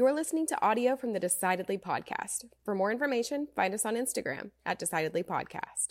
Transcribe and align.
You're 0.00 0.14
listening 0.14 0.46
to 0.46 0.64
audio 0.64 0.96
from 0.96 1.12
the 1.12 1.20
Decidedly 1.20 1.76
podcast. 1.76 2.46
For 2.64 2.74
more 2.74 2.90
information, 2.90 3.48
find 3.54 3.74
us 3.74 3.84
on 3.84 3.96
Instagram 3.96 4.50
at 4.64 4.78
Decidedly 4.78 5.22
Podcast. 5.22 5.88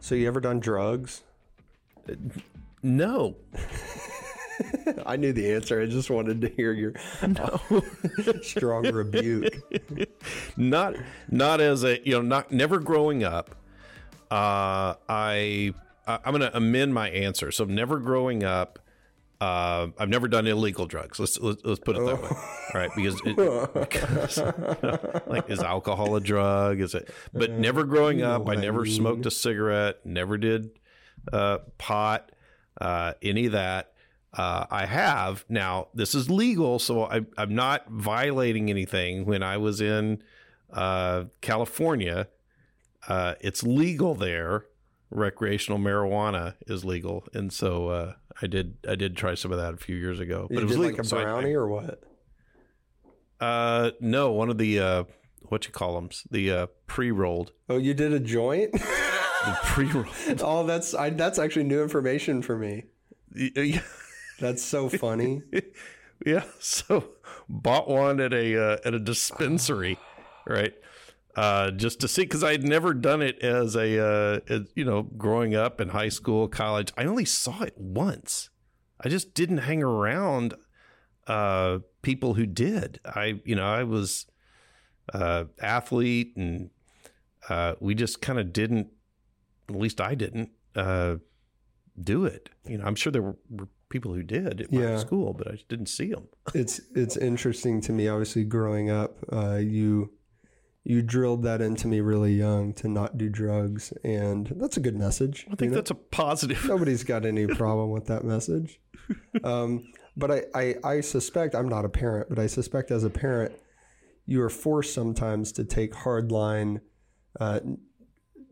So 0.00 0.14
you 0.14 0.26
ever 0.26 0.40
done 0.40 0.60
drugs? 0.60 1.24
No, 2.82 3.36
I 5.06 5.16
knew 5.16 5.32
the 5.32 5.52
answer. 5.52 5.80
I 5.80 5.86
just 5.86 6.10
wanted 6.10 6.40
to 6.40 6.48
hear 6.48 6.72
your 6.72 6.94
strong 8.42 8.90
rebuke. 8.90 9.54
not 10.58 10.96
not 11.30 11.60
as 11.60 11.84
a 11.84 12.00
you 12.06 12.12
know 12.12 12.22
not 12.22 12.50
never 12.50 12.78
growing 12.78 13.24
up. 13.24 13.54
Uh, 14.30 14.94
I 15.08 15.72
I'm 16.06 16.32
going 16.32 16.40
to 16.40 16.56
amend 16.56 16.94
my 16.94 17.10
answer. 17.10 17.50
So 17.50 17.64
never 17.64 17.98
growing 17.98 18.42
up. 18.42 18.78
Uh, 19.40 19.88
I've 19.96 20.08
never 20.08 20.26
done 20.26 20.48
illegal 20.48 20.86
drugs. 20.86 21.20
Let's 21.20 21.38
let's, 21.38 21.64
let's 21.64 21.78
put 21.78 21.96
it 21.96 22.04
that 22.04 22.20
way. 22.20 22.28
All 22.28 22.80
right, 22.80 22.90
because, 22.96 23.20
it, 23.24 23.72
because 23.72 24.38
like 25.28 25.48
is 25.48 25.60
alcohol 25.60 26.16
a 26.16 26.20
drug? 26.20 26.80
Is 26.80 26.94
it? 26.94 27.08
But 27.32 27.52
never 27.52 27.84
growing 27.84 28.22
up, 28.22 28.48
I 28.48 28.56
never 28.56 28.84
smoked 28.84 29.26
a 29.26 29.30
cigarette. 29.30 30.04
Never 30.04 30.38
did 30.38 30.70
uh, 31.32 31.58
pot. 31.78 32.32
Uh, 32.80 33.12
any 33.22 33.46
of 33.46 33.52
that. 33.52 33.92
Uh, 34.34 34.66
I 34.70 34.86
have 34.86 35.44
now. 35.48 35.88
This 35.94 36.16
is 36.16 36.28
legal, 36.28 36.80
so 36.80 37.04
I, 37.04 37.20
I'm 37.36 37.54
not 37.54 37.88
violating 37.88 38.70
anything. 38.70 39.24
When 39.24 39.44
I 39.44 39.56
was 39.56 39.80
in 39.80 40.20
uh, 40.72 41.24
California, 41.40 42.28
uh, 43.08 43.34
it's 43.40 43.62
legal 43.62 44.14
there. 44.14 44.66
Recreational 45.10 45.78
marijuana 45.78 46.54
is 46.66 46.84
legal, 46.84 47.24
and 47.32 47.50
so 47.52 47.88
uh, 47.88 48.12
I 48.42 48.46
did. 48.46 48.76
I 48.86 48.94
did 48.94 49.16
try 49.16 49.34
some 49.34 49.52
of 49.52 49.58
that 49.58 49.72
a 49.72 49.78
few 49.78 49.96
years 49.96 50.20
ago, 50.20 50.46
but 50.50 50.54
You 50.56 50.60
it 50.60 50.64
was 50.64 50.76
legal. 50.76 50.96
like 50.96 51.00
a 51.00 51.04
so 51.04 51.16
I- 51.18 51.22
brownie 51.24 51.54
or 51.54 51.66
what? 51.68 52.02
uh, 53.40 53.92
no, 54.00 54.32
one 54.32 54.50
of 54.50 54.58
the 54.58 54.78
uh, 54.80 55.04
what 55.48 55.64
you 55.66 55.72
call 55.72 55.94
them, 55.94 56.10
the 56.30 56.50
uh, 56.52 56.66
pre-rolled, 56.86 57.52
Oh, 57.68 57.76
you 57.78 57.94
did 57.94 58.12
a 58.12 58.20
joint? 58.20 58.72
the 58.72 59.58
pre-rolled. 59.64 60.08
oh, 60.42 60.66
that's 60.66 60.92
I, 60.94 61.10
that's 61.10 61.38
actually 61.38 61.64
new 61.64 61.82
information 61.82 62.42
for 62.42 62.58
me. 62.58 62.84
yeah, 63.34 63.80
That's 64.40 64.62
so 64.62 64.88
funny. 64.88 65.42
yeah. 66.26 66.44
So 66.58 67.10
bought 67.48 67.88
one 67.88 68.20
at 68.20 68.32
a 68.34 68.60
uh, 68.62 68.76
at 68.84 68.92
a 68.94 68.98
dispensary, 68.98 69.98
right? 70.48 70.74
Uh, 71.36 71.70
just 71.70 72.00
to 72.00 72.08
see 72.08 72.22
because 72.22 72.42
I 72.42 72.50
had 72.52 72.64
never 72.64 72.92
done 72.94 73.22
it 73.22 73.38
as 73.42 73.76
a 73.76 74.04
uh, 74.04 74.40
as, 74.48 74.62
you 74.74 74.84
know 74.84 75.02
growing 75.02 75.54
up 75.54 75.80
in 75.80 75.90
high 75.90 76.08
school, 76.08 76.48
college. 76.48 76.92
I 76.96 77.04
only 77.04 77.24
saw 77.24 77.62
it 77.62 77.74
once. 77.78 78.50
I 79.00 79.08
just 79.08 79.34
didn't 79.34 79.58
hang 79.58 79.82
around 79.82 80.54
uh, 81.28 81.78
people 82.02 82.34
who 82.34 82.46
did. 82.46 82.98
I 83.04 83.40
you 83.44 83.54
know 83.54 83.66
I 83.66 83.84
was 83.84 84.26
uh, 85.14 85.44
athlete 85.60 86.32
and 86.36 86.70
uh, 87.48 87.74
we 87.78 87.94
just 87.94 88.20
kind 88.20 88.38
of 88.40 88.52
didn't. 88.52 88.88
At 89.68 89.76
least 89.76 90.00
I 90.00 90.14
didn't 90.14 90.50
uh, 90.74 91.16
do 92.02 92.24
it. 92.24 92.48
You 92.66 92.78
know, 92.78 92.84
I'm 92.84 92.94
sure 92.94 93.12
there 93.12 93.22
were, 93.22 93.36
were 93.50 93.68
people 93.90 94.12
who 94.14 94.22
did 94.22 94.60
at 94.62 94.72
my 94.72 94.80
Yeah. 94.80 94.96
school, 94.96 95.34
but 95.34 95.46
I 95.48 95.52
just 95.52 95.68
didn't 95.68 95.86
see 95.88 96.10
them. 96.10 96.28
it's 96.54 96.80
it's 96.94 97.16
interesting 97.16 97.80
to 97.82 97.92
me. 97.92 98.08
Obviously, 98.08 98.44
growing 98.44 98.90
up, 98.90 99.18
uh, 99.32 99.56
you 99.56 100.10
you 100.88 101.02
drilled 101.02 101.42
that 101.42 101.60
into 101.60 101.86
me 101.86 102.00
really 102.00 102.32
young 102.32 102.72
to 102.72 102.88
not 102.88 103.18
do 103.18 103.28
drugs, 103.28 103.92
and 104.02 104.50
that's 104.56 104.78
a 104.78 104.80
good 104.80 104.96
message. 104.96 105.46
I 105.52 105.54
think 105.54 105.72
that's 105.74 105.90
a 105.90 105.94
positive. 105.94 106.64
Nobody's 106.68 107.04
got 107.04 107.26
any 107.26 107.46
problem 107.46 107.90
with 107.90 108.06
that 108.06 108.24
message. 108.24 108.80
Um, 109.44 109.92
but 110.16 110.30
I, 110.30 110.42
I, 110.54 110.74
I 110.82 111.00
suspect, 111.02 111.54
I'm 111.54 111.68
not 111.68 111.84
a 111.84 111.88
parent, 111.90 112.28
but 112.30 112.38
I 112.38 112.46
suspect 112.46 112.90
as 112.90 113.04
a 113.04 113.10
parent, 113.10 113.52
you 114.24 114.42
are 114.42 114.48
forced 114.50 114.94
sometimes 114.94 115.52
to 115.52 115.64
take 115.64 115.92
hardline 115.92 116.80
uh, 117.38 117.60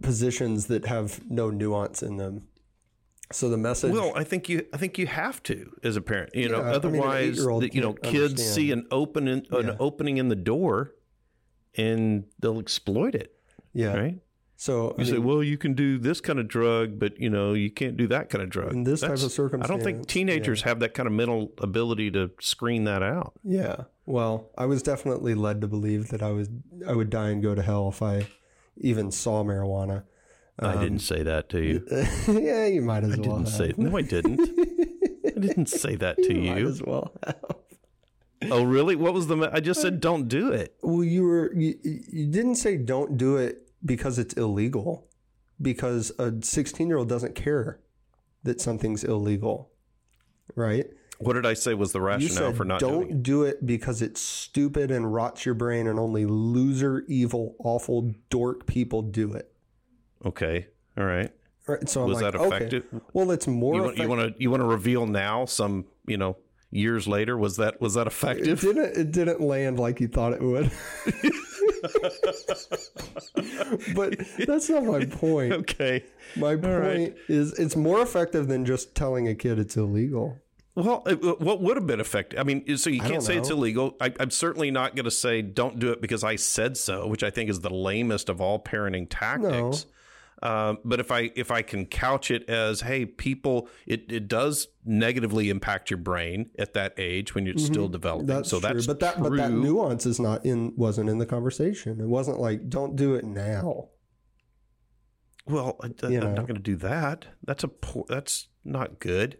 positions 0.02 0.66
that 0.66 0.86
have 0.86 1.20
no 1.30 1.50
nuance 1.50 2.02
in 2.02 2.16
them. 2.18 2.48
So 3.32 3.48
the 3.48 3.56
message. 3.56 3.92
Well, 3.92 4.12
I 4.14 4.22
think 4.24 4.48
you. 4.48 4.64
I 4.72 4.76
think 4.76 4.98
you 4.98 5.06
have 5.08 5.42
to 5.44 5.72
as 5.82 5.96
a 5.96 6.00
parent. 6.00 6.34
You 6.34 6.48
know, 6.48 6.58
Yeah, 6.58 6.62
I 6.62 6.66
mean, 6.66 6.74
otherwise, 6.74 7.36
the- 7.44 7.70
you 7.72 7.80
know, 7.80 7.92
kids 7.94 8.32
understand. 8.34 8.54
see 8.54 8.70
an 8.72 8.86
open 8.92 9.26
an 9.26 9.46
Yeah. 9.50 9.76
opening 9.80 10.18
in 10.18 10.28
the 10.28 10.36
door, 10.36 10.92
and 11.76 12.24
they'll 12.40 12.58
exploit 12.60 13.14
it. 13.14 13.34
yeah. 13.72 13.94
Right? 13.94 14.18
So 14.58 14.94
I 14.96 15.00
You 15.02 15.06
say, 15.06 15.12
mean, 15.14 15.24
well, 15.24 15.42
you 15.42 15.58
can 15.58 15.74
do 15.74 15.98
this 15.98 16.22
kind 16.22 16.38
of 16.38 16.48
drug, 16.48 16.98
but 16.98 17.20
you 17.20 17.28
know, 17.28 17.52
you 17.52 17.70
can't 17.70 17.94
do 17.96 18.06
that 18.06 18.30
kind 18.30 18.42
of 18.42 18.48
drug. 18.48 18.72
In 18.72 18.84
this 18.84 19.02
type 19.02 19.10
of 19.10 19.18
circumstance, 19.30 19.64
I 19.64 19.66
don't 19.74 19.82
think 19.84 20.06
teenagers 20.06 20.62
have 20.62 20.80
that 20.80 20.94
kind 20.94 21.06
of 21.06 21.12
mental 21.12 21.52
ability 21.58 22.10
to 22.12 22.30
screen 22.40 22.84
that 22.84 23.02
out. 23.02 23.34
yeah. 23.44 23.76
Well, 24.06 24.50
I 24.56 24.66
was 24.66 24.82
definitely 24.84 25.34
led 25.34 25.60
to 25.62 25.66
believe 25.66 26.08
that 26.08 26.22
I 26.22 26.30
was 26.30 26.48
I 26.88 26.92
would 26.94 27.10
die 27.10 27.30
and 27.30 27.42
go 27.42 27.54
to 27.56 27.60
hell 27.60 27.88
if 27.88 28.00
I 28.02 28.28
even 28.78 29.10
saw 29.10 29.42
marijuana. 29.44 30.04
I 30.60 30.74
um, 30.74 30.80
didn't 30.80 31.00
say 31.00 31.22
that 31.24 31.48
to 31.50 31.60
you. 31.60 31.84
yeah, 32.40 32.66
you 32.66 32.80
might 32.82 33.02
as 33.04 33.14
I 33.14 33.16
well. 33.16 33.22
didn't 33.42 33.46
have. 33.46 33.48
say. 33.48 33.74
No, 33.76 33.96
I 33.96 34.02
didn't. 34.02 34.40
I 35.26 35.38
didn't 35.38 35.66
say 35.66 35.96
that 35.96 36.16
to 36.22 36.34
Might 36.34 36.58
you. 36.58 36.68
as 36.68 36.80
well. 36.82 37.12
have. 37.26 37.36
Oh, 38.50 38.64
really? 38.64 38.96
What 38.96 39.14
was 39.14 39.26
the? 39.26 39.36
me- 39.36 39.48
I 39.52 39.60
just 39.60 39.80
said 39.80 39.94
uh, 39.94 39.98
don't 39.98 40.28
do 40.28 40.52
it. 40.52 40.76
Well, 40.82 41.04
you 41.04 41.24
were 41.24 41.52
you, 41.54 41.78
you 41.82 42.26
didn't 42.26 42.56
say 42.56 42.76
don't 42.76 43.16
do 43.16 43.36
it 43.36 43.68
because 43.84 44.18
it's 44.18 44.34
illegal, 44.34 45.06
because 45.60 46.12
a 46.18 46.34
16 46.42 46.86
year 46.88 46.98
old 46.98 47.08
doesn't 47.08 47.34
care 47.34 47.80
that 48.42 48.60
something's 48.60 49.04
illegal, 49.04 49.70
right? 50.54 50.86
What 51.18 51.32
did 51.32 51.46
I 51.46 51.54
say 51.54 51.72
was 51.72 51.92
the 51.92 52.00
rationale 52.00 52.50
said 52.50 52.56
for 52.56 52.64
not 52.66 52.80
doing? 52.80 52.92
don't 52.92 53.02
doing 53.02 53.16
it? 53.16 53.22
do 53.22 53.42
it 53.44 53.66
because 53.66 54.02
it's 54.02 54.20
stupid 54.20 54.90
and 54.90 55.12
rots 55.14 55.46
your 55.46 55.54
brain, 55.54 55.86
and 55.86 55.98
only 55.98 56.26
loser, 56.26 57.04
evil, 57.08 57.56
awful 57.58 58.12
dork 58.28 58.66
people 58.66 59.00
do 59.02 59.32
it. 59.32 59.50
Okay. 60.24 60.66
All 60.98 61.04
right. 61.04 61.30
Right? 61.66 61.88
So 61.88 62.02
I'm 62.02 62.08
Was 62.08 62.20
like, 62.20 62.32
that 62.32 62.40
okay, 62.40 62.56
effective? 62.56 62.84
well, 63.12 63.30
it's 63.30 63.46
more. 63.46 63.74
You 63.76 63.82
want, 63.82 63.96
you 63.98 64.08
want 64.08 64.20
to 64.20 64.42
you 64.42 64.50
want 64.50 64.60
to 64.60 64.66
reveal 64.66 65.06
now 65.06 65.46
some 65.46 65.86
you 66.06 66.16
know 66.16 66.36
years 66.76 67.08
later 67.08 67.36
was 67.36 67.56
that 67.56 67.80
was 67.80 67.94
that 67.94 68.06
effective? 68.06 68.62
it 68.62 68.66
didn't 68.66 68.96
it 68.96 69.12
didn't 69.12 69.40
land 69.40 69.78
like 69.78 70.00
you 70.00 70.08
thought 70.08 70.32
it 70.32 70.42
would. 70.42 70.70
but 73.94 74.16
that's 74.46 74.68
not 74.68 74.84
my 74.84 75.04
point. 75.04 75.52
Okay. 75.52 76.04
My 76.36 76.56
point 76.56 76.64
right. 76.64 77.16
is 77.28 77.58
it's 77.58 77.76
more 77.76 78.02
effective 78.02 78.48
than 78.48 78.64
just 78.64 78.94
telling 78.94 79.28
a 79.28 79.34
kid 79.34 79.58
it's 79.58 79.76
illegal. 79.76 80.38
Well, 80.74 81.02
it- 81.06 81.40
what 81.40 81.62
would 81.62 81.76
have 81.76 81.86
been 81.86 82.00
effective? 82.00 82.38
I 82.38 82.42
mean, 82.42 82.76
so 82.76 82.90
you 82.90 83.00
can't 83.00 83.22
say 83.22 83.38
it's 83.38 83.50
illegal. 83.50 83.96
I, 84.00 84.12
I'm 84.20 84.30
certainly 84.30 84.70
not 84.70 84.94
going 84.94 85.04
to 85.04 85.10
say 85.10 85.40
don't 85.40 85.78
do 85.78 85.90
it 85.90 86.02
because 86.02 86.22
I 86.22 86.36
said 86.36 86.76
so, 86.76 87.06
which 87.06 87.22
I 87.22 87.30
think 87.30 87.48
is 87.48 87.60
the 87.60 87.70
lamest 87.70 88.28
of 88.28 88.42
all 88.42 88.62
parenting 88.62 89.06
tactics. 89.08 89.86
Um, 90.42 90.78
but 90.84 91.00
if 91.00 91.10
I 91.10 91.30
if 91.34 91.50
I 91.50 91.62
can 91.62 91.86
couch 91.86 92.30
it 92.30 92.48
as, 92.48 92.82
hey, 92.82 93.06
people, 93.06 93.68
it, 93.86 94.12
it 94.12 94.28
does 94.28 94.68
negatively 94.84 95.48
impact 95.48 95.90
your 95.90 95.98
brain 95.98 96.50
at 96.58 96.74
that 96.74 96.94
age 96.98 97.34
when 97.34 97.46
you're 97.46 97.58
still 97.58 97.88
developing. 97.88 98.26
Mm-hmm. 98.26 98.36
That's 98.36 98.50
so 98.50 98.60
true. 98.60 98.68
that's 98.74 98.86
but 98.86 99.00
that 99.00 99.16
true. 99.16 99.30
but 99.30 99.36
that 99.36 99.50
nuance 99.50 100.04
is 100.04 100.20
not 100.20 100.44
in 100.44 100.74
wasn't 100.76 101.08
in 101.08 101.18
the 101.18 101.26
conversation. 101.26 102.00
It 102.00 102.06
wasn't 102.06 102.38
like 102.38 102.68
don't 102.68 102.96
do 102.96 103.14
it 103.14 103.24
now. 103.24 103.88
well, 105.46 105.78
I, 105.82 105.86
am 105.86 106.34
not 106.34 106.46
going 106.46 106.56
to 106.56 106.60
do 106.60 106.76
that. 106.76 107.26
That's 107.44 107.64
a 107.64 107.68
poor. 107.68 108.04
That's 108.08 108.48
not 108.64 108.98
good. 108.98 109.38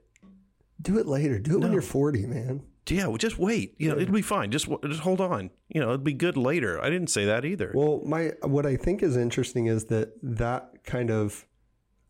Do 0.80 0.98
it 0.98 1.06
later. 1.06 1.38
Do 1.38 1.56
it 1.56 1.60
when 1.60 1.72
you're 1.72 1.82
40, 1.82 2.26
man. 2.26 2.62
Yeah, 2.88 3.06
well, 3.08 3.16
just 3.16 3.38
wait. 3.38 3.74
You 3.78 3.90
know, 3.90 3.98
it'll 3.98 4.14
be 4.14 4.22
fine. 4.22 4.50
Just 4.50 4.68
just 4.84 5.00
hold 5.00 5.20
on. 5.20 5.50
You 5.68 5.80
know, 5.80 5.86
it'll 5.92 5.98
be 6.04 6.12
good 6.12 6.36
later. 6.36 6.80
I 6.82 6.88
didn't 6.90 7.10
say 7.10 7.24
that 7.24 7.44
either. 7.44 7.72
Well, 7.74 8.02
my 8.04 8.32
what 8.42 8.64
I 8.66 8.76
think 8.76 9.02
is 9.02 9.16
interesting 9.16 9.66
is 9.66 9.86
that 9.86 10.12
that 10.22 10.84
kind 10.84 11.10
of 11.10 11.46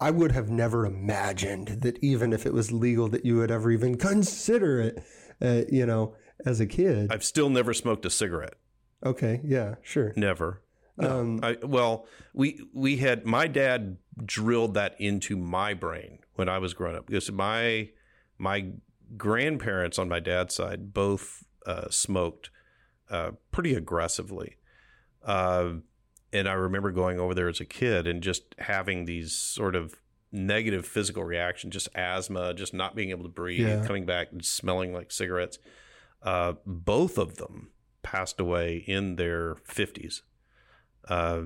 I 0.00 0.10
would 0.10 0.32
have 0.32 0.50
never 0.50 0.84
imagined 0.84 1.80
that 1.82 1.98
even 2.02 2.32
if 2.32 2.44
it 2.44 2.52
was 2.52 2.70
legal 2.72 3.08
that 3.08 3.24
you 3.24 3.36
would 3.36 3.50
ever 3.50 3.70
even 3.70 3.96
consider 3.96 4.80
it. 4.80 5.02
Uh, 5.40 5.62
you 5.70 5.84
know, 5.84 6.14
as 6.46 6.60
a 6.60 6.66
kid. 6.66 7.12
I've 7.12 7.24
still 7.24 7.50
never 7.50 7.74
smoked 7.74 8.06
a 8.06 8.10
cigarette. 8.10 8.54
okay, 9.04 9.40
yeah, 9.44 9.74
sure. 9.82 10.14
Never. 10.16 10.62
No. 10.96 11.20
Um, 11.20 11.40
I, 11.42 11.58
well, 11.62 12.06
we 12.32 12.58
we 12.72 12.96
had 12.96 13.26
my 13.26 13.46
dad 13.46 13.98
drilled 14.24 14.74
that 14.74 14.98
into 14.98 15.36
my 15.36 15.74
brain 15.74 16.20
when 16.36 16.48
I 16.48 16.58
was 16.58 16.72
growing 16.72 16.96
up 16.96 17.06
because 17.06 17.30
my 17.30 17.90
my 18.38 18.70
grandparents 19.16 19.98
on 19.98 20.08
my 20.08 20.20
dad's 20.20 20.54
side 20.54 20.92
both 20.94 21.44
uh, 21.66 21.88
smoked 21.90 22.50
uh, 23.10 23.32
pretty 23.52 23.74
aggressively, 23.74 24.56
uh, 25.24 25.74
and 26.32 26.48
I 26.48 26.52
remember 26.54 26.90
going 26.90 27.18
over 27.20 27.34
there 27.34 27.48
as 27.48 27.60
a 27.60 27.64
kid 27.64 28.06
and 28.06 28.22
just 28.22 28.54
having 28.58 29.04
these 29.04 29.32
sort 29.32 29.74
of 29.76 29.94
negative 30.32 30.84
physical 30.86 31.24
reactions, 31.24 31.72
just 31.72 31.88
asthma, 31.94 32.52
just 32.52 32.74
not 32.74 32.94
being 32.96 33.10
able 33.10 33.22
to 33.22 33.28
breathe, 33.28 33.66
Yeah. 33.66 33.86
coming 33.86 34.04
back 34.06 34.32
and 34.32 34.44
smelling 34.44 34.92
like 34.92 35.10
cigarettes. 35.12 35.58
Uh, 36.22 36.54
both 36.66 37.16
of 37.16 37.36
them 37.36 37.70
passed 38.02 38.40
away 38.40 38.76
in 38.86 39.16
their 39.16 39.54
fifties. 39.64 40.22
Uh, 41.08 41.42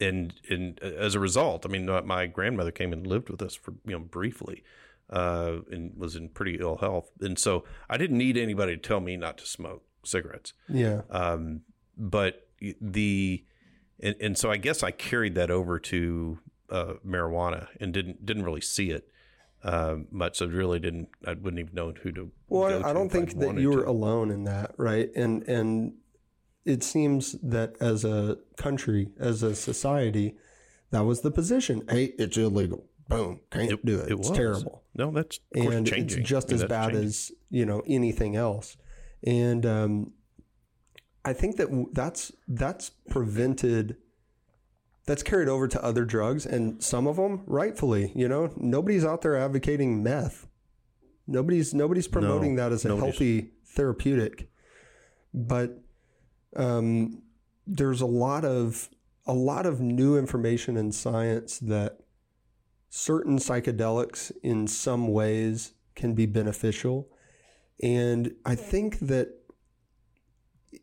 and 0.00 0.34
and 0.50 0.80
as 0.82 1.14
a 1.14 1.20
result, 1.20 1.64
I 1.64 1.68
mean, 1.68 1.86
my 2.04 2.26
grandmother 2.26 2.72
came 2.72 2.92
and 2.92 3.06
lived 3.06 3.30
with 3.30 3.40
us 3.40 3.54
for 3.54 3.74
you 3.86 3.92
know 3.92 4.00
briefly, 4.00 4.64
uh, 5.10 5.56
and 5.70 5.96
was 5.96 6.16
in 6.16 6.28
pretty 6.28 6.58
ill 6.60 6.76
health, 6.76 7.10
and 7.20 7.38
so 7.38 7.64
I 7.88 7.96
didn't 7.96 8.18
need 8.18 8.36
anybody 8.36 8.76
to 8.76 8.82
tell 8.82 9.00
me 9.00 9.16
not 9.16 9.38
to 9.38 9.46
smoke 9.46 9.82
cigarettes. 10.04 10.52
Yeah. 10.68 11.02
Um, 11.10 11.62
but 11.96 12.48
the 12.80 13.44
and, 14.00 14.16
and 14.20 14.38
so 14.38 14.50
I 14.50 14.56
guess 14.56 14.82
I 14.82 14.90
carried 14.90 15.34
that 15.36 15.50
over 15.50 15.78
to 15.78 16.38
uh, 16.70 16.94
marijuana 17.06 17.68
and 17.80 17.92
didn't 17.92 18.24
didn't 18.24 18.44
really 18.44 18.60
see 18.60 18.90
it 18.90 19.08
uh, 19.62 19.96
much. 20.10 20.38
So 20.38 20.46
really 20.46 20.80
didn't 20.80 21.08
I 21.26 21.34
wouldn't 21.34 21.60
even 21.60 21.74
know 21.74 21.92
who 22.02 22.12
to. 22.12 22.30
Well, 22.48 22.84
I 22.84 22.92
don't 22.92 23.10
think 23.10 23.38
that 23.38 23.58
you 23.58 23.70
were 23.70 23.82
to. 23.82 23.88
alone 23.88 24.30
in 24.30 24.44
that, 24.44 24.74
right? 24.76 25.10
And 25.14 25.42
and 25.48 25.94
it 26.64 26.82
seems 26.82 27.32
that 27.42 27.76
as 27.80 28.04
a 28.04 28.38
country, 28.56 29.10
as 29.18 29.42
a 29.42 29.54
society, 29.54 30.36
that 30.90 31.04
was 31.04 31.20
the 31.20 31.30
position. 31.30 31.82
Hey, 31.88 32.12
it's 32.18 32.36
illegal. 32.36 32.86
Boom, 33.08 33.40
can't 33.50 33.70
it, 33.70 33.84
do 33.84 34.00
it. 34.00 34.10
it 34.10 34.18
it's 34.18 34.28
was. 34.28 34.36
terrible. 34.36 34.82
No, 34.94 35.10
that's 35.10 35.40
and 35.54 35.86
changing. 35.86 36.20
it's 36.20 36.28
just 36.28 36.48
I 36.50 36.54
mean, 36.54 36.62
as 36.62 36.68
bad 36.68 36.90
changing. 36.90 37.04
as 37.06 37.32
you 37.50 37.66
know 37.66 37.82
anything 37.86 38.36
else. 38.36 38.76
And 39.26 39.66
um, 39.66 40.12
I 41.24 41.32
think 41.32 41.56
that 41.56 41.68
that's 41.92 42.32
that's 42.48 42.90
prevented. 43.08 43.96
That's 45.06 45.22
carried 45.22 45.48
over 45.48 45.68
to 45.68 45.84
other 45.84 46.06
drugs, 46.06 46.46
and 46.46 46.82
some 46.82 47.06
of 47.06 47.16
them, 47.16 47.42
rightfully, 47.46 48.10
you 48.14 48.26
know, 48.26 48.52
nobody's 48.56 49.04
out 49.04 49.20
there 49.20 49.36
advocating 49.36 50.02
meth. 50.02 50.46
Nobody's 51.26 51.74
nobody's 51.74 52.08
promoting 52.08 52.54
no, 52.54 52.62
that 52.62 52.72
as 52.72 52.84
a 52.86 52.96
healthy 52.96 53.50
therapeutic, 53.66 54.48
but 55.34 55.78
um, 56.56 57.22
there's 57.66 58.00
a 58.00 58.06
lot 58.06 58.44
of 58.44 58.88
a 59.26 59.32
lot 59.32 59.66
of 59.66 59.80
new 59.80 60.18
information 60.18 60.76
in 60.76 60.92
science 60.92 61.58
that 61.58 61.98
certain 62.96 63.38
psychedelics 63.38 64.30
in 64.44 64.68
some 64.68 65.08
ways 65.08 65.72
can 65.96 66.14
be 66.14 66.26
beneficial. 66.26 67.08
And 67.82 68.32
I 68.46 68.54
think 68.54 69.00
that 69.00 69.30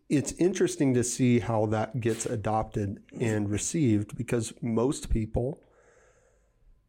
it's 0.10 0.34
interesting 0.34 0.94
to 0.96 1.06
see 1.06 1.40
how 1.40 1.68
that 1.68 2.02
gets 2.02 2.26
adopted 2.26 3.02
and 3.18 3.50
received 3.50 4.18
because 4.18 4.52
most 4.62 5.10
people 5.10 5.64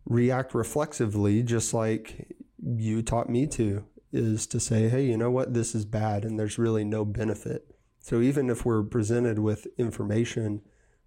react 0.04 0.56
reflexively, 0.56 1.44
just 1.44 1.72
like 1.72 2.34
you 2.60 3.00
taught 3.00 3.30
me 3.30 3.46
to, 3.46 3.84
is 4.12 4.44
to 4.48 4.58
say, 4.58 4.88
hey, 4.88 5.06
you 5.06 5.16
know 5.16 5.30
what, 5.30 5.54
this 5.54 5.72
is 5.72 5.84
bad 5.84 6.24
and 6.24 6.36
there's 6.36 6.58
really 6.58 6.82
no 6.82 7.04
benefit. 7.04 7.76
So 8.00 8.20
even 8.20 8.50
if 8.50 8.64
we're 8.64 8.82
presented 8.82 9.38
with 9.38 9.68
information, 9.78 10.62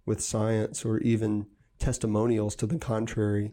with 0.06 0.22
science, 0.22 0.86
or 0.86 1.00
even 1.00 1.48
testimonials 1.78 2.56
to 2.56 2.66
the 2.66 2.78
contrary, 2.78 3.52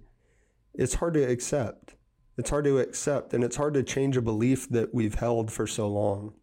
it's 0.74 0.96
hard 0.96 1.14
to 1.16 1.24
accept. 1.24 1.96
It's 2.38 2.50
hard 2.50 2.66
to 2.66 2.80
accept, 2.80 3.34
and 3.34 3.44
it's 3.44 3.58
hard 3.58 3.76
to 3.76 3.84
change 3.84 4.18
a 4.18 4.22
belief 4.22 4.68
that 4.70 4.94
we've 4.94 5.16
held 5.16 5.52
for 5.52 5.68
so 5.68 5.88
long. 5.88 6.34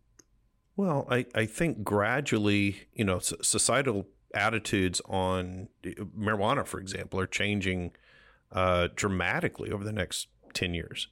Well, 0.77 1.07
I, 1.11 1.27
I 1.35 1.47
think 1.47 1.83
gradually, 1.83 2.89
you 2.95 3.05
know, 3.05 3.19
societal 3.19 4.07
attitudes 4.33 5.03
on 5.07 5.69
marijuana, 5.85 6.65
for 6.65 6.79
example, 6.79 7.19
are 7.19 7.27
changing 7.27 7.93
uh, 8.53 8.89
dramatically 8.95 9.73
over 9.73 9.85
the 9.85 9.93
next 9.93 10.29
10 10.55 10.75
years. 10.75 11.09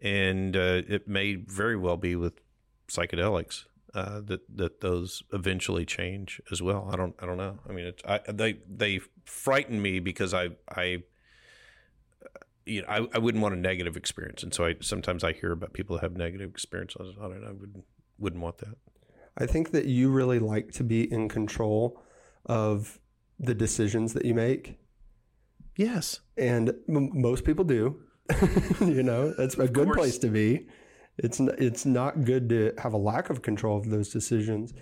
And 0.00 0.56
uh, 0.56 0.82
it 0.86 1.08
may 1.08 1.34
very 1.34 1.76
well 1.76 1.96
be 1.96 2.14
with 2.14 2.34
psychedelics 2.88 3.64
uh, 3.94 4.20
that 4.20 4.40
that 4.56 4.80
those 4.80 5.22
eventually 5.32 5.84
change 5.84 6.40
as 6.52 6.62
well. 6.62 6.88
I 6.92 6.96
don't 6.96 7.14
I 7.18 7.26
don't 7.26 7.36
know. 7.36 7.58
I 7.68 7.72
mean, 7.72 7.92
I, 8.06 8.20
they 8.28 8.58
they 8.68 9.00
frighten 9.24 9.82
me 9.82 9.98
because 9.98 10.32
I 10.32 10.50
I 10.68 11.02
you 12.66 12.82
know 12.82 12.88
I, 12.88 13.06
I 13.14 13.18
wouldn't 13.18 13.42
want 13.42 13.54
a 13.54 13.58
negative 13.58 13.96
experience, 13.96 14.42
and 14.42 14.52
so 14.52 14.66
I 14.66 14.76
sometimes 14.80 15.24
I 15.24 15.32
hear 15.32 15.52
about 15.52 15.72
people 15.72 15.96
that 15.96 16.02
have 16.02 16.16
negative 16.16 16.50
experiences. 16.50 17.16
on 17.20 17.30
don't. 17.30 17.44
I 17.44 17.52
wouldn't 17.52 17.84
wouldn't 18.18 18.42
want 18.42 18.58
that. 18.58 18.76
I 19.38 19.46
think 19.46 19.70
that 19.72 19.86
you 19.86 20.10
really 20.10 20.38
like 20.38 20.72
to 20.72 20.84
be 20.84 21.10
in 21.10 21.28
control 21.28 22.02
of 22.46 22.98
the 23.38 23.54
decisions 23.54 24.12
that 24.12 24.24
you 24.24 24.34
make. 24.34 24.78
Yes, 25.76 26.20
and 26.36 26.70
m- 26.88 27.10
most 27.14 27.44
people 27.44 27.64
do. 27.64 28.00
you 28.80 29.02
know, 29.02 29.32
that's 29.32 29.56
a 29.58 29.66
good 29.66 29.92
place 29.92 30.18
to 30.18 30.28
be. 30.28 30.68
It's 31.18 31.40
it's 31.40 31.84
not 31.84 32.24
good 32.24 32.48
to 32.50 32.72
have 32.78 32.92
a 32.92 32.98
lack 32.98 33.30
of 33.30 33.42
control 33.42 33.78
of 33.78 33.90
those 33.90 34.10
decisions, 34.10 34.72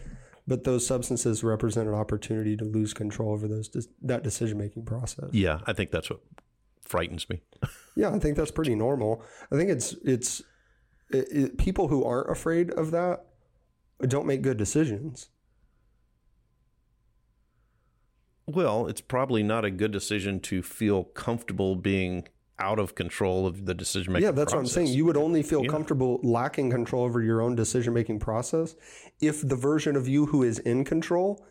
but 0.46 0.64
those 0.64 0.86
substances 0.86 1.42
represent 1.44 1.88
an 1.88 1.94
opportunity 1.94 2.56
to 2.56 2.64
lose 2.64 2.92
control 2.94 3.32
over 3.32 3.48
those 3.48 3.70
that 4.02 4.22
decision 4.22 4.58
making 4.58 4.84
process. 4.84 5.31
Yeah, 5.32 5.60
I 5.66 5.72
think 5.72 5.90
that's 5.90 6.10
what 6.10 6.20
frightens 6.84 7.28
me. 7.28 7.42
yeah, 7.96 8.10
I 8.10 8.19
think 8.19 8.36
that's 8.36 8.50
pretty 8.50 8.75
normal. 8.75 9.22
I 9.52 9.56
think 9.56 9.70
it's 9.70 9.94
it's 10.04 10.42
it, 11.10 11.28
it, 11.30 11.58
people 11.58 11.88
who 11.88 12.04
aren't 12.04 12.30
afraid 12.30 12.70
of 12.72 12.90
that 12.90 13.25
don't 14.06 14.26
make 14.26 14.42
good 14.42 14.56
decisions. 14.56 15.30
Well, 18.46 18.86
it's 18.86 19.02
probably 19.02 19.42
not 19.42 19.64
a 19.64 19.70
good 19.70 19.92
decision 19.92 20.40
to 20.40 20.62
feel 20.62 21.04
comfortable 21.04 21.76
being 21.76 22.28
out 22.58 22.78
of 22.78 22.94
control 22.94 23.46
of 23.46 23.66
the 23.66 23.74
decision 23.74 24.12
making. 24.12 24.24
Process. 24.24 24.36
Yeah, 24.36 24.42
that's 24.42 24.52
process. 24.52 24.74
what 24.74 24.81
I'm 24.81 24.86
saying. 24.86 24.96
You 24.96 25.04
would 25.04 25.16
only 25.16 25.42
feel 25.42 25.62
yeah. 25.64 25.70
comfortable 25.70 26.19
lacking 26.22 26.70
control 26.70 27.04
over 27.04 27.22
your 27.22 27.42
own 27.42 27.54
decision 27.54 27.92
making 27.92 28.20
process 28.20 28.74
if 29.20 29.46
the 29.46 29.54
version 29.54 29.96
of 29.96 30.08
you 30.08 30.26
who 30.26 30.42
is 30.42 30.58
in 30.60 30.84
control 30.84 31.46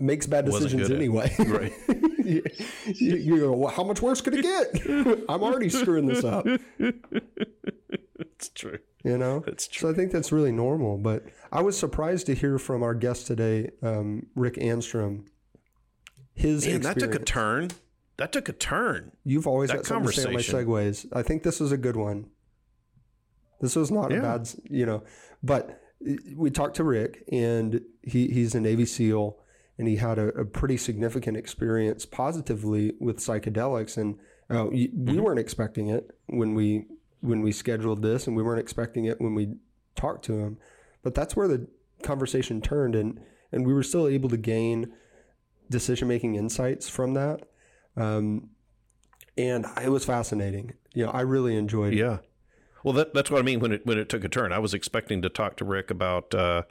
makes 0.00 0.26
bad 0.26 0.46
decisions 0.46 0.90
anyway. 0.90 1.34
Right. 1.38 1.72
you, 2.26 3.16
you, 3.16 3.40
go, 3.40 3.52
well, 3.52 3.70
how 3.70 3.84
much 3.84 4.02
worse 4.02 4.20
could 4.20 4.34
it 4.34 4.42
get? 4.42 5.24
I'm 5.28 5.42
already 5.42 5.68
screwing 5.68 6.06
this 6.06 6.24
up. 6.24 6.46
It's 6.78 8.48
true. 8.54 8.78
You 9.04 9.16
know, 9.16 9.44
it's 9.46 9.68
true. 9.68 9.88
So 9.88 9.92
I 9.92 9.96
think 9.96 10.12
that's 10.12 10.32
really 10.32 10.52
normal. 10.52 10.98
But 10.98 11.24
I 11.52 11.62
was 11.62 11.78
surprised 11.78 12.26
to 12.26 12.34
hear 12.34 12.58
from 12.58 12.82
our 12.82 12.94
guest 12.94 13.26
today, 13.26 13.70
um, 13.82 14.26
Rick 14.34 14.54
Anstrom. 14.56 15.26
His 16.34 16.66
Man, 16.66 16.82
that 16.82 16.98
took 16.98 17.14
a 17.14 17.18
turn 17.18 17.70
that 18.18 18.32
took 18.32 18.48
a 18.48 18.52
turn. 18.52 19.12
You've 19.24 19.46
always 19.46 19.70
that 19.70 19.78
got 19.78 19.86
something 19.86 20.10
to 20.10 20.20
say 20.20 20.28
on 20.28 20.34
my 20.34 20.40
segues. 20.40 21.06
I 21.12 21.22
think 21.22 21.42
this 21.42 21.60
was 21.60 21.72
a 21.72 21.76
good 21.76 21.96
one. 21.96 22.26
This 23.60 23.76
was 23.76 23.90
not 23.90 24.10
yeah. 24.10 24.18
a 24.18 24.22
bad, 24.22 24.48
you 24.68 24.86
know, 24.86 25.02
but 25.42 25.80
we 26.34 26.50
talked 26.50 26.76
to 26.76 26.84
Rick, 26.84 27.24
and 27.32 27.80
he, 28.02 28.28
he's 28.28 28.54
a 28.54 28.60
Navy 28.60 28.84
SEAL, 28.84 29.38
and 29.78 29.88
he 29.88 29.96
had 29.96 30.18
a, 30.18 30.28
a 30.28 30.44
pretty 30.44 30.76
significant 30.76 31.36
experience 31.36 32.06
positively 32.06 32.94
with 33.00 33.18
psychedelics, 33.18 33.96
and 33.96 34.18
uh, 34.50 34.66
we 34.66 34.88
mm-hmm. 34.88 35.20
weren't 35.20 35.40
expecting 35.40 35.88
it 35.88 36.16
when 36.26 36.54
we 36.54 36.86
when 37.20 37.42
we 37.42 37.52
scheduled 37.52 38.02
this, 38.02 38.26
and 38.26 38.36
we 38.36 38.42
weren't 38.42 38.60
expecting 38.60 39.04
it 39.04 39.20
when 39.20 39.34
we 39.34 39.54
talked 39.94 40.24
to 40.24 40.38
him, 40.38 40.58
but 41.02 41.14
that's 41.14 41.34
where 41.34 41.48
the 41.48 41.66
conversation 42.02 42.60
turned, 42.60 42.94
and 42.94 43.20
and 43.52 43.66
we 43.66 43.72
were 43.72 43.82
still 43.82 44.06
able 44.06 44.28
to 44.28 44.36
gain 44.36 44.92
decision 45.68 46.06
making 46.06 46.36
insights 46.36 46.88
from 46.88 47.14
that 47.14 47.42
um, 47.96 48.50
and 49.36 49.66
it 49.82 49.88
was 49.88 50.04
fascinating. 50.04 50.72
You 50.94 51.06
know, 51.06 51.10
I 51.10 51.22
really 51.22 51.56
enjoyed 51.56 51.92
it. 51.92 51.98
Yeah. 51.98 52.18
Well, 52.82 52.94
that, 52.94 53.14
that's 53.14 53.30
what 53.30 53.40
I 53.40 53.42
mean 53.42 53.60
when 53.60 53.72
it 53.72 53.84
when 53.84 53.98
it 53.98 54.08
took 54.08 54.24
a 54.24 54.28
turn. 54.28 54.52
I 54.52 54.58
was 54.58 54.72
expecting 54.72 55.22
to 55.22 55.28
talk 55.28 55.56
to 55.56 55.64
Rick 55.64 55.90
about 55.90 56.34
uh, 56.34 56.62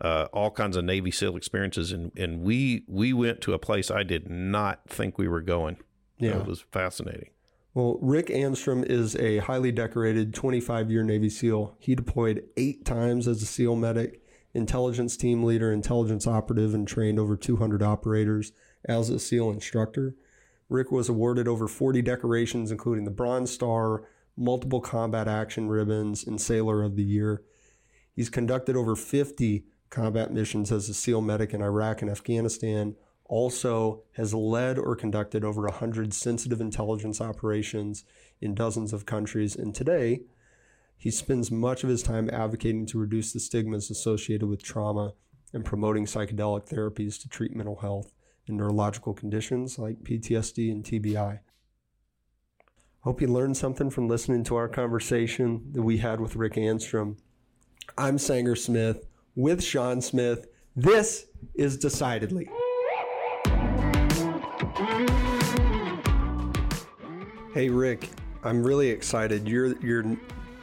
uh, 0.00 0.26
all 0.32 0.50
kinds 0.50 0.76
of 0.76 0.84
Navy 0.84 1.10
SEAL 1.10 1.36
experiences, 1.36 1.92
and 1.92 2.12
and 2.16 2.42
we 2.42 2.84
we 2.88 3.12
went 3.12 3.40
to 3.42 3.52
a 3.52 3.58
place 3.58 3.90
I 3.90 4.02
did 4.02 4.28
not 4.30 4.88
think 4.88 5.18
we 5.18 5.28
were 5.28 5.42
going. 5.42 5.76
Yeah, 6.18 6.38
it 6.38 6.46
was 6.46 6.60
fascinating. 6.60 7.30
Well, 7.74 7.98
Rick 8.02 8.26
Anstrom 8.26 8.84
is 8.84 9.16
a 9.16 9.38
highly 9.38 9.72
decorated 9.72 10.34
25 10.34 10.90
year 10.90 11.02
Navy 11.02 11.30
SEAL. 11.30 11.74
He 11.78 11.94
deployed 11.94 12.44
eight 12.56 12.84
times 12.84 13.26
as 13.26 13.42
a 13.42 13.46
SEAL 13.46 13.76
medic, 13.76 14.22
intelligence 14.52 15.16
team 15.16 15.42
leader, 15.42 15.72
intelligence 15.72 16.26
operative, 16.26 16.74
and 16.74 16.86
trained 16.86 17.18
over 17.18 17.34
200 17.34 17.82
operators 17.82 18.52
as 18.84 19.08
a 19.08 19.18
SEAL 19.18 19.50
instructor. 19.50 20.14
Rick 20.68 20.92
was 20.92 21.08
awarded 21.08 21.48
over 21.48 21.66
40 21.66 22.02
decorations, 22.02 22.70
including 22.70 23.04
the 23.04 23.10
Bronze 23.10 23.50
Star, 23.50 24.04
multiple 24.36 24.80
combat 24.80 25.28
action 25.28 25.68
ribbons, 25.68 26.26
and 26.26 26.40
Sailor 26.40 26.82
of 26.82 26.96
the 26.96 27.02
Year. 27.02 27.42
He's 28.14 28.30
conducted 28.30 28.76
over 28.76 28.94
50 28.94 29.64
combat 29.92 30.32
missions 30.32 30.72
as 30.72 30.88
a 30.88 30.94
SEAL 30.94 31.20
medic 31.20 31.54
in 31.54 31.62
Iraq 31.62 32.02
and 32.02 32.10
Afghanistan. 32.10 32.96
Also, 33.26 34.02
has 34.12 34.34
led 34.34 34.78
or 34.78 34.96
conducted 34.96 35.44
over 35.44 35.62
100 35.62 36.12
sensitive 36.12 36.60
intelligence 36.60 37.20
operations 37.20 38.04
in 38.40 38.54
dozens 38.54 38.92
of 38.92 39.06
countries. 39.06 39.54
And 39.54 39.74
today, 39.74 40.22
he 40.96 41.10
spends 41.10 41.50
much 41.50 41.84
of 41.84 41.90
his 41.90 42.02
time 42.02 42.28
advocating 42.32 42.86
to 42.86 42.98
reduce 42.98 43.32
the 43.32 43.40
stigmas 43.40 43.90
associated 43.90 44.48
with 44.48 44.62
trauma 44.62 45.12
and 45.52 45.64
promoting 45.64 46.06
psychedelic 46.06 46.68
therapies 46.68 47.20
to 47.20 47.28
treat 47.28 47.54
mental 47.54 47.76
health 47.76 48.12
and 48.48 48.56
neurological 48.56 49.14
conditions 49.14 49.78
like 49.78 50.02
PTSD 50.02 50.70
and 50.70 50.84
TBI. 50.84 51.40
Hope 53.00 53.20
you 53.20 53.28
learned 53.28 53.56
something 53.56 53.90
from 53.90 54.08
listening 54.08 54.44
to 54.44 54.56
our 54.56 54.68
conversation 54.68 55.72
that 55.72 55.82
we 55.82 55.98
had 55.98 56.20
with 56.20 56.36
Rick 56.36 56.54
Anstrom. 56.54 57.18
I'm 57.98 58.16
Sanger 58.16 58.56
Smith 58.56 59.06
with 59.34 59.62
Sean 59.62 60.00
Smith. 60.00 60.48
This 60.76 61.26
is 61.54 61.76
Decidedly. 61.76 62.48
Hey 67.54 67.68
Rick, 67.68 68.08
I'm 68.44 68.64
really 68.64 68.88
excited. 68.88 69.46
You're 69.46 69.78
you're 69.80 70.16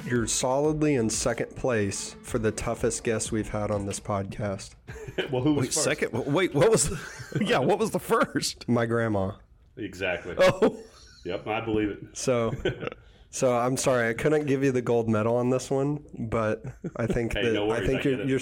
you're 0.05 0.25
solidly 0.27 0.95
in 0.95 1.09
second 1.09 1.55
place 1.55 2.15
for 2.23 2.39
the 2.39 2.51
toughest 2.51 3.03
guest 3.03 3.31
we've 3.31 3.49
had 3.49 3.69
on 3.69 3.85
this 3.85 3.99
podcast. 3.99 4.71
well, 5.31 5.43
who 5.43 5.53
was 5.53 5.65
Wait, 5.65 5.73
first? 5.73 5.83
second. 5.83 6.25
Wait, 6.33 6.55
what 6.55 6.71
was? 6.71 6.89
The, 6.89 6.99
yeah, 7.45 7.59
what 7.59 7.77
was 7.77 7.91
the 7.91 7.99
first? 7.99 8.67
My 8.67 8.85
grandma. 8.85 9.33
Exactly. 9.77 10.35
Oh, 10.39 10.77
Yep, 11.25 11.47
I 11.47 11.61
believe 11.61 11.89
it. 11.89 11.99
So 12.13 12.53
so 13.29 13.57
I'm 13.57 13.77
sorry 13.77 14.09
I 14.09 14.13
couldn't 14.13 14.45
give 14.45 14.63
you 14.63 14.71
the 14.71 14.81
gold 14.81 15.09
medal 15.09 15.35
on 15.35 15.49
this 15.49 15.69
one, 15.69 16.03
but 16.17 16.63
I 16.95 17.07
think 17.07 17.33
Hey, 17.33 17.45
that 17.45 17.53
no 17.53 17.67
worries, 17.67 17.83
I 17.83 17.87
think 17.87 18.05
I 18.05 18.09
you're 18.09 18.25
you're 18.25 18.39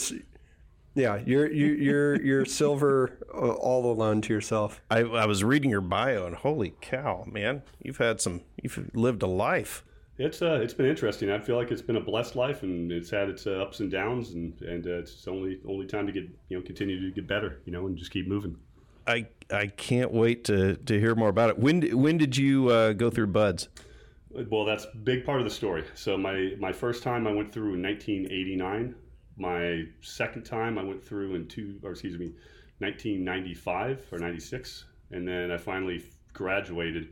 yeah, 0.97 1.21
you're 1.25 1.51
you, 1.51 1.67
you're 1.67 2.21
you're 2.21 2.45
silver 2.61 3.19
uh, 3.31 3.51
all 3.53 3.91
alone 3.91 4.21
to 4.21 4.33
yourself. 4.33 4.81
I, 4.89 5.01
I 5.01 5.25
was 5.27 5.43
reading 5.43 5.69
your 5.69 5.81
bio, 5.81 6.25
and 6.25 6.35
holy 6.35 6.73
cow, 6.81 7.23
man, 7.27 7.61
you've 7.83 7.97
had 7.97 8.19
some. 8.19 8.41
You've 8.61 8.89
lived 8.95 9.21
a 9.21 9.27
life. 9.27 9.83
It's 10.17 10.41
uh, 10.41 10.59
it's 10.61 10.73
been 10.73 10.87
interesting. 10.87 11.29
I 11.29 11.37
feel 11.37 11.55
like 11.55 11.69
it's 11.69 11.83
been 11.83 11.97
a 11.97 12.01
blessed 12.01 12.35
life, 12.35 12.63
and 12.63 12.91
it's 12.91 13.11
had 13.11 13.29
its 13.29 13.45
uh, 13.45 13.51
ups 13.51 13.79
and 13.79 13.91
downs, 13.91 14.31
and 14.31 14.59
and 14.61 14.87
uh, 14.87 14.97
it's 14.97 15.27
only 15.27 15.59
only 15.67 15.85
time 15.85 16.07
to 16.07 16.11
get 16.11 16.23
you 16.49 16.57
know 16.57 16.63
continue 16.63 16.99
to 16.99 17.13
get 17.13 17.27
better, 17.27 17.61
you 17.65 17.71
know, 17.71 17.85
and 17.85 17.95
just 17.95 18.09
keep 18.09 18.27
moving. 18.27 18.57
I 19.05 19.27
I 19.51 19.67
can't 19.67 20.11
wait 20.11 20.45
to 20.45 20.77
to 20.77 20.99
hear 20.99 21.13
more 21.13 21.29
about 21.29 21.51
it. 21.51 21.59
When 21.59 21.83
when 22.01 22.17
did 22.17 22.35
you 22.35 22.69
uh, 22.69 22.93
go 22.93 23.11
through 23.11 23.27
Buds? 23.27 23.69
Well, 24.49 24.65
that's 24.65 24.85
big 25.03 25.25
part 25.25 25.39
of 25.39 25.45
the 25.45 25.53
story. 25.53 25.83
So 25.95 26.17
my 26.17 26.53
my 26.59 26.71
first 26.71 27.01
time 27.01 27.25
I 27.25 27.31
went 27.31 27.51
through 27.51 27.73
in 27.73 27.81
1989. 27.81 28.95
My 29.37 29.83
second 30.01 30.43
time 30.43 30.77
I 30.77 30.83
went 30.83 31.03
through 31.03 31.35
in 31.35 31.47
two, 31.47 31.79
or 31.83 31.91
excuse 31.91 32.17
me, 32.17 32.33
1995 32.79 34.05
or 34.11 34.19
96, 34.19 34.85
and 35.11 35.27
then 35.27 35.51
I 35.51 35.57
finally 35.57 36.03
graduated 36.33 37.09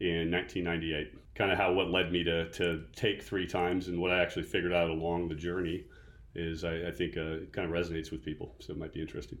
in 0.00 0.30
1998. 0.30 1.14
Kind 1.34 1.52
of 1.52 1.58
how 1.58 1.72
what 1.72 1.90
led 1.90 2.12
me 2.12 2.22
to 2.24 2.50
to 2.52 2.84
take 2.94 3.22
three 3.22 3.46
times, 3.46 3.88
and 3.88 4.00
what 4.00 4.12
I 4.12 4.20
actually 4.20 4.44
figured 4.44 4.72
out 4.72 4.90
along 4.90 5.28
the 5.28 5.34
journey 5.34 5.84
is 6.36 6.62
I, 6.62 6.88
I 6.88 6.90
think 6.92 7.16
uh, 7.16 7.42
it 7.42 7.52
kind 7.52 7.66
of 7.66 7.74
resonates 7.74 8.12
with 8.12 8.24
people, 8.24 8.54
so 8.60 8.72
it 8.72 8.78
might 8.78 8.92
be 8.92 9.00
interesting. 9.00 9.38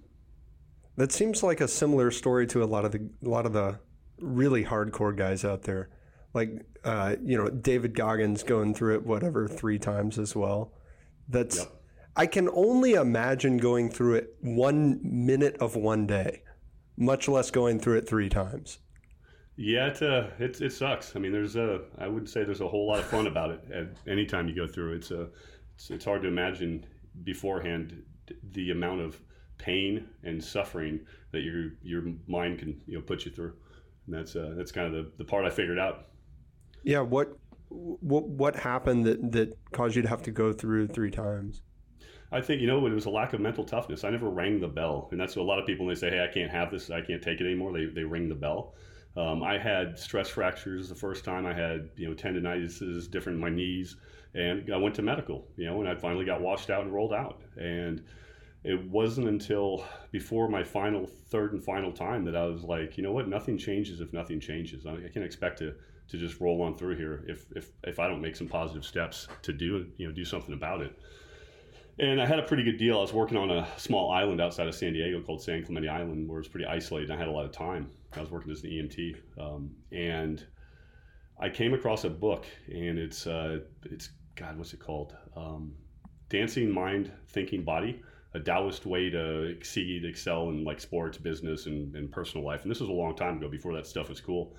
That 0.96 1.12
seems 1.12 1.44
like 1.44 1.60
a 1.60 1.68
similar 1.68 2.10
story 2.10 2.48
to 2.48 2.64
a 2.64 2.66
lot 2.66 2.84
of 2.84 2.90
the 2.90 3.08
a 3.24 3.28
lot 3.28 3.46
of 3.46 3.52
the 3.52 3.78
really 4.20 4.64
hardcore 4.64 5.16
guys 5.16 5.44
out 5.44 5.62
there. 5.62 5.88
Like 6.34 6.50
uh, 6.84 7.16
you 7.24 7.36
know, 7.36 7.48
David 7.48 7.94
Goggins 7.94 8.42
going 8.42 8.74
through 8.74 8.96
it 8.96 9.06
whatever 9.06 9.48
three 9.48 9.78
times 9.78 10.18
as 10.18 10.36
well. 10.36 10.72
That's 11.28 11.58
Yep. 11.58 11.72
I 12.18 12.26
can 12.26 12.48
only 12.52 12.94
imagine 12.94 13.58
going 13.58 13.90
through 13.90 14.16
it 14.16 14.34
one 14.40 14.98
minute 15.04 15.56
of 15.60 15.76
one 15.76 16.04
day, 16.04 16.42
much 16.96 17.28
less 17.28 17.52
going 17.52 17.78
through 17.78 17.98
it 17.98 18.08
three 18.08 18.28
times. 18.28 18.80
Yeah, 19.56 19.86
it, 19.86 20.02
uh, 20.02 20.26
it, 20.40 20.60
it 20.60 20.72
sucks. 20.72 21.14
I 21.14 21.20
mean, 21.20 21.30
there's 21.30 21.54
a, 21.54 21.82
I 21.98 22.08
would 22.08 22.28
say 22.28 22.42
there's 22.42 22.60
a 22.60 22.66
whole 22.66 22.88
lot 22.88 22.98
of 22.98 23.04
fun 23.04 23.28
about 23.28 23.50
it. 23.50 23.60
At 23.72 23.88
any 24.08 24.26
time 24.26 24.48
you 24.48 24.54
go 24.54 24.66
through, 24.66 24.94
it's 24.94 25.12
a, 25.12 25.28
it's, 25.76 25.90
it's 25.90 26.04
hard 26.04 26.22
to 26.22 26.28
imagine 26.28 26.86
beforehand 27.22 28.02
the 28.52 28.72
amount 28.72 29.00
of 29.00 29.20
pain 29.58 30.08
and 30.24 30.42
suffering 30.42 31.00
that 31.32 31.42
your 31.42 31.70
your 31.82 32.02
mind 32.26 32.58
can 32.58 32.80
you 32.86 32.94
know 32.94 33.00
put 33.00 33.24
you 33.24 33.30
through. 33.30 33.54
And 34.06 34.14
that's 34.14 34.34
uh, 34.34 34.54
that's 34.56 34.72
kind 34.72 34.86
of 34.88 34.92
the, 34.92 35.12
the 35.18 35.24
part 35.24 35.44
I 35.44 35.50
figured 35.50 35.78
out. 35.78 36.07
Yeah, 36.88 37.00
what 37.00 37.36
what 37.68 38.26
what 38.26 38.56
happened 38.56 39.04
that 39.04 39.32
that 39.32 39.58
caused 39.72 39.94
you 39.94 40.00
to 40.00 40.08
have 40.08 40.22
to 40.22 40.30
go 40.30 40.54
through 40.54 40.86
three 40.86 41.10
times? 41.10 41.60
I 42.32 42.40
think 42.40 42.62
you 42.62 42.66
know 42.66 42.86
it 42.86 42.94
was 42.94 43.04
a 43.04 43.10
lack 43.10 43.34
of 43.34 43.42
mental 43.42 43.62
toughness. 43.62 44.04
I 44.04 44.10
never 44.10 44.30
rang 44.30 44.58
the 44.58 44.68
bell, 44.68 45.06
and 45.10 45.20
that's 45.20 45.36
what 45.36 45.42
a 45.42 45.44
lot 45.44 45.58
of 45.58 45.66
people 45.66 45.84
when 45.84 45.94
they 45.94 46.00
say, 46.00 46.08
"Hey, 46.08 46.24
I 46.24 46.32
can't 46.32 46.50
have 46.50 46.70
this. 46.70 46.88
I 46.88 47.02
can't 47.02 47.20
take 47.20 47.42
it 47.42 47.44
anymore." 47.44 47.74
They 47.74 47.84
they 47.84 48.04
ring 48.04 48.30
the 48.30 48.34
bell. 48.34 48.72
Um, 49.18 49.42
I 49.42 49.58
had 49.58 49.98
stress 49.98 50.30
fractures 50.30 50.88
the 50.88 50.94
first 50.94 51.26
time. 51.26 51.44
I 51.44 51.52
had 51.52 51.90
you 51.96 52.08
know 52.08 52.14
tendonitis, 52.14 53.10
different 53.10 53.38
my 53.38 53.50
knees, 53.50 53.96
and 54.32 54.72
I 54.72 54.78
went 54.78 54.94
to 54.94 55.02
medical. 55.02 55.46
You 55.58 55.66
know, 55.66 55.80
and 55.80 55.90
I 55.90 55.94
finally 55.94 56.24
got 56.24 56.40
washed 56.40 56.70
out 56.70 56.84
and 56.84 56.94
rolled 56.94 57.12
out. 57.12 57.42
And 57.58 58.02
it 58.64 58.82
wasn't 58.88 59.28
until 59.28 59.84
before 60.10 60.48
my 60.48 60.64
final 60.64 61.06
third 61.06 61.52
and 61.52 61.62
final 61.62 61.92
time 61.92 62.24
that 62.24 62.34
I 62.34 62.46
was 62.46 62.62
like, 62.64 62.96
you 62.96 63.02
know 63.02 63.12
what? 63.12 63.28
Nothing 63.28 63.58
changes 63.58 64.00
if 64.00 64.14
nothing 64.14 64.40
changes. 64.40 64.86
I, 64.86 64.94
I 64.94 65.08
can't 65.12 65.26
expect 65.26 65.58
to 65.58 65.74
to 66.08 66.16
just 66.16 66.40
roll 66.40 66.62
on 66.62 66.76
through 66.76 66.96
here 66.96 67.24
if 67.28 67.44
if 67.54 67.70
if 67.84 67.98
I 67.98 68.08
don't 68.08 68.20
make 68.20 68.36
some 68.36 68.48
positive 68.48 68.84
steps 68.84 69.28
to 69.42 69.52
do 69.52 69.86
you 69.96 70.08
know 70.08 70.12
do 70.12 70.24
something 70.24 70.54
about 70.54 70.80
it. 70.80 70.98
And 72.00 72.22
I 72.22 72.26
had 72.26 72.38
a 72.38 72.44
pretty 72.44 72.62
good 72.62 72.78
deal. 72.78 72.98
I 72.98 73.00
was 73.00 73.12
working 73.12 73.36
on 73.36 73.50
a 73.50 73.66
small 73.76 74.12
island 74.12 74.40
outside 74.40 74.68
of 74.68 74.74
San 74.74 74.92
Diego 74.92 75.20
called 75.20 75.42
San 75.42 75.64
Clemente 75.64 75.88
Island, 75.88 76.28
where 76.28 76.38
it's 76.38 76.48
pretty 76.48 76.66
isolated. 76.66 77.10
I 77.10 77.16
had 77.16 77.26
a 77.26 77.32
lot 77.32 77.44
of 77.44 77.50
time. 77.50 77.90
I 78.16 78.20
was 78.20 78.30
working 78.30 78.52
as 78.52 78.62
an 78.62 78.70
EMT, 78.70 79.16
um, 79.36 79.70
and 79.90 80.46
I 81.40 81.48
came 81.48 81.74
across 81.74 82.04
a 82.04 82.10
book, 82.10 82.46
and 82.68 82.98
it's 82.98 83.26
uh, 83.26 83.60
it's 83.84 84.10
God, 84.36 84.56
what's 84.56 84.72
it 84.72 84.80
called? 84.80 85.16
Um, 85.36 85.74
Dancing 86.28 86.70
Mind, 86.70 87.10
Thinking 87.26 87.64
Body: 87.64 88.00
A 88.32 88.38
Taoist 88.38 88.86
Way 88.86 89.10
to 89.10 89.42
Exceed, 89.48 90.04
Excel 90.04 90.50
in 90.50 90.62
like 90.62 90.80
sports, 90.80 91.18
business, 91.18 91.66
and, 91.66 91.94
and 91.96 92.12
personal 92.12 92.46
life. 92.46 92.62
And 92.62 92.70
this 92.70 92.80
was 92.80 92.90
a 92.90 92.92
long 92.92 93.16
time 93.16 93.38
ago, 93.38 93.48
before 93.48 93.74
that 93.74 93.88
stuff 93.88 94.08
was 94.08 94.20
cool 94.20 94.54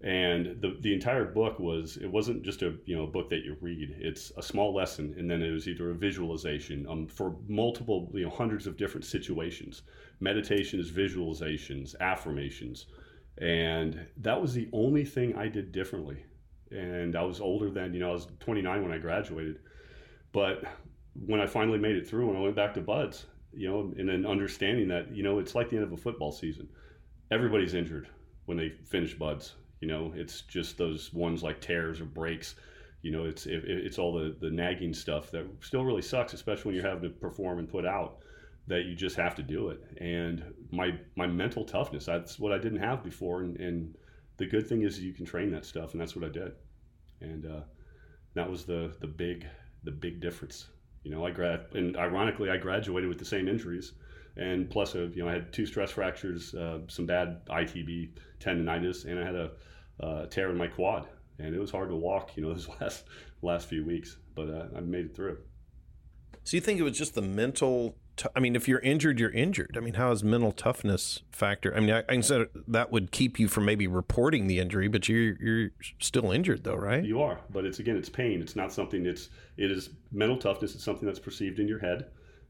and 0.00 0.60
the, 0.60 0.76
the 0.80 0.94
entire 0.94 1.24
book 1.24 1.58
was 1.58 1.96
it 1.96 2.06
wasn't 2.06 2.44
just 2.44 2.62
a 2.62 2.76
you 2.84 2.96
know 2.96 3.06
book 3.06 3.28
that 3.30 3.42
you 3.42 3.56
read. 3.60 3.96
It's 3.98 4.30
a 4.36 4.42
small 4.42 4.72
lesson 4.72 5.14
and 5.18 5.28
then 5.28 5.42
it 5.42 5.50
was 5.50 5.66
either 5.66 5.90
a 5.90 5.94
visualization 5.94 6.86
um, 6.88 7.08
for 7.08 7.36
multiple 7.48 8.08
you 8.14 8.24
know 8.24 8.30
hundreds 8.30 8.68
of 8.68 8.76
different 8.76 9.04
situations. 9.04 9.82
Meditations 10.20 10.90
visualizations 10.92 11.96
affirmations. 12.00 12.86
And 13.38 14.06
that 14.18 14.40
was 14.40 14.54
the 14.54 14.68
only 14.72 15.04
thing 15.04 15.36
i 15.36 15.48
did 15.48 15.72
differently. 15.72 16.24
And 16.70 17.16
i 17.16 17.22
was 17.22 17.40
older 17.40 17.68
than 17.68 17.92
you 17.92 17.98
know 17.98 18.10
i 18.10 18.14
was 18.14 18.28
29 18.38 18.82
when 18.82 18.92
i 18.92 18.98
graduated. 18.98 19.58
But 20.32 20.62
when 21.26 21.40
i 21.40 21.46
finally 21.46 21.78
made 21.78 21.96
it 21.96 22.06
through 22.06 22.28
when 22.28 22.36
i 22.36 22.40
went 22.40 22.54
back 22.54 22.72
to 22.74 22.80
buds 22.80 23.26
you 23.52 23.68
know 23.68 23.92
and 23.98 24.08
then 24.08 24.24
understanding 24.24 24.86
that 24.86 25.12
you 25.12 25.24
know 25.24 25.40
it's 25.40 25.56
like 25.56 25.70
the 25.70 25.76
end 25.76 25.84
of 25.84 25.92
a 25.92 25.96
football 25.96 26.30
season. 26.30 26.68
Everybody's 27.32 27.74
injured 27.74 28.08
when 28.46 28.56
they 28.56 28.70
finish 28.86 29.14
buds 29.14 29.54
you 29.80 29.88
know, 29.88 30.12
it's 30.14 30.42
just 30.42 30.78
those 30.78 31.12
ones 31.12 31.42
like 31.42 31.60
tears 31.60 32.00
or 32.00 32.04
breaks. 32.04 32.56
You 33.02 33.12
know, 33.12 33.24
it's 33.24 33.46
it, 33.46 33.62
it's 33.64 33.98
all 33.98 34.12
the 34.12 34.36
the 34.40 34.50
nagging 34.50 34.92
stuff 34.94 35.30
that 35.30 35.46
still 35.60 35.84
really 35.84 36.02
sucks, 36.02 36.32
especially 36.32 36.70
when 36.70 36.74
you're 36.74 36.88
having 36.88 37.10
to 37.10 37.16
perform 37.16 37.58
and 37.58 37.68
put 37.68 37.86
out. 37.86 38.18
That 38.66 38.84
you 38.84 38.94
just 38.94 39.16
have 39.16 39.34
to 39.36 39.42
do 39.42 39.70
it. 39.70 39.80
And 39.98 40.44
my 40.70 40.98
my 41.16 41.26
mental 41.26 41.64
toughness, 41.64 42.04
that's 42.04 42.38
what 42.38 42.52
I 42.52 42.58
didn't 42.58 42.80
have 42.80 43.02
before. 43.02 43.40
And, 43.40 43.56
and 43.56 43.94
the 44.36 44.46
good 44.46 44.68
thing 44.68 44.82
is 44.82 45.00
you 45.00 45.14
can 45.14 45.24
train 45.24 45.50
that 45.52 45.64
stuff, 45.64 45.92
and 45.92 46.00
that's 46.00 46.14
what 46.14 46.24
I 46.24 46.28
did. 46.28 46.52
And 47.20 47.46
uh, 47.46 47.60
that 48.34 48.50
was 48.50 48.64
the 48.64 48.94
the 49.00 49.06
big 49.06 49.46
the 49.84 49.90
big 49.90 50.20
difference. 50.20 50.66
You 51.02 51.12
know, 51.12 51.24
I 51.24 51.30
grad 51.30 51.66
and 51.72 51.96
ironically, 51.96 52.50
I 52.50 52.58
graduated 52.58 53.08
with 53.08 53.18
the 53.18 53.24
same 53.24 53.48
injuries 53.48 53.92
and 54.38 54.70
plus, 54.70 54.94
you 54.94 55.10
know, 55.16 55.28
I 55.28 55.32
had 55.32 55.52
two 55.52 55.66
stress 55.66 55.90
fractures, 55.90 56.54
uh, 56.54 56.78
some 56.86 57.06
bad 57.06 57.44
ITB 57.46 58.10
tendonitis, 58.40 59.04
and 59.04 59.18
I 59.18 59.24
had 59.24 59.34
a 59.34 59.50
uh, 60.00 60.26
tear 60.26 60.50
in 60.50 60.56
my 60.56 60.68
quad, 60.68 61.08
and 61.40 61.54
it 61.54 61.58
was 61.58 61.72
hard 61.72 61.88
to 61.88 61.96
walk, 61.96 62.36
you 62.36 62.44
know, 62.44 62.48
those 62.52 62.68
last 62.80 63.04
last 63.42 63.68
few 63.68 63.84
weeks. 63.84 64.16
But 64.34 64.48
uh, 64.48 64.66
I 64.76 64.80
made 64.80 65.06
it 65.06 65.16
through. 65.16 65.38
So 66.44 66.56
you 66.56 66.60
think 66.60 66.78
it 66.78 66.84
was 66.84 66.96
just 66.96 67.14
the 67.14 67.22
mental? 67.22 67.96
T- 68.16 68.28
I 68.34 68.40
mean, 68.40 68.54
if 68.54 68.68
you're 68.68 68.78
injured, 68.78 69.18
you're 69.18 69.30
injured. 69.30 69.74
I 69.76 69.80
mean, 69.80 69.94
how 69.94 70.12
is 70.12 70.22
mental 70.22 70.52
toughness 70.52 71.22
factor? 71.32 71.74
I 71.74 71.80
mean, 71.80 71.90
I, 71.90 71.98
I 71.98 72.12
can 72.12 72.22
say 72.22 72.46
that 72.68 72.92
would 72.92 73.10
keep 73.10 73.40
you 73.40 73.48
from 73.48 73.64
maybe 73.64 73.88
reporting 73.88 74.46
the 74.46 74.60
injury, 74.60 74.86
but 74.86 75.08
you're 75.08 75.36
you're 75.40 75.70
still 75.98 76.30
injured 76.30 76.62
though, 76.62 76.76
right? 76.76 77.04
You 77.04 77.22
are, 77.22 77.40
but 77.50 77.64
it's 77.64 77.80
again, 77.80 77.96
it's 77.96 78.08
pain. 78.08 78.40
It's 78.40 78.54
not 78.54 78.72
something. 78.72 79.04
It's 79.04 79.30
it 79.56 79.72
is 79.72 79.90
mental 80.12 80.38
toughness. 80.38 80.76
It's 80.76 80.84
something 80.84 81.06
that's 81.06 81.18
perceived 81.18 81.58
in 81.58 81.66
your 81.66 81.80
head 81.80 82.06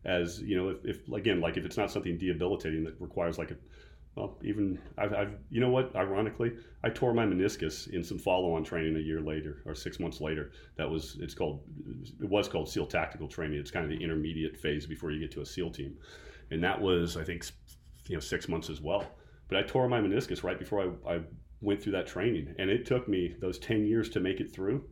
as 0.08 0.40
you 0.40 0.56
know, 0.56 0.70
if, 0.70 0.84
if 0.84 1.08
again, 1.12 1.40
like 1.40 1.56
if 1.56 1.64
it's 1.64 1.76
not 1.76 1.90
something 1.90 2.16
debilitating 2.16 2.82
that 2.84 2.94
requires 2.98 3.38
like 3.38 3.50
a 3.50 3.56
well, 4.14 4.36
even 4.42 4.80
I've, 4.96 5.12
I've, 5.12 5.34
you 5.48 5.60
know 5.60 5.68
what? 5.68 5.94
Ironically, 5.94 6.52
I 6.82 6.88
tore 6.88 7.14
my 7.14 7.24
meniscus 7.24 7.88
in 7.88 8.02
some 8.02 8.18
follow-on 8.18 8.64
training 8.64 8.96
a 8.96 9.00
year 9.00 9.20
later 9.20 9.62
or 9.64 9.76
six 9.76 10.00
months 10.00 10.20
later. 10.20 10.50
That 10.76 10.90
was 10.90 11.18
it's 11.20 11.34
called 11.34 11.62
it 12.20 12.28
was 12.28 12.48
called 12.48 12.68
SEAL 12.68 12.86
tactical 12.86 13.28
training. 13.28 13.60
It's 13.60 13.70
kind 13.70 13.84
of 13.84 13.96
the 13.96 14.02
intermediate 14.02 14.58
phase 14.58 14.86
before 14.86 15.12
you 15.12 15.20
get 15.20 15.30
to 15.32 15.42
a 15.42 15.46
SEAL 15.46 15.70
team, 15.70 15.96
and 16.50 16.64
that 16.64 16.80
was 16.80 17.16
I 17.16 17.22
think 17.22 17.44
you 18.08 18.16
know 18.16 18.20
six 18.20 18.48
months 18.48 18.70
as 18.70 18.80
well. 18.80 19.06
But 19.48 19.58
I 19.58 19.62
tore 19.62 19.88
my 19.88 20.00
meniscus 20.00 20.42
right 20.42 20.58
before 20.58 20.96
I, 21.06 21.14
I 21.14 21.20
went 21.60 21.82
through 21.82 21.92
that 21.92 22.06
training, 22.06 22.54
and 22.58 22.70
it 22.70 22.86
took 22.86 23.08
me 23.08 23.36
those 23.40 23.58
ten 23.58 23.86
years 23.86 24.08
to 24.10 24.20
make 24.20 24.40
it 24.40 24.52
through. 24.52 24.84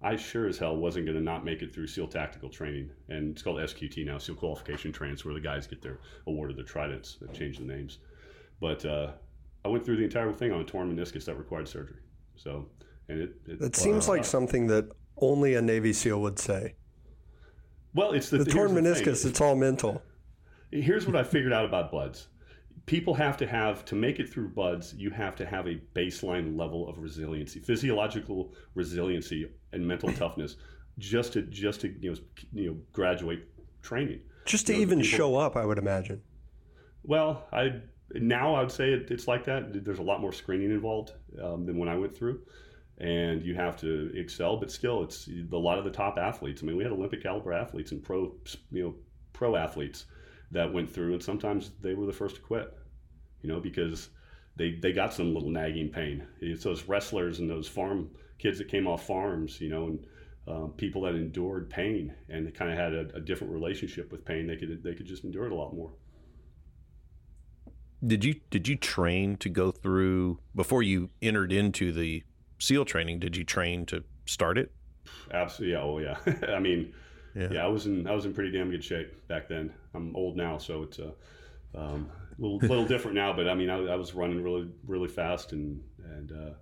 I 0.00 0.16
sure 0.16 0.46
as 0.46 0.58
hell 0.58 0.76
wasn't 0.76 1.06
going 1.06 1.18
to 1.18 1.22
not 1.22 1.44
make 1.44 1.60
it 1.62 1.74
through 1.74 1.88
SEAL 1.88 2.08
tactical 2.08 2.48
training, 2.48 2.90
and 3.08 3.32
it's 3.32 3.42
called 3.42 3.58
SQT 3.58 4.06
now, 4.06 4.18
SEAL 4.18 4.36
qualification 4.36 4.92
training. 4.92 5.14
It's 5.14 5.24
where 5.24 5.34
the 5.34 5.40
guys 5.40 5.66
get 5.66 5.82
their 5.82 5.98
awarded 6.26 6.56
their 6.56 6.64
tridents. 6.64 7.16
They've 7.20 7.32
changed 7.32 7.60
the 7.60 7.64
names, 7.64 7.98
but 8.60 8.84
uh, 8.84 9.12
I 9.64 9.68
went 9.68 9.84
through 9.84 9.96
the 9.96 10.04
entire 10.04 10.32
thing 10.32 10.52
on 10.52 10.60
a 10.60 10.64
torn 10.64 10.94
meniscus 10.94 11.24
that 11.24 11.34
required 11.34 11.68
surgery. 11.68 11.98
So, 12.36 12.66
and 13.08 13.20
it 13.20 13.34
it, 13.46 13.58
That 13.58 13.74
seems 13.74 14.08
like 14.08 14.24
something 14.24 14.68
that 14.68 14.88
only 15.20 15.54
a 15.54 15.62
Navy 15.62 15.92
SEAL 15.92 16.20
would 16.22 16.38
say. 16.38 16.76
well, 17.92 18.12
it's 18.12 18.30
the, 18.30 18.38
The 18.38 18.44
torn 18.44 18.70
here's 18.70 19.00
the 19.00 19.10
meniscus, 19.10 19.26
it's 19.26 19.40
all 19.40 19.56
mental. 19.56 20.02
Here's 20.70 21.06
what 21.06 21.16
I 21.16 21.24
figured 21.24 21.52
out 21.52 21.64
about 21.64 21.90
buds. 21.90 22.28
People 22.88 23.14
have 23.14 23.36
to 23.36 23.46
have 23.46 23.84
to 23.84 23.94
make 23.94 24.18
it 24.18 24.28
through 24.28 24.48
buds 24.48 24.94
you 24.94 25.10
have 25.10 25.36
to 25.36 25.46
have 25.46 25.66
a 25.66 25.80
baseline 25.94 26.58
level 26.58 26.88
of 26.88 26.98
resiliency 26.98 27.60
physiological 27.60 28.52
resiliency 28.74 29.48
and 29.72 29.86
mental 29.86 30.12
toughness 30.22 30.56
just 30.98 31.32
to 31.34 31.42
just 31.42 31.80
to 31.82 31.88
you 32.00 32.10
know 32.10 32.16
you 32.52 32.70
know 32.70 32.76
graduate 32.92 33.44
training. 33.82 34.20
Just 34.46 34.66
to 34.66 34.72
You 34.72 34.78
know, 34.78 34.82
even 34.82 34.98
people- 35.00 35.16
show 35.18 35.36
up, 35.36 35.56
I 35.56 35.64
would 35.64 35.78
imagine. 35.78 36.20
well 37.04 37.46
i 37.52 37.80
now 38.14 38.54
i 38.54 38.60
would 38.62 38.72
say 38.72 38.92
it, 38.92 39.10
it's 39.10 39.28
like 39.28 39.44
that. 39.44 39.84
There's 39.84 39.98
a 40.00 40.02
lot 40.10 40.20
more 40.20 40.32
screening 40.32 40.70
involved 40.70 41.12
um, 41.42 41.66
than 41.66 41.76
when 41.78 41.88
i 41.88 41.96
went 41.96 42.16
through 42.16 42.40
and 43.00 43.42
you 43.44 43.54
have 43.54 43.76
to 43.80 44.10
excel 44.16 44.56
but 44.56 44.70
still 44.72 45.04
it's 45.04 45.28
a 45.52 45.56
lot 45.56 45.78
of 45.78 45.84
the 45.84 45.90
top 45.90 46.18
athletes 46.18 46.62
i 46.62 46.66
mean 46.66 46.76
we 46.76 46.82
had 46.82 46.92
olympic 46.92 47.22
caliber 47.22 47.52
athletes 47.52 47.92
and 47.92 48.02
pro 48.02 48.34
you 48.72 48.82
know 48.82 48.94
pro 49.32 49.54
athletes 49.54 50.06
that 50.50 50.72
went 50.72 50.90
through 50.92 51.12
and 51.12 51.22
sometimes 51.22 51.70
they 51.80 51.94
were 51.94 52.06
the 52.06 52.12
first 52.12 52.34
to 52.36 52.40
quit 52.40 52.76
you 53.42 53.48
know 53.48 53.60
because 53.60 54.10
they 54.56 54.72
they 54.72 54.92
got 54.92 55.12
some 55.12 55.34
little 55.34 55.50
nagging 55.50 55.88
pain 55.88 56.26
it's 56.40 56.64
those 56.64 56.84
wrestlers 56.84 57.38
and 57.38 57.48
those 57.48 57.68
farm 57.68 58.10
kids 58.38 58.58
that 58.58 58.68
came 58.68 58.86
off 58.86 59.06
farms 59.06 59.60
you 59.60 59.68
know 59.68 59.86
and 59.86 60.06
um, 60.46 60.72
people 60.76 61.02
that 61.02 61.14
endured 61.14 61.68
pain 61.68 62.14
and 62.30 62.46
they 62.46 62.50
kind 62.50 62.70
of 62.70 62.78
had 62.78 62.94
a, 62.94 63.08
a 63.14 63.20
different 63.20 63.52
relationship 63.52 64.10
with 64.10 64.24
pain 64.24 64.46
they 64.46 64.56
could 64.56 64.82
they 64.82 64.94
could 64.94 65.06
just 65.06 65.24
endure 65.24 65.46
it 65.46 65.52
a 65.52 65.54
lot 65.54 65.74
more 65.74 65.90
Did 68.06 68.24
you 68.24 68.40
did 68.50 68.68
you 68.68 68.76
train 68.76 69.36
to 69.38 69.48
go 69.48 69.70
through 69.72 70.38
before 70.54 70.82
you 70.82 71.10
entered 71.20 71.52
into 71.52 71.92
the 71.92 72.22
SEAL 72.58 72.84
training? 72.84 73.18
Did 73.18 73.36
you 73.36 73.44
train 73.44 73.86
to 73.86 74.04
start 74.26 74.56
it? 74.58 74.72
Absolutely. 75.32 75.72
Yeah. 75.74 75.82
Oh, 75.82 75.98
yeah. 75.98 76.16
I 76.56 76.60
mean, 76.60 76.92
Yeah. 77.34 77.48
yeah. 77.50 77.64
I 77.64 77.68
was 77.68 77.86
in 77.86 78.06
I 78.06 78.14
was 78.14 78.24
in 78.24 78.34
pretty 78.34 78.52
damn 78.56 78.70
good 78.70 78.84
shape 78.84 79.26
back 79.26 79.48
then. 79.48 79.72
I'm 79.94 80.14
old 80.14 80.36
now, 80.36 80.58
so 80.58 80.82
it's 80.84 80.98
a 81.00 81.12
um, 81.74 82.08
little 82.38 82.58
little 82.62 82.86
different 82.86 83.16
now. 83.16 83.32
But 83.32 83.48
I 83.48 83.54
mean, 83.54 83.70
I, 83.70 83.76
I 83.76 83.96
was 83.96 84.14
running 84.14 84.42
really 84.42 84.68
really 84.86 85.08
fast, 85.08 85.52
and 85.52 85.82
and 86.04 86.32
uh, 86.32 86.54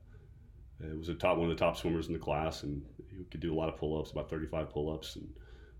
it 0.80 0.96
was 0.96 1.08
a 1.08 1.14
top 1.14 1.38
one 1.38 1.50
of 1.50 1.56
the 1.56 1.64
top 1.64 1.76
swimmers 1.76 2.06
in 2.06 2.12
the 2.12 2.18
class, 2.18 2.62
and 2.62 2.82
you 3.10 3.24
could 3.30 3.40
do 3.40 3.52
a 3.52 3.56
lot 3.56 3.68
of 3.68 3.76
pull 3.76 3.98
ups, 3.98 4.10
about 4.10 4.28
35 4.28 4.70
pull 4.70 4.92
ups, 4.92 5.16
and 5.16 5.28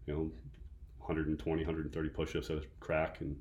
you 0.07 0.15
know, 0.15 0.21
120, 0.99 1.63
130 1.63 2.09
push 2.11 2.37
ups 2.37 2.51
at 2.51 2.59
a 2.59 2.63
crack, 2.81 3.21
and 3.21 3.37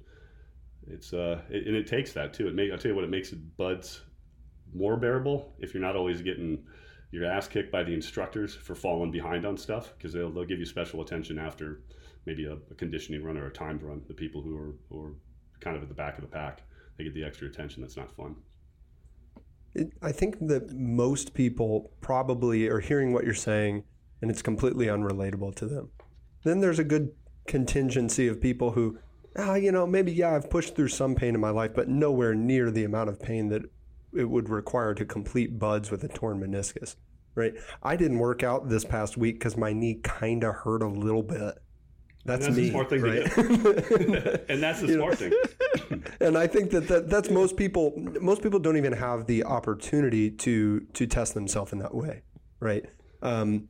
it's 0.88 1.14
uh, 1.14 1.42
it, 1.50 1.68
and 1.68 1.76
it 1.76 1.88
takes 1.88 2.14
that 2.14 2.34
too. 2.34 2.48
It 2.48 2.56
make 2.56 2.72
I 2.72 2.78
tell 2.78 2.90
you 2.90 2.96
what, 2.96 3.04
it 3.04 3.10
makes 3.10 3.32
it 3.32 3.58
buds 3.58 4.02
more 4.74 4.98
bearable 4.98 5.54
if 5.60 5.74
you're 5.74 5.84
not 5.84 5.96
always 5.96 6.22
getting 6.22 6.64
your 7.12 7.26
ass 7.26 7.48
kicked 7.48 7.72
by 7.72 7.84
the 7.84 7.94
instructors 7.94 8.56
for 8.56 8.76
falling 8.76 9.12
behind 9.12 9.46
on 9.46 9.56
stuff 9.56 9.94
because 9.98 10.12
they'll, 10.12 10.30
they'll 10.30 10.44
give 10.44 10.60
you 10.60 10.66
special 10.66 11.02
attention 11.02 11.40
after 11.40 11.82
maybe 12.26 12.46
a, 12.46 12.58
a 12.72 12.76
conditioning 12.76 13.24
run 13.24 13.38
or 13.38 13.48
a 13.48 13.54
timed 13.54 13.82
run. 13.84 14.02
The 14.08 14.14
people 14.14 14.42
who 14.42 14.58
are, 14.58 14.76
who 14.90 15.02
are 15.02 15.14
kind 15.60 15.76
of 15.76 15.84
at 15.84 15.90
the 15.90 15.96
back 15.96 16.18
of 16.18 16.22
the 16.22 16.30
pack, 16.30 16.62
they 16.98 17.04
get 17.04 17.14
the 17.14 17.24
extra 17.24 17.48
attention. 17.48 17.82
That's 17.82 17.98
not 17.98 18.16
fun. 18.16 18.36
I 20.02 20.12
think 20.12 20.40
that 20.48 20.72
most 20.72 21.34
people 21.34 21.92
probably 22.02 22.68
are 22.68 22.80
hearing 22.80 23.12
what 23.12 23.26
you're 23.26 23.34
saying 23.34 23.84
and 24.22 24.32
it's 24.32 24.42
completely 24.42 24.86
unrelatable 24.88 25.54
to 25.56 25.66
them. 25.66 25.90
Then 26.44 26.62
there's 26.62 26.80
a 26.80 26.84
good 26.84 27.12
contingency 27.48 28.28
of 28.28 28.42
people 28.42 28.72
who, 28.72 28.98
ah, 29.38 29.56
you 29.56 29.72
know, 29.72 29.86
maybe, 29.86 30.12
yeah, 30.14 30.36
I've 30.36 30.50
pushed 30.50 30.76
through 30.76 30.88
some 30.90 31.16
pain 31.16 31.36
in 31.36 31.42
my 31.42 31.50
life, 31.50 31.72
but 31.76 31.90
nowhere 31.90 32.34
near 32.34 32.72
the 32.72 32.86
amount 32.86 33.10
of 33.10 33.22
pain 33.22 33.50
that 33.50 33.64
it 34.16 34.30
would 34.30 34.50
require 34.50 34.94
to 34.94 35.06
complete 35.06 35.60
buds 35.60 35.92
with 35.92 36.04
a 36.04 36.08
torn 36.08 36.40
meniscus, 36.40 36.96
right? 37.36 37.54
I 37.84 37.98
didn't 37.98 38.20
work 38.20 38.44
out 38.44 38.70
this 38.70 38.86
past 38.86 39.18
week 39.18 39.40
because 39.40 39.58
my 39.58 39.74
knee 39.74 40.00
kind 40.02 40.44
of 40.44 40.56
hurt 40.56 40.82
a 40.82 40.88
little 40.88 41.24
bit. 41.24 41.58
That's, 42.25 42.46
that's 42.46 42.58
me, 42.58 42.63
the 42.63 42.70
smart 42.72 42.89
thing 42.89 43.01
right? 43.01 43.32
to 43.32 43.44
do. 43.44 44.39
and 44.50 44.62
that's 44.62 44.82
the 44.82 44.88
You 44.88 44.98
know, 44.98 45.12
smart 45.12 45.20
thing. 45.20 46.03
and 46.20 46.38
I 46.38 46.48
think 46.48 46.72
that, 46.72 46.88
that 46.88 47.10
that's 47.10 47.29
most 47.29 47.55
people. 47.55 47.94
Most 48.20 48.41
people 48.41 48.60
don't 48.60 48.77
even 48.77 48.94
have 48.94 49.27
the 49.27 49.44
opportunity 49.44 50.32
to 50.32 50.79
to 50.82 51.05
test 51.05 51.36
themselves 51.36 51.72
in 51.72 51.79
that 51.79 51.93
way, 51.93 52.23
right? 52.60 52.84
Um, 53.21 53.67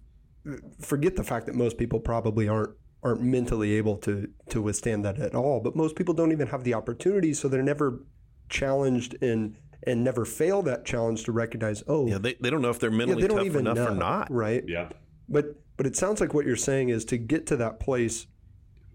forget 0.79 1.15
the 1.15 1.23
fact 1.23 1.47
that 1.47 1.55
most 1.55 1.77
people 1.77 1.99
probably 1.99 2.47
aren't 2.47 2.71
aren't 3.03 3.21
mentally 3.21 3.73
able 3.73 3.97
to 3.97 4.29
to 4.49 4.61
withstand 4.61 5.03
that 5.03 5.19
at 5.19 5.35
all. 5.35 5.59
But 5.59 5.75
most 5.75 5.95
people 5.95 6.13
don't 6.13 6.31
even 6.31 6.47
have 6.47 6.63
the 6.63 6.73
opportunity, 6.73 7.33
so 7.33 7.49
they're 7.49 7.61
never 7.61 8.03
challenged 8.49 9.17
and 9.21 9.57
and 9.83 10.03
never 10.03 10.25
fail 10.25 10.61
that 10.63 10.85
challenge 10.85 11.25
to 11.25 11.31
recognize, 11.31 11.83
oh, 11.87 12.07
Yeah, 12.07 12.17
they, 12.17 12.35
they 12.41 12.49
don't 12.49 12.61
know 12.61 12.69
if 12.71 12.79
they're 12.79 12.89
yeah, 12.89 12.97
mentally 12.97 13.21
they 13.21 13.27
don't 13.27 13.37
tough 13.37 13.45
even 13.45 13.67
enough 13.67 13.75
know, 13.75 13.87
or 13.89 13.95
not. 13.95 14.31
right? 14.31 14.63
Yeah. 14.67 14.89
But 15.29 15.57
but 15.77 15.85
it 15.85 15.95
sounds 15.95 16.21
like 16.21 16.33
what 16.33 16.45
you're 16.45 16.55
saying 16.55 16.89
is 16.89 17.05
to 17.05 17.17
get 17.17 17.45
to 17.47 17.57
that 17.57 17.79
place 17.79 18.27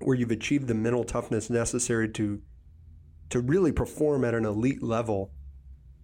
where 0.00 0.16
you've 0.16 0.30
achieved 0.30 0.66
the 0.66 0.74
mental 0.74 1.04
toughness 1.04 1.50
necessary 1.50 2.08
to 2.10 2.40
to 3.30 3.40
really 3.40 3.70
perform 3.70 4.24
at 4.24 4.34
an 4.34 4.44
elite 4.44 4.82
level 4.82 5.30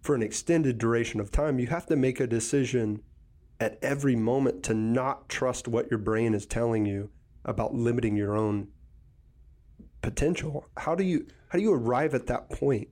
for 0.01 0.15
an 0.15 0.23
extended 0.23 0.79
duration 0.79 1.19
of 1.19 1.33
time, 1.33 1.59
you 1.59 1.67
have 1.67 1.87
to 1.87 1.97
make 1.97 2.21
a 2.21 2.27
decision 2.27 3.03
at 3.59 3.79
every 3.83 4.15
moment 4.15 4.63
to 4.63 4.75
not 4.75 5.29
trust 5.29 5.67
what 5.67 5.91
your 5.91 5.99
brain 5.99 6.35
is 6.35 6.47
telling 6.47 6.87
you 6.87 7.11
about 7.45 7.75
limiting 7.75 8.17
your 8.17 8.37
own 8.37 8.69
potential. 10.03 10.69
How 10.77 10.95
do 10.95 11.03
you 11.03 11.27
how 11.49 11.59
do 11.59 11.65
you 11.65 11.73
arrive 11.73 12.15
at 12.15 12.27
that 12.29 12.49
point? 12.51 12.89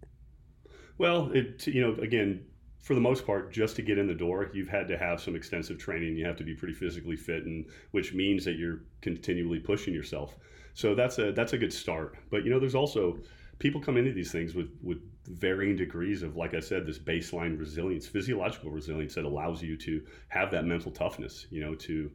Well, 0.98 1.30
it 1.32 1.66
you 1.66 1.80
know 1.80 1.94
again 2.02 2.44
for 2.84 2.94
the 2.94 3.00
most 3.00 3.26
part, 3.26 3.50
just 3.50 3.76
to 3.76 3.82
get 3.82 3.96
in 3.96 4.06
the 4.06 4.14
door, 4.14 4.50
you've 4.52 4.68
had 4.68 4.86
to 4.88 4.98
have 4.98 5.18
some 5.18 5.34
extensive 5.34 5.78
training. 5.78 6.18
You 6.18 6.26
have 6.26 6.36
to 6.36 6.44
be 6.44 6.54
pretty 6.54 6.74
physically 6.74 7.16
fit, 7.16 7.44
and 7.44 7.64
which 7.92 8.12
means 8.12 8.44
that 8.44 8.56
you're 8.56 8.80
continually 9.00 9.58
pushing 9.58 9.94
yourself. 9.94 10.36
So 10.74 10.94
that's 10.94 11.18
a 11.18 11.32
that's 11.32 11.54
a 11.54 11.58
good 11.58 11.72
start. 11.72 12.16
But 12.30 12.44
you 12.44 12.50
know, 12.50 12.60
there's 12.60 12.74
also 12.74 13.18
people 13.58 13.80
come 13.80 13.96
into 13.96 14.12
these 14.12 14.30
things 14.30 14.54
with 14.54 14.68
with 14.82 14.98
varying 15.26 15.76
degrees 15.76 16.22
of, 16.22 16.36
like 16.36 16.52
I 16.52 16.60
said, 16.60 16.84
this 16.84 16.98
baseline 16.98 17.58
resilience, 17.58 18.06
physiological 18.06 18.70
resilience 18.70 19.14
that 19.14 19.24
allows 19.24 19.62
you 19.62 19.78
to 19.78 20.02
have 20.28 20.50
that 20.50 20.66
mental 20.66 20.92
toughness. 20.92 21.46
You 21.50 21.62
know, 21.62 21.74
to 21.74 22.10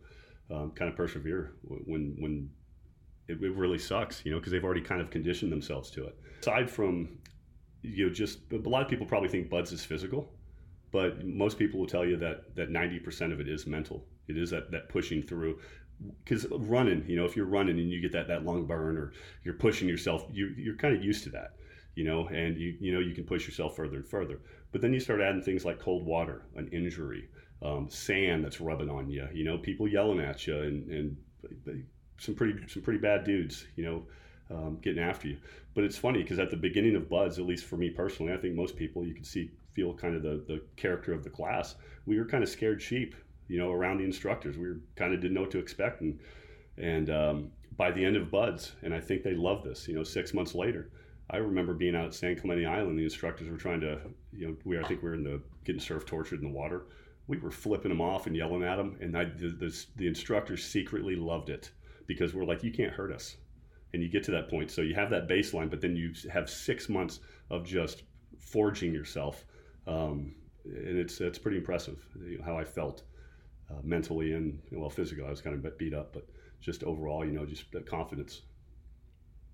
um, 0.51 0.71
kind 0.75 0.87
of 0.87 0.95
persevere 0.95 1.55
when 1.63 2.15
when 2.19 2.47
it, 3.27 3.41
it 3.41 3.55
really 3.55 3.79
sucks. 3.79 4.23
You 4.23 4.33
know, 4.33 4.37
because 4.37 4.51
they've 4.51 4.63
already 4.63 4.81
kind 4.81 5.01
of 5.01 5.09
conditioned 5.09 5.51
themselves 5.51 5.89
to 5.91 6.05
it. 6.05 6.15
Aside 6.41 6.69
from 6.69 7.17
you 7.81 8.05
know, 8.07 8.13
just 8.13 8.39
a 8.51 8.69
lot 8.69 8.83
of 8.83 8.87
people 8.87 9.07
probably 9.07 9.29
think 9.29 9.49
buds 9.49 9.71
is 9.71 9.83
physical 9.83 10.31
but 10.91 11.25
most 11.25 11.57
people 11.57 11.79
will 11.79 11.87
tell 11.87 12.05
you 12.05 12.17
that 12.17 12.55
that 12.55 12.69
90% 12.69 13.31
of 13.31 13.39
it 13.39 13.47
is 13.47 13.67
mental. 13.67 14.05
It 14.27 14.37
is 14.37 14.49
that 14.51 14.71
that 14.71 14.89
pushing 14.89 15.21
through. 15.21 15.59
Because 16.23 16.45
running 16.49 17.03
you 17.07 17.17
know 17.17 17.25
if 17.25 17.35
you're 17.35 17.45
running 17.45 17.77
and 17.77 17.89
you 17.89 17.99
get 17.99 18.13
that 18.13 18.27
that 18.29 18.45
lung 18.45 18.65
burn 18.65 18.97
or 18.97 19.11
you're 19.43 19.55
pushing 19.55 19.89
yourself 19.89 20.25
you, 20.31 20.53
you're 20.55 20.77
kind 20.77 20.95
of 20.95 21.03
used 21.03 21.25
to 21.25 21.29
that 21.31 21.55
you 21.95 22.05
know 22.05 22.25
and 22.29 22.57
you 22.57 22.77
you 22.79 22.93
know 22.93 23.01
you 23.01 23.13
can 23.13 23.25
push 23.25 23.45
yourself 23.45 23.75
further 23.75 23.97
and 23.97 24.07
further. 24.07 24.39
But 24.71 24.81
then 24.81 24.93
you 24.93 24.99
start 24.99 25.19
adding 25.19 25.41
things 25.41 25.65
like 25.65 25.79
cold 25.79 26.05
water 26.05 26.43
an 26.55 26.69
injury 26.69 27.27
um, 27.61 27.89
sand 27.89 28.45
that's 28.45 28.61
rubbing 28.61 28.89
on 28.89 29.09
you 29.09 29.27
you 29.33 29.43
know 29.43 29.57
people 29.57 29.87
yelling 29.87 30.21
at 30.21 30.47
you 30.47 30.57
and, 30.57 30.89
and 30.89 31.17
some 32.17 32.33
pretty 32.33 32.55
some 32.67 32.81
pretty 32.81 32.99
bad 32.99 33.25
dudes 33.25 33.67
you 33.75 33.83
know 33.83 34.03
um, 34.55 34.77
getting 34.81 35.03
after 35.03 35.27
you. 35.27 35.37
But 35.75 35.83
it's 35.83 35.97
funny 35.97 36.21
because 36.21 36.39
at 36.39 36.49
the 36.49 36.57
beginning 36.57 36.95
of 36.95 37.09
buds 37.09 37.37
at 37.39 37.45
least 37.45 37.65
for 37.65 37.77
me 37.77 37.89
personally 37.89 38.33
i 38.33 38.37
think 38.37 38.55
most 38.55 38.75
people 38.75 39.05
you 39.05 39.13
can 39.13 39.23
see 39.23 39.51
feel 39.79 39.93
kind 39.93 40.15
of 40.15 40.23
the, 40.23 40.43
the 40.47 40.61
character 40.75 41.13
of 41.13 41.23
the 41.23 41.29
class. 41.29 41.75
We 42.05 42.17
were 42.17 42.25
kind 42.25 42.43
of 42.43 42.49
scared 42.49 42.81
sheep 42.81 43.15
you 43.47 43.57
know 43.57 43.71
around 43.71 43.97
the 43.97 44.03
instructors. 44.03 44.57
We 44.57 44.67
were 44.67 44.79
kind 44.95 45.13
of 45.13 45.21
didn't 45.21 45.33
know 45.33 45.41
what 45.41 45.51
to 45.51 45.59
expect. 45.59 46.01
And 46.01 46.19
and 46.77 47.09
um, 47.09 47.51
by 47.77 47.91
the 47.91 48.03
end 48.03 48.17
of 48.17 48.29
buds 48.29 48.73
and 48.83 48.93
i 48.93 48.99
think 48.99 49.23
they 49.23 49.33
love 49.33 49.63
this 49.63 49.87
you 49.87 49.95
know 49.95 50.03
six 50.03 50.33
months 50.33 50.53
later 50.53 50.89
i 51.29 51.37
remember 51.37 51.73
being 51.73 51.95
out 51.95 52.05
at 52.05 52.13
san 52.13 52.35
clemente 52.35 52.65
island. 52.65 52.99
The 52.99 53.03
instructors 53.03 53.49
were 53.49 53.57
trying 53.57 53.79
to 53.81 53.99
you 54.33 54.47
know 54.47 54.55
we 54.65 54.77
i 54.77 54.83
think 54.83 55.01
we 55.01 55.09
were 55.09 55.15
in 55.15 55.23
the 55.23 55.41
getting 55.63 55.81
surf 55.81 56.05
tortured 56.05 56.41
in 56.41 56.51
the 56.51 56.57
water. 56.57 56.87
We 57.27 57.37
were 57.37 57.51
flipping 57.51 57.89
them 57.89 58.01
off 58.01 58.27
and 58.27 58.35
yelling 58.35 58.63
at 58.63 58.77
them 58.77 58.97
and 58.99 59.15
I, 59.17 59.25
the, 59.25 59.49
the, 59.49 59.85
the 59.97 60.07
instructors 60.07 60.63
secretly 60.63 61.15
loved 61.15 61.49
it 61.49 61.71
because 62.07 62.33
we're 62.33 62.45
like 62.45 62.63
you 62.63 62.71
can't 62.71 62.93
hurt 62.93 63.13
us. 63.13 63.37
And 63.93 64.03
you 64.03 64.09
get 64.09 64.23
to 64.25 64.31
that 64.31 64.49
point. 64.49 64.69
So 64.71 64.81
you 64.81 64.95
have 64.95 65.11
that 65.11 65.27
baseline 65.27 65.69
but 65.69 65.79
then 65.79 65.95
you 65.95 66.13
have 66.31 66.49
six 66.49 66.89
months 66.89 67.19
of 67.49 67.65
just 67.65 68.03
forging 68.39 68.93
yourself 68.93 69.45
um, 69.87 70.35
and 70.65 70.97
it's 70.97 71.19
it's 71.21 71.39
pretty 71.39 71.57
impressive 71.57 71.97
you 72.25 72.37
know, 72.37 72.43
how 72.43 72.57
I 72.57 72.63
felt 72.63 73.03
uh, 73.69 73.81
mentally 73.83 74.33
and 74.33 74.59
well 74.71 74.89
physically. 74.89 75.23
I 75.25 75.29
was 75.29 75.41
kind 75.41 75.55
of 75.55 75.77
beat 75.77 75.93
up, 75.93 76.13
but 76.13 76.27
just 76.61 76.83
overall, 76.83 77.25
you 77.25 77.31
know, 77.31 77.45
just 77.45 77.71
the 77.71 77.81
confidence. 77.81 78.41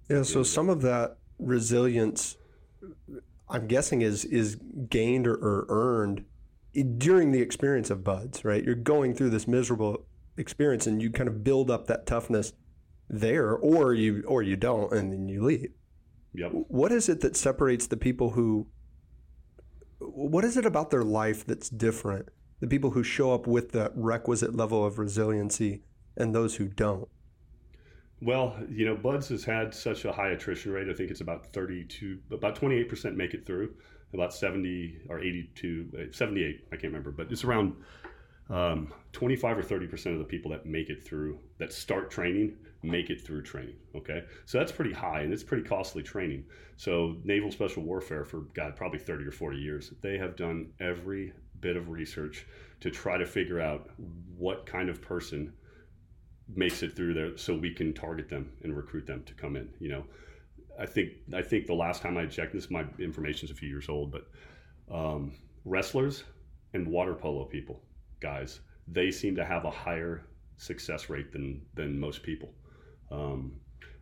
Yeah, 0.09 0.23
so 0.23 0.43
some 0.43 0.69
of 0.69 0.81
that 0.83 1.17
resilience, 1.39 2.37
I'm 3.49 3.67
guessing, 3.67 4.01
is 4.01 4.25
is 4.25 4.57
gained 4.89 5.27
or, 5.27 5.33
or 5.35 5.65
earned 5.69 6.25
during 6.97 7.31
the 7.31 7.41
experience 7.41 7.89
of 7.89 8.03
buds, 8.03 8.43
right? 8.43 8.63
You're 8.63 8.75
going 8.75 9.15
through 9.15 9.31
this 9.31 9.47
miserable 9.47 10.05
experience, 10.37 10.85
and 10.87 11.01
you 11.01 11.09
kind 11.09 11.27
of 11.27 11.43
build 11.43 11.71
up 11.71 11.87
that 11.87 12.05
toughness 12.05 12.53
there, 13.09 13.55
or 13.55 13.93
you 13.93 14.23
or 14.27 14.43
you 14.43 14.55
don't, 14.55 14.91
and 14.91 15.11
then 15.11 15.27
you 15.27 15.43
leave. 15.43 15.71
Yep. 16.33 16.51
What 16.67 16.91
is 16.91 17.09
it 17.09 17.21
that 17.21 17.35
separates 17.35 17.87
the 17.87 17.97
people 17.97 18.31
who? 18.31 18.67
What 19.99 20.43
is 20.43 20.57
it 20.57 20.65
about 20.65 20.91
their 20.91 21.03
life 21.03 21.45
that's 21.45 21.69
different? 21.69 22.29
The 22.59 22.67
people 22.67 22.91
who 22.91 23.03
show 23.03 23.33
up 23.33 23.47
with 23.47 23.71
that 23.71 23.91
requisite 23.95 24.55
level 24.55 24.85
of 24.85 24.99
resiliency 24.99 25.83
and 26.17 26.33
those 26.33 26.55
who 26.55 26.67
don't. 26.67 27.07
Well, 28.21 28.57
you 28.69 28.85
know, 28.85 28.95
Buds 28.95 29.29
has 29.29 29.43
had 29.43 29.73
such 29.73 30.05
a 30.05 30.11
high 30.11 30.29
attrition 30.29 30.71
rate. 30.71 30.87
I 30.89 30.93
think 30.93 31.11
it's 31.11 31.21
about 31.21 31.51
32, 31.53 32.19
about 32.31 32.59
28% 32.59 33.15
make 33.15 33.33
it 33.33 33.45
through, 33.45 33.73
about 34.13 34.33
70 34.33 35.01
or 35.09 35.19
82, 35.19 35.91
eh, 35.97 36.05
78, 36.11 36.67
I 36.71 36.75
can't 36.75 36.83
remember, 36.85 37.11
but 37.11 37.31
it's 37.31 37.43
around 37.43 37.73
um, 38.49 38.93
25 39.13 39.57
or 39.57 39.63
30% 39.63 40.13
of 40.13 40.19
the 40.19 40.25
people 40.25 40.51
that 40.51 40.65
make 40.65 40.89
it 40.89 41.03
through, 41.03 41.39
that 41.57 41.73
start 41.73 42.11
training, 42.11 42.57
make 42.83 43.09
it 43.09 43.21
through 43.21 43.41
training. 43.41 43.75
Okay. 43.95 44.23
So 44.45 44.59
that's 44.59 44.71
pretty 44.71 44.93
high 44.93 45.21
and 45.21 45.33
it's 45.33 45.43
pretty 45.43 45.63
costly 45.63 46.03
training. 46.03 46.45
So, 46.77 47.15
Naval 47.23 47.51
Special 47.51 47.83
Warfare, 47.83 48.25
for 48.25 48.41
God, 48.53 48.75
probably 48.75 48.99
30 48.99 49.25
or 49.25 49.31
40 49.31 49.57
years, 49.57 49.93
they 50.01 50.17
have 50.17 50.35
done 50.35 50.71
every 50.79 51.31
bit 51.61 51.77
of 51.77 51.89
research 51.89 52.45
to 52.81 52.91
try 52.91 53.17
to 53.17 53.25
figure 53.25 53.59
out 53.59 53.89
what 54.37 54.65
kind 54.65 54.89
of 54.89 55.01
person 55.01 55.53
makes 56.53 56.83
it 56.83 56.95
through 56.95 57.13
there 57.13 57.37
so 57.37 57.55
we 57.55 57.73
can 57.73 57.93
target 57.93 58.29
them 58.29 58.51
and 58.63 58.75
recruit 58.75 59.07
them 59.07 59.23
to 59.23 59.33
come 59.33 59.55
in 59.55 59.67
you 59.79 59.89
know 59.89 60.03
i 60.79 60.85
think 60.85 61.13
i 61.33 61.41
think 61.41 61.65
the 61.65 61.73
last 61.73 62.01
time 62.01 62.17
i 62.17 62.25
checked 62.25 62.53
this 62.53 62.69
my 62.69 62.85
information 62.99 63.45
is 63.45 63.51
a 63.51 63.55
few 63.55 63.67
years 63.67 63.89
old 63.89 64.11
but 64.11 64.27
um, 64.93 65.33
wrestlers 65.63 66.23
and 66.73 66.87
water 66.87 67.15
polo 67.15 67.45
people 67.45 67.81
guys 68.19 68.61
they 68.87 69.11
seem 69.11 69.35
to 69.35 69.45
have 69.45 69.65
a 69.65 69.71
higher 69.71 70.25
success 70.57 71.09
rate 71.09 71.31
than 71.31 71.61
than 71.73 71.99
most 71.99 72.23
people 72.23 72.53
um, 73.11 73.51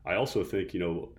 i 0.06 0.15
also 0.15 0.43
think 0.43 0.73
you 0.73 0.80
know 0.80 1.10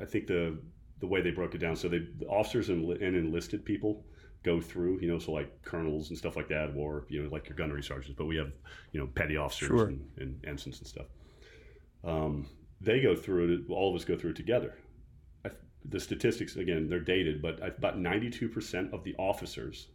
i 0.00 0.04
think 0.04 0.26
the 0.26 0.58
the 1.00 1.06
way 1.06 1.20
they 1.22 1.30
broke 1.30 1.54
it 1.54 1.58
down 1.58 1.74
so 1.74 1.88
they 1.88 2.00
the 2.18 2.26
officers 2.26 2.68
and, 2.68 2.90
and 3.02 3.16
enlisted 3.16 3.64
people 3.64 4.04
go 4.42 4.60
through, 4.60 4.98
you 5.00 5.08
know, 5.08 5.18
so 5.18 5.32
like 5.32 5.62
colonels 5.62 6.08
and 6.08 6.18
stuff 6.18 6.36
like 6.36 6.48
that, 6.48 6.72
or 6.76 7.04
you 7.08 7.22
know, 7.22 7.28
like 7.30 7.48
your 7.48 7.56
gunnery 7.56 7.82
sergeants. 7.82 8.14
But 8.16 8.26
we 8.26 8.36
have, 8.36 8.50
you 8.92 9.00
know, 9.00 9.06
petty 9.06 9.36
officers 9.36 9.68
Sure. 9.68 9.86
and, 9.88 10.00
and 10.18 10.44
ensigns 10.46 10.78
and 10.78 10.86
stuff. 10.86 11.06
Um, 12.04 12.46
they 12.80 13.00
go 13.00 13.14
through 13.14 13.54
it. 13.54 13.70
All 13.70 13.90
of 13.90 14.00
us 14.00 14.04
go 14.04 14.16
through 14.16 14.30
it 14.30 14.36
together. 14.36 14.78
I, 15.44 15.50
the 15.84 16.00
statistics 16.00 16.56
again, 16.56 16.88
they're 16.88 17.00
dated, 17.00 17.42
but 17.42 17.62
I, 17.62 17.66
about 17.66 17.98
ninety-two 17.98 18.48
percent 18.48 18.94
of 18.94 19.04
the 19.04 19.14
officers 19.18 19.88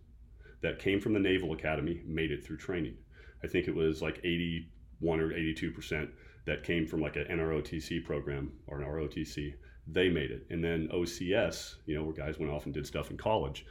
that 0.65 0.79
came 0.79 0.99
from 0.99 1.13
the 1.13 1.19
Naval 1.19 1.53
Academy 1.53 2.01
made 2.07 2.31
it 2.31 2.43
through 2.43 2.57
training. 2.57 2.97
I 3.43 3.47
think 3.47 3.67
it 3.67 3.75
was 3.75 4.01
like 4.01 4.17
eighty-one 4.23 5.19
or 5.19 5.31
eighty-two 5.31 5.71
percent 5.71 6.09
that 6.45 6.63
came 6.63 6.87
from 6.87 7.01
like 7.01 7.15
an 7.15 7.25
NROTC 7.29 8.03
program 8.03 8.51
or 8.65 8.81
an 8.81 8.87
ROTC. 8.87 9.53
They 9.87 10.09
made 10.09 10.31
it, 10.31 10.47
and 10.49 10.63
then 10.63 10.89
OCS, 10.91 11.75
you 11.85 11.93
know, 11.93 12.03
where 12.03 12.13
guys 12.13 12.39
went 12.39 12.51
off 12.51 12.65
and 12.65 12.73
did 12.73 12.87
stuff 12.87 13.11
in 13.11 13.17
college 13.17 13.67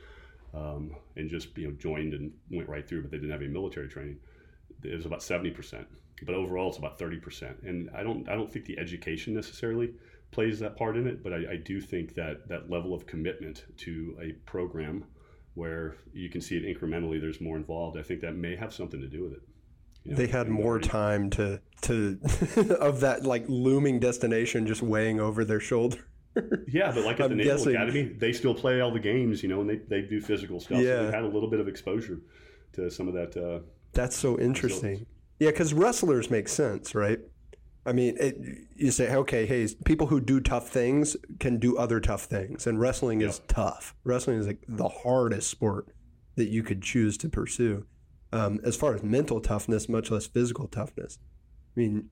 um, 0.54 0.94
and 1.16 1.28
just 1.28 1.58
you 1.58 1.66
know 1.66 1.74
joined 1.74 2.14
and 2.14 2.32
went 2.48 2.68
right 2.68 2.88
through, 2.88 3.02
but 3.02 3.10
they 3.10 3.16
didn't 3.16 3.32
have 3.32 3.42
any 3.42 3.50
military 3.50 3.88
training. 3.88 4.18
It 4.84 4.94
was 4.94 5.06
about 5.06 5.22
seventy 5.24 5.50
percent, 5.50 5.88
but 6.22 6.36
overall 6.36 6.68
it's 6.68 6.78
about 6.78 6.96
thirty 6.96 7.18
percent. 7.18 7.56
And 7.64 7.90
I 7.90 8.04
don't 8.04 8.28
I 8.28 8.36
don't 8.36 8.52
think 8.52 8.66
the 8.66 8.78
education 8.78 9.34
necessarily 9.34 9.90
plays 10.30 10.60
that 10.60 10.76
part 10.76 10.96
in 10.96 11.08
it, 11.08 11.24
but 11.24 11.32
I, 11.32 11.54
I 11.54 11.56
do 11.56 11.80
think 11.80 12.14
that 12.14 12.46
that 12.48 12.70
level 12.70 12.94
of 12.94 13.04
commitment 13.04 13.64
to 13.78 14.16
a 14.22 14.32
program 14.48 15.04
where 15.54 15.96
you 16.12 16.28
can 16.28 16.40
see 16.40 16.56
it 16.56 16.64
incrementally, 16.64 17.20
there's 17.20 17.40
more 17.40 17.56
involved. 17.56 17.96
I 17.98 18.02
think 18.02 18.20
that 18.22 18.34
may 18.34 18.56
have 18.56 18.72
something 18.72 19.00
to 19.00 19.06
do 19.08 19.22
with 19.22 19.32
it. 19.34 19.42
You 20.04 20.10
know, 20.12 20.16
they 20.18 20.26
had 20.26 20.48
more 20.48 20.78
time 20.78 21.30
to 21.30 21.60
to 21.82 22.18
of 22.80 23.00
that 23.00 23.24
like 23.24 23.44
looming 23.48 24.00
destination 24.00 24.66
just 24.66 24.82
weighing 24.82 25.20
over 25.20 25.44
their 25.44 25.60
shoulder. 25.60 25.98
Yeah, 26.66 26.90
but 26.90 27.04
like 27.04 27.20
at 27.20 27.28
the 27.28 27.34
I'm 27.34 27.36
Naval 27.36 27.56
guessing- 27.58 27.76
Academy, 27.76 28.02
they 28.18 28.32
still 28.32 28.56
play 28.56 28.80
all 28.80 28.90
the 28.90 28.98
games, 28.98 29.44
you 29.44 29.48
know, 29.48 29.60
and 29.60 29.70
they, 29.70 29.76
they 29.76 30.02
do 30.02 30.20
physical 30.20 30.58
stuff. 30.58 30.78
Yeah. 30.80 30.96
So 30.98 31.06
they 31.06 31.12
had 31.12 31.22
a 31.22 31.28
little 31.28 31.48
bit 31.48 31.60
of 31.60 31.68
exposure 31.68 32.18
to 32.72 32.90
some 32.90 33.06
of 33.06 33.14
that. 33.14 33.36
Uh, 33.36 33.60
That's 33.92 34.16
so 34.16 34.36
interesting. 34.40 35.06
Yeah, 35.38 35.50
because 35.50 35.72
wrestlers 35.72 36.30
make 36.30 36.48
sense, 36.48 36.92
right? 36.92 37.20
I 37.86 37.92
mean, 37.92 38.16
it, 38.18 38.36
you 38.76 38.90
say, 38.90 39.14
okay, 39.14 39.44
hey, 39.46 39.68
people 39.84 40.06
who 40.06 40.20
do 40.20 40.40
tough 40.40 40.68
things 40.68 41.16
can 41.38 41.58
do 41.58 41.76
other 41.76 42.00
tough 42.00 42.24
things, 42.24 42.66
and 42.66 42.80
wrestling 42.80 43.20
is 43.20 43.40
tough. 43.46 43.94
Wrestling 44.04 44.38
is 44.38 44.46
like 44.46 44.64
the 44.66 44.88
hardest 44.88 45.50
sport 45.50 45.88
that 46.36 46.48
you 46.48 46.62
could 46.62 46.82
choose 46.82 47.18
to 47.18 47.28
pursue, 47.28 47.84
um, 48.32 48.58
as 48.64 48.74
far 48.76 48.94
as 48.94 49.02
mental 49.02 49.40
toughness, 49.40 49.88
much 49.88 50.10
less 50.10 50.26
physical 50.26 50.66
toughness. 50.66 51.18
I 51.76 51.80
mean, 51.80 52.08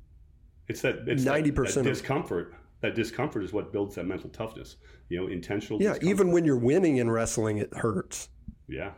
It's 0.69 0.83
that 0.83 0.97
it's 1.07 1.25
90% 1.25 1.55
that, 1.55 1.75
that 1.75 1.83
discomfort. 1.85 2.55
That 2.83 2.95
discomfort 2.95 3.43
is 3.45 3.53
what 3.53 3.73
builds 3.73 3.95
that 3.95 4.07
mental 4.07 4.29
toughness. 4.29 4.77
You 5.09 5.21
know, 5.23 5.27
intentional. 5.29 5.81
yeah, 5.81 5.91
discomfort. 5.95 6.11
even 6.11 6.33
when 6.33 6.45
you're 6.45 6.59
winning 6.59 6.99
in 6.99 7.11
wrestling, 7.11 7.59
it 7.59 7.73
hurts. 7.75 8.29
yeah. 8.69 8.93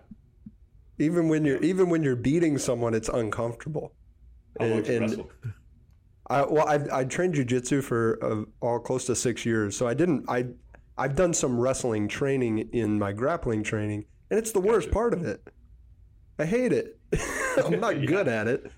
Even 0.99 1.29
when 1.29 1.45
you're 1.45 1.61
even 1.63 1.89
when 1.91 2.03
you're 2.05 2.15
beating 2.17 2.57
someone, 2.57 2.95
it's 2.95 3.09
uncomfortable. 3.09 3.93
How 4.61 4.67
And- 4.67 4.87
and-? 4.87 5.25
I, 6.29 6.43
well, 6.45 6.67
I, 6.67 7.01
I 7.01 7.05
trained 7.05 7.35
jujitsu 7.35 7.83
for 7.83 8.19
uh, 8.23 8.45
all 8.61 8.79
close 8.79 9.05
to 9.07 9.15
six 9.15 9.45
years, 9.45 9.77
so 9.77 9.87
I 9.87 9.95
didn't. 9.95 10.25
I 10.29 10.47
I've 10.97 11.17
done 11.17 11.35
some 11.35 11.59
wrestling 11.59 12.09
training 12.09 12.71
in 12.73 12.99
my 12.99 13.13
grappling 13.13 13.63
training, 13.63 14.07
and 14.31 14.39
it's 14.39 14.53
the 14.53 14.61
worst 14.61 14.91
part 14.91 15.13
of 15.13 15.25
it. 15.25 15.47
I 16.39 16.47
hate 16.47 16.73
it. 16.73 16.99
I'm 17.65 17.81
not 17.81 18.01
Yeah. 18.01 18.07
good 18.07 18.29
at 18.29 18.47
it, 18.49 18.71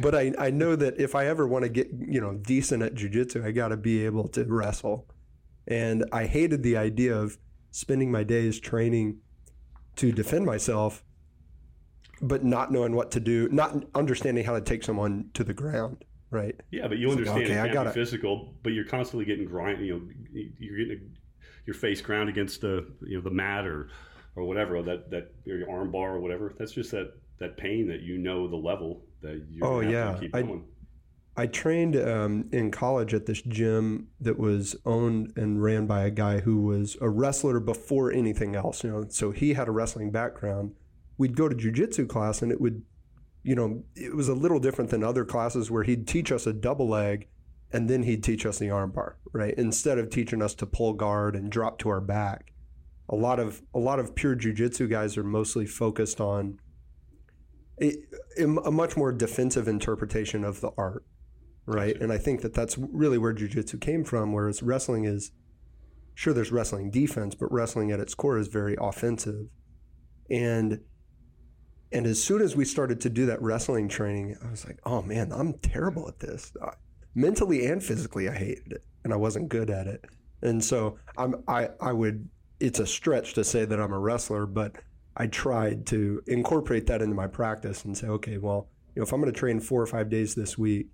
but 0.00 0.14
I, 0.14 0.32
I 0.38 0.50
know 0.50 0.74
that 0.76 0.98
if 1.00 1.14
I 1.14 1.26
ever 1.26 1.46
want 1.46 1.64
to 1.64 1.68
get 1.68 1.88
you 1.92 2.20
know 2.20 2.34
decent 2.34 2.82
at 2.82 2.94
jujitsu, 2.94 3.44
I 3.44 3.52
got 3.52 3.68
to 3.68 3.76
be 3.76 4.04
able 4.04 4.26
to 4.28 4.44
wrestle. 4.44 5.06
And 5.66 6.04
I 6.12 6.24
hated 6.26 6.62
the 6.62 6.76
idea 6.78 7.14
of 7.14 7.38
spending 7.70 8.10
my 8.10 8.24
days 8.24 8.58
training 8.58 9.18
to 9.96 10.10
defend 10.10 10.46
myself, 10.46 11.04
but 12.22 12.42
not 12.42 12.72
knowing 12.72 12.96
what 12.96 13.10
to 13.12 13.20
do, 13.20 13.48
not 13.50 13.84
understanding 13.94 14.44
how 14.44 14.54
to 14.54 14.62
take 14.62 14.82
someone 14.82 15.26
to 15.34 15.44
the 15.44 15.52
ground. 15.54 16.04
Right. 16.30 16.54
Yeah, 16.70 16.88
but 16.88 16.98
you 16.98 17.06
It's 17.08 17.16
like, 17.20 17.28
understand 17.28 17.44
okay, 17.50 17.58
I 17.58 17.62
it 17.62 17.64
can't 17.66 17.74
gotta- 17.74 17.90
be 17.90 17.94
physical, 17.94 18.54
but 18.62 18.72
you're 18.74 18.84
constantly 18.84 19.24
getting 19.24 19.46
grind. 19.46 19.84
You 19.84 19.94
know, 19.94 20.08
you're 20.58 20.76
getting 20.78 21.16
your 21.66 21.74
face 21.74 22.00
ground 22.00 22.28
against 22.28 22.60
the 22.60 22.86
you 23.06 23.16
know 23.16 23.22
the 23.22 23.30
mat 23.30 23.66
or 23.66 23.88
or 24.36 24.44
whatever 24.44 24.76
or 24.76 24.82
that 24.82 25.10
that 25.10 25.32
your 25.44 25.70
arm 25.70 25.90
bar 25.90 26.16
or 26.16 26.20
whatever. 26.20 26.54
That's 26.58 26.72
just 26.72 26.90
that 26.90 27.12
that 27.38 27.56
pain 27.56 27.88
that 27.88 28.00
you 28.02 28.18
know 28.18 28.46
the 28.48 28.56
level 28.56 29.04
that 29.22 29.42
you're. 29.50 29.66
Oh, 29.66 29.80
have 29.80 29.90
yeah. 29.90 30.12
to 30.14 30.20
keep 30.20 30.34
I- 30.34 30.42
going. 30.42 30.64
I 31.36 31.46
trained 31.46 31.94
um, 31.94 32.48
in 32.50 32.72
college 32.72 33.14
at 33.14 33.26
this 33.26 33.40
gym 33.42 34.08
that 34.20 34.40
was 34.40 34.74
owned 34.84 35.32
and 35.36 35.62
ran 35.62 35.86
by 35.86 36.02
a 36.02 36.10
guy 36.10 36.40
who 36.40 36.62
was 36.62 36.96
a 37.00 37.08
wrestler 37.08 37.60
before 37.60 38.10
anything 38.10 38.56
else. 38.56 38.82
You 38.82 38.90
know, 38.90 39.04
so 39.08 39.30
he 39.30 39.54
had 39.54 39.68
a 39.68 39.70
wrestling 39.70 40.10
background. 40.10 40.72
We'd 41.16 41.36
go 41.36 41.48
to 41.48 41.54
jujitsu 41.54 42.08
class, 42.08 42.42
and 42.42 42.50
it 42.50 42.60
would, 42.60 42.82
you 43.42 43.54
know, 43.54 43.84
it 43.94 44.14
was 44.14 44.28
a 44.28 44.34
little 44.34 44.58
different 44.58 44.90
than 44.90 45.02
other 45.02 45.24
classes 45.24 45.70
where 45.70 45.84
he'd 45.84 46.06
teach 46.06 46.30
us 46.32 46.46
a 46.46 46.52
double 46.52 46.88
leg, 46.88 47.28
and 47.72 47.88
then 47.88 48.02
he'd 48.02 48.22
teach 48.22 48.46
us 48.46 48.58
the 48.58 48.66
armbar. 48.66 49.14
Right, 49.32 49.54
instead 49.56 49.98
of 49.98 50.10
teaching 50.10 50.42
us 50.42 50.54
to 50.54 50.66
pull 50.66 50.94
guard 50.94 51.36
and 51.36 51.50
drop 51.50 51.78
to 51.80 51.88
our 51.88 52.00
back. 52.00 52.52
A 53.10 53.16
lot 53.16 53.40
of 53.40 53.62
a 53.74 53.78
lot 53.78 53.98
of 53.98 54.14
pure 54.14 54.36
jujitsu 54.36 54.88
guys 54.90 55.16
are 55.16 55.24
mostly 55.24 55.64
focused 55.64 56.20
on 56.20 56.60
a, 57.80 57.94
a 58.38 58.70
much 58.70 58.96
more 58.96 59.12
defensive 59.12 59.66
interpretation 59.66 60.44
of 60.44 60.60
the 60.60 60.70
art 60.76 61.04
right? 61.68 61.94
Gotcha. 61.94 62.04
And 62.04 62.12
I 62.12 62.18
think 62.18 62.40
that 62.40 62.54
that's 62.54 62.78
really 62.78 63.18
where 63.18 63.34
jujitsu 63.34 63.80
came 63.80 64.04
from. 64.04 64.32
Whereas 64.32 64.62
wrestling 64.62 65.04
is, 65.04 65.32
sure, 66.14 66.32
there's 66.32 66.50
wrestling 66.50 66.90
defense, 66.90 67.34
but 67.34 67.52
wrestling 67.52 67.90
at 67.92 68.00
its 68.00 68.14
core 68.14 68.38
is 68.38 68.48
very 68.48 68.76
offensive. 68.80 69.46
And 70.30 70.80
and 71.92 72.06
as 72.06 72.22
soon 72.22 72.42
as 72.42 72.54
we 72.54 72.64
started 72.64 73.00
to 73.02 73.10
do 73.10 73.26
that 73.26 73.40
wrestling 73.40 73.88
training, 73.88 74.36
I 74.44 74.50
was 74.50 74.66
like, 74.66 74.78
oh 74.84 75.02
man, 75.02 75.32
I'm 75.32 75.54
terrible 75.54 76.06
at 76.08 76.20
this. 76.20 76.52
I, 76.62 76.72
mentally 77.14 77.66
and 77.66 77.82
physically, 77.82 78.28
I 78.28 78.34
hated 78.34 78.72
it, 78.72 78.84
and 79.04 79.12
I 79.12 79.16
wasn't 79.16 79.48
good 79.48 79.70
at 79.70 79.86
it. 79.86 80.04
And 80.42 80.62
so 80.62 80.98
I'm 81.16 81.42
I 81.48 81.70
I 81.80 81.92
would. 81.92 82.28
It's 82.60 82.80
a 82.80 82.86
stretch 82.86 83.34
to 83.34 83.44
say 83.44 83.64
that 83.64 83.80
I'm 83.80 83.92
a 83.92 83.98
wrestler, 83.98 84.44
but 84.44 84.76
I 85.16 85.26
tried 85.26 85.86
to 85.86 86.22
incorporate 86.26 86.86
that 86.86 87.02
into 87.02 87.14
my 87.14 87.26
practice 87.26 87.84
and 87.84 87.96
say, 87.96 88.08
okay, 88.08 88.38
well, 88.38 88.68
you 88.94 89.00
know, 89.00 89.04
if 89.04 89.12
I'm 89.12 89.20
going 89.20 89.32
to 89.32 89.38
train 89.38 89.60
four 89.60 89.80
or 89.80 89.86
five 89.86 90.10
days 90.10 90.34
this 90.34 90.58
week, 90.58 90.88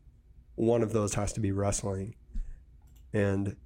one 0.56 0.82
of 0.82 0.92
those 0.92 1.14
has 1.14 1.32
to 1.34 1.40
be 1.40 1.52
wrestling. 1.52 2.14
And 3.12 3.56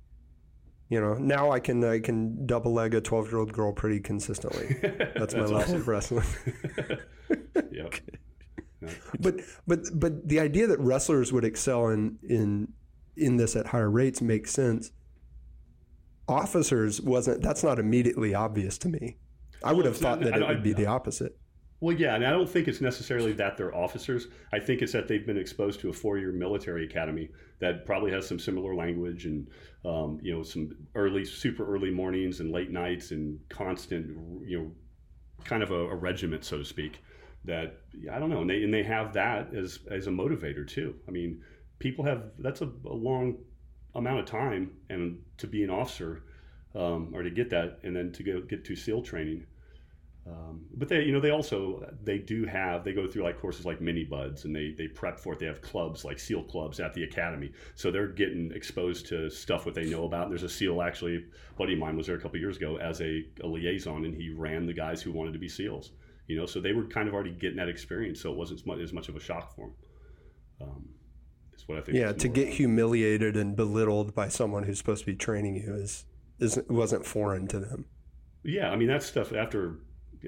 you 0.89 1.01
know, 1.01 1.15
now 1.15 1.51
I 1.51 1.61
can 1.61 1.85
I 1.85 2.01
can 2.01 2.47
double 2.47 2.73
leg 2.73 2.95
a 2.95 3.01
12 3.01 3.29
year 3.29 3.39
old 3.39 3.53
girl 3.53 3.73
pretty 3.73 4.01
consistently. 4.01 4.77
That's, 5.17 5.35
my 5.35 5.43
level 5.45 5.77
of 5.77 5.89
wrestling. 5.89 6.27
yeah. 7.71 7.89
but 9.21 9.41
but 9.67 9.81
but 9.95 10.29
the 10.29 10.41
idea 10.41 10.67
that 10.67 10.79
wrestlers 10.81 11.33
would 11.33 11.45
excel 11.45 11.89
in 11.89 12.19
in 12.29 12.69
in 13.17 13.37
this 13.37 13.57
at 13.57 13.67
higher 13.67 13.91
rates 13.91 14.23
makes 14.23 14.51
sense. 14.53 14.93
Officers 16.29 17.01
wasn't 17.01 17.43
that's 17.43 17.63
not 17.63 17.79
immediately 17.79 18.35
obvious 18.35 18.79
to 18.79 18.89
me. 18.89 19.17
I 19.65 19.73
would 19.73 19.85
Well, 19.85 19.93
have 19.93 20.03
not- 20.03 20.19
thought 20.21 20.25
that 20.31 20.41
it 20.41 20.47
would 20.47 20.63
be 20.63 20.73
the 20.73 20.87
opposite. 20.87 21.37
Well, 21.81 21.95
yeah, 21.97 22.17
and 22.17 22.27
I 22.27 22.31
don't 22.31 22.49
think 22.49 22.67
it's 22.67 22.81
necessarily 22.81 23.33
that 23.35 23.57
they're 23.57 23.75
officers. 23.75 24.27
I 24.53 24.59
think 24.59 24.83
it's 24.83 24.93
that 24.93 25.07
they've 25.07 25.25
been 25.25 25.39
exposed 25.39 25.79
to 25.81 25.91
a 25.91 25.93
four-year 25.93 26.33
military 26.33 26.85
academy 26.85 27.29
that 27.61 27.87
probably 27.87 28.11
has 28.11 28.27
some 28.27 28.39
similar 28.39 28.75
language 28.75 29.27
and 29.27 29.49
um, 29.85 30.19
you 30.21 30.35
know 30.35 30.43
some 30.43 30.75
early, 30.97 31.25
super 31.25 31.65
early 31.73 31.91
mornings 31.91 32.41
and 32.41 32.51
late 32.51 32.71
nights 32.71 33.13
and 33.13 33.39
constant, 33.49 34.09
you 34.45 34.59
know, 34.59 34.73
kind 35.45 35.63
of 35.63 35.71
a, 35.71 35.89
a 35.89 35.95
regiment, 35.95 36.45
so 36.45 36.59
to 36.59 36.65
speak. 36.65 37.01
That 37.45 37.79
I 38.13 38.19
don't 38.19 38.31
know, 38.31 38.41
and 38.41 38.51
they 38.51 38.65
and 38.65 38.75
they 38.75 38.83
have 38.83 39.13
that 39.13 39.55
as 39.55 39.79
as 39.89 40.09
a 40.09 40.11
motivator 40.11 40.67
too. 40.67 40.97
I 41.07 41.13
mean, 41.13 41.43
people 41.79 42.05
have 42.05 42.25
that's 42.41 42.61
a, 42.61 42.71
a 42.87 42.93
long 42.93 43.39
amount 43.95 44.19
of 44.19 44.27
time 44.27 44.73
and 44.91 45.19
to 45.39 45.47
be 45.47 45.63
an 45.63 45.71
officer 45.71 46.25
um, 46.75 47.13
or 47.15 47.23
to 47.23 47.31
get 47.31 47.51
that 47.51 47.79
and 47.85 47.95
then 47.95 48.13
to 48.13 48.23
go 48.23 48.41
get 48.41 48.65
to 48.65 48.77
SEAL 48.77 49.03
training. 49.03 49.47
Um, 50.29 50.67
but 50.75 50.89
they, 50.89 51.03
you 51.03 51.13
know, 51.13 51.21
they 51.21 51.31
also 51.31 51.91
they 52.03 52.19
do 52.19 52.45
have 52.45 52.85
they 52.85 52.93
go 52.93 53.09
through 53.09 53.23
like 53.23 53.41
courses 53.41 53.65
like 53.65 53.81
mini 53.81 54.05
buds 54.05 54.45
and 54.45 54.55
they 54.55 54.75
they 54.77 54.87
prep 54.87 55.19
for 55.19 55.33
it. 55.33 55.39
They 55.39 55.47
have 55.47 55.63
clubs 55.63 56.05
like 56.05 56.19
SEAL 56.19 56.45
clubs 56.45 56.81
at 56.81 56.93
the 56.93 57.05
academy, 57.05 57.53
so 57.75 57.91
they're 57.91 58.09
getting 58.09 58.53
exposed 58.53 59.07
to 59.07 59.31
stuff 59.31 59.65
what 59.65 59.75
they 59.75 59.89
know 59.89 60.05
about. 60.05 60.25
And 60.25 60.33
there's 60.33 60.43
a 60.43 60.49
SEAL 60.49 60.83
actually, 60.83 61.17
a 61.17 61.55
buddy 61.57 61.73
of 61.73 61.79
mine 61.79 61.97
was 61.97 62.07
there 62.07 62.17
a 62.17 62.21
couple 62.21 62.39
years 62.39 62.57
ago 62.57 62.77
as 62.77 63.01
a, 63.01 63.25
a 63.43 63.47
liaison, 63.47 64.05
and 64.05 64.15
he 64.15 64.31
ran 64.31 64.67
the 64.67 64.75
guys 64.75 65.01
who 65.01 65.13
wanted 65.13 65.33
to 65.33 65.39
be 65.39 65.49
SEALs. 65.49 65.93
You 66.27 66.37
know, 66.37 66.45
so 66.45 66.61
they 66.61 66.73
were 66.73 66.85
kind 66.85 67.09
of 67.09 67.15
already 67.15 67.33
getting 67.33 67.57
that 67.57 67.71
experience, 67.71 68.21
so 68.21 68.31
it 68.31 68.37
wasn't 68.37 68.61
as 68.61 68.67
much, 68.67 68.79
as 68.81 68.93
much 68.93 69.09
of 69.09 69.17
a 69.17 69.21
shock 69.21 69.55
for 69.55 69.69
them. 69.69 69.75
Um, 70.61 70.89
is 71.57 71.67
what 71.67 71.79
I 71.79 71.81
think. 71.81 71.97
Yeah, 71.97 72.13
to 72.13 72.29
get 72.29 72.49
humiliated 72.49 73.37
and 73.37 73.57
belittled 73.57 74.15
by 74.15 74.29
someone 74.29 74.65
who's 74.65 74.79
supposed 74.79 75.01
to 75.01 75.07
be 75.07 75.15
training 75.15 75.57
you 75.57 75.75
is 75.75 76.05
isn't 76.39 76.71
wasn't 76.71 77.07
foreign 77.07 77.47
to 77.49 77.59
them. 77.59 77.87
Yeah, 78.45 78.71
I 78.71 78.77
mean 78.77 78.89
that 78.89 79.03
stuff 79.03 79.33
after 79.33 79.79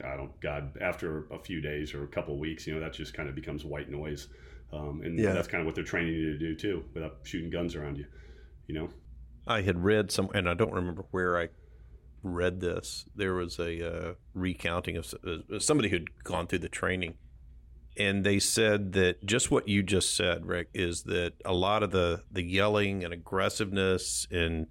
I 0.05 0.17
don't 0.17 0.39
God 0.41 0.77
after 0.81 1.27
a 1.31 1.39
few 1.39 1.61
days 1.61 1.95
or 1.95 2.05
a 2.05 2.09
couple 2.09 2.35
of 2.35 2.41
weeks, 2.41 2.67
you 2.67 2.75
know, 2.75 2.81
that 2.81 2.93
just 2.93 3.15
kind 3.15 3.29
of 3.29 3.35
becomes 3.35 3.65
white 3.65 3.91
noise, 3.91 4.29
um, 4.73 5.03
and 5.05 5.19
yeah. 5.19 5.33
that's 5.33 5.49
kind 5.49 5.61
of 5.61 5.67
what 5.67 5.75
they're 5.75 5.85
training 5.85 6.15
you 6.15 6.33
to 6.33 6.39
do 6.39 6.55
too, 6.55 6.85
without 6.95 7.19
shooting 7.25 7.51
guns 7.51 7.75
around 7.75 7.99
you, 7.99 8.07
you 8.67 8.75
know. 8.75 8.89
I 9.47 9.63
had 9.63 9.83
read 9.83 10.11
some, 10.11 10.29
and 10.35 10.49
I 10.49 10.55
don't 10.55 10.73
remember 10.73 11.05
where 11.11 11.41
I 11.41 11.49
read 12.23 12.61
this. 12.61 13.07
There 13.17 13.35
was 13.35 13.59
a 13.59 14.11
uh, 14.11 14.15
recounting 14.35 14.97
of 14.97 15.15
uh, 15.27 15.59
somebody 15.59 15.89
who'd 15.89 16.23
gone 16.23 16.47
through 16.47 16.61
the 16.61 16.69
training, 16.69 17.15
and 17.97 18.25
they 18.25 18.39
said 18.39 18.93
that 18.93 19.25
just 19.25 19.51
what 19.51 19.67
you 19.69 19.83
just 19.83 20.17
said, 20.17 20.47
Rick, 20.47 20.69
is 20.75 21.05
that 21.05 21.33
a 21.45 21.53
lot 21.53 21.83
of 21.83 21.91
the 21.91 22.23
the 22.31 22.43
yelling 22.43 23.05
and 23.05 23.13
aggressiveness 23.13 24.27
and 24.31 24.67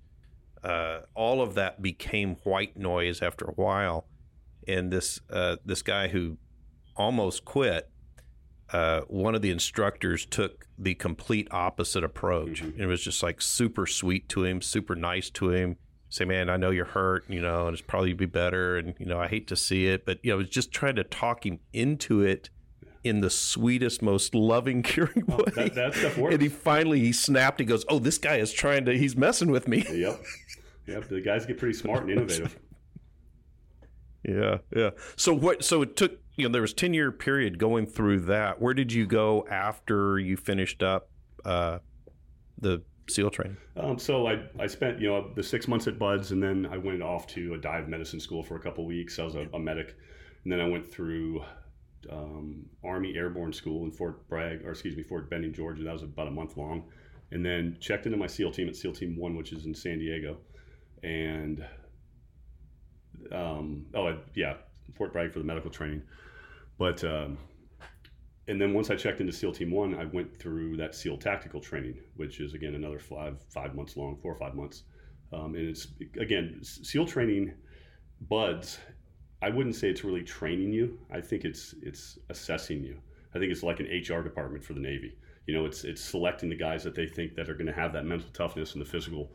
uh, 0.63 0.99
all 1.15 1.41
of 1.41 1.55
that 1.55 1.81
became 1.81 2.35
white 2.43 2.75
noise 2.77 3.21
after 3.21 3.45
a 3.45 3.53
while. 3.53 4.05
And 4.69 4.91
this 4.91 5.19
uh, 5.31 5.57
this 5.65 5.81
guy 5.81 6.09
who 6.09 6.37
almost 6.95 7.45
quit, 7.45 7.89
uh, 8.71 9.01
one 9.07 9.33
of 9.33 9.41
the 9.41 9.49
instructors 9.49 10.25
took 10.25 10.67
the 10.77 10.93
complete 10.93 11.47
opposite 11.51 12.03
approach. 12.03 12.61
Mm-hmm. 12.61 12.81
It 12.81 12.85
was 12.85 13.03
just 13.03 13.23
like 13.23 13.41
super 13.41 13.87
sweet 13.87 14.29
to 14.29 14.43
him, 14.43 14.61
super 14.61 14.95
nice 14.95 15.29
to 15.31 15.51
him. 15.51 15.77
Say, 16.11 16.25
man, 16.25 16.49
I 16.49 16.57
know 16.57 16.71
you're 16.71 16.85
hurt, 16.85 17.25
you 17.29 17.41
know, 17.41 17.67
and 17.67 17.73
it's 17.73 17.85
probably 17.85 18.13
be 18.13 18.25
better, 18.25 18.77
and 18.77 18.95
you 18.99 19.05
know, 19.05 19.19
I 19.19 19.27
hate 19.27 19.47
to 19.47 19.55
see 19.55 19.87
it, 19.87 20.05
but 20.05 20.19
you 20.23 20.31
know, 20.31 20.37
was 20.37 20.49
just 20.49 20.71
trying 20.71 20.95
to 20.95 21.03
talk 21.03 21.45
him 21.45 21.59
into 21.73 22.21
it 22.21 22.49
in 23.03 23.21
the 23.21 23.29
sweetest, 23.29 24.01
most 24.01 24.35
loving, 24.35 24.83
caring 24.83 25.25
way. 25.25 25.37
Oh, 25.39 25.45
that, 25.55 25.75
that, 25.75 25.93
stuff 25.93 26.17
works. 26.17 26.33
And 26.33 26.41
he 26.41 26.49
finally 26.49 26.99
he 26.99 27.11
snapped. 27.11 27.59
He 27.59 27.65
goes, 27.65 27.85
"Oh, 27.89 27.99
this 27.99 28.17
guy 28.17 28.37
is 28.37 28.53
trying 28.53 28.85
to. 28.85 28.97
He's 28.97 29.15
messing 29.15 29.51
with 29.51 29.67
me." 29.67 29.85
Yep. 29.89 30.21
Yep. 30.87 31.09
The 31.09 31.21
guys 31.21 31.45
get 31.45 31.57
pretty 31.57 31.75
smart 31.75 32.03
and 32.03 32.11
innovative. 32.11 32.57
yeah, 34.23 34.57
yeah. 34.75 34.89
So 35.15 35.33
what? 35.33 35.63
So 35.63 35.81
it 35.81 35.95
took. 35.95 36.19
You 36.35 36.47
know, 36.47 36.53
there 36.53 36.61
was 36.61 36.73
ten 36.73 36.93
year 36.93 37.11
period 37.11 37.57
going 37.57 37.85
through 37.85 38.21
that. 38.21 38.61
Where 38.61 38.73
did 38.73 38.93
you 38.93 39.05
go 39.05 39.45
after 39.49 40.19
you 40.19 40.37
finished 40.37 40.81
up 40.81 41.09
uh, 41.43 41.79
the 42.57 42.81
SEAL 43.09 43.31
training? 43.31 43.57
Um, 43.75 43.99
so 43.99 44.27
I, 44.27 44.43
I 44.57 44.67
spent 44.67 44.99
you 44.99 45.09
know 45.09 45.31
the 45.35 45.43
six 45.43 45.67
months 45.67 45.87
at 45.87 45.99
Buds, 45.99 46.31
and 46.31 46.41
then 46.41 46.67
I 46.71 46.77
went 46.77 47.01
off 47.01 47.27
to 47.27 47.53
a 47.55 47.57
dive 47.57 47.89
medicine 47.89 48.19
school 48.19 48.43
for 48.43 48.55
a 48.55 48.59
couple 48.59 48.85
weeks. 48.85 49.19
I 49.19 49.23
was 49.23 49.35
a, 49.35 49.47
a 49.53 49.59
medic, 49.59 49.95
and 50.43 50.53
then 50.53 50.61
I 50.61 50.67
went 50.67 50.89
through 50.89 51.43
um, 52.09 52.65
Army 52.83 53.15
Airborne 53.15 53.53
School 53.53 53.83
in 53.85 53.91
Fort 53.91 54.27
Bragg, 54.29 54.65
or 54.65 54.71
excuse 54.71 54.95
me, 54.95 55.03
Fort 55.03 55.29
Benning, 55.29 55.53
Georgia. 55.53 55.83
That 55.83 55.93
was 55.93 56.03
about 56.03 56.27
a 56.27 56.31
month 56.31 56.57
long, 56.57 56.83
and 57.31 57.45
then 57.45 57.77
checked 57.79 58.05
into 58.05 58.17
my 58.17 58.27
SEAL 58.27 58.51
team 58.51 58.69
at 58.69 58.75
SEAL 58.75 58.93
Team 58.93 59.17
One, 59.17 59.35
which 59.35 59.51
is 59.51 59.65
in 59.65 59.73
San 59.73 59.99
Diego, 59.99 60.37
and 61.03 61.65
um, 63.31 63.85
oh 63.93 64.17
yeah, 64.35 64.55
Fort 64.95 65.13
Bragg 65.13 65.31
for 65.31 65.39
the 65.39 65.45
medical 65.45 65.69
training, 65.69 66.01
but. 66.77 67.03
Um, 67.03 67.37
and 68.47 68.59
then 68.59 68.73
once 68.73 68.89
I 68.89 68.95
checked 68.95 69.21
into 69.21 69.31
SEAL 69.31 69.51
Team 69.51 69.69
One, 69.69 69.93
I 69.93 70.05
went 70.05 70.35
through 70.39 70.75
that 70.77 70.95
SEAL 70.95 71.17
tactical 71.17 71.61
training, 71.61 71.99
which 72.15 72.39
is 72.39 72.55
again 72.55 72.73
another 72.73 72.97
five 72.97 73.37
five 73.53 73.75
months 73.75 73.95
long, 73.95 74.17
four 74.23 74.33
or 74.33 74.39
five 74.39 74.55
months. 74.55 74.85
Um, 75.31 75.53
and 75.53 75.69
it's 75.69 75.85
again 76.19 76.57
SEAL 76.63 77.05
training. 77.05 77.53
Buds 78.21 78.79
I 79.41 79.49
wouldn't 79.49 79.75
say 79.75 79.89
it's 79.89 80.03
really 80.03 80.23
training 80.23 80.73
you. 80.73 80.99
I 81.11 81.21
think 81.21 81.45
it's 81.45 81.73
it's 81.81 82.17
assessing 82.29 82.83
you. 82.83 82.99
I 83.33 83.39
think 83.39 83.51
it's 83.51 83.63
like 83.63 83.79
an 83.79 83.85
HR 83.87 84.21
department 84.21 84.63
for 84.63 84.73
the 84.73 84.79
Navy. 84.79 85.15
You 85.45 85.53
know, 85.53 85.65
it's 85.65 85.83
it's 85.83 86.01
selecting 86.01 86.49
the 86.49 86.55
guys 86.55 86.83
that 86.83 86.95
they 86.95 87.07
think 87.07 87.35
that 87.35 87.49
are 87.49 87.53
going 87.53 87.67
to 87.67 87.73
have 87.73 87.93
that 87.93 88.05
mental 88.05 88.29
toughness 88.31 88.73
and 88.73 88.81
the 88.81 88.89
physical 88.89 89.31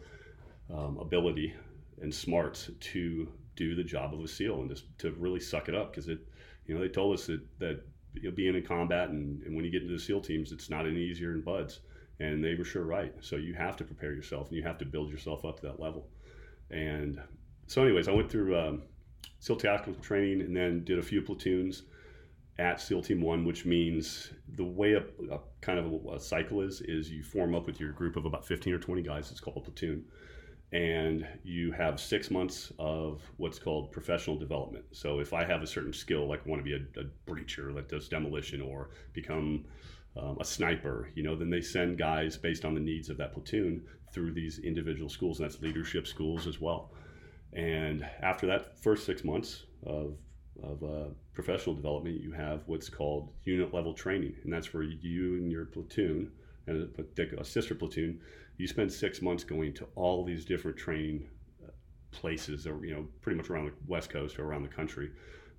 um, 0.70 0.98
ability 0.98 1.54
and 2.02 2.14
smarts 2.14 2.70
to 2.80 3.28
do 3.56 3.74
the 3.74 3.84
job 3.84 4.14
of 4.14 4.20
a 4.20 4.28
SEAL 4.28 4.60
and 4.60 4.70
just 4.70 4.84
to 4.98 5.12
really 5.12 5.40
suck 5.40 5.68
it 5.68 5.74
up 5.74 5.90
because 5.90 6.08
it, 6.08 6.18
you 6.66 6.74
know, 6.74 6.80
they 6.80 6.88
told 6.88 7.18
us 7.18 7.26
that 7.26 7.40
that 7.58 7.82
you 8.14 8.30
know, 8.30 8.34
being 8.34 8.54
in 8.54 8.62
combat 8.62 9.08
and, 9.08 9.42
and 9.42 9.54
when 9.54 9.64
you 9.64 9.70
get 9.70 9.82
into 9.82 9.94
the 9.94 10.00
SEAL 10.00 10.20
teams, 10.20 10.52
it's 10.52 10.70
not 10.70 10.86
any 10.86 11.00
easier 11.00 11.32
in 11.32 11.40
buds, 11.40 11.80
and 12.20 12.42
they 12.42 12.54
were 12.54 12.64
sure 12.64 12.84
right. 12.84 13.12
So 13.20 13.36
you 13.36 13.54
have 13.54 13.76
to 13.78 13.84
prepare 13.84 14.12
yourself 14.12 14.48
and 14.48 14.56
you 14.56 14.62
have 14.62 14.78
to 14.78 14.84
build 14.84 15.10
yourself 15.10 15.44
up 15.44 15.60
to 15.60 15.66
that 15.66 15.80
level. 15.80 16.08
And 16.70 17.20
so, 17.66 17.82
anyways, 17.82 18.08
I 18.08 18.12
went 18.12 18.30
through. 18.30 18.58
Um, 18.58 18.82
SEAL 19.44 19.56
tactical 19.56 20.02
training, 20.02 20.40
and 20.40 20.56
then 20.56 20.84
did 20.84 20.98
a 20.98 21.02
few 21.02 21.20
platoons 21.20 21.82
at 22.58 22.80
SEAL 22.80 23.02
Team 23.02 23.20
One, 23.20 23.44
which 23.44 23.66
means 23.66 24.30
the 24.56 24.64
way 24.64 24.94
a, 24.94 25.04
a 25.30 25.40
kind 25.60 25.78
of 25.78 25.92
a, 25.92 26.14
a, 26.14 26.20
cycle 26.20 26.62
is 26.62 26.80
is 26.80 27.10
you 27.10 27.22
form 27.22 27.54
up 27.54 27.66
with 27.66 27.78
your 27.78 27.92
group 27.92 28.16
of 28.16 28.24
about 28.24 28.46
15 28.46 28.72
or 28.72 28.78
20 28.78 29.02
guys. 29.02 29.30
It's 29.30 29.40
called 29.40 29.58
a 29.58 29.60
platoon, 29.60 30.04
and 30.72 31.26
you 31.44 31.72
have 31.72 32.00
six 32.00 32.30
months 32.30 32.72
of 32.78 33.22
what's 33.36 33.58
called 33.58 33.92
professional 33.92 34.36
development. 34.36 34.84
So 34.92 35.20
if 35.20 35.32
I 35.32 35.44
have 35.44 35.62
a 35.62 35.66
certain 35.66 35.92
skill, 35.92 36.28
like 36.28 36.40
I 36.44 36.50
want 36.50 36.64
to 36.64 36.64
be 36.64 36.74
a, 36.74 37.00
a 37.00 37.04
breacher 37.30 37.74
that 37.74 37.88
does 37.88 38.08
demolition 38.08 38.60
or 38.60 38.90
become 39.12 39.64
um, 40.16 40.38
a 40.40 40.44
sniper, 40.44 41.10
you 41.14 41.22
know, 41.22 41.36
then 41.36 41.50
they 41.50 41.60
send 41.60 41.98
guys 41.98 42.36
based 42.36 42.64
on 42.64 42.74
the 42.74 42.80
needs 42.80 43.08
of 43.08 43.16
that 43.18 43.32
platoon 43.32 43.82
through 44.12 44.32
these 44.32 44.60
individual 44.60 45.08
schools, 45.08 45.38
and 45.38 45.48
that's 45.48 45.60
leadership 45.60 46.06
schools 46.06 46.46
as 46.46 46.60
well. 46.60 46.92
And 47.52 48.04
after 48.22 48.46
that 48.46 48.78
first 48.80 49.06
six 49.06 49.24
months 49.24 49.64
of, 49.84 50.16
of 50.62 50.82
uh, 50.82 51.08
professional 51.34 51.74
development, 51.74 52.20
you 52.20 52.32
have 52.32 52.62
what's 52.66 52.88
called 52.88 53.30
unit 53.44 53.72
level 53.72 53.94
training. 53.94 54.34
And 54.42 54.52
that's 54.52 54.72
where 54.74 54.82
you 54.82 55.34
and 55.34 55.50
your 55.50 55.66
platoon 55.66 56.32
and 56.66 56.88
a, 56.98 57.40
a 57.40 57.44
sister 57.44 57.74
platoon, 57.74 58.20
you 58.56 58.66
spend 58.66 58.92
six 58.92 59.20
months 59.20 59.44
going 59.44 59.74
to 59.74 59.86
all 59.94 60.24
these 60.24 60.44
different 60.44 60.76
training 60.76 61.28
uh, 61.64 61.70
places, 62.10 62.66
or, 62.66 62.84
you 62.84 62.94
know, 62.94 63.06
pretty 63.20 63.36
much 63.36 63.50
around 63.50 63.66
the 63.66 63.72
West 63.86 64.10
Coast 64.10 64.38
or 64.38 64.44
around 64.44 64.62
the 64.62 64.68
country. 64.68 65.10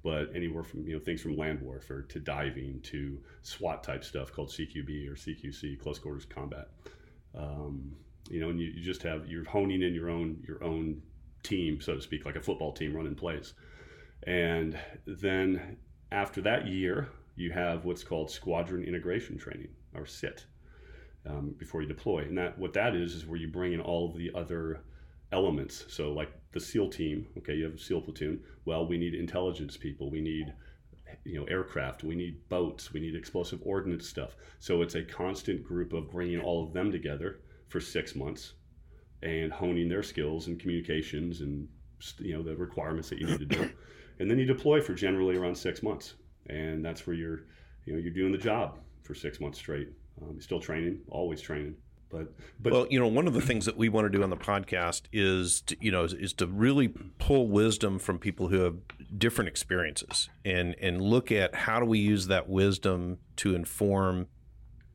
But 0.04 0.30
anywhere 0.36 0.64
from, 0.64 0.88
you 0.88 0.94
know, 0.94 1.00
things 1.00 1.22
from 1.22 1.36
land 1.36 1.60
warfare 1.62 2.04
to 2.04 2.20
diving 2.20 2.80
to 2.84 3.20
SWAT 3.42 3.84
type 3.84 4.04
stuff 4.04 4.32
called 4.32 4.50
CQB 4.50 5.10
or 5.10 5.16
CQC, 5.16 5.80
close 5.80 5.98
quarters 5.98 6.26
combat. 6.26 6.70
Um, 7.36 7.96
you 8.30 8.40
know, 8.40 8.50
and 8.50 8.60
you, 8.60 8.68
you 8.68 8.84
just 8.84 9.04
have, 9.04 9.26
you're 9.28 9.46
honing 9.46 9.82
in 9.82 9.94
your 9.94 10.10
own, 10.10 10.44
your 10.48 10.64
own 10.64 11.02
team, 11.44 11.82
so 11.82 11.96
to 11.96 12.02
speak, 12.02 12.26
like 12.26 12.36
a 12.36 12.42
football 12.42 12.72
team 12.72 12.96
running 12.96 13.16
plays. 13.16 13.54
And 14.24 14.78
then 15.06 15.78
after 16.12 16.42
that 16.42 16.68
year, 16.68 17.10
you 17.36 17.52
have 17.52 17.86
what's 17.86 18.04
called 18.04 18.32
squadron 18.32 18.84
integration 18.84 19.38
training, 19.38 19.70
or 19.94 20.06
SIT, 20.06 20.46
um, 21.28 21.56
before 21.58 21.82
you 21.82 21.88
deploy. 21.88 22.24
And 22.24 22.38
that 22.38 22.58
what 22.58 22.74
that 22.74 22.96
is 22.96 23.14
is 23.14 23.26
where 23.26 23.40
you 23.40 23.48
bring 23.48 23.74
in 23.74 23.82
all 23.82 24.10
of 24.10 24.18
the 24.18 24.32
other 24.36 24.82
elements. 25.32 25.86
So 25.90 26.12
like 26.12 26.32
the 26.52 26.60
SEAL 26.60 26.90
team, 26.90 27.28
okay, 27.38 27.56
you 27.56 27.66
have 27.66 27.76
a 27.76 27.80
SEAL 27.80 28.02
platoon. 28.02 28.42
Well, 28.66 28.88
we 28.88 28.98
need 28.98 29.14
intelligence 29.14 29.78
people. 29.78 30.10
We 30.10 30.22
need 30.22 30.54
you 31.24 31.40
know 31.40 31.46
aircraft. 31.46 32.04
We 32.04 32.16
need 32.16 32.48
boats. 32.50 32.94
We 32.94 33.00
need 33.00 33.16
explosive 33.16 33.60
ordnance 33.64 34.08
stuff. 34.08 34.36
So 34.60 34.82
it's 34.82 34.96
a 34.96 35.04
constant 35.04 35.64
group 35.64 35.94
of 35.94 36.12
bringing 36.12 36.42
all 36.42 36.64
of 36.64 36.74
them 36.74 36.92
together 36.92 37.40
for 37.70 37.80
six 37.80 38.16
months 38.16 38.54
and 39.24 39.52
honing 39.52 39.90
their 39.90 40.04
skills 40.04 40.48
and 40.48 40.60
communications 40.60 41.42
and 41.42 41.68
you 42.20 42.36
know 42.36 42.44
the 42.44 42.56
requirements 42.56 43.10
that 43.10 43.20
you 43.20 43.26
need 43.26 43.40
to 43.40 43.46
do 43.46 43.70
and 44.20 44.30
then 44.30 44.38
you 44.38 44.46
deploy 44.46 44.82
for 44.82 44.94
generally 44.94 45.36
around 45.36 45.56
six 45.56 45.82
months 45.82 46.16
and 46.48 46.84
that's 46.84 47.08
where 47.08 47.16
you're 47.16 47.40
you 47.86 47.94
know 47.94 48.00
you're 48.00 48.14
doing 48.14 48.32
the 48.32 48.38
job 48.38 48.78
for 49.02 49.16
six 49.16 49.40
months 49.40 49.58
straight 49.58 49.90
um, 50.22 50.40
still 50.40 50.60
training 50.60 51.00
always 51.10 51.42
training 51.42 51.76
but, 52.10 52.32
but 52.60 52.72
well 52.72 52.88
you 52.90 53.00
know 53.00 53.08
one 53.08 53.28
of 53.28 53.34
the 53.34 53.42
things 53.42 53.66
that 53.66 53.78
we 53.78 53.90
want 53.90 54.06
to 54.06 54.16
do 54.16 54.24
on 54.24 54.30
the 54.30 54.38
podcast 54.38 55.04
is 55.12 55.62
to, 55.62 55.76
you 55.80 55.92
know 55.92 56.04
is, 56.04 56.14
is 56.14 56.34
to 56.34 56.48
really 56.48 56.88
pull 57.18 57.48
wisdom 57.48 58.00
from 58.00 58.20
people 58.20 58.48
who 58.48 58.62
have 58.62 58.76
different 59.18 59.48
experiences 59.48 60.30
and 60.44 60.76
and 60.82 61.02
look 61.02 61.32
at 61.32 61.54
how 61.56 61.80
do 61.80 61.86
we 61.86 62.00
use 62.00 62.28
that 62.28 62.48
wisdom 62.48 63.18
to 63.36 63.56
inform 63.56 64.28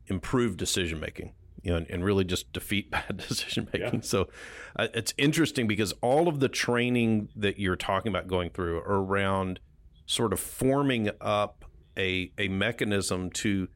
improved 0.07 0.57
decision 0.59 1.01
making 1.01 1.33
you 1.63 1.71
know, 1.71 1.77
and, 1.77 1.91
and 1.91 2.05
really 2.05 2.25
just 2.25 2.53
defeat 2.53 2.91
bad 2.91 3.17
decision 3.17 3.69
making. 3.73 4.01
Yeah. 4.01 4.01
So 4.03 4.29
uh, 4.77 4.89
it's 4.95 5.15
interesting 5.19 5.67
because 5.67 5.93
all 6.01 6.29
of 6.29 6.41
the 6.41 6.49
training 6.49 7.29
that 7.37 7.59
you're 7.59 7.77
talking 7.77 8.11
about 8.11 8.27
going 8.27 8.51
through 8.51 8.79
around 8.79 9.61
sort 10.07 10.33
of 10.33 10.41
forming 10.41 11.11
up 11.21 11.65
a 11.97 12.33
a 12.39 12.49
mechanism 12.49 13.31
to 13.31 13.69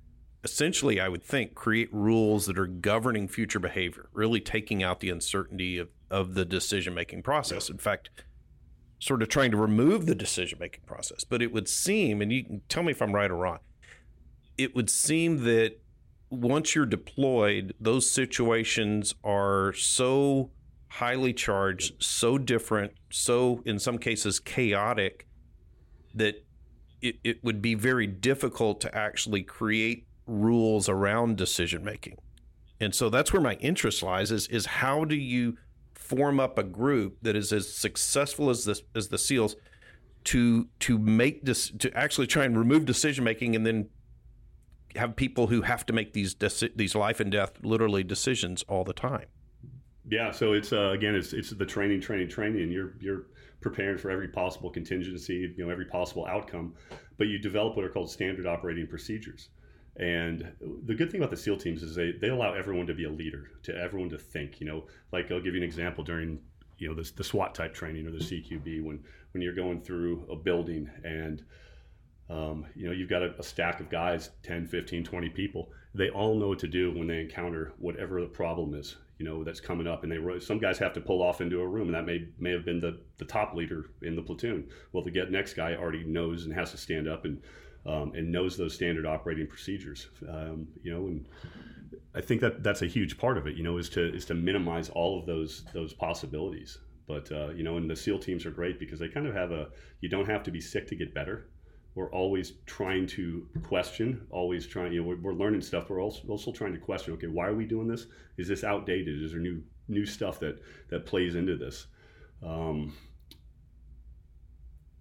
essentially, 0.44 1.00
I 1.00 1.08
would 1.08 1.22
think, 1.22 1.54
create 1.54 1.92
rules 1.92 2.46
that 2.46 2.58
are 2.58 2.66
governing 2.66 3.26
future 3.28 3.58
behavior, 3.58 4.08
really 4.12 4.40
taking 4.40 4.82
out 4.82 5.00
the 5.00 5.10
uncertainty 5.10 5.78
of, 5.78 5.88
of 6.10 6.34
the 6.34 6.44
decision 6.44 6.94
making 6.94 7.22
process. 7.22 7.70
In 7.70 7.78
fact, 7.78 8.10
sort 8.98 9.22
of 9.22 9.28
trying 9.28 9.50
to 9.50 9.56
remove 9.56 10.06
the 10.06 10.14
decision 10.14 10.58
making 10.60 10.84
process. 10.86 11.24
But 11.24 11.42
it 11.42 11.52
would 11.52 11.68
seem, 11.68 12.22
and 12.22 12.32
you 12.32 12.44
can 12.44 12.62
tell 12.68 12.82
me 12.82 12.92
if 12.92 13.02
I'm 13.02 13.14
right 13.14 13.30
or 13.30 13.36
wrong, 13.36 13.58
it 14.56 14.74
would 14.74 14.90
seem 14.90 15.44
that 15.44 15.80
once 16.30 16.74
you're 16.74 16.86
deployed, 16.86 17.74
those 17.80 18.08
situations 18.10 19.14
are 19.24 19.72
so 19.72 20.50
highly 20.88 21.32
charged, 21.32 22.02
so 22.02 22.38
different, 22.38 22.92
so 23.10 23.62
in 23.64 23.78
some 23.78 23.98
cases 23.98 24.38
chaotic 24.40 25.26
that 26.14 26.44
it, 27.02 27.16
it 27.24 27.42
would 27.42 27.60
be 27.60 27.74
very 27.74 28.06
difficult 28.06 28.80
to 28.80 28.94
actually 28.94 29.42
create 29.42 30.06
rules 30.26 30.88
around 30.88 31.36
decision 31.36 31.84
making. 31.84 32.18
And 32.80 32.94
so 32.94 33.08
that's 33.08 33.32
where 33.32 33.42
my 33.42 33.54
interest 33.54 34.02
lies 34.02 34.30
is 34.30 34.46
is 34.48 34.66
how 34.66 35.04
do 35.04 35.14
you 35.14 35.56
form 35.94 36.38
up 36.38 36.58
a 36.58 36.62
group 36.62 37.18
that 37.22 37.34
is 37.34 37.52
as 37.52 37.72
successful 37.72 38.50
as 38.50 38.64
this 38.64 38.82
as 38.94 39.08
the 39.08 39.18
SEALs 39.18 39.56
to 40.24 40.68
to 40.80 40.98
make 40.98 41.44
this 41.44 41.70
to 41.78 41.94
actually 41.96 42.26
try 42.26 42.44
and 42.44 42.58
remove 42.58 42.84
decision 42.84 43.24
making 43.24 43.54
and 43.54 43.64
then 43.64 43.88
have 44.96 45.16
people 45.16 45.48
who 45.48 45.62
have 45.62 45.84
to 45.86 45.92
make 45.92 46.12
these 46.12 46.34
deci- 46.34 46.76
these 46.76 46.94
life 46.94 47.20
and 47.20 47.32
death 47.32 47.52
literally 47.62 48.04
decisions 48.04 48.62
all 48.64 48.84
the 48.84 48.92
time. 48.92 49.26
Yeah, 50.08 50.30
so 50.30 50.52
it's 50.52 50.72
uh, 50.72 50.90
again, 50.90 51.14
it's 51.14 51.32
it's 51.32 51.50
the 51.50 51.66
training, 51.66 52.00
training, 52.00 52.28
training, 52.28 52.62
and 52.62 52.72
you're 52.72 52.94
you're 53.00 53.26
preparing 53.60 53.96
for 53.96 54.10
every 54.10 54.28
possible 54.28 54.68
contingency, 54.70 55.54
you 55.56 55.64
know, 55.64 55.70
every 55.70 55.86
possible 55.86 56.26
outcome, 56.26 56.74
but 57.16 57.28
you 57.28 57.38
develop 57.38 57.76
what 57.76 57.84
are 57.84 57.88
called 57.88 58.10
standard 58.10 58.46
operating 58.46 58.86
procedures. 58.86 59.48
And 59.96 60.50
the 60.86 60.94
good 60.94 61.10
thing 61.10 61.20
about 61.20 61.30
the 61.30 61.36
SEAL 61.36 61.58
teams 61.58 61.82
is 61.82 61.94
they, 61.94 62.12
they 62.12 62.28
allow 62.28 62.52
everyone 62.52 62.86
to 62.86 62.94
be 62.94 63.04
a 63.04 63.10
leader, 63.10 63.52
to 63.62 63.76
everyone 63.76 64.10
to 64.10 64.18
think. 64.18 64.60
You 64.60 64.66
know, 64.66 64.84
like 65.12 65.30
I'll 65.30 65.40
give 65.40 65.54
you 65.54 65.60
an 65.60 65.68
example 65.68 66.02
during 66.02 66.40
you 66.78 66.88
know 66.88 66.94
the, 66.94 67.10
the 67.16 67.24
SWAT 67.24 67.54
type 67.54 67.74
training 67.74 68.06
or 68.06 68.10
the 68.10 68.18
CQB 68.18 68.82
when 68.82 69.04
when 69.32 69.42
you're 69.42 69.54
going 69.54 69.80
through 69.80 70.26
a 70.30 70.36
building 70.36 70.90
and 71.04 71.44
um, 72.28 72.66
you 72.74 72.86
know 72.86 72.92
you've 72.92 73.10
got 73.10 73.22
a, 73.22 73.34
a, 73.38 73.42
stack 73.42 73.80
of 73.80 73.88
guys 73.88 74.30
10 74.42 74.66
15 74.66 75.04
20 75.04 75.28
people. 75.28 75.70
They 75.94 76.10
all 76.10 76.34
know 76.34 76.48
what 76.48 76.58
to 76.60 76.68
do 76.68 76.90
when 76.92 77.06
they 77.06 77.20
encounter 77.20 77.72
whatever 77.78 78.20
the 78.20 78.26
problem 78.26 78.74
is 78.74 78.96
you 79.18 79.24
know 79.24 79.44
that's 79.44 79.60
coming 79.60 79.86
up. 79.86 80.02
And 80.02 80.10
they 80.10 80.40
some 80.40 80.58
guys 80.58 80.78
have 80.78 80.92
to 80.94 81.00
pull 81.00 81.22
off 81.22 81.40
into 81.40 81.60
a 81.60 81.66
room 81.66 81.86
and 81.86 81.94
that 81.94 82.06
may 82.06 82.26
may 82.38 82.50
have 82.50 82.64
been 82.64 82.80
the 82.80 83.00
the 83.18 83.24
top 83.24 83.54
leader 83.54 83.90
in 84.02 84.16
the 84.16 84.22
platoon. 84.22 84.68
Well 84.92 85.04
the 85.04 85.10
get 85.10 85.30
next 85.30 85.54
guy 85.54 85.74
already 85.74 86.04
knows 86.04 86.44
and 86.44 86.54
has 86.54 86.72
to 86.72 86.76
stand 86.76 87.08
up 87.08 87.24
and 87.24 87.40
um, 87.86 88.12
and 88.14 88.30
knows 88.30 88.56
those 88.56 88.74
standard 88.74 89.06
operating 89.06 89.46
procedures 89.46 90.08
um, 90.28 90.66
you 90.82 90.92
know 90.92 91.06
and 91.06 91.28
I 92.14 92.20
think 92.20 92.40
that 92.40 92.62
that's 92.62 92.82
a 92.82 92.86
huge 92.86 93.18
part 93.18 93.38
of 93.38 93.46
it 93.46 93.56
you 93.56 93.62
know 93.62 93.78
is 93.78 93.88
to 93.90 94.14
is 94.14 94.24
to 94.26 94.34
minimize 94.34 94.88
all 94.90 95.18
of 95.18 95.26
those 95.26 95.64
those 95.72 95.92
possibilities 95.92 96.78
but 97.06 97.30
uh, 97.32 97.50
you 97.50 97.62
know 97.62 97.76
and 97.76 97.90
the 97.90 97.96
SEAL 97.96 98.20
teams 98.20 98.46
are 98.46 98.50
great 98.50 98.78
because 98.78 98.98
they 98.98 99.08
kind 99.08 99.26
of 99.26 99.34
have 99.34 99.52
a 99.52 99.68
you 100.00 100.08
don't 100.08 100.28
have 100.28 100.42
to 100.44 100.50
be 100.50 100.60
sick 100.60 100.86
to 100.88 100.94
get 100.94 101.14
better 101.14 101.48
we're 101.94 102.10
always 102.10 102.54
trying 102.66 103.06
to 103.06 103.46
question, 103.62 104.26
always 104.30 104.66
trying, 104.66 104.92
you 104.92 105.00
know, 105.00 105.08
we're, 105.08 105.20
we're 105.20 105.32
learning 105.32 105.60
stuff. 105.60 105.88
We're 105.88 106.02
also, 106.02 106.26
also 106.26 106.50
trying 106.50 106.72
to 106.72 106.78
question, 106.78 107.14
okay, 107.14 107.28
why 107.28 107.46
are 107.46 107.54
we 107.54 107.66
doing 107.66 107.86
this? 107.86 108.06
Is 108.36 108.48
this 108.48 108.64
outdated? 108.64 109.22
Is 109.22 109.30
there 109.30 109.40
new, 109.40 109.62
new 109.86 110.04
stuff 110.04 110.40
that, 110.40 110.60
that 110.90 111.06
plays 111.06 111.36
into 111.36 111.56
this? 111.56 111.86
Um, 112.44 112.92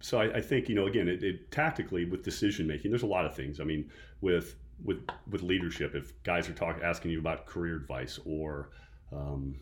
so 0.04 0.20
I, 0.20 0.36
I, 0.36 0.40
think, 0.42 0.68
you 0.68 0.74
know, 0.74 0.86
again, 0.86 1.08
it, 1.08 1.24
it, 1.24 1.50
tactically 1.50 2.04
with 2.04 2.22
decision 2.22 2.66
making, 2.66 2.90
there's 2.90 3.04
a 3.04 3.06
lot 3.06 3.24
of 3.24 3.34
things. 3.34 3.58
I 3.58 3.64
mean, 3.64 3.90
with, 4.20 4.54
with, 4.84 4.98
with 5.30 5.40
leadership, 5.40 5.94
if 5.94 6.12
guys 6.24 6.46
are 6.46 6.52
talking, 6.52 6.82
asking 6.82 7.10
you 7.12 7.18
about 7.18 7.46
career 7.46 7.76
advice 7.76 8.20
or, 8.26 8.68
um, 9.10 9.54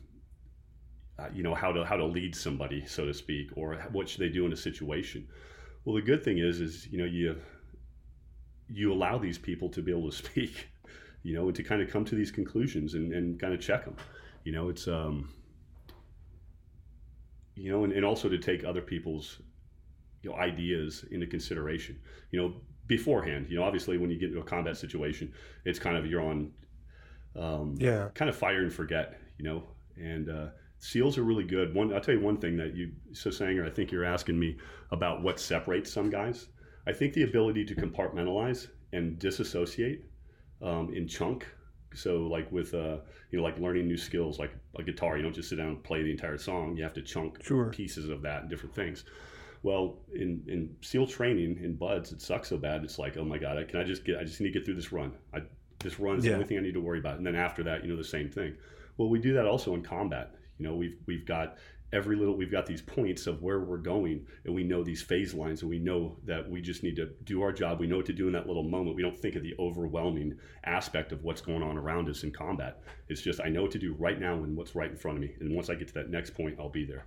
uh, 1.16 1.28
you 1.32 1.44
know, 1.44 1.54
how 1.54 1.70
to, 1.70 1.84
how 1.84 1.94
to 1.94 2.04
lead 2.04 2.34
somebody, 2.34 2.84
so 2.86 3.06
to 3.06 3.14
speak, 3.14 3.50
or 3.54 3.76
what 3.92 4.08
should 4.08 4.18
they 4.18 4.30
do 4.30 4.44
in 4.44 4.52
a 4.52 4.56
situation? 4.56 5.28
Well, 5.84 5.94
the 5.94 6.02
good 6.02 6.24
thing 6.24 6.38
is, 6.38 6.60
is 6.60 6.88
you 6.90 6.98
know 6.98 7.04
you 7.04 7.36
you 8.68 8.92
allow 8.92 9.18
these 9.18 9.38
people 9.38 9.68
to 9.68 9.80
be 9.80 9.92
able 9.92 10.10
to 10.10 10.16
speak, 10.24 10.68
you 11.22 11.34
know, 11.34 11.46
and 11.46 11.54
to 11.54 11.62
kind 11.62 11.80
of 11.80 11.88
come 11.88 12.04
to 12.06 12.16
these 12.16 12.32
conclusions 12.32 12.94
and, 12.94 13.12
and 13.12 13.38
kind 13.38 13.54
of 13.54 13.60
check 13.60 13.84
them. 13.84 13.96
You 14.42 14.50
know, 14.50 14.70
it's 14.70 14.88
um, 14.88 15.28
you 17.54 17.70
know, 17.70 17.84
and, 17.84 17.92
and 17.92 18.04
also 18.04 18.28
to 18.28 18.38
take 18.38 18.64
other 18.64 18.82
people's 18.82 19.40
you 20.22 20.30
know 20.30 20.36
ideas 20.36 21.04
into 21.10 21.26
consideration. 21.26 21.98
You 22.30 22.40
know, 22.40 22.54
beforehand. 22.86 23.46
You 23.48 23.58
know, 23.58 23.64
obviously 23.64 23.98
when 23.98 24.10
you 24.10 24.18
get 24.18 24.30
into 24.30 24.40
a 24.40 24.44
combat 24.44 24.76
situation, 24.76 25.32
it's 25.64 25.78
kind 25.78 25.96
of 25.96 26.06
you're 26.06 26.22
on 26.22 26.52
um, 27.36 27.76
yeah, 27.78 28.08
kind 28.14 28.28
of 28.28 28.36
fire 28.36 28.62
and 28.62 28.72
forget. 28.72 29.18
You 29.38 29.44
know, 29.44 29.62
and 29.96 30.28
uh, 30.28 30.46
seals 30.78 31.16
are 31.18 31.22
really 31.22 31.44
good. 31.44 31.74
One, 31.74 31.92
I'll 31.92 32.00
tell 32.00 32.14
you 32.14 32.20
one 32.20 32.36
thing 32.36 32.56
that 32.58 32.74
you, 32.74 32.92
so 33.12 33.30
Sanger, 33.30 33.64
I 33.64 33.70
think 33.70 33.90
you're 33.90 34.04
asking 34.04 34.38
me 34.38 34.58
about 34.90 35.22
what 35.22 35.40
separates 35.40 35.90
some 35.90 36.10
guys. 36.10 36.48
I 36.86 36.92
think 36.92 37.14
the 37.14 37.22
ability 37.22 37.64
to 37.66 37.74
compartmentalize 37.74 38.68
and 38.92 39.18
disassociate 39.18 40.04
um, 40.60 40.92
in 40.94 41.06
chunk. 41.06 41.46
So 41.94 42.26
like 42.26 42.50
with 42.50 42.74
uh, 42.74 42.98
you 43.30 43.38
know 43.38 43.42
like 43.42 43.58
learning 43.58 43.86
new 43.86 43.96
skills 43.96 44.38
like 44.38 44.52
a 44.76 44.82
guitar, 44.82 45.16
you 45.16 45.22
don't 45.22 45.34
just 45.34 45.48
sit 45.48 45.56
down 45.56 45.68
and 45.68 45.84
play 45.84 46.02
the 46.02 46.10
entire 46.10 46.38
song. 46.38 46.76
You 46.76 46.82
have 46.82 46.94
to 46.94 47.02
chunk 47.02 47.44
sure. 47.44 47.70
pieces 47.70 48.08
of 48.08 48.22
that 48.22 48.42
and 48.42 48.50
different 48.50 48.74
things. 48.74 49.04
Well, 49.62 49.98
in 50.14 50.42
in 50.48 50.76
SEAL 50.80 51.06
training 51.06 51.58
in 51.62 51.74
BUD/S, 51.76 52.12
it 52.12 52.20
sucks 52.20 52.48
so 52.48 52.56
bad. 52.56 52.82
It's 52.82 52.98
like, 52.98 53.16
oh 53.16 53.24
my 53.24 53.38
god, 53.38 53.66
can 53.68 53.80
I 53.80 53.84
just 53.84 54.04
get? 54.04 54.18
I 54.18 54.24
just 54.24 54.40
need 54.40 54.52
to 54.52 54.58
get 54.58 54.64
through 54.64 54.74
this 54.74 54.92
run. 54.92 55.12
I, 55.32 55.42
this 55.78 56.00
run 56.00 56.18
is 56.18 56.24
yeah. 56.24 56.30
the 56.30 56.36
only 56.36 56.48
thing 56.48 56.58
I 56.58 56.62
need 56.62 56.74
to 56.74 56.80
worry 56.80 56.98
about. 56.98 57.18
And 57.18 57.26
then 57.26 57.36
after 57.36 57.62
that, 57.64 57.82
you 57.84 57.90
know, 57.90 57.96
the 57.96 58.04
same 58.04 58.28
thing. 58.28 58.56
Well, 58.96 59.08
we 59.08 59.18
do 59.18 59.34
that 59.34 59.46
also 59.46 59.74
in 59.74 59.82
combat. 59.82 60.34
You 60.58 60.66
know, 60.66 60.74
we've 60.74 60.96
we've 61.06 61.26
got 61.26 61.58
every 61.92 62.16
little 62.16 62.36
we've 62.36 62.50
got 62.50 62.66
these 62.66 62.80
points 62.80 63.26
of 63.26 63.42
where 63.42 63.60
we're 63.60 63.76
going 63.76 64.26
and 64.44 64.54
we 64.54 64.64
know 64.64 64.82
these 64.82 65.02
phase 65.02 65.34
lines 65.34 65.60
and 65.60 65.70
we 65.70 65.78
know 65.78 66.16
that 66.24 66.48
we 66.48 66.60
just 66.60 66.82
need 66.82 66.96
to 66.96 67.06
do 67.24 67.42
our 67.42 67.52
job 67.52 67.78
we 67.78 67.86
know 67.86 67.98
what 67.98 68.06
to 68.06 68.12
do 68.12 68.26
in 68.26 68.32
that 68.32 68.46
little 68.46 68.62
moment 68.62 68.96
we 68.96 69.02
don't 69.02 69.18
think 69.18 69.36
of 69.36 69.42
the 69.42 69.54
overwhelming 69.58 70.34
aspect 70.64 71.12
of 71.12 71.22
what's 71.22 71.42
going 71.42 71.62
on 71.62 71.76
around 71.76 72.08
us 72.08 72.22
in 72.22 72.32
combat 72.32 72.80
it's 73.08 73.20
just 73.20 73.40
i 73.40 73.48
know 73.48 73.62
what 73.62 73.70
to 73.70 73.78
do 73.78 73.94
right 73.98 74.18
now 74.18 74.34
and 74.34 74.56
what's 74.56 74.74
right 74.74 74.90
in 74.90 74.96
front 74.96 75.18
of 75.18 75.22
me 75.22 75.34
and 75.40 75.54
once 75.54 75.68
i 75.68 75.74
get 75.74 75.86
to 75.86 75.94
that 75.94 76.08
next 76.08 76.30
point 76.30 76.56
i'll 76.58 76.70
be 76.70 76.86
there 76.86 77.06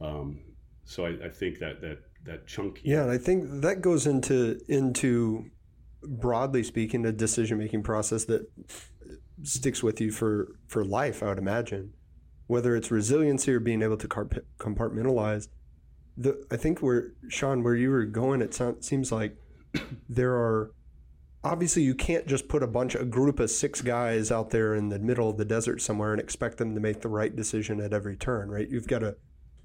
um, 0.00 0.38
so 0.88 1.04
I, 1.04 1.26
I, 1.26 1.28
think 1.28 1.58
that 1.58 1.80
that 1.80 1.98
that 2.24 2.46
chunk 2.46 2.80
yeah 2.82 3.02
and 3.02 3.10
i 3.10 3.18
think 3.18 3.44
that 3.62 3.80
goes 3.80 4.06
into 4.06 4.60
into 4.68 5.50
broadly 6.02 6.62
speaking 6.62 7.04
a 7.06 7.12
decision 7.12 7.58
making 7.58 7.82
process 7.82 8.24
that 8.24 8.50
sticks 9.42 9.82
with 9.82 10.00
you 10.00 10.10
for 10.10 10.56
for 10.66 10.84
life 10.84 11.22
i 11.22 11.26
would 11.26 11.38
imagine 11.38 11.92
whether 12.48 12.74
it's 12.74 12.90
resiliency 12.90 13.52
or 13.52 13.60
being 13.60 13.82
able 13.82 13.96
to 13.98 14.08
compartmentalize. 14.08 15.48
The, 16.16 16.44
I 16.50 16.56
think 16.56 16.80
where 16.80 17.12
Sean, 17.28 17.62
where 17.62 17.76
you 17.76 17.90
were 17.90 18.04
going, 18.04 18.42
it 18.42 18.52
sound, 18.52 18.84
seems 18.84 19.12
like 19.12 19.36
there 20.08 20.32
are 20.32 20.72
obviously 21.44 21.82
you 21.82 21.94
can't 21.94 22.26
just 22.26 22.48
put 22.48 22.62
a 22.62 22.66
bunch 22.66 22.96
a 22.96 23.04
group 23.04 23.38
of 23.38 23.50
six 23.50 23.80
guys 23.80 24.32
out 24.32 24.50
there 24.50 24.74
in 24.74 24.88
the 24.88 24.98
middle 24.98 25.30
of 25.30 25.36
the 25.36 25.44
desert 25.44 25.80
somewhere 25.80 26.12
and 26.12 26.20
expect 26.20 26.56
them 26.56 26.74
to 26.74 26.80
make 26.80 27.00
the 27.00 27.08
right 27.08 27.36
decision 27.36 27.80
at 27.80 27.92
every 27.92 28.16
turn, 28.16 28.50
right? 28.50 28.68
You've 28.68 28.88
got 28.88 29.00
to 29.00 29.16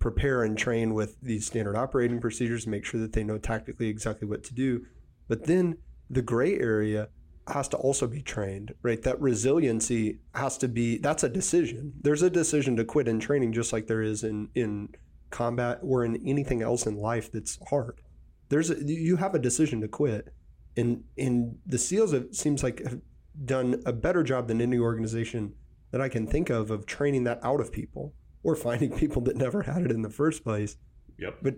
prepare 0.04 0.44
and 0.44 0.58
train 0.58 0.94
with 0.94 1.16
these 1.22 1.46
standard 1.46 1.78
operating 1.78 2.20
procedures, 2.20 2.68
make 2.68 2.84
sure 2.84 3.00
that 3.00 3.14
they 3.14 3.24
know 3.24 3.38
tactically 3.38 3.88
exactly 3.88 4.28
what 4.28 4.44
to 4.44 4.54
do. 4.54 4.86
But 5.30 5.46
then 5.46 5.78
the 6.10 6.22
gray 6.22 6.60
area 6.60 7.08
has 7.48 7.70
to 7.70 7.78
also 7.78 8.06
be 8.06 8.22
trained, 8.22 8.74
right? 8.82 9.02
That 9.02 9.22
resiliency 9.22 10.20
has 10.36 10.58
to 10.58 10.68
be 10.68 10.98
that's 10.98 11.24
a 11.24 11.30
decision. 11.30 11.94
There's 12.02 12.22
a 12.22 12.30
decision 12.30 12.76
to 12.76 12.84
quit 12.84 13.08
in 13.08 13.22
training 13.22 13.54
just 13.54 13.72
like 13.72 13.88
there 13.88 14.02
is 14.02 14.26
in 14.26 14.50
in 14.56 14.90
combat 15.30 15.80
or 15.82 16.04
in 16.04 16.18
anything 16.28 16.62
else 16.62 16.86
in 16.86 16.98
life 16.98 17.32
that's 17.32 17.58
hard. 17.70 18.02
There's 18.50 18.72
a, 18.72 18.84
you 18.84 19.16
have 19.16 19.36
a 19.36 19.40
decision 19.40 19.80
to 19.82 19.88
quit. 19.88 20.34
And 20.76 21.06
in 21.16 21.60
the 21.66 21.78
SEALs 21.78 22.12
it 22.12 22.36
seems 22.36 22.62
like 22.62 22.84
have 22.84 23.00
done 23.46 23.82
a 23.86 23.94
better 23.94 24.22
job 24.22 24.50
than 24.50 24.60
any 24.60 24.80
organization 24.80 25.54
that 25.92 26.02
I 26.02 26.10
can 26.10 26.28
think 26.28 26.50
of 26.50 26.72
of 26.72 26.86
training 26.86 27.24
that 27.24 27.40
out 27.42 27.62
of 27.62 27.72
people 27.72 28.14
or 28.44 28.56
finding 28.56 28.92
people 28.98 29.22
that 29.24 29.36
never 29.36 29.64
had 29.64 29.82
it 29.84 29.92
in 29.92 30.02
the 30.02 30.10
first 30.10 30.44
place. 30.44 30.78
Yep. 31.18 31.38
But 31.42 31.56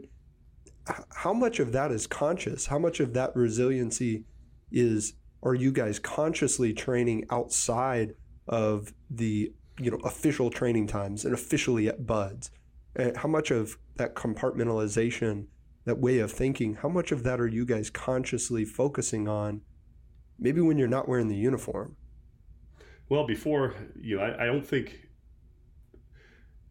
how 1.12 1.34
much 1.34 1.60
of 1.60 1.72
that 1.72 1.92
is 1.92 2.08
conscious? 2.08 2.68
How 2.68 2.80
much 2.80 3.00
of 3.00 3.14
that 3.14 3.36
resiliency 3.36 4.26
is 4.72 5.14
are 5.44 5.56
you 5.56 5.72
guys 5.72 6.00
consciously 6.00 6.74
training 6.74 7.26
outside 7.30 8.16
of 8.48 8.94
the 9.10 9.52
you 9.80 9.92
know 9.92 9.98
official 10.04 10.50
training 10.50 10.88
times 10.88 11.26
and 11.26 11.34
officially 11.34 11.88
at 11.88 12.06
BUD/S? 12.06 12.52
And 12.96 13.18
how 13.18 13.28
much 13.28 13.52
of 13.52 13.78
that 13.98 14.16
compartmentalization, 14.16 15.48
that 15.86 16.00
way 16.00 16.20
of 16.20 16.32
thinking, 16.32 16.76
how 16.76 16.90
much 16.90 17.12
of 17.12 17.24
that 17.24 17.40
are 17.40 17.48
you 17.48 17.66
guys 17.66 17.90
consciously 17.90 18.66
focusing 18.66 19.28
on? 19.28 19.62
Maybe 20.40 20.62
when 20.62 20.78
you're 20.78 20.88
not 20.88 21.08
wearing 21.08 21.28
the 21.28 21.36
uniform. 21.36 21.96
Well, 23.10 23.26
before 23.26 23.76
you 24.00 24.18
know, 24.18 24.24
I, 24.24 24.44
I 24.44 24.46
don't 24.46 24.66
think 24.66 25.05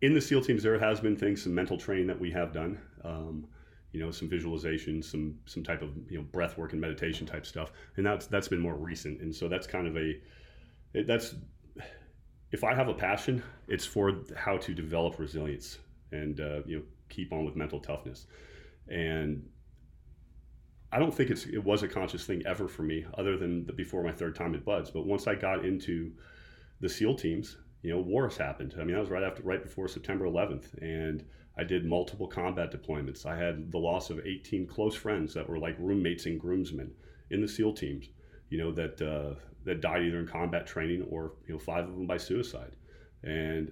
in 0.01 0.15
the 0.15 0.21
SEAL 0.21 0.43
teams 0.43 0.63
there 0.63 0.79
has 0.79 1.01
been 1.01 1.17
things, 1.17 1.43
some 1.43 1.55
mental 1.55 1.79
training 1.79 2.07
that 2.09 2.19
we 2.19 2.31
have 2.31 2.53
done. 2.53 2.79
Um, 3.05 3.47
you 3.93 4.01
know, 4.01 4.11
some 4.11 4.29
visualization, 4.29 5.03
some 5.03 5.39
some 5.47 5.63
type 5.63 5.81
of 5.81 5.91
you 6.11 6.19
know 6.19 6.25
breath 6.25 6.59
work 6.59 6.73
and 6.73 6.81
meditation 6.81 7.27
type 7.27 7.47
stuff, 7.47 7.71
and 7.97 8.05
that's 8.05 8.27
that's 8.27 8.49
been 8.49 8.59
more 8.59 8.75
recent. 8.75 9.21
And 9.21 9.35
so 9.35 9.49
that's 9.49 9.69
kind 9.69 9.87
of 9.87 9.97
a 9.97 10.21
it, 10.95 11.07
that's 11.07 11.37
if 12.51 12.65
I 12.65 12.75
have 12.75 12.89
a 12.89 12.95
passion, 12.95 13.43
it's 13.69 13.85
for 13.85 14.21
how 14.37 14.57
to 14.59 14.75
develop 14.75 15.19
resilience 15.19 15.79
and 16.11 16.41
uh, 16.41 16.61
you 16.67 16.79
know 16.79 16.83
keep 17.09 17.33
on 17.33 17.45
with 17.45 17.55
mental 17.55 17.79
toughness. 17.79 18.27
And 18.89 19.49
I 20.93 20.99
don't 20.99 21.15
think 21.15 21.31
it's 21.31 21.47
it 21.47 21.63
was 21.63 21.83
a 21.85 21.89
conscious 21.89 22.25
thing 22.25 22.43
ever 22.47 22.69
for 22.69 22.83
me, 22.83 23.05
other 23.17 23.37
than 23.37 23.67
the, 23.67 23.73
before 23.73 24.03
my 24.03 24.13
third 24.13 24.35
time 24.35 24.55
at 24.55 24.65
BUD/S. 24.65 24.91
But 24.91 25.07
once 25.07 25.27
I 25.27 25.35
got 25.35 25.65
into 25.65 26.13
the 26.81 26.89
SEAL 26.89 27.17
teams, 27.17 27.57
you 27.85 27.91
know, 27.91 28.01
wars 28.01 28.39
happened. 28.39 28.75
I 28.81 28.83
mean, 28.83 28.95
that 28.95 29.01
was 29.01 29.11
right 29.11 29.23
after, 29.23 29.43
right 29.43 29.63
before 29.63 29.89
September 29.89 30.25
11th, 30.25 30.73
and 30.81 31.23
I 31.59 31.65
did 31.65 31.85
multiple 31.85 32.27
combat 32.27 32.73
deployments. 32.73 33.27
I 33.27 33.37
had 33.37 33.71
the 33.71 33.79
loss 33.79 34.09
of 34.09 34.21
18 34.21 34.67
close 34.67 34.95
friends 34.95 35.35
that 35.35 35.47
were 35.47 35.59
like 35.59 35.77
roommates 35.79 36.25
and 36.25 36.41
groomsmen 36.41 36.91
in 37.31 37.43
the 37.43 37.47
SEAL 37.47 37.75
teams. 37.75 38.07
You 38.49 38.59
know 38.59 38.73
that 38.73 39.03
uh, 39.03 39.39
that 39.65 39.83
died 39.83 40.03
either 40.03 40.19
in 40.19 40.27
combat 40.27 40.67
training 40.67 41.03
or 41.11 41.35
you 41.47 41.53
know 41.53 41.59
five 41.59 41.87
of 41.87 41.95
them 41.95 42.07
by 42.07 42.17
suicide, 42.17 42.75
and 43.23 43.71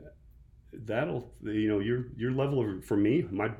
that'll 0.75 1.33
you 1.43 1.69
know 1.69 1.79
your 1.79 2.09
your 2.15 2.33
level 2.33 2.61
of 2.61 2.85
for 2.85 2.99
me 2.99 3.27
my 3.31 3.51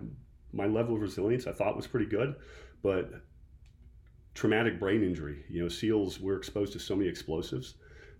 my 0.53 0.67
level 0.67 0.95
of 0.95 1.01
resilience 1.01 1.47
I 1.47 1.53
thought 1.53 1.77
was 1.77 1.87
pretty 1.87 2.07
good, 2.07 2.35
but 2.83 3.11
traumatic 4.35 4.79
brain 4.79 5.03
injury. 5.03 5.45
You 5.49 5.63
know, 5.63 5.69
SEALs 5.69 6.21
were 6.21 6.37
exposed 6.37 6.75
to 6.75 6.79
so 6.79 6.95
many 6.95 7.09
explosives 7.09 7.75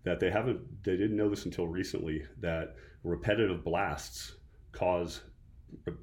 that 0.05 0.21
they 0.21 0.31
haven't 0.31 0.61
they 0.85 0.97
didn't 0.97 1.17
know 1.17 1.29
this 1.29 1.45
until 1.45 1.67
recently 1.67 2.25
that 2.41 2.75
repetitive 3.05 3.65
blasts 3.65 4.37
cause 4.73 5.23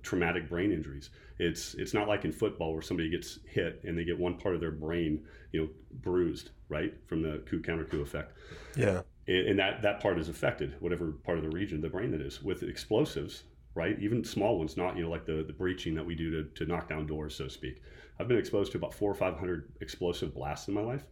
traumatic 0.03 0.49
brain 0.49 0.71
injuries. 0.71 1.09
It's 1.37 1.73
it's 1.75 1.93
not 1.93 2.07
like 2.07 2.25
in 2.25 2.31
football 2.31 2.73
where 2.73 2.81
somebody 2.81 3.09
gets 3.09 3.39
hit 3.45 3.81
and 3.83 3.97
they 3.97 4.03
get 4.03 4.17
one 4.17 4.37
part 4.37 4.55
of 4.55 4.61
their 4.61 4.71
brain, 4.71 5.25
you 5.51 5.61
know, 5.61 5.69
bruised, 6.01 6.51
right, 6.67 6.93
from 7.07 7.21
the 7.21 7.43
coup 7.45 7.61
counter 7.61 7.85
coup 7.85 8.01
effect. 8.01 8.33
Yeah. 8.75 9.01
And 9.27 9.59
that 9.59 9.81
that 9.83 9.99
part 9.99 10.17
is 10.17 10.27
affected, 10.27 10.75
whatever 10.79 11.11
part 11.11 11.37
of 11.37 11.43
the 11.43 11.51
region, 11.51 11.81
the 11.81 11.89
brain 11.89 12.11
that 12.11 12.21
is. 12.21 12.41
With 12.41 12.63
explosives, 12.63 13.43
right, 13.75 13.97
even 13.99 14.23
small 14.23 14.57
ones, 14.57 14.75
not 14.75 14.97
you 14.97 15.03
know 15.03 15.09
like 15.09 15.25
the 15.25 15.43
the 15.45 15.53
breaching 15.53 15.93
that 15.95 16.05
we 16.05 16.15
do 16.15 16.31
to 16.31 16.49
to 16.55 16.65
knock 16.65 16.89
down 16.89 17.05
doors, 17.05 17.35
so 17.35 17.45
to 17.45 17.49
speak. 17.49 17.81
I've 18.19 18.27
been 18.27 18.37
exposed 18.37 18.71
to 18.73 18.77
about 18.77 18.93
four 18.93 19.11
or 19.11 19.15
five 19.15 19.37
hundred 19.37 19.71
explosive 19.81 20.33
blasts 20.33 20.67
in 20.67 20.73
my 20.73 20.81
life 20.81 21.03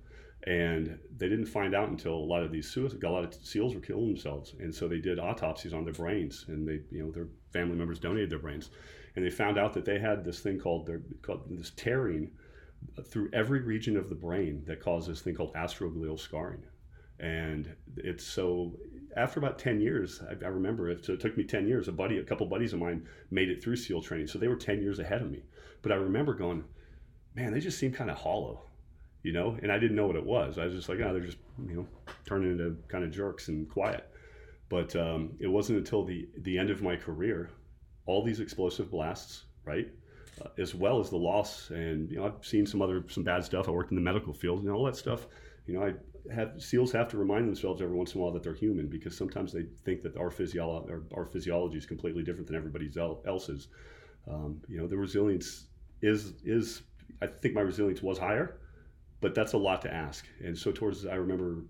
and 0.46 1.00
they 1.18 1.28
didn't 1.28 1.48
find 1.48 1.74
out 1.74 1.90
until 1.90 2.14
a 2.14 2.16
lot 2.16 2.44
of 2.44 2.52
these 2.52 2.70
suicide, 2.70 3.04
a 3.04 3.10
lot 3.10 3.24
of 3.24 3.34
SEALs 3.34 3.74
were 3.74 3.82
killing 3.82 4.08
themselves, 4.08 4.56
and 4.60 4.74
so 4.74 4.88
they 4.88 5.00
did 5.00 5.20
autopsies 5.20 5.74
on 5.74 5.84
their 5.84 5.94
brains, 5.94 6.46
and 6.48 6.68
they, 6.68 6.82
you 6.92 7.04
know, 7.04 7.12
their 7.12 7.28
family 7.52 7.76
members 7.76 8.00
donated 8.00 8.30
their 8.30 8.40
brains, 8.40 8.70
and 9.16 9.26
they 9.26 9.30
found 9.30 9.58
out 9.58 9.74
that 9.74 9.86
they 9.86 10.00
had 10.00 10.24
this 10.24 10.40
thing 10.40 10.60
called 10.60 10.86
their 10.86 11.02
called 11.22 11.44
this 11.50 11.72
tearing 11.72 12.32
through 13.06 13.30
every 13.34 13.62
region 13.62 13.98
of 13.98 14.10
the 14.10 14.16
brain 14.16 14.64
that 14.68 14.80
causes 14.80 15.08
this 15.08 15.22
thing 15.22 15.36
called 15.36 15.54
astroglial 15.56 16.20
scarring, 16.20 16.64
and 17.20 17.76
it's 17.98 18.24
so 18.24 18.78
after 19.16 19.40
about 19.40 19.58
10 19.58 19.82
years 19.82 20.22
I, 20.22 20.46
I, 20.46 20.50
remember 20.50 20.90
it 20.90 21.04
so 21.04 21.14
it 21.14 21.20
took 21.20 21.36
me 21.36 21.44
10 21.44 21.68
years. 21.68 21.88
A 21.88 21.92
buddy 21.92 22.20
a 22.20 22.24
couple 22.24 22.46
buddies 22.46 22.74
of 22.74 22.80
mine 22.80 23.08
made 23.32 23.50
it 23.50 23.64
through 23.64 23.78
seal 23.78 24.02
training 24.02 24.28
so 24.28 24.38
they 24.38 24.48
were 24.48 24.56
10 24.56 24.82
years 24.82 25.00
ahead 25.00 25.24
of 25.24 25.32
me. 25.32 25.44
But 25.82 25.92
i 25.92 25.96
remember 25.96 26.36
going 26.36 26.64
man 27.34 27.52
they 27.52 27.60
just 27.60 27.80
seem 27.80 27.92
kind 27.92 28.12
of 28.12 28.18
hollow 28.18 28.67
you 29.28 29.34
know, 29.34 29.58
and 29.62 29.74
I 29.74 29.78
didn't 29.78 29.98
know 29.98 30.08
what 30.08 30.16
it 30.16 30.26
was. 30.26 30.58
I 30.58 30.64
was 30.64 30.74
just 30.74 30.88
like, 30.88 31.00
oh, 31.02 31.12
they're 31.12 31.22
just, 31.22 31.40
you 31.68 31.76
know, 31.76 31.88
turning 32.26 32.50
into 32.50 32.78
kind 32.88 33.04
of 33.04 33.12
jerks 33.12 33.50
and 33.50 33.70
quiet. 33.70 34.10
But 34.70 34.96
um, 34.96 35.34
it 35.42 35.48
wasn't 35.48 35.80
until 35.80 36.06
the 36.06 36.30
the 36.44 36.58
end 36.58 36.70
of 36.70 36.82
my 36.82 36.96
career, 36.96 37.50
all 38.06 38.24
these 38.24 38.40
explosive 38.40 38.90
blasts, 38.90 39.44
right, 39.66 39.90
uh, 40.42 40.48
as 40.58 40.74
well 40.74 41.02
as 41.02 41.10
the 41.10 41.18
loss, 41.18 41.72
and 41.72 42.10
you 42.10 42.16
know, 42.16 42.28
I've 42.28 42.46
seen 42.46 42.66
some 42.66 42.82
other 42.82 43.04
some 43.10 43.24
bad 43.24 43.44
stuff. 43.44 43.68
I 43.68 43.72
worked 43.72 43.92
in 43.92 43.98
the 43.98 44.02
medical 44.02 44.34
field 44.34 44.62
and 44.62 44.72
all 44.72 44.86
that 44.86 44.96
stuff. 44.96 45.28
You 45.66 45.74
know, 45.74 45.84
I 45.86 46.34
have 46.34 46.64
SEALs 46.64 46.94
have 46.94 47.10
to 47.10 47.18
remind 47.18 47.50
themselves 47.50 47.82
every 47.82 47.98
once 47.98 48.14
in 48.14 48.22
a 48.22 48.24
while 48.24 48.32
that 48.32 48.44
they're 48.44 48.54
human 48.54 48.88
because 48.88 49.18
sometimes 49.18 49.52
they 49.52 49.66
think 49.84 50.04
that 50.04 50.16
our 50.16 50.32
physiology 50.32 50.90
our, 50.90 51.04
our 51.14 51.26
physiology 51.26 51.78
is 51.78 51.86
completely 51.86 52.24
different 52.24 52.48
than 52.48 52.56
everybody 52.56 52.90
else's. 53.28 53.68
Um, 54.26 54.62
you 54.70 54.78
know, 54.78 54.88
the 54.88 54.96
resilience 54.96 55.66
is 56.02 56.32
is 56.46 56.84
I 57.22 57.28
think 57.28 57.56
my 57.56 57.62
resilience 57.62 58.02
was 58.02 58.18
higher 58.18 58.62
but 59.22 59.34
that's 59.34 59.54
a 59.54 59.58
lot 59.58 59.82
to 59.84 59.94
ask. 59.94 60.26
And 60.44 60.58
so 60.58 60.72
towards, 60.72 61.06
I 61.06 61.16
remember, 61.16 61.64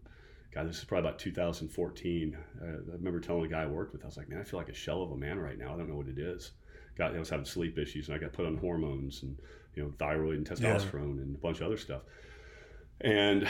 God, 0.53 0.67
this 0.67 0.77
is 0.77 0.83
probably 0.83 1.09
about 1.09 1.19
2014. 1.19 2.37
Uh, 2.61 2.65
I 2.65 2.69
remember 2.93 3.19
telling 3.19 3.45
a 3.45 3.47
guy 3.47 3.63
I 3.63 3.67
worked 3.67 3.93
with, 3.93 4.03
I 4.03 4.07
was 4.07 4.17
like, 4.17 4.29
man, 4.29 4.39
I 4.39 4.43
feel 4.43 4.59
like 4.59 4.69
a 4.69 4.73
shell 4.73 5.01
of 5.01 5.11
a 5.11 5.17
man 5.17 5.39
right 5.39 5.57
now. 5.57 5.73
I 5.73 5.77
don't 5.77 5.89
know 5.89 5.95
what 5.95 6.07
it 6.07 6.17
is. 6.17 6.51
Got, 6.97 7.15
I 7.15 7.19
was 7.19 7.29
having 7.29 7.45
sleep 7.45 7.77
issues 7.77 8.07
and 8.07 8.15
I 8.15 8.19
got 8.19 8.33
put 8.33 8.45
on 8.45 8.57
hormones 8.57 9.23
and, 9.23 9.37
you 9.75 9.83
know, 9.83 9.93
thyroid 9.99 10.37
and 10.37 10.47
testosterone 10.47 11.17
yeah. 11.17 11.23
and 11.23 11.35
a 11.35 11.39
bunch 11.39 11.61
of 11.61 11.67
other 11.67 11.77
stuff. 11.77 12.01
And 13.01 13.47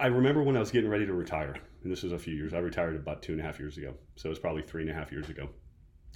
I 0.00 0.06
remember 0.06 0.42
when 0.42 0.56
I 0.56 0.60
was 0.60 0.70
getting 0.70 0.88
ready 0.88 1.06
to 1.06 1.12
retire, 1.12 1.56
and 1.82 1.90
this 1.90 2.04
was 2.04 2.12
a 2.12 2.18
few 2.18 2.34
years, 2.34 2.54
I 2.54 2.58
retired 2.58 2.94
about 2.94 3.22
two 3.22 3.32
and 3.32 3.40
a 3.40 3.44
half 3.44 3.58
years 3.58 3.76
ago. 3.76 3.94
So 4.16 4.28
it 4.28 4.30
was 4.30 4.38
probably 4.38 4.62
three 4.62 4.82
and 4.82 4.90
a 4.90 4.94
half 4.94 5.10
years 5.10 5.28
ago. 5.28 5.48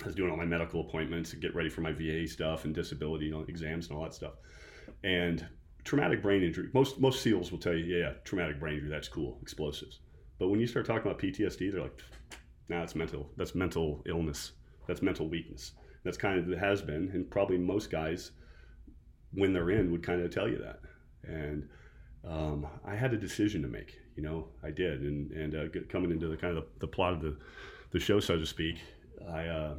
I 0.01 0.07
was 0.07 0.15
doing 0.15 0.31
all 0.31 0.37
my 0.37 0.45
medical 0.45 0.81
appointments 0.81 1.33
and 1.33 1.43
get 1.43 1.55
ready 1.55 1.69
for 1.69 1.81
my 1.81 1.93
VA 1.93 2.27
stuff 2.27 2.65
and 2.65 2.75
disability 2.75 3.27
you 3.27 3.33
know, 3.33 3.45
exams 3.49 3.89
and 3.89 3.97
all 3.97 4.05
that 4.05 4.15
stuff. 4.15 4.35
And 5.05 5.47
traumatic 5.85 6.23
brain 6.23 6.43
injury. 6.43 6.69
Most 6.73 7.01
most 7.01 7.23
SEALs 7.23 7.51
will 7.51 7.59
tell 7.59 7.75
you, 7.75 7.85
yeah, 7.85 8.07
yeah, 8.07 8.13
traumatic 8.25 8.61
brain 8.61 8.75
injury, 8.75 8.91
that's 8.91 9.09
cool, 9.09 9.39
explosives. 9.43 10.01
But 10.39 10.49
when 10.49 10.61
you 10.61 10.67
start 10.67 10.87
talking 10.87 11.11
about 11.11 11.21
PTSD, 11.21 11.73
they're 11.73 11.83
like, 11.83 12.01
nah, 12.69 12.81
that's 12.81 12.95
mental. 12.95 13.31
That's 13.37 13.55
mental 13.55 14.03
illness. 14.07 14.53
That's 14.87 15.03
mental 15.03 15.29
weakness. 15.29 15.73
That's 16.05 16.17
kind 16.17 16.39
of 16.39 16.51
it 16.51 16.59
has 16.59 16.83
been, 16.83 17.11
and 17.13 17.31
probably 17.31 17.59
most 17.59 17.91
guys, 17.91 18.33
when 19.33 19.53
they're 19.53 19.71
in, 19.71 19.93
would 19.93 20.03
kind 20.03 20.21
of 20.21 20.35
tell 20.35 20.49
you 20.49 20.59
that. 20.59 20.81
And 21.23 21.69
um, 22.29 22.67
I 22.85 22.97
had 22.97 23.15
a 23.15 23.19
decision 23.19 23.63
to 23.63 23.69
make. 23.69 23.99
You 24.17 24.23
know, 24.23 24.49
I 24.63 24.71
did, 24.71 25.03
and 25.03 25.31
and 25.31 25.55
uh, 25.55 25.81
coming 25.89 26.11
into 26.11 26.29
the 26.29 26.37
kind 26.37 26.57
of 26.57 26.65
the, 26.65 26.81
the 26.81 26.87
plot 26.89 27.15
of 27.15 27.23
the 27.23 27.37
the 27.93 28.01
show, 28.01 28.21
so 28.21 28.39
to 28.39 28.47
speak, 28.47 28.77
I. 29.29 29.47
Uh, 29.47 29.75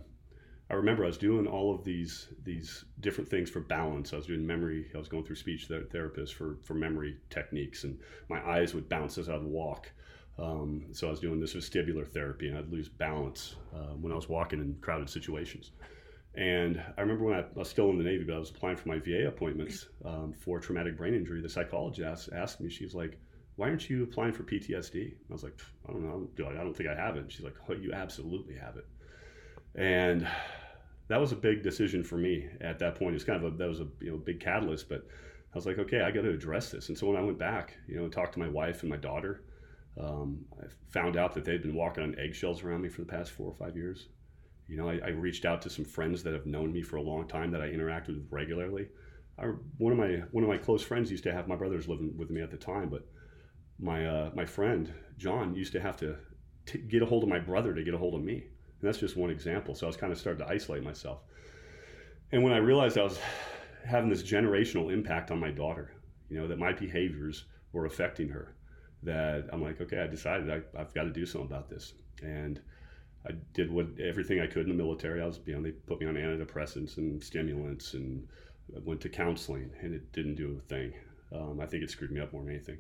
I 0.74 0.76
remember 0.76 1.04
I 1.04 1.08
was 1.08 1.20
doing 1.20 1.46
all 1.46 1.76
of 1.76 1.84
these 1.84 2.30
these 2.44 2.84
different 3.00 3.30
things 3.30 3.48
for 3.48 3.60
balance. 3.60 4.12
I 4.12 4.16
was 4.16 4.26
doing 4.26 4.46
memory. 4.46 4.90
I 4.96 4.98
was 4.98 5.08
going 5.08 5.24
through 5.24 5.36
speech 5.36 5.70
therapists 5.70 6.34
for 6.34 6.58
for 6.64 6.74
memory 6.74 7.18
techniques, 7.30 7.84
and 7.84 8.00
my 8.28 8.44
eyes 8.44 8.74
would 8.74 8.90
bounce 8.90 9.20
as 9.20 9.30
I 9.30 9.34
would 9.34 9.46
walk. 9.46 9.92
Um, 10.40 10.86
so 10.92 11.06
I 11.08 11.12
was 11.12 11.20
doing 11.20 11.40
this 11.40 11.54
vestibular 11.54 12.08
therapy, 12.08 12.48
and 12.48 12.58
I'd 12.58 12.72
lose 12.72 12.90
balance 12.90 13.56
uh, 13.72 13.94
when 14.02 14.12
I 14.12 14.16
was 14.16 14.28
walking 14.28 14.62
in 14.62 14.76
crowded 14.82 15.12
situations. 15.12 15.74
And 16.34 16.82
I 16.98 17.02
remember 17.02 17.26
when 17.26 17.36
I, 17.36 17.42
I, 17.42 17.46
was 17.54 17.70
still 17.70 17.92
in 17.92 18.00
the 18.00 18.04
Navy, 18.04 18.24
but 18.24 18.34
I 18.34 18.40
was 18.40 18.50
applying 18.50 18.78
for 18.78 18.90
my 18.90 18.98
VA 18.98 19.28
appointments 19.28 19.86
um, 20.04 20.34
for 20.34 20.60
traumatic 20.60 20.98
brain 20.98 21.14
injury. 21.14 21.40
The 21.40 21.50
psychologist 21.50 22.02
asked, 22.04 22.30
asked 22.34 22.62
me, 22.62 22.72
she's 22.72 22.96
like, 22.96 23.20
"Why 23.58 23.70
aren't 23.70 23.92
you 23.92 24.02
applying 24.02 24.34
for 24.34 24.42
PTSD?" 24.42 25.14
I 25.30 25.34
was 25.34 25.44
like, 25.44 25.56
"I 25.88 25.92
don't 25.92 26.04
know. 26.04 26.28
I 26.48 26.64
don't 26.64 26.76
think 26.76 26.90
I 26.90 26.96
have 26.96 27.16
it." 27.16 27.32
She's 27.32 27.46
like, 27.46 27.58
"Oh, 27.70 27.74
you 27.74 27.94
absolutely 27.94 28.56
have 28.56 28.78
it." 28.78 28.88
And 29.76 30.28
that 31.08 31.20
was 31.20 31.32
a 31.32 31.36
big 31.36 31.64
decision 31.64 32.04
for 32.04 32.18
me 32.18 32.48
at 32.62 32.80
that 32.80 32.96
point. 32.96 33.16
It's 33.16 33.24
kind 33.24 33.44
of 33.44 33.54
a 33.54 33.58
that 33.58 33.68
was 33.68 33.82
a 33.82 33.88
you 34.00 34.12
know 34.12 34.18
big 34.18 34.40
catalyst, 34.40 34.90
but 34.90 35.06
I 35.54 35.58
was 35.58 35.66
like, 35.66 35.78
okay, 35.78 36.02
I 36.02 36.12
got 36.12 36.22
to 36.22 36.32
address 36.32 36.72
this. 36.72 36.90
And 36.90 36.98
so 36.98 37.08
when 37.08 37.18
I 37.18 37.22
went 37.22 37.38
back, 37.38 37.78
you 37.88 37.98
know, 37.98 38.04
and 38.06 38.12
talked 38.12 38.34
to 38.34 38.40
my 38.40 38.50
wife 38.50 38.82
and 38.82 38.90
my 38.90 38.98
daughter, 38.98 39.44
um, 40.00 40.46
I 40.60 40.66
found 40.92 41.16
out 41.16 41.34
that 41.36 41.46
they'd 41.46 41.62
been 41.62 41.76
walking 41.76 42.04
on 42.04 42.18
eggshells 42.18 42.64
around 42.64 42.82
me 42.82 42.90
for 42.90 43.02
the 43.02 43.08
past 43.08 43.32
four 43.32 43.48
or 43.48 43.56
five 43.56 43.76
years. 43.76 44.08
You 44.68 44.78
know, 44.78 44.90
I, 44.90 45.00
I 45.04 45.10
reached 45.10 45.46
out 45.46 45.62
to 45.64 45.70
some 45.70 45.86
friends 45.86 46.24
that 46.24 46.34
have 46.34 46.46
known 46.46 46.74
me 46.74 46.82
for 46.82 46.96
a 46.96 47.02
long 47.02 47.28
time 47.28 47.52
that 47.52 47.62
I 47.62 47.68
interacted 47.68 48.16
with 48.16 48.28
regularly. 48.32 48.88
I, 49.38 49.46
one 49.78 49.92
of 49.92 49.98
my 49.98 50.24
one 50.32 50.44
of 50.44 50.50
my 50.50 50.58
close 50.58 50.82
friends 50.82 51.12
used 51.12 51.24
to 51.24 51.34
have 51.34 51.48
my 51.48 51.56
brothers 51.56 51.88
living 51.88 52.16
with 52.18 52.30
me 52.30 52.42
at 52.42 52.50
the 52.50 52.58
time, 52.58 52.90
but 52.90 53.06
my 53.80 54.06
uh, 54.06 54.32
my 54.34 54.46
friend 54.46 54.92
John 55.18 55.54
used 55.56 55.74
to 55.74 55.82
have 55.82 55.98
to 55.98 56.16
t- 56.66 56.80
get 56.80 57.02
a 57.02 57.06
hold 57.06 57.24
of 57.24 57.30
my 57.30 57.40
brother 57.40 57.74
to 57.74 57.84
get 57.84 57.94
a 57.94 57.98
hold 57.98 58.16
of 58.16 58.24
me. 58.24 58.46
And 58.84 58.90
that's 58.90 59.00
just 59.00 59.16
one 59.16 59.30
example. 59.30 59.76
So 59.76 59.86
I 59.86 59.88
was 59.88 59.96
kind 59.96 60.12
of 60.12 60.20
starting 60.20 60.46
to 60.46 60.52
isolate 60.52 60.84
myself. 60.84 61.22
And 62.34 62.44
when 62.44 62.52
I 62.52 62.58
realized 62.58 62.98
I 62.98 63.04
was 63.04 63.18
having 63.86 64.10
this 64.10 64.22
generational 64.22 64.92
impact 64.92 65.32
on 65.32 65.40
my 65.40 65.52
daughter, 65.52 65.94
you 66.30 66.38
know, 66.38 66.50
that 66.50 66.60
my 66.60 66.74
behaviors 66.74 67.46
were 67.72 67.86
affecting 67.86 68.28
her, 68.28 68.58
that 69.04 69.46
I'm 69.54 69.64
like, 69.64 69.80
okay, 69.80 70.02
I 70.02 70.08
decided 70.08 70.50
I, 70.50 70.78
have 70.78 70.94
got 70.94 71.04
to 71.04 71.12
do 71.12 71.26
something 71.26 71.50
about 71.50 71.70
this. 71.70 71.94
And 72.22 72.60
I 73.26 73.32
did 73.54 73.72
what 73.72 73.88
everything 74.04 74.42
I 74.42 74.48
could 74.48 74.64
in 74.64 74.76
the 74.76 74.84
military. 74.84 75.22
I 75.22 75.28
was, 75.28 75.40
you 75.46 75.56
know, 75.56 75.62
they 75.62 75.72
put 75.72 76.02
me 76.02 76.06
on 76.06 76.16
antidepressants 76.16 76.98
and 76.98 77.24
stimulants 77.24 77.94
and 77.94 78.28
went 78.68 79.00
to 79.00 79.08
counseling 79.08 79.72
and 79.82 79.94
it 79.94 80.12
didn't 80.12 80.36
do 80.36 80.58
a 80.58 80.68
thing. 80.68 80.94
Um, 81.34 81.62
I 81.62 81.68
think 81.68 81.84
it 81.84 81.90
screwed 81.90 82.12
me 82.12 82.20
up 82.20 82.34
more 82.34 82.44
than 82.44 82.54
anything. 82.54 82.80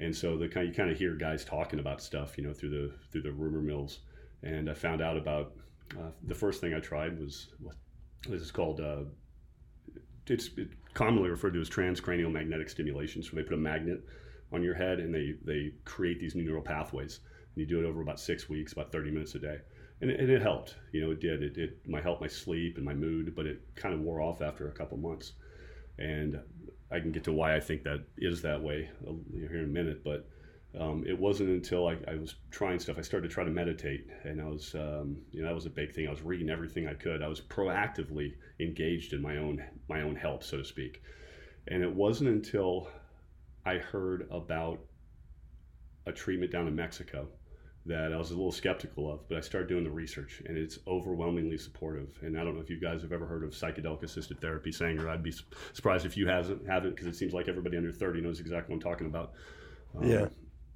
And 0.00 0.16
so 0.16 0.36
the 0.36 0.48
kind 0.48 0.66
you 0.66 0.74
kind 0.74 0.90
of 0.90 0.98
hear 0.98 1.14
guys 1.14 1.44
talking 1.44 1.78
about 1.78 2.02
stuff, 2.02 2.36
you 2.36 2.42
know, 2.42 2.52
through 2.52 2.70
the 2.70 2.92
through 3.12 3.22
the 3.22 3.30
rumor 3.30 3.60
mills 3.60 4.00
and 4.42 4.70
I 4.70 4.74
found 4.74 5.02
out 5.02 5.16
about 5.16 5.52
uh, 5.98 6.10
the 6.26 6.34
first 6.34 6.60
thing 6.60 6.74
I 6.74 6.80
tried 6.80 7.18
was 7.18 7.48
what 7.60 7.76
this 8.28 8.42
is 8.42 8.50
called. 8.50 8.80
Uh, 8.80 9.04
it's 10.26 10.50
it 10.56 10.68
commonly 10.94 11.30
referred 11.30 11.54
to 11.54 11.60
as 11.60 11.70
transcranial 11.70 12.30
magnetic 12.30 12.68
stimulation. 12.68 13.22
So 13.22 13.34
they 13.34 13.42
put 13.42 13.54
a 13.54 13.58
magnet 13.58 14.04
on 14.52 14.62
your 14.62 14.74
head 14.74 15.00
and 15.00 15.14
they 15.14 15.34
they 15.44 15.72
create 15.84 16.20
these 16.20 16.34
new 16.34 16.44
neural 16.44 16.62
pathways. 16.62 17.20
And 17.54 17.60
you 17.60 17.66
do 17.66 17.84
it 17.84 17.88
over 17.88 18.02
about 18.02 18.20
six 18.20 18.48
weeks, 18.48 18.72
about 18.72 18.92
30 18.92 19.10
minutes 19.10 19.34
a 19.34 19.38
day. 19.38 19.58
and 20.00 20.10
it, 20.10 20.20
and 20.20 20.30
it 20.30 20.42
helped. 20.42 20.76
You 20.92 21.00
know, 21.00 21.10
it 21.12 21.20
did. 21.20 21.42
It, 21.42 21.56
it 21.56 21.78
my 21.88 22.00
helped 22.00 22.20
my 22.20 22.28
sleep 22.28 22.76
and 22.76 22.84
my 22.84 22.94
mood, 22.94 23.34
but 23.34 23.46
it 23.46 23.62
kind 23.74 23.94
of 23.94 24.00
wore 24.00 24.20
off 24.20 24.42
after 24.42 24.68
a 24.68 24.72
couple 24.72 24.98
months. 24.98 25.32
And 25.98 26.38
I 26.90 27.00
can 27.00 27.10
get 27.10 27.24
to 27.24 27.32
why 27.32 27.56
I 27.56 27.60
think 27.60 27.82
that 27.84 28.04
is 28.18 28.42
that 28.42 28.62
way 28.62 28.88
uh, 29.06 29.12
here 29.32 29.58
in 29.58 29.64
a 29.64 29.68
minute, 29.68 30.04
but. 30.04 30.28
Um, 30.78 31.04
it 31.06 31.18
wasn't 31.18 31.48
until 31.48 31.88
I, 31.88 31.96
I, 32.06 32.16
was 32.16 32.34
trying 32.50 32.78
stuff. 32.78 32.98
I 32.98 33.00
started 33.00 33.28
to 33.28 33.34
try 33.34 33.42
to 33.42 33.50
meditate, 33.50 34.06
and 34.24 34.40
I 34.40 34.44
was, 34.44 34.74
um, 34.74 35.16
you 35.30 35.40
know, 35.40 35.48
that 35.48 35.54
was 35.54 35.64
a 35.64 35.70
big 35.70 35.94
thing. 35.94 36.06
I 36.06 36.10
was 36.10 36.20
reading 36.20 36.50
everything 36.50 36.86
I 36.86 36.92
could. 36.92 37.22
I 37.22 37.28
was 37.28 37.40
proactively 37.40 38.34
engaged 38.60 39.14
in 39.14 39.22
my 39.22 39.38
own 39.38 39.64
my 39.88 40.02
own 40.02 40.14
help, 40.14 40.44
so 40.44 40.58
to 40.58 40.64
speak. 40.64 41.02
And 41.68 41.82
it 41.82 41.92
wasn't 41.92 42.30
until 42.30 42.88
I 43.64 43.76
heard 43.78 44.28
about 44.30 44.80
a 46.06 46.12
treatment 46.12 46.52
down 46.52 46.68
in 46.68 46.74
Mexico 46.74 47.28
that 47.86 48.12
I 48.12 48.16
was 48.16 48.30
a 48.30 48.34
little 48.34 48.52
skeptical 48.52 49.10
of, 49.10 49.28
but 49.28 49.38
I 49.38 49.40
started 49.40 49.68
doing 49.68 49.84
the 49.84 49.90
research 49.90 50.42
and 50.46 50.58
it's 50.58 50.78
overwhelmingly 50.86 51.56
supportive. 51.56 52.18
And 52.22 52.38
I 52.38 52.44
don't 52.44 52.54
know 52.54 52.60
if 52.60 52.68
you 52.68 52.78
guys 52.78 53.00
have 53.02 53.12
ever 53.12 53.26
heard 53.26 53.44
of 53.44 53.50
psychedelic 53.50 54.02
assisted 54.02 54.40
therapy, 54.40 54.70
Sanger. 54.72 55.08
I'd 55.08 55.22
be 55.22 55.32
surprised 55.72 56.04
if 56.04 56.16
you 56.16 56.28
hasn't 56.28 56.66
haven't 56.68 56.90
because 56.90 57.06
it 57.06 57.16
seems 57.16 57.32
like 57.32 57.48
everybody 57.48 57.76
under 57.78 57.92
30 57.92 58.20
knows 58.20 58.40
exactly 58.40 58.74
what 58.74 58.84
I'm 58.84 58.90
talking 58.90 59.06
about. 59.06 59.32
Um, 59.96 60.10
yeah. 60.10 60.26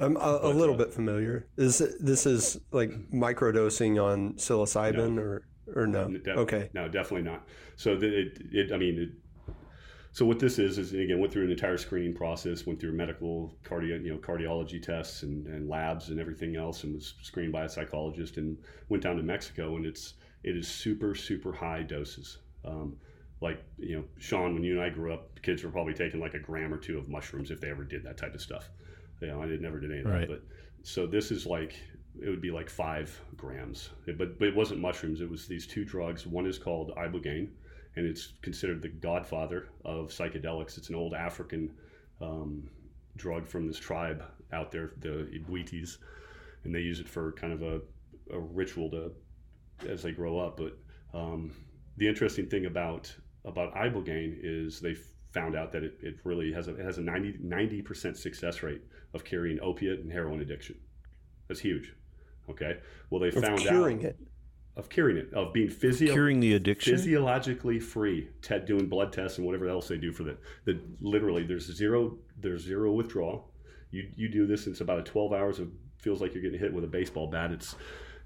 I'm 0.02 0.16
a, 0.16 0.40
a 0.42 0.48
little 0.48 0.74
uh, 0.74 0.78
bit 0.78 0.92
familiar. 0.92 1.46
Is 1.56 1.78
this 2.00 2.26
is 2.26 2.58
like 2.72 2.90
microdosing 3.12 4.02
on 4.02 4.34
psilocybin 4.34 5.14
no. 5.14 5.22
or 5.22 5.46
or 5.74 5.86
no? 5.86 6.08
no 6.08 6.32
okay. 6.32 6.70
No, 6.74 6.88
definitely 6.88 7.30
not. 7.30 7.46
So 7.76 7.96
the, 7.96 8.06
it, 8.06 8.38
it, 8.50 8.72
I 8.72 8.78
mean, 8.78 8.98
it, 8.98 9.54
so 10.10 10.26
what 10.26 10.38
this 10.40 10.58
is 10.58 10.76
is 10.78 10.92
again 10.92 11.20
went 11.20 11.32
through 11.32 11.44
an 11.44 11.52
entire 11.52 11.78
screening 11.78 12.14
process, 12.14 12.66
went 12.66 12.80
through 12.80 12.92
medical 12.92 13.56
cardio, 13.64 14.02
you 14.02 14.12
know, 14.12 14.18
cardiology 14.18 14.82
tests 14.82 15.22
and, 15.22 15.46
and 15.46 15.68
labs 15.68 16.08
and 16.08 16.18
everything 16.18 16.56
else, 16.56 16.82
and 16.82 16.94
was 16.94 17.14
screened 17.22 17.52
by 17.52 17.64
a 17.64 17.68
psychologist, 17.68 18.38
and 18.38 18.58
went 18.88 19.04
down 19.04 19.16
to 19.16 19.22
Mexico, 19.22 19.76
and 19.76 19.86
it's 19.86 20.14
it 20.42 20.56
is 20.56 20.66
super 20.66 21.14
super 21.14 21.52
high 21.52 21.82
doses. 21.82 22.38
Um, 22.64 22.96
like 23.40 23.62
you 23.78 23.96
know, 23.96 24.04
Sean, 24.18 24.54
when 24.54 24.64
you 24.64 24.72
and 24.72 24.82
I 24.82 24.88
grew 24.88 25.12
up, 25.12 25.40
kids 25.42 25.62
were 25.62 25.70
probably 25.70 25.94
taking 25.94 26.20
like 26.20 26.34
a 26.34 26.38
gram 26.40 26.74
or 26.74 26.78
two 26.78 26.98
of 26.98 27.08
mushrooms 27.08 27.50
if 27.50 27.60
they 27.60 27.70
ever 27.70 27.84
did 27.84 28.02
that 28.04 28.16
type 28.16 28.34
of 28.34 28.40
stuff. 28.40 28.68
You 29.22 29.28
know, 29.28 29.42
I 29.42 29.46
did, 29.46 29.60
never 29.60 29.80
did 29.80 29.90
any 29.90 30.00
of 30.00 30.06
right. 30.06 30.20
that, 30.20 30.28
but 30.28 30.42
so 30.82 31.06
this 31.06 31.30
is 31.30 31.46
like 31.46 31.76
it 32.20 32.28
would 32.28 32.42
be 32.42 32.50
like 32.50 32.68
five 32.68 33.18
grams, 33.36 33.90
but 34.06 34.38
but 34.38 34.48
it 34.48 34.54
wasn't 34.54 34.80
mushrooms. 34.80 35.20
It 35.20 35.30
was 35.30 35.46
these 35.46 35.66
two 35.66 35.84
drugs. 35.84 36.26
One 36.26 36.46
is 36.46 36.58
called 36.58 36.92
ibogaine 36.96 37.48
and 37.96 38.06
it's 38.06 38.32
considered 38.42 38.82
the 38.82 38.88
godfather 38.88 39.68
of 39.84 40.08
psychedelics. 40.08 40.78
It's 40.78 40.88
an 40.88 40.94
old 40.94 41.14
African 41.14 41.70
um, 42.20 42.68
drug 43.16 43.46
from 43.46 43.66
this 43.66 43.78
tribe 43.78 44.24
out 44.52 44.70
there, 44.70 44.92
the 45.00 45.28
Igwitis, 45.34 45.98
and 46.64 46.74
they 46.74 46.80
use 46.80 47.00
it 47.00 47.08
for 47.08 47.32
kind 47.32 47.52
of 47.52 47.62
a, 47.62 47.80
a 48.32 48.38
ritual 48.38 48.90
to 48.90 49.12
as 49.88 50.02
they 50.02 50.12
grow 50.12 50.38
up. 50.38 50.56
But 50.56 50.78
um, 51.12 51.52
the 51.96 52.08
interesting 52.08 52.48
thing 52.48 52.66
about 52.66 53.14
about 53.44 53.74
ibogaine 53.74 54.38
is 54.40 54.80
they 54.80 54.94
found 55.32 55.56
out 55.56 55.72
that 55.72 55.82
it, 55.82 55.98
it 56.00 56.16
really 56.24 56.52
has 56.52 56.68
a 56.68 56.76
it 56.76 56.84
has 56.84 56.98
a 56.98 57.02
90 57.02 57.82
percent 57.82 58.16
success 58.16 58.62
rate 58.62 58.82
of 59.14 59.24
carrying 59.24 59.60
opiate 59.60 60.00
and 60.00 60.12
heroin 60.12 60.40
addiction. 60.40 60.76
That's 61.48 61.60
huge. 61.60 61.92
Okay. 62.50 62.78
Well, 63.10 63.20
they 63.20 63.30
found 63.30 63.44
out 63.44 63.52
of 63.52 63.58
found 63.58 63.68
curing 63.68 63.98
out 64.00 64.04
it 64.04 64.18
of 64.76 64.88
curing 64.88 65.16
it, 65.18 65.32
of 65.34 65.52
being 65.52 65.68
physio- 65.68 66.12
curing 66.12 66.40
the 66.40 66.54
addiction, 66.54 66.96
physiologically 66.96 67.78
free, 67.78 68.28
Ted 68.40 68.64
doing 68.64 68.86
blood 68.86 69.12
tests 69.12 69.38
and 69.38 69.46
whatever 69.46 69.68
else 69.68 69.88
they 69.88 69.98
do 69.98 70.12
for 70.12 70.22
that. 70.24 70.38
That 70.64 70.80
literally, 71.00 71.42
there's 71.44 71.66
zero, 71.74 72.18
there's 72.38 72.62
zero 72.62 72.92
withdrawal. 72.92 73.50
You 73.90 74.08
you 74.16 74.28
do 74.28 74.46
this, 74.46 74.66
it's 74.66 74.80
about 74.80 74.98
a 74.98 75.02
12 75.02 75.32
hours 75.32 75.58
of 75.58 75.70
feels 75.98 76.20
like 76.20 76.32
you're 76.34 76.42
getting 76.42 76.58
hit 76.58 76.72
with 76.72 76.84
a 76.84 76.88
baseball 76.88 77.26
bat. 77.26 77.52
It's 77.52 77.76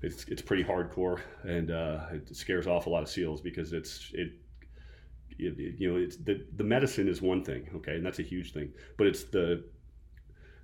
it's 0.02 0.24
it's 0.26 0.42
pretty 0.42 0.62
hardcore, 0.62 1.20
and 1.42 1.70
uh, 1.70 2.06
it 2.12 2.36
scares 2.36 2.66
off 2.66 2.86
a 2.86 2.90
lot 2.90 3.02
of 3.02 3.08
seals 3.08 3.40
because 3.40 3.72
it's 3.72 4.12
it. 4.14 4.32
it 5.38 5.58
you 5.58 5.92
know, 5.92 5.96
it's 5.96 6.16
the 6.16 6.46
the 6.54 6.64
medicine 6.64 7.08
is 7.08 7.20
one 7.20 7.42
thing, 7.42 7.68
okay, 7.74 7.96
and 7.96 8.06
that's 8.06 8.20
a 8.20 8.22
huge 8.22 8.52
thing, 8.52 8.72
but 8.96 9.08
it's 9.08 9.24
the 9.24 9.64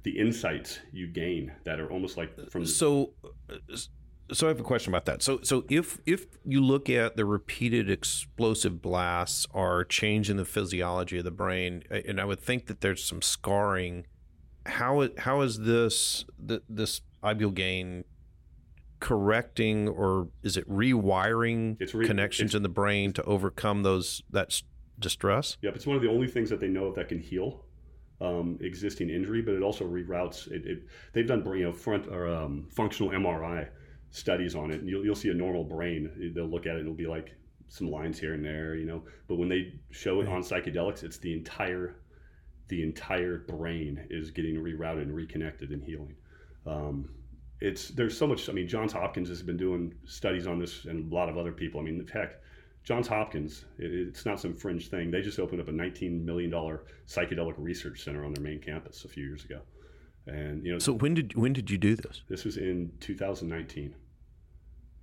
the 0.02 0.18
insights 0.18 0.80
you 0.92 1.06
gain 1.06 1.52
that 1.64 1.78
are 1.80 1.90
almost 1.90 2.16
like 2.16 2.50
from 2.50 2.66
so 2.66 3.12
uh, 3.50 3.76
so 4.32 4.46
I 4.46 4.48
have 4.48 4.60
a 4.60 4.64
question 4.64 4.92
about 4.92 5.04
that. 5.06 5.22
So 5.22 5.40
so 5.42 5.64
if 5.68 5.98
if 6.06 6.26
you 6.44 6.60
look 6.60 6.88
at 6.88 7.16
the 7.16 7.24
repeated 7.24 7.90
explosive 7.90 8.80
blasts 8.80 9.46
are 9.52 9.84
change 9.84 10.30
in 10.30 10.36
the 10.36 10.44
physiology 10.44 11.18
of 11.18 11.24
the 11.24 11.30
brain, 11.30 11.82
and 11.90 12.20
I 12.20 12.24
would 12.24 12.40
think 12.40 12.66
that 12.66 12.80
there's 12.80 13.04
some 13.04 13.22
scarring. 13.22 14.06
How 14.66 15.08
how 15.18 15.40
is 15.42 15.60
this 15.60 16.24
this 16.68 17.02
ibogaine 17.22 18.04
correcting 19.00 19.88
or 19.88 20.28
is 20.44 20.56
it 20.56 20.68
rewiring 20.68 21.76
it's 21.80 21.92
re- 21.92 22.06
connections 22.06 22.54
in 22.54 22.62
the 22.62 22.68
brain 22.68 23.12
to 23.12 23.22
overcome 23.24 23.82
those 23.82 24.22
that 24.30 24.62
distress? 24.98 25.56
Yep, 25.62 25.76
it's 25.76 25.86
one 25.86 25.96
of 25.96 26.02
the 26.02 26.08
only 26.08 26.28
things 26.28 26.48
that 26.50 26.60
they 26.60 26.68
know 26.68 26.92
that 26.92 27.08
can 27.08 27.18
heal 27.18 27.64
um, 28.22 28.58
existing 28.60 29.10
injury, 29.10 29.42
but 29.42 29.54
it 29.54 29.62
also 29.62 29.84
reroutes. 29.84 30.50
It, 30.50 30.64
it, 30.64 30.82
they've 31.12 31.26
done 31.26 31.44
you 31.56 31.64
know 31.64 31.72
front 31.72 32.06
or 32.06 32.28
um, 32.28 32.68
functional 32.70 33.12
MRI 33.12 33.68
studies 34.10 34.54
on 34.54 34.70
it, 34.70 34.80
and 34.80 34.88
you'll, 34.88 35.04
you'll 35.04 35.16
see 35.16 35.30
a 35.30 35.34
normal 35.34 35.64
brain. 35.64 36.32
They'll 36.34 36.46
look 36.46 36.66
at 36.66 36.76
it 36.76 36.80
and 36.80 36.82
it'll 36.82 36.94
be 36.94 37.06
like 37.06 37.34
some 37.68 37.90
lines 37.90 38.18
here 38.18 38.34
and 38.34 38.44
there, 38.44 38.76
you 38.76 38.86
know. 38.86 39.02
But 39.26 39.36
when 39.36 39.48
they 39.48 39.72
show 39.90 40.20
it 40.20 40.28
on 40.28 40.42
psychedelics, 40.42 41.02
it's 41.02 41.18
the 41.18 41.32
entire 41.32 41.96
the 42.68 42.82
entire 42.82 43.38
brain 43.38 44.06
is 44.08 44.30
getting 44.30 44.54
rerouted 44.54 45.02
and 45.02 45.14
reconnected 45.14 45.70
and 45.70 45.82
healing. 45.82 46.14
Um, 46.66 47.08
it's 47.60 47.88
there's 47.88 48.16
so 48.16 48.26
much. 48.26 48.48
I 48.48 48.52
mean, 48.52 48.68
Johns 48.68 48.92
Hopkins 48.92 49.28
has 49.28 49.42
been 49.42 49.56
doing 49.56 49.94
studies 50.04 50.46
on 50.46 50.58
this, 50.58 50.84
and 50.84 51.10
a 51.10 51.14
lot 51.14 51.28
of 51.28 51.36
other 51.36 51.52
people. 51.52 51.80
I 51.80 51.84
mean, 51.84 51.98
the 51.98 52.12
heck, 52.12 52.40
Johns 52.84 53.06
Hopkins, 53.06 53.64
it, 53.78 53.92
it's 53.92 54.26
not 54.26 54.40
some 54.40 54.54
fringe 54.54 54.88
thing. 54.88 55.10
They 55.10 55.22
just 55.22 55.38
opened 55.38 55.60
up 55.60 55.68
a 55.68 55.72
19 55.72 56.24
million 56.24 56.50
dollar 56.50 56.84
psychedelic 57.06 57.54
research 57.56 58.02
center 58.02 58.24
on 58.24 58.32
their 58.32 58.42
main 58.42 58.60
campus 58.60 59.04
a 59.04 59.08
few 59.08 59.24
years 59.24 59.44
ago. 59.44 59.60
And 60.26 60.64
you 60.64 60.72
know, 60.72 60.78
so 60.78 60.92
when 60.92 61.14
did 61.14 61.34
when 61.36 61.52
did 61.52 61.70
you 61.70 61.78
do 61.78 61.96
this? 61.96 62.22
This 62.28 62.44
was 62.44 62.56
in 62.56 62.92
2019 63.00 63.94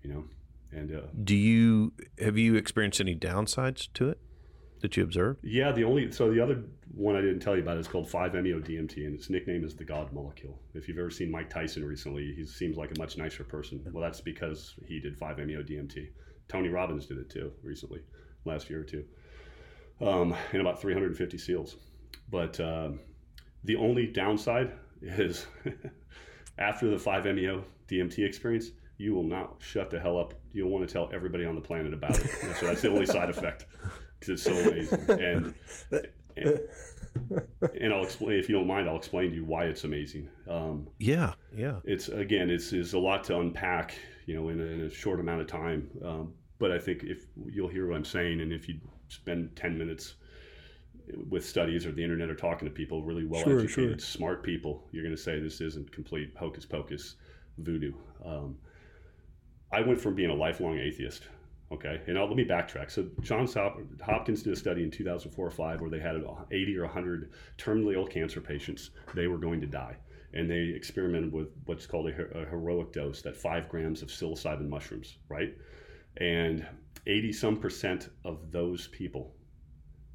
you 0.03 0.13
know. 0.13 0.23
And 0.71 0.95
uh, 0.95 1.01
do 1.23 1.35
you 1.35 1.93
have 2.19 2.37
you 2.37 2.55
experienced 2.55 3.01
any 3.01 3.15
downsides 3.15 3.87
to 3.95 4.09
it 4.09 4.19
that 4.81 4.95
you 4.95 5.03
observed? 5.03 5.39
Yeah, 5.43 5.71
the 5.71 5.83
only 5.83 6.11
so 6.11 6.31
the 6.31 6.41
other 6.41 6.63
one 6.93 7.15
I 7.15 7.21
didn't 7.21 7.39
tell 7.39 7.55
you 7.55 7.63
about 7.63 7.77
is 7.77 7.87
called 7.87 8.07
5-MeO-DMT, 8.07 8.97
and 9.05 9.15
its 9.15 9.29
nickname 9.29 9.63
is 9.63 9.75
the 9.75 9.83
God 9.83 10.13
molecule. 10.13 10.59
If 10.73 10.87
you've 10.87 10.99
ever 10.99 11.09
seen 11.09 11.31
Mike 11.31 11.49
Tyson 11.49 11.83
recently, 11.85 12.33
he 12.35 12.45
seems 12.45 12.77
like 12.77 12.91
a 12.95 12.99
much 12.99 13.17
nicer 13.17 13.43
person. 13.43 13.81
Well, 13.91 14.03
that's 14.03 14.21
because 14.21 14.75
he 14.85 14.99
did 14.99 15.19
5-MeO-DMT. 15.19 16.09
Tony 16.49 16.69
Robbins 16.69 17.05
did 17.05 17.17
it 17.17 17.29
too 17.29 17.51
recently, 17.63 18.01
last 18.43 18.69
year 18.69 18.81
or 18.81 18.83
two, 18.83 19.05
um, 20.01 20.35
in 20.51 20.59
about 20.59 20.81
350 20.81 21.37
seals. 21.37 21.77
But 22.29 22.59
um, 22.59 22.99
the 23.63 23.75
only 23.75 24.07
downside 24.07 24.73
is 25.01 25.45
after 26.57 26.89
the 26.89 26.97
5-MeO-DMT 26.97 28.25
experience, 28.25 28.71
you 28.97 29.13
will 29.13 29.23
not 29.23 29.55
shut 29.59 29.89
the 29.89 29.99
hell 29.99 30.17
up. 30.17 30.33
You'll 30.51 30.69
want 30.69 30.87
to 30.87 30.91
tell 30.91 31.09
everybody 31.13 31.45
on 31.45 31.55
the 31.55 31.61
planet 31.61 31.93
about 31.93 32.19
it. 32.19 32.29
So 32.59 32.67
that's 32.67 32.81
the 32.81 32.89
only 32.89 33.05
side 33.05 33.29
effect 33.29 33.65
because 34.19 34.33
it's 34.33 34.43
so 34.43 34.51
amazing. 34.51 34.99
And, 35.09 35.53
and, 36.35 36.59
and 37.79 37.93
I'll 37.93 38.03
explain 38.03 38.37
if 38.37 38.49
you 38.49 38.55
don't 38.55 38.67
mind. 38.67 38.89
I'll 38.89 38.97
explain 38.97 39.29
to 39.29 39.35
you 39.35 39.45
why 39.45 39.65
it's 39.65 39.85
amazing. 39.85 40.27
Um, 40.49 40.87
yeah, 40.99 41.33
yeah. 41.55 41.75
It's 41.85 42.09
again, 42.09 42.49
it's 42.49 42.73
is 42.73 42.93
a 42.93 42.99
lot 42.99 43.23
to 43.25 43.39
unpack. 43.39 43.95
You 44.25 44.35
know, 44.35 44.49
in 44.49 44.59
a, 44.59 44.63
in 44.63 44.81
a 44.81 44.89
short 44.89 45.19
amount 45.19 45.41
of 45.41 45.47
time. 45.47 45.89
Um, 46.05 46.33
but 46.59 46.71
I 46.71 46.79
think 46.79 47.03
if 47.03 47.25
you'll 47.47 47.69
hear 47.69 47.87
what 47.87 47.95
I'm 47.95 48.05
saying, 48.05 48.41
and 48.41 48.51
if 48.53 48.67
you 48.69 48.79
spend 49.07 49.55
ten 49.55 49.77
minutes 49.77 50.15
with 51.29 51.45
studies 51.45 51.85
or 51.85 51.91
the 51.91 52.03
internet 52.03 52.29
or 52.29 52.35
talking 52.35 52.67
to 52.67 52.73
people, 52.73 53.01
really 53.03 53.25
well 53.25 53.43
sure, 53.43 53.59
educated, 53.59 53.99
sure. 54.01 54.07
smart 54.07 54.43
people, 54.43 54.83
you're 54.91 55.03
going 55.03 55.15
to 55.15 55.21
say 55.21 55.39
this 55.39 55.61
isn't 55.61 55.91
complete 55.91 56.33
hocus 56.37 56.65
pocus 56.65 57.15
voodoo. 57.57 57.93
Um, 58.23 58.57
I 59.71 59.81
went 59.81 59.99
from 59.99 60.15
being 60.15 60.29
a 60.29 60.35
lifelong 60.35 60.77
atheist. 60.77 61.23
Okay, 61.71 62.01
and 62.07 62.17
I'll, 62.17 62.25
let 62.25 62.35
me 62.35 62.45
backtrack. 62.45 62.89
So 62.89 63.05
Johns 63.21 63.53
Hopkins 63.53 64.41
did 64.41 64.53
a 64.53 64.55
study 64.55 64.81
in 64.81 64.89
2004 64.89 65.45
or 65.45 65.51
five 65.51 65.81
where 65.81 65.89
they 65.89 65.99
had 65.99 66.15
80 66.51 66.77
or 66.77 66.85
100 66.85 67.31
terminally 67.59 67.93
ill 67.93 68.07
cancer 68.07 68.41
patients. 68.41 68.89
They 69.13 69.27
were 69.27 69.37
going 69.37 69.61
to 69.61 69.67
die, 69.67 69.95
and 70.33 70.49
they 70.49 70.73
experimented 70.75 71.31
with 71.31 71.49
what's 71.65 71.85
called 71.85 72.09
a, 72.09 72.39
a 72.39 72.45
heroic 72.45 72.91
dose, 72.91 73.21
that 73.21 73.37
five 73.37 73.69
grams 73.69 74.01
of 74.01 74.09
psilocybin 74.09 74.67
mushrooms, 74.67 75.17
right? 75.29 75.55
And 76.17 76.65
80 77.07 77.33
some 77.33 77.57
percent 77.57 78.09
of 78.23 78.51
those 78.51 78.87
people 78.87 79.35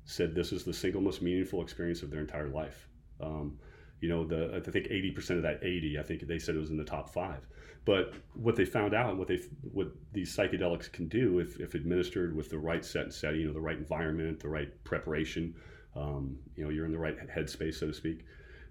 said 0.04 0.34
this 0.34 0.52
is 0.52 0.64
the 0.64 0.72
single 0.72 1.00
most 1.00 1.22
meaningful 1.22 1.62
experience 1.62 2.02
of 2.02 2.10
their 2.10 2.20
entire 2.20 2.48
life. 2.48 2.88
Um, 3.20 3.58
you 4.00 4.08
know, 4.08 4.24
the 4.24 4.54
I 4.54 4.60
think 4.70 4.86
80% 4.86 5.30
of 5.36 5.42
that 5.42 5.60
80, 5.62 5.98
I 5.98 6.02
think 6.02 6.26
they 6.26 6.38
said 6.38 6.54
it 6.54 6.58
was 6.58 6.70
in 6.70 6.76
the 6.76 6.84
top 6.84 7.08
five. 7.08 7.46
But 7.84 8.14
what 8.34 8.56
they 8.56 8.64
found 8.64 8.94
out 8.94 9.10
and 9.10 9.18
what 9.18 9.28
they 9.28 9.40
what 9.62 9.88
these 10.12 10.34
psychedelics 10.34 10.90
can 10.90 11.08
do 11.08 11.38
if, 11.38 11.60
if 11.60 11.74
administered 11.74 12.34
with 12.34 12.50
the 12.50 12.58
right 12.58 12.84
set 12.84 13.04
and 13.04 13.12
setting, 13.12 13.40
you 13.40 13.46
know, 13.46 13.52
the 13.52 13.60
right 13.60 13.76
environment, 13.76 14.40
the 14.40 14.48
right 14.48 14.84
preparation, 14.84 15.54
um, 15.96 16.36
you 16.56 16.64
know, 16.64 16.70
you're 16.70 16.86
in 16.86 16.92
the 16.92 16.98
right 16.98 17.16
headspace, 17.28 17.74
so 17.74 17.86
to 17.86 17.94
speak. 17.94 18.24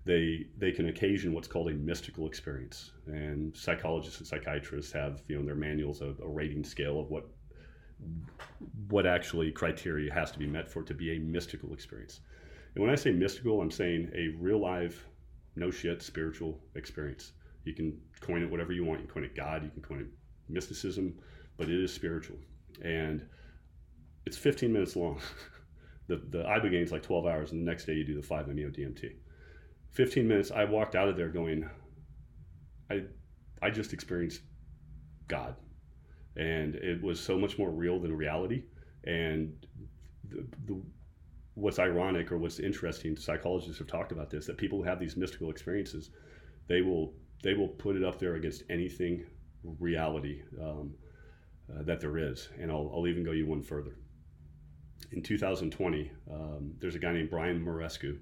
They 0.05 0.47
they 0.57 0.71
can 0.71 0.87
occasion 0.89 1.33
what's 1.33 1.47
called 1.47 1.69
a 1.69 1.73
mystical 1.73 2.27
experience. 2.27 2.91
And 3.07 3.55
psychologists 3.55 4.19
and 4.19 4.27
psychiatrists 4.27 4.91
have 4.91 5.21
you 5.27 5.35
know 5.35 5.41
in 5.41 5.45
their 5.45 5.55
manuals 5.55 6.01
a, 6.01 6.13
a 6.21 6.27
rating 6.27 6.63
scale 6.63 6.99
of 6.99 7.09
what 7.09 7.27
what 8.89 9.05
actually 9.05 9.51
criteria 9.51 10.13
has 10.13 10.31
to 10.31 10.39
be 10.39 10.47
met 10.47 10.69
for 10.69 10.81
it 10.81 10.87
to 10.87 10.93
be 10.93 11.15
a 11.15 11.19
mystical 11.19 11.73
experience. 11.73 12.19
And 12.75 12.83
when 12.83 12.91
I 12.91 12.95
say 12.95 13.11
mystical, 13.11 13.61
I'm 13.61 13.71
saying 13.71 14.11
a 14.13 14.35
real 14.39 14.59
live, 14.59 15.01
no 15.55 15.71
shit 15.71 16.01
spiritual 16.01 16.59
experience. 16.75 17.31
You 17.63 17.73
can 17.73 17.97
coin 18.19 18.43
it 18.43 18.49
whatever 18.49 18.73
you 18.73 18.83
want. 18.83 18.99
You 18.99 19.05
can 19.05 19.13
coin 19.13 19.23
it 19.23 19.35
God. 19.35 19.63
You 19.63 19.69
can 19.69 19.81
coin 19.81 19.99
it 19.99 20.07
mysticism, 20.49 21.13
but 21.57 21.69
it 21.69 21.81
is 21.81 21.93
spiritual, 21.93 22.37
and 22.83 23.25
it's 24.25 24.37
15 24.37 24.73
minutes 24.73 24.97
long. 24.97 25.21
the 26.07 26.17
the 26.29 26.43
ibogaine 26.43 26.83
is 26.83 26.91
like 26.91 27.03
12 27.03 27.25
hours, 27.25 27.51
and 27.53 27.61
the 27.61 27.69
next 27.69 27.85
day 27.85 27.93
you 27.93 28.03
do 28.03 28.19
the 28.19 28.27
5-MeO 28.27 28.69
DMT. 28.69 29.13
15 29.93 30.27
minutes. 30.27 30.51
I 30.51 30.65
walked 30.65 30.95
out 30.95 31.07
of 31.07 31.15
there 31.15 31.29
going, 31.29 31.69
I 32.89 33.03
I 33.61 33.69
just 33.69 33.93
experienced 33.93 34.41
God, 35.27 35.55
and 36.35 36.75
it 36.75 37.01
was 37.01 37.19
so 37.19 37.37
much 37.37 37.57
more 37.57 37.71
real 37.71 37.99
than 37.99 38.15
reality. 38.15 38.63
And 39.05 39.53
the, 40.29 40.45
the 40.65 40.81
what's 41.55 41.79
ironic 41.79 42.31
or 42.31 42.37
what's 42.37 42.59
interesting, 42.59 43.15
psychologists 43.15 43.77
have 43.77 43.87
talked 43.87 44.11
about 44.11 44.29
this, 44.29 44.47
that 44.47 44.57
people 44.57 44.79
who 44.79 44.83
have 44.83 44.99
these 44.99 45.15
mystical 45.15 45.49
experiences, 45.49 46.09
they 46.67 46.81
will 46.81 47.13
they 47.43 47.53
will 47.53 47.67
put 47.67 47.95
it 47.95 48.03
up 48.03 48.19
there 48.19 48.35
against 48.35 48.63
anything 48.69 49.25
reality 49.79 50.41
um, 50.61 50.93
uh, 51.71 51.83
that 51.83 51.99
there 51.99 52.17
is. 52.17 52.49
And 52.59 52.71
I'll, 52.71 52.91
I'll 52.93 53.07
even 53.07 53.23
go 53.23 53.31
you 53.31 53.45
one 53.45 53.61
further. 53.61 53.97
In 55.11 55.21
2020, 55.21 56.11
um, 56.31 56.73
there's 56.79 56.95
a 56.95 56.99
guy 56.99 57.11
named 57.11 57.29
Brian 57.29 57.63
Muraresku 57.63 58.17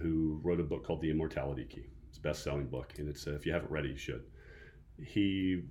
who 0.00 0.40
wrote 0.42 0.60
a 0.60 0.64
book 0.64 0.84
called 0.84 1.00
The 1.00 1.10
Immortality 1.10 1.64
Key. 1.64 1.86
It's 2.08 2.18
a 2.18 2.22
best-selling 2.22 2.66
book, 2.66 2.94
and 2.98 3.08
it's 3.08 3.26
uh, 3.26 3.34
if 3.34 3.46
you 3.46 3.52
haven't 3.52 3.70
read 3.70 3.84
it, 3.84 3.90
you 3.90 3.96
should. 3.96 4.24
He 5.02 5.62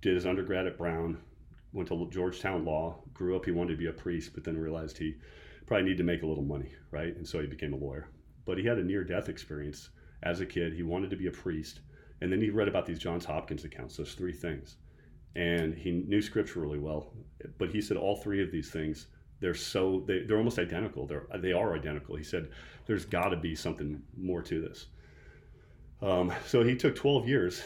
did 0.00 0.14
his 0.14 0.26
undergrad 0.26 0.66
at 0.66 0.78
Brown, 0.78 1.18
went 1.72 1.88
to 1.88 2.08
Georgetown 2.10 2.64
Law, 2.64 3.02
grew 3.12 3.36
up. 3.36 3.44
He 3.44 3.50
wanted 3.50 3.72
to 3.72 3.78
be 3.78 3.86
a 3.86 3.92
priest, 3.92 4.32
but 4.34 4.44
then 4.44 4.56
realized 4.56 4.98
he 4.98 5.14
probably 5.66 5.84
needed 5.84 5.98
to 5.98 6.04
make 6.04 6.22
a 6.22 6.26
little 6.26 6.44
money, 6.44 6.72
right? 6.90 7.14
And 7.16 7.26
so 7.26 7.40
he 7.40 7.46
became 7.46 7.72
a 7.72 7.76
lawyer. 7.76 8.08
But 8.44 8.58
he 8.58 8.64
had 8.64 8.78
a 8.78 8.84
near-death 8.84 9.28
experience 9.28 9.90
as 10.22 10.40
a 10.40 10.46
kid. 10.46 10.72
He 10.72 10.82
wanted 10.82 11.10
to 11.10 11.16
be 11.16 11.26
a 11.26 11.32
priest, 11.32 11.80
and 12.20 12.32
then 12.32 12.40
he 12.40 12.50
read 12.50 12.68
about 12.68 12.86
these 12.86 12.98
Johns 12.98 13.24
Hopkins 13.24 13.64
accounts, 13.64 13.96
those 13.96 14.14
three 14.14 14.32
things. 14.32 14.76
And 15.36 15.74
he 15.74 15.90
knew 15.90 16.22
scripture 16.22 16.60
really 16.60 16.78
well. 16.78 17.12
But 17.58 17.70
he 17.70 17.80
said 17.80 17.96
all 17.96 18.16
three 18.16 18.42
of 18.42 18.50
these 18.50 18.70
things, 18.70 19.06
they're 19.40 19.54
so, 19.54 20.04
they, 20.06 20.20
they're 20.20 20.38
almost 20.38 20.58
identical. 20.58 21.06
They're, 21.06 21.26
they 21.38 21.52
are 21.52 21.74
identical. 21.74 22.16
He 22.16 22.24
said, 22.24 22.50
there's 22.86 23.04
got 23.04 23.28
to 23.28 23.36
be 23.36 23.54
something 23.54 24.02
more 24.16 24.42
to 24.42 24.60
this. 24.60 24.86
Um, 26.00 26.32
so 26.46 26.62
he 26.62 26.76
took 26.76 26.94
12 26.96 27.28
years 27.28 27.62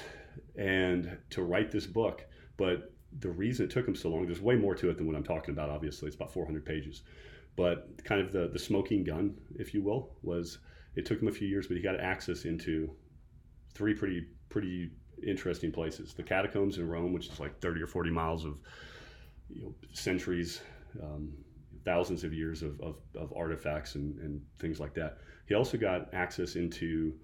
and 0.56 1.16
to 1.30 1.42
write 1.42 1.70
this 1.70 1.86
book. 1.86 2.26
But 2.56 2.92
the 3.20 3.30
reason 3.30 3.66
it 3.66 3.70
took 3.70 3.86
him 3.86 3.94
so 3.94 4.08
long, 4.10 4.26
there's 4.26 4.40
way 4.40 4.56
more 4.56 4.74
to 4.74 4.90
it 4.90 4.96
than 4.96 5.06
what 5.06 5.16
I'm 5.16 5.24
talking 5.24 5.52
about, 5.52 5.70
obviously. 5.70 6.06
It's 6.06 6.16
about 6.16 6.32
400 6.32 6.64
pages. 6.64 7.02
But 7.56 8.02
kind 8.04 8.20
of 8.20 8.32
the, 8.32 8.48
the 8.48 8.58
smoking 8.58 9.04
gun, 9.04 9.34
if 9.56 9.74
you 9.74 9.82
will, 9.82 10.10
was 10.22 10.58
it 10.96 11.06
took 11.06 11.20
him 11.20 11.28
a 11.28 11.32
few 11.32 11.48
years, 11.48 11.66
but 11.66 11.76
he 11.76 11.82
got 11.82 12.00
access 12.00 12.44
into 12.44 12.90
three 13.74 13.94
pretty 13.94 14.26
pretty 14.48 14.90
interesting 15.26 15.72
places. 15.72 16.14
The 16.14 16.22
catacombs 16.22 16.78
in 16.78 16.88
Rome, 16.88 17.12
which 17.12 17.28
is 17.28 17.40
like 17.40 17.60
30 17.60 17.82
or 17.82 17.86
40 17.86 18.10
miles 18.10 18.44
of 18.44 18.58
you 19.48 19.62
know, 19.62 19.74
centuries, 19.92 20.60
um, 21.02 21.32
thousands 21.84 22.24
of 22.24 22.32
years 22.32 22.62
of, 22.62 22.80
of, 22.80 22.96
of 23.16 23.32
artifacts 23.36 23.94
and, 23.94 24.18
and, 24.20 24.40
things 24.58 24.78
like 24.78 24.94
that. 24.94 25.18
He 25.48 25.54
also 25.54 25.76
got 25.76 26.12
access 26.14 26.56
into 26.56 27.14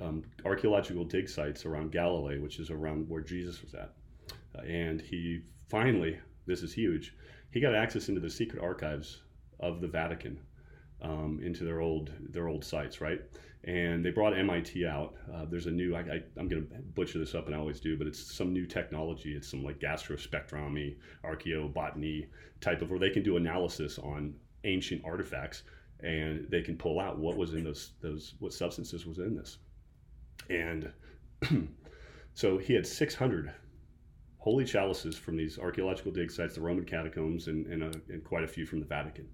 um, 0.00 0.22
archaeological 0.44 1.04
dig 1.04 1.28
sites 1.28 1.64
around 1.64 1.92
Galilee, 1.92 2.38
which 2.38 2.58
is 2.58 2.70
around 2.70 3.08
where 3.08 3.22
Jesus 3.22 3.62
was 3.62 3.74
at. 3.74 3.92
Uh, 4.56 4.62
and 4.62 5.00
he 5.00 5.42
finally, 5.68 6.18
this 6.46 6.62
is 6.62 6.72
huge, 6.72 7.14
he 7.50 7.60
got 7.60 7.74
access 7.74 8.08
into 8.08 8.20
the 8.20 8.30
secret 8.30 8.62
archives 8.62 9.22
of 9.60 9.80
the 9.80 9.88
Vatican 9.88 10.38
um, 11.02 11.40
into 11.42 11.64
their 11.64 11.80
old 11.80 12.10
their 12.30 12.48
old 12.48 12.64
sites, 12.64 13.00
right? 13.00 13.20
And 13.66 14.04
they 14.04 14.10
brought 14.10 14.36
MIT 14.36 14.86
out. 14.86 15.14
Uh, 15.32 15.46
there's 15.50 15.66
a 15.66 15.70
new 15.70 15.96
I, 15.96 16.22
am 16.38 16.48
going 16.48 16.66
to 16.66 16.74
butcher 16.94 17.18
this 17.18 17.34
up, 17.34 17.46
and 17.46 17.54
I 17.54 17.58
always 17.58 17.80
do, 17.80 17.96
but 17.96 18.06
it's 18.06 18.20
some 18.20 18.52
new 18.52 18.66
technology. 18.66 19.34
It's 19.34 19.50
some 19.50 19.64
like 19.64 19.80
gastrospectrometry, 19.80 20.96
archaeobotany 21.24 22.26
type 22.60 22.82
of 22.82 22.90
where 22.90 22.98
they 22.98 23.10
can 23.10 23.22
do 23.22 23.38
analysis 23.38 23.98
on 23.98 24.34
ancient 24.64 25.02
artifacts, 25.04 25.62
and 26.00 26.46
they 26.50 26.60
can 26.60 26.76
pull 26.76 27.00
out 27.00 27.18
what 27.18 27.38
was 27.38 27.54
in 27.54 27.64
those 27.64 27.92
those 28.02 28.34
what 28.38 28.52
substances 28.52 29.06
was 29.06 29.18
in 29.18 29.34
this. 29.34 29.56
And 30.50 30.92
so 32.34 32.58
he 32.58 32.74
had 32.74 32.86
600 32.86 33.50
holy 34.36 34.66
chalices 34.66 35.16
from 35.16 35.38
these 35.38 35.58
archaeological 35.58 36.12
dig 36.12 36.30
sites, 36.30 36.54
the 36.54 36.60
Roman 36.60 36.84
catacombs, 36.84 37.48
and, 37.48 37.66
and, 37.66 37.82
a, 37.82 37.92
and 38.12 38.22
quite 38.22 38.44
a 38.44 38.48
few 38.48 38.66
from 38.66 38.80
the 38.80 38.86
Vatican 38.86 39.26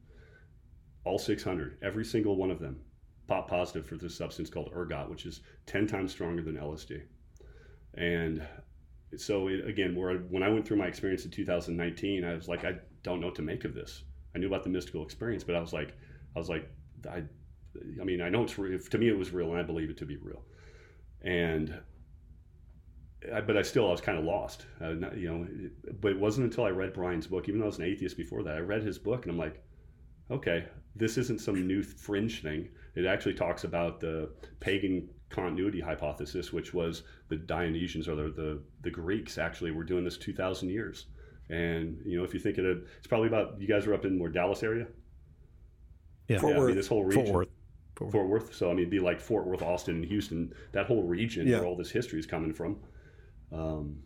all 1.05 1.18
600, 1.18 1.78
every 1.83 2.05
single 2.05 2.37
one 2.37 2.51
of 2.51 2.59
them, 2.59 2.81
pop 3.31 3.49
positive 3.49 3.87
for 3.87 3.97
this 3.97 4.16
substance 4.16 4.51
called 4.51 4.72
ergot, 4.74 5.09
which 5.09 5.24
is 5.24 5.41
10 5.66 5.87
times 5.87 6.11
stronger 6.11 6.43
than 6.43 6.57
LSD. 6.57 7.01
And 7.95 8.43
so, 9.16 9.47
it, 9.47 9.68
again, 9.68 9.95
where 9.95 10.16
when 10.16 10.43
I 10.43 10.49
went 10.49 10.66
through 10.66 10.78
my 10.78 10.87
experience 10.87 11.24
in 11.24 11.31
2019, 11.31 12.24
I 12.24 12.35
was 12.35 12.49
like, 12.49 12.64
I 12.64 12.74
don't 13.05 13.20
know 13.20 13.28
what 13.28 13.37
to 13.37 13.43
make 13.43 13.64
of 13.64 13.72
this. 13.72 14.03
I 14.35 14.41
knew 14.41 14.49
about 14.49 14.64
the 14.64 14.70
mystical 14.70 15.05
experience, 15.05 15.45
but 15.45 15.55
I 15.55 15.61
was 15.61 15.72
like, 15.72 15.97
I 16.35 16.41
was 16.41 16.49
like, 16.49 16.68
I, 17.09 17.22
I 18.01 18.05
mean, 18.05 18.20
I 18.20 18.31
know 18.31 18.43
it's 18.43 18.59
real. 18.59 18.81
To 18.81 18.99
me, 18.99 19.09
it 19.09 19.16
was 19.16 19.31
real, 19.31 19.51
and 19.51 19.61
I 19.61 19.62
believe 19.62 19.91
it 19.91 19.99
to 19.99 20.07
be 20.07 20.16
real. 20.16 20.43
And 21.22 21.72
I, 23.33 23.43
but 23.43 23.57
I 23.57 23.62
still 23.62 23.87
I 23.87 23.93
was 23.93 24.01
kind 24.01 24.18
of 24.18 24.24
lost, 24.24 24.66
not, 24.81 25.16
you 25.16 25.28
know. 25.28 25.47
But 26.01 26.12
it 26.12 26.18
wasn't 26.18 26.47
until 26.47 26.64
I 26.64 26.70
read 26.70 26.95
Brian's 26.95 27.28
book, 27.28 27.49
even 27.49 27.61
though 27.61 27.66
I 27.66 27.68
was 27.68 27.78
an 27.78 27.85
atheist 27.85 28.16
before 28.16 28.43
that, 28.43 28.57
I 28.57 28.61
read 28.61 28.83
his 28.83 28.99
book, 28.99 29.24
and 29.24 29.31
I'm 29.31 29.39
like, 29.39 29.62
okay, 30.31 30.66
this 30.97 31.18
isn't 31.18 31.41
some 31.41 31.66
new 31.66 31.83
fringe 31.83 32.43
thing. 32.43 32.68
It 32.95 33.07
actually 33.07 33.35
talks 33.35 33.64
about 33.64 34.01
the 34.01 34.31
pagan 34.61 35.09
continuity 35.28 35.81
hypothesis, 35.81 36.53
which 36.53 36.74
was 36.74 37.05
the 37.28 37.37
Dionysians 37.37 38.09
or 38.09 38.16
the, 38.16 38.31
the, 38.31 38.62
the 38.83 38.91
Greeks 38.91 39.39
actually 39.39 39.70
were 39.70 39.85
doing 39.85 40.05
this 40.05 40.18
2,000 40.18 40.68
years. 40.68 41.07
And, 41.49 42.01
you 42.05 42.18
know, 42.18 42.24
if 42.24 42.35
you 42.35 42.41
think 42.41 42.59
of 42.59 42.64
it, 42.64 42.78
it's 42.99 43.07
probably 43.07 43.28
about, 43.28 43.61
you 43.61 43.68
guys 43.68 43.87
are 43.87 43.95
up 43.95 44.05
in 44.05 44.18
more 44.18 44.28
Dallas 44.28 44.62
area? 44.62 44.87
Yeah. 46.28 46.39
Fort 46.39 46.53
yeah, 46.53 46.59
Worth. 46.59 46.64
I 46.64 46.68
mean, 46.68 46.76
this 46.76 46.89
whole 46.89 47.05
region. 47.05 47.26
Fort 47.26 47.37
Worth. 47.37 47.49
Fort 47.97 48.07
Worth. 48.07 48.12
Fort 48.12 48.28
Worth. 48.28 48.55
So, 48.55 48.66
I 48.66 48.70
mean, 48.70 48.81
it'd 48.81 48.91
be 48.91 49.01
like 49.01 49.20
Fort 49.20 49.47
Worth, 49.47 49.62
Austin, 49.62 49.97
and 49.97 50.05
Houston, 50.05 50.53
that 50.72 50.87
whole 50.87 51.03
region 51.03 51.47
Yeah. 51.47 51.59
where 51.59 51.66
all 51.66 51.76
this 51.76 51.91
history 51.91 52.18
is 52.18 52.26
coming 52.26 52.53
from. 52.53 52.76
Um, 53.53 53.97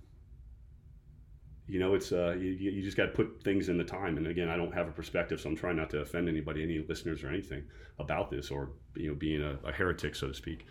you 1.67 1.81
know, 1.81 1.95
it's 1.95 2.13
uh, 2.13 2.37
you, 2.39 2.51
you 2.51 2.83
just 2.83 2.97
got 2.97 3.07
to 3.07 3.13
put 3.13 3.43
things 3.43 3.69
in 3.69 3.79
the 3.79 3.85
time. 3.85 4.17
And 4.17 4.27
again, 4.27 4.49
I 4.49 4.57
don't 4.57 4.73
have 4.75 4.89
a 4.89 4.93
perspective, 4.93 5.41
so 5.41 5.49
I'm 5.49 5.57
trying 5.57 5.77
not 5.77 5.91
to 5.91 6.01
offend 6.01 6.29
anybody, 6.29 6.63
any 6.63 6.85
listeners 6.87 7.25
or 7.25 7.29
anything 7.29 7.65
about 7.99 8.31
this, 8.31 8.51
or 8.51 8.71
you 8.95 9.09
know, 9.09 9.15
being 9.15 9.43
a, 9.43 9.59
a 9.67 9.73
heretic, 9.73 10.15
so 10.15 10.29
to 10.29 10.35
speak. 10.35 10.67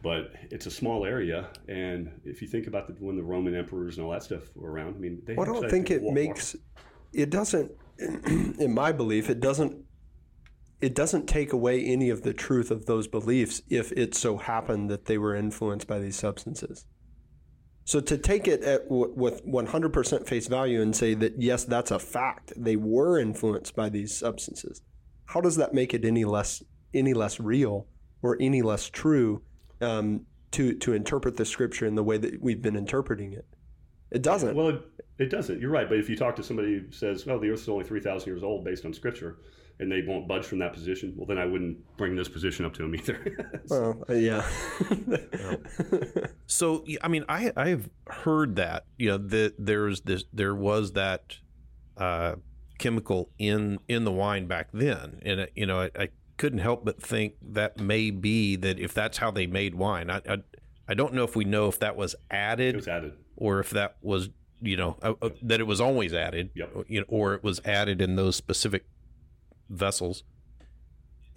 But 0.00 0.32
it's 0.50 0.66
a 0.66 0.70
small 0.70 1.04
area, 1.04 1.48
and 1.66 2.20
if 2.24 2.40
you 2.40 2.46
think 2.46 2.68
about 2.68 2.86
the, 2.86 2.92
when 3.04 3.16
the 3.16 3.22
Roman 3.22 3.56
emperors 3.56 3.96
and 3.96 4.06
all 4.06 4.12
that 4.12 4.22
stuff 4.22 4.42
were 4.54 4.70
around, 4.70 4.94
I 4.94 4.98
mean, 4.98 5.20
they 5.24 5.34
Well, 5.34 5.50
I 5.50 5.52
don't 5.52 5.70
think 5.70 5.90
it 5.90 6.02
makes 6.02 6.54
it 7.12 7.30
doesn't 7.30 7.72
in 7.98 8.72
my 8.72 8.92
belief 8.92 9.28
it 9.30 9.40
doesn't 9.40 9.84
it 10.80 10.94
doesn't 10.94 11.26
take 11.26 11.52
away 11.52 11.84
any 11.84 12.08
of 12.10 12.22
the 12.22 12.32
truth 12.32 12.70
of 12.70 12.86
those 12.86 13.08
beliefs 13.08 13.62
if 13.68 13.90
it 13.92 14.14
so 14.14 14.36
happened 14.36 14.88
that 14.90 15.06
they 15.06 15.18
were 15.18 15.34
influenced 15.34 15.88
by 15.88 15.98
these 15.98 16.14
substances. 16.14 16.86
So 17.88 18.00
to 18.00 18.18
take 18.18 18.46
it 18.46 18.62
at 18.64 18.86
w- 18.90 19.14
with 19.16 19.46
100% 19.46 20.26
face 20.26 20.46
value 20.46 20.82
and 20.82 20.94
say 20.94 21.14
that 21.14 21.40
yes 21.40 21.64
that's 21.64 21.90
a 21.90 21.98
fact 21.98 22.52
they 22.54 22.76
were 22.76 23.18
influenced 23.18 23.74
by 23.74 23.88
these 23.88 24.14
substances. 24.14 24.82
How 25.24 25.40
does 25.40 25.56
that 25.56 25.72
make 25.72 25.94
it 25.94 26.04
any 26.04 26.26
less 26.26 26.62
any 26.92 27.14
less 27.14 27.40
real 27.40 27.86
or 28.20 28.36
any 28.40 28.60
less 28.60 28.90
true 28.90 29.40
um, 29.80 30.26
to 30.50 30.74
to 30.74 30.92
interpret 30.92 31.38
the 31.38 31.46
scripture 31.46 31.86
in 31.86 31.94
the 31.94 32.04
way 32.04 32.18
that 32.18 32.42
we've 32.42 32.60
been 32.60 32.76
interpreting 32.76 33.32
it? 33.32 33.46
It 34.10 34.20
doesn't. 34.20 34.54
Well, 34.54 34.68
it, 34.68 34.82
it 35.16 35.30
doesn't. 35.30 35.58
You're 35.58 35.70
right. 35.70 35.88
But 35.88 35.96
if 35.96 36.10
you 36.10 36.16
talk 36.16 36.36
to 36.36 36.42
somebody 36.42 36.80
who 36.80 36.92
says, 36.92 37.24
"Well, 37.24 37.38
the 37.38 37.48
Earth 37.48 37.60
is 37.60 37.70
only 37.70 37.86
three 37.86 38.00
thousand 38.00 38.30
years 38.30 38.42
old 38.42 38.66
based 38.66 38.84
on 38.84 38.92
Scripture," 38.92 39.38
and 39.80 39.90
they 39.92 40.02
won't 40.06 40.26
budge 40.28 40.44
from 40.44 40.58
that 40.58 40.72
position, 40.72 41.14
well, 41.16 41.26
then 41.26 41.38
I 41.38 41.44
wouldn't 41.46 41.78
bring 41.96 42.16
this 42.16 42.28
position 42.28 42.64
up 42.64 42.74
to 42.74 42.82
them 42.82 42.94
either. 42.94 43.60
Well, 43.68 44.02
uh, 44.08 44.14
yeah. 44.14 44.44
So 46.46 46.84
I 47.02 47.08
mean, 47.08 47.24
I 47.28 47.52
I've 47.56 47.88
heard 48.08 48.56
that 48.56 48.84
you 48.96 49.08
know 49.10 49.18
that 49.18 49.54
there's 49.58 50.00
this 50.02 50.24
there 50.32 50.54
was 50.54 50.92
that 50.92 51.36
uh, 51.96 52.36
chemical 52.78 53.30
in 53.38 53.78
in 53.88 54.04
the 54.04 54.12
wine 54.12 54.46
back 54.46 54.68
then, 54.72 55.20
and 55.24 55.40
it, 55.40 55.52
you 55.54 55.66
know 55.66 55.80
I, 55.82 55.90
I 55.98 56.08
couldn't 56.38 56.60
help 56.60 56.84
but 56.84 57.02
think 57.02 57.34
that 57.42 57.78
may 57.78 58.10
be 58.10 58.56
that 58.56 58.78
if 58.78 58.94
that's 58.94 59.18
how 59.18 59.30
they 59.30 59.46
made 59.46 59.74
wine, 59.74 60.08
I 60.10 60.22
I, 60.28 60.38
I 60.88 60.94
don't 60.94 61.12
know 61.12 61.24
if 61.24 61.36
we 61.36 61.44
know 61.44 61.68
if 61.68 61.78
that 61.80 61.96
was 61.96 62.14
added 62.30 62.74
it 62.74 62.76
was 62.76 62.88
added. 62.88 63.12
or 63.36 63.60
if 63.60 63.70
that 63.70 63.96
was 64.00 64.30
you 64.60 64.76
know 64.76 64.96
uh, 65.02 65.14
uh, 65.20 65.30
that 65.42 65.60
it 65.60 65.66
was 65.66 65.80
always 65.80 66.14
added, 66.14 66.50
Yep. 66.54 66.86
you 66.88 67.00
know, 67.00 67.06
or 67.08 67.34
it 67.34 67.42
was 67.44 67.60
added 67.66 68.00
in 68.00 68.16
those 68.16 68.36
specific 68.36 68.86
vessels, 69.68 70.22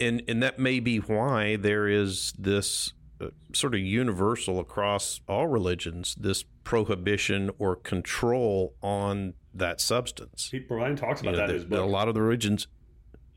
and 0.00 0.22
and 0.28 0.42
that 0.42 0.58
may 0.58 0.80
be 0.80 0.98
why 0.98 1.56
there 1.56 1.88
is 1.88 2.32
this 2.38 2.92
uh, 3.20 3.28
sort 3.52 3.74
of 3.74 3.80
universal 3.80 4.58
across 4.58 5.20
all 5.28 5.46
religions 5.46 6.16
this 6.18 6.44
prohibition 6.64 7.50
or 7.58 7.76
control 7.76 8.74
on 8.82 9.34
that 9.54 9.80
substance. 9.80 10.52
Brian 10.68 10.96
talks 10.96 11.20
about 11.20 11.32
you 11.34 11.36
know, 11.40 11.46
that 11.46 11.50
in 11.50 11.56
his 11.56 11.64
book. 11.64 11.80
A 11.80 11.84
lot 11.84 12.08
of 12.08 12.14
the 12.14 12.22
religions, 12.22 12.66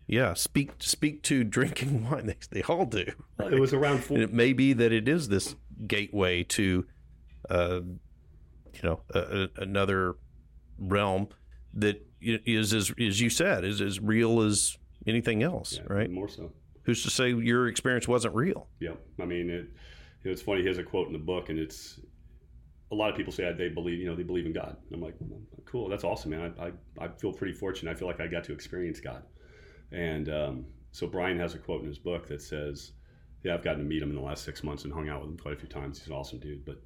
yeah, 0.08 0.34
speak 0.34 0.72
speak 0.80 1.24
to 1.24 1.43
drinking 1.43 2.10
wine. 2.10 2.28
They, 2.28 2.38
they 2.52 2.64
all 2.64 2.86
do. 2.86 3.06
Right? 3.38 3.54
It 3.54 3.60
was 3.60 3.74
around. 3.74 4.04
Four- 4.04 4.20
it 4.20 4.34
may 4.34 4.54
be 4.54 4.74
that 4.74 4.91
it 4.91 5.08
is 5.08 5.28
this 5.28 5.56
gateway 5.88 6.43
to, 6.43 6.86
uh, 7.50 7.82
you 8.74 8.82
know, 8.84 9.02
another 9.58 10.16
realm 10.78 11.28
that 11.74 12.06
is 12.22 12.74
as 12.74 12.93
as 13.00 13.20
you 13.22 13.30
said 13.30 13.64
is 13.64 13.82
as 13.82 14.00
real 14.00 14.41
as 14.41 14.78
anything 15.08 15.43
else, 15.43 15.78
yeah, 15.78 15.93
right? 15.93 16.10
More 16.10 16.28
so. 16.28 16.51
Who's 16.84 17.03
to 17.03 17.10
say 17.10 17.30
your 17.34 17.68
experience 17.68 18.08
wasn't 18.08 18.36
real? 18.36 18.68
Yep. 18.80 18.99
I 19.20 19.26
mean, 19.26 19.49
it, 19.49 19.68
it's 20.24 20.41
funny. 20.41 20.62
He 20.62 20.68
has 20.68 20.78
a 20.78 20.84
quote 20.84 21.08
in 21.08 21.14
the 21.14 21.20
book, 21.20 21.49
and 21.49 21.58
it's 21.58 21.99
a 22.91 22.95
lot 22.95 23.10
of 23.10 23.16
people 23.16 23.34
say 23.34 23.51
they 23.53 23.70
believe, 23.70 23.99
you 23.99 24.06
know, 24.06 24.16
they 24.16 24.24
believe 24.24 24.45
in 24.45 24.53
God. 24.53 24.78
I'm 24.93 25.01
like, 25.01 25.16
cool, 25.66 25.89
that's 25.89 26.03
awesome, 26.03 26.32
man. 26.32 26.53
I, 26.60 26.66
I, 26.66 27.06
I, 27.06 27.08
feel 27.08 27.34
pretty 27.34 27.53
fortunate. 27.53 27.91
I 27.91 27.95
feel 27.95 28.08
like 28.08 28.22
I 28.22 28.28
got 28.28 28.43
to 28.45 28.53
experience 28.53 28.99
God. 28.99 29.24
And 29.91 30.30
um, 30.30 30.66
so 30.91 31.08
Brian 31.08 31.39
has 31.39 31.56
a 31.56 31.58
quote 31.58 31.82
in 31.82 31.88
his 31.88 31.97
book 31.97 32.28
that 32.28 32.41
says, 32.41 32.91
yeah, 33.43 33.53
I've 33.53 33.64
gotten 33.64 33.80
to 33.80 33.86
meet 33.86 34.01
him 34.01 34.10
in 34.10 34.16
the 34.16 34.22
last 34.22 34.43
six 34.43 34.64
months 34.64 34.86
and 34.86 34.93
hung 34.93 35.10
out 35.10 35.22
with 35.22 35.30
him 35.32 35.38
quite 35.38 35.56
a 35.56 35.58
few 35.58 35.70
times. 35.70 35.99
He's 35.99 36.08
an 36.08 36.14
awesome 36.14 36.39
dude. 36.39 36.66
But 36.66 36.82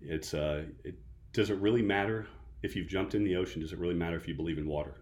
it's, 0.00 0.34
uh, 0.34 0.64
it, 0.84 0.96
does 1.32 1.50
it 1.50 1.58
really 1.58 1.82
matter 1.82 2.26
if 2.62 2.74
you've 2.74 2.88
jumped 2.88 3.14
in 3.14 3.24
the 3.24 3.36
ocean? 3.36 3.60
Does 3.60 3.72
it 3.72 3.78
really 3.78 3.94
matter 3.94 4.16
if 4.16 4.26
you 4.26 4.34
believe 4.34 4.58
in 4.58 4.66
water? 4.66 4.94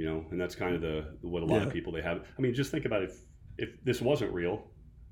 You 0.00 0.06
know, 0.06 0.24
and 0.30 0.40
that's 0.40 0.54
kind 0.54 0.74
of 0.74 0.80
the 0.80 1.04
what 1.20 1.42
a 1.42 1.44
lot 1.44 1.60
yeah. 1.60 1.66
of 1.66 1.72
people 1.74 1.92
they 1.92 2.00
have. 2.00 2.24
I 2.38 2.40
mean, 2.40 2.54
just 2.54 2.70
think 2.70 2.86
about. 2.86 3.02
If 3.02 3.18
if 3.58 3.84
this 3.84 4.00
wasn't 4.00 4.32
real, 4.32 4.62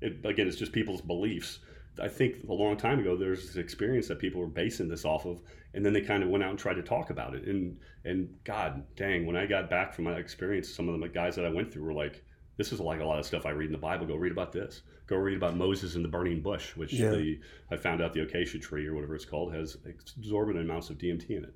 it, 0.01 0.25
again, 0.25 0.47
it's 0.47 0.57
just 0.57 0.71
people's 0.71 0.99
beliefs. 0.99 1.59
I 2.01 2.07
think 2.07 2.37
a 2.49 2.53
long 2.53 2.75
time 2.75 2.97
ago 2.97 3.15
there's 3.15 3.45
this 3.45 3.57
experience 3.57 4.07
that 4.07 4.17
people 4.17 4.41
were 4.41 4.47
basing 4.47 4.87
this 4.87 5.05
off 5.05 5.27
of, 5.27 5.41
and 5.75 5.85
then 5.85 5.93
they 5.93 6.01
kind 6.01 6.23
of 6.23 6.29
went 6.29 6.43
out 6.43 6.49
and 6.49 6.57
tried 6.57 6.73
to 6.77 6.81
talk 6.81 7.11
about 7.11 7.35
it. 7.35 7.43
And 7.43 7.77
and 8.03 8.29
God 8.43 8.83
dang, 8.95 9.27
when 9.27 9.35
I 9.35 9.45
got 9.45 9.69
back 9.69 9.93
from 9.93 10.05
my 10.05 10.13
experience, 10.13 10.73
some 10.73 10.89
of 10.89 10.99
the 10.99 11.07
guys 11.07 11.35
that 11.35 11.45
I 11.45 11.49
went 11.49 11.71
through 11.71 11.83
were 11.83 11.93
like, 11.93 12.23
"This 12.57 12.73
is 12.73 12.79
like 12.79 12.99
a 12.99 13.05
lot 13.05 13.19
of 13.19 13.27
stuff 13.27 13.45
I 13.45 13.51
read 13.51 13.67
in 13.67 13.73
the 13.73 13.77
Bible. 13.77 14.07
Go 14.07 14.15
read 14.15 14.31
about 14.31 14.51
this. 14.51 14.81
Go 15.05 15.17
read 15.17 15.37
about 15.37 15.55
Moses 15.55 15.93
and 15.93 16.03
the 16.03 16.09
burning 16.09 16.41
bush, 16.41 16.75
which 16.75 16.93
yeah. 16.93 17.11
the 17.11 17.39
I 17.69 17.75
found 17.75 18.01
out 18.01 18.13
the 18.13 18.21
acacia 18.21 18.57
tree 18.57 18.87
or 18.87 18.95
whatever 18.95 19.13
it's 19.13 19.23
called 19.23 19.53
has 19.53 19.77
exorbitant 19.85 20.65
amounts 20.65 20.89
of 20.89 20.97
DMT 20.97 21.29
in 21.29 21.43
it. 21.43 21.53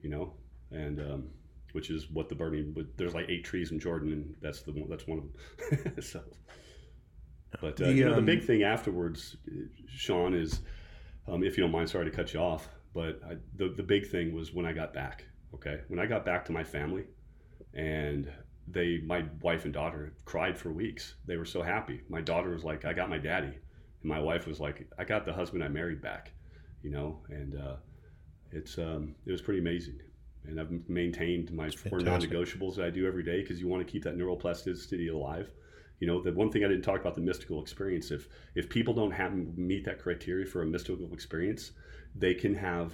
You 0.00 0.08
know, 0.08 0.32
and 0.70 0.98
um, 0.98 1.28
which 1.72 1.90
is 1.90 2.08
what 2.10 2.28
the 2.28 2.34
burning. 2.34 2.72
But 2.72 2.96
there's 2.96 3.14
like 3.14 3.28
eight 3.28 3.44
trees 3.44 3.72
in 3.72 3.80
Jordan, 3.80 4.12
and 4.12 4.34
that's 4.40 4.62
the 4.62 4.72
that's 4.88 5.06
one 5.06 5.18
of 5.18 5.24
them. 5.84 5.94
so. 6.02 6.22
But 7.60 7.80
uh, 7.80 7.86
the, 7.86 7.92
you 7.92 8.04
know, 8.04 8.14
um, 8.14 8.24
the 8.24 8.34
big 8.34 8.44
thing 8.44 8.62
afterwards, 8.62 9.36
Sean, 9.86 10.34
is 10.34 10.60
um, 11.28 11.42
if 11.42 11.56
you 11.56 11.64
don't 11.64 11.72
mind, 11.72 11.90
sorry 11.90 12.06
to 12.06 12.10
cut 12.10 12.32
you 12.32 12.40
off, 12.40 12.68
but 12.94 13.20
I, 13.28 13.34
the 13.56 13.68
the 13.76 13.82
big 13.82 14.08
thing 14.08 14.34
was 14.34 14.52
when 14.52 14.66
I 14.66 14.72
got 14.72 14.94
back. 14.94 15.26
Okay, 15.54 15.80
when 15.88 15.98
I 15.98 16.06
got 16.06 16.24
back 16.24 16.44
to 16.46 16.52
my 16.52 16.64
family, 16.64 17.04
and 17.74 18.30
they, 18.68 19.00
my 19.04 19.24
wife 19.42 19.64
and 19.64 19.74
daughter, 19.74 20.14
cried 20.24 20.56
for 20.56 20.72
weeks. 20.72 21.16
They 21.26 21.36
were 21.36 21.44
so 21.44 21.62
happy. 21.62 22.00
My 22.08 22.20
daughter 22.20 22.50
was 22.50 22.64
like, 22.64 22.84
"I 22.84 22.92
got 22.92 23.10
my 23.10 23.18
daddy," 23.18 23.48
and 24.02 24.04
my 24.04 24.18
wife 24.18 24.46
was 24.46 24.60
like, 24.60 24.88
"I 24.98 25.04
got 25.04 25.26
the 25.26 25.32
husband 25.32 25.62
I 25.62 25.68
married 25.68 26.00
back," 26.00 26.32
you 26.82 26.90
know, 26.90 27.20
and 27.28 27.54
uh, 27.54 27.76
it's 28.50 28.78
um, 28.78 29.14
it 29.26 29.32
was 29.32 29.42
pretty 29.42 29.60
amazing 29.60 30.00
and 30.46 30.60
I've 30.60 30.70
maintained 30.88 31.52
my 31.52 31.70
four 31.70 32.00
non-negotiables 32.00 32.76
that 32.76 32.86
I 32.86 32.90
do 32.90 33.06
every 33.06 33.22
day 33.22 33.42
because 33.42 33.60
you 33.60 33.68
want 33.68 33.86
to 33.86 33.90
keep 33.90 34.02
that 34.04 34.16
neuroplasticity 34.16 35.12
alive. 35.12 35.50
You 36.00 36.08
know, 36.08 36.20
the 36.20 36.32
one 36.32 36.50
thing 36.50 36.64
I 36.64 36.68
didn't 36.68 36.82
talk 36.82 37.00
about 37.00 37.14
the 37.14 37.20
mystical 37.20 37.62
experience. 37.62 38.10
If 38.10 38.28
if 38.54 38.68
people 38.68 38.92
don't 38.92 39.12
have 39.12 39.34
meet 39.56 39.84
that 39.84 40.00
criteria 40.00 40.46
for 40.46 40.62
a 40.62 40.66
mystical 40.66 41.12
experience, 41.12 41.72
they 42.16 42.34
can 42.34 42.54
have 42.54 42.92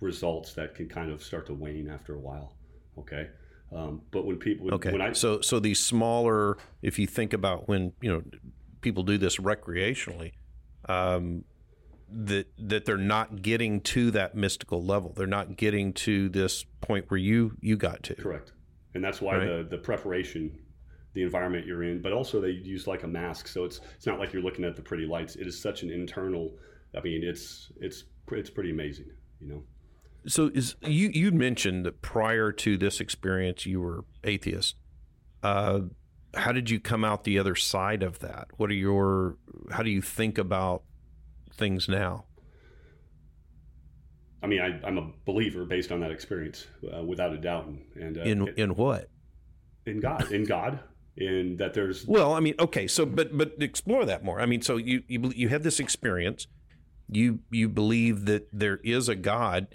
results 0.00 0.52
that 0.54 0.74
can 0.74 0.88
kind 0.88 1.10
of 1.10 1.22
start 1.22 1.46
to 1.46 1.54
wane 1.54 1.88
after 1.88 2.14
a 2.14 2.18
while. 2.18 2.56
Okay. 2.98 3.28
Um, 3.72 4.02
but 4.10 4.26
when 4.26 4.36
people, 4.36 4.66
when, 4.66 4.74
okay, 4.74 4.92
when 4.92 5.00
I, 5.00 5.12
so 5.12 5.40
so 5.40 5.58
these 5.58 5.80
smaller, 5.80 6.56
if 6.82 6.98
you 6.98 7.06
think 7.06 7.32
about 7.32 7.68
when 7.68 7.92
you 8.00 8.12
know 8.12 8.22
people 8.80 9.02
do 9.02 9.18
this 9.18 9.38
recreationally, 9.38 10.32
um, 10.88 11.44
that 12.08 12.46
that 12.58 12.84
they're 12.84 12.96
not 12.96 13.42
getting 13.42 13.80
to 13.80 14.10
that 14.12 14.34
mystical 14.34 14.84
level. 14.84 15.12
They're 15.14 15.26
not 15.26 15.56
getting 15.56 15.92
to 15.94 16.28
this 16.28 16.64
point 16.80 17.10
where 17.10 17.18
you 17.18 17.56
you 17.60 17.76
got 17.76 18.02
to. 18.04 18.14
Correct. 18.14 18.52
And 18.94 19.04
that's 19.04 19.20
why 19.20 19.36
right? 19.36 19.46
the 19.46 19.66
the 19.70 19.78
preparation 19.78 20.58
the 21.16 21.22
environment 21.22 21.66
you're 21.66 21.82
in, 21.82 22.02
but 22.02 22.12
also 22.12 22.42
they 22.42 22.50
use 22.50 22.86
like 22.86 23.02
a 23.02 23.08
mask, 23.08 23.48
so 23.48 23.64
it's 23.64 23.80
it's 23.96 24.06
not 24.06 24.18
like 24.18 24.34
you're 24.34 24.42
looking 24.42 24.66
at 24.66 24.76
the 24.76 24.82
pretty 24.82 25.06
lights. 25.06 25.34
It 25.34 25.46
is 25.46 25.58
such 25.58 25.82
an 25.82 25.90
internal. 25.90 26.52
I 26.94 27.00
mean, 27.00 27.24
it's 27.24 27.72
it's 27.80 28.04
it's 28.30 28.50
pretty 28.50 28.70
amazing, 28.70 29.06
you 29.40 29.48
know. 29.48 29.62
So 30.28 30.50
is 30.54 30.76
you 30.82 31.08
you 31.08 31.32
mentioned 31.32 31.86
that 31.86 32.02
prior 32.02 32.52
to 32.52 32.76
this 32.76 33.00
experience 33.00 33.64
you 33.64 33.80
were 33.80 34.04
atheist. 34.24 34.76
Uh, 35.42 35.80
how 36.34 36.52
did 36.52 36.68
you 36.68 36.78
come 36.78 37.02
out 37.02 37.24
the 37.24 37.38
other 37.38 37.54
side 37.54 38.02
of 38.02 38.18
that? 38.18 38.48
What 38.58 38.70
are 38.70 38.74
your 38.74 39.38
how 39.70 39.82
do 39.82 39.90
you 39.90 40.02
think 40.02 40.36
about 40.36 40.82
things 41.56 41.88
now? 41.88 42.26
I 44.42 44.46
mean, 44.46 44.60
I, 44.60 44.86
am 44.86 44.98
a 44.98 45.10
believer 45.24 45.64
based 45.64 45.90
on 45.90 46.00
that 46.00 46.10
experience, 46.10 46.66
uh, 46.94 47.02
without 47.02 47.32
a 47.32 47.38
doubt. 47.38 47.68
And 47.96 48.18
uh, 48.18 48.22
in 48.22 48.48
it, 48.48 48.58
in 48.58 48.76
what? 48.76 49.08
In 49.86 50.00
God, 50.00 50.30
in 50.30 50.44
God, 50.44 50.80
in 51.16 51.56
that 51.56 51.74
there's. 51.74 52.06
Well, 52.06 52.32
I 52.32 52.40
mean, 52.40 52.54
okay, 52.60 52.86
so 52.86 53.06
but 53.06 53.36
but 53.36 53.54
explore 53.60 54.04
that 54.04 54.24
more. 54.24 54.40
I 54.40 54.46
mean, 54.46 54.62
so 54.62 54.76
you 54.76 55.02
you 55.08 55.32
you 55.34 55.48
have 55.48 55.62
this 55.62 55.80
experience, 55.80 56.46
you 57.08 57.40
you 57.50 57.68
believe 57.68 58.26
that 58.26 58.48
there 58.52 58.78
is 58.84 59.08
a 59.08 59.16
God. 59.16 59.68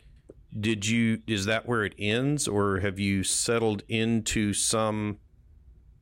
Did 0.57 0.85
you 0.85 1.21
is 1.27 1.45
that 1.45 1.65
where 1.65 1.83
it 1.83 1.95
ends, 1.97 2.47
or 2.47 2.79
have 2.79 2.99
you 2.99 3.23
settled 3.23 3.83
into 3.87 4.53
some 4.53 5.17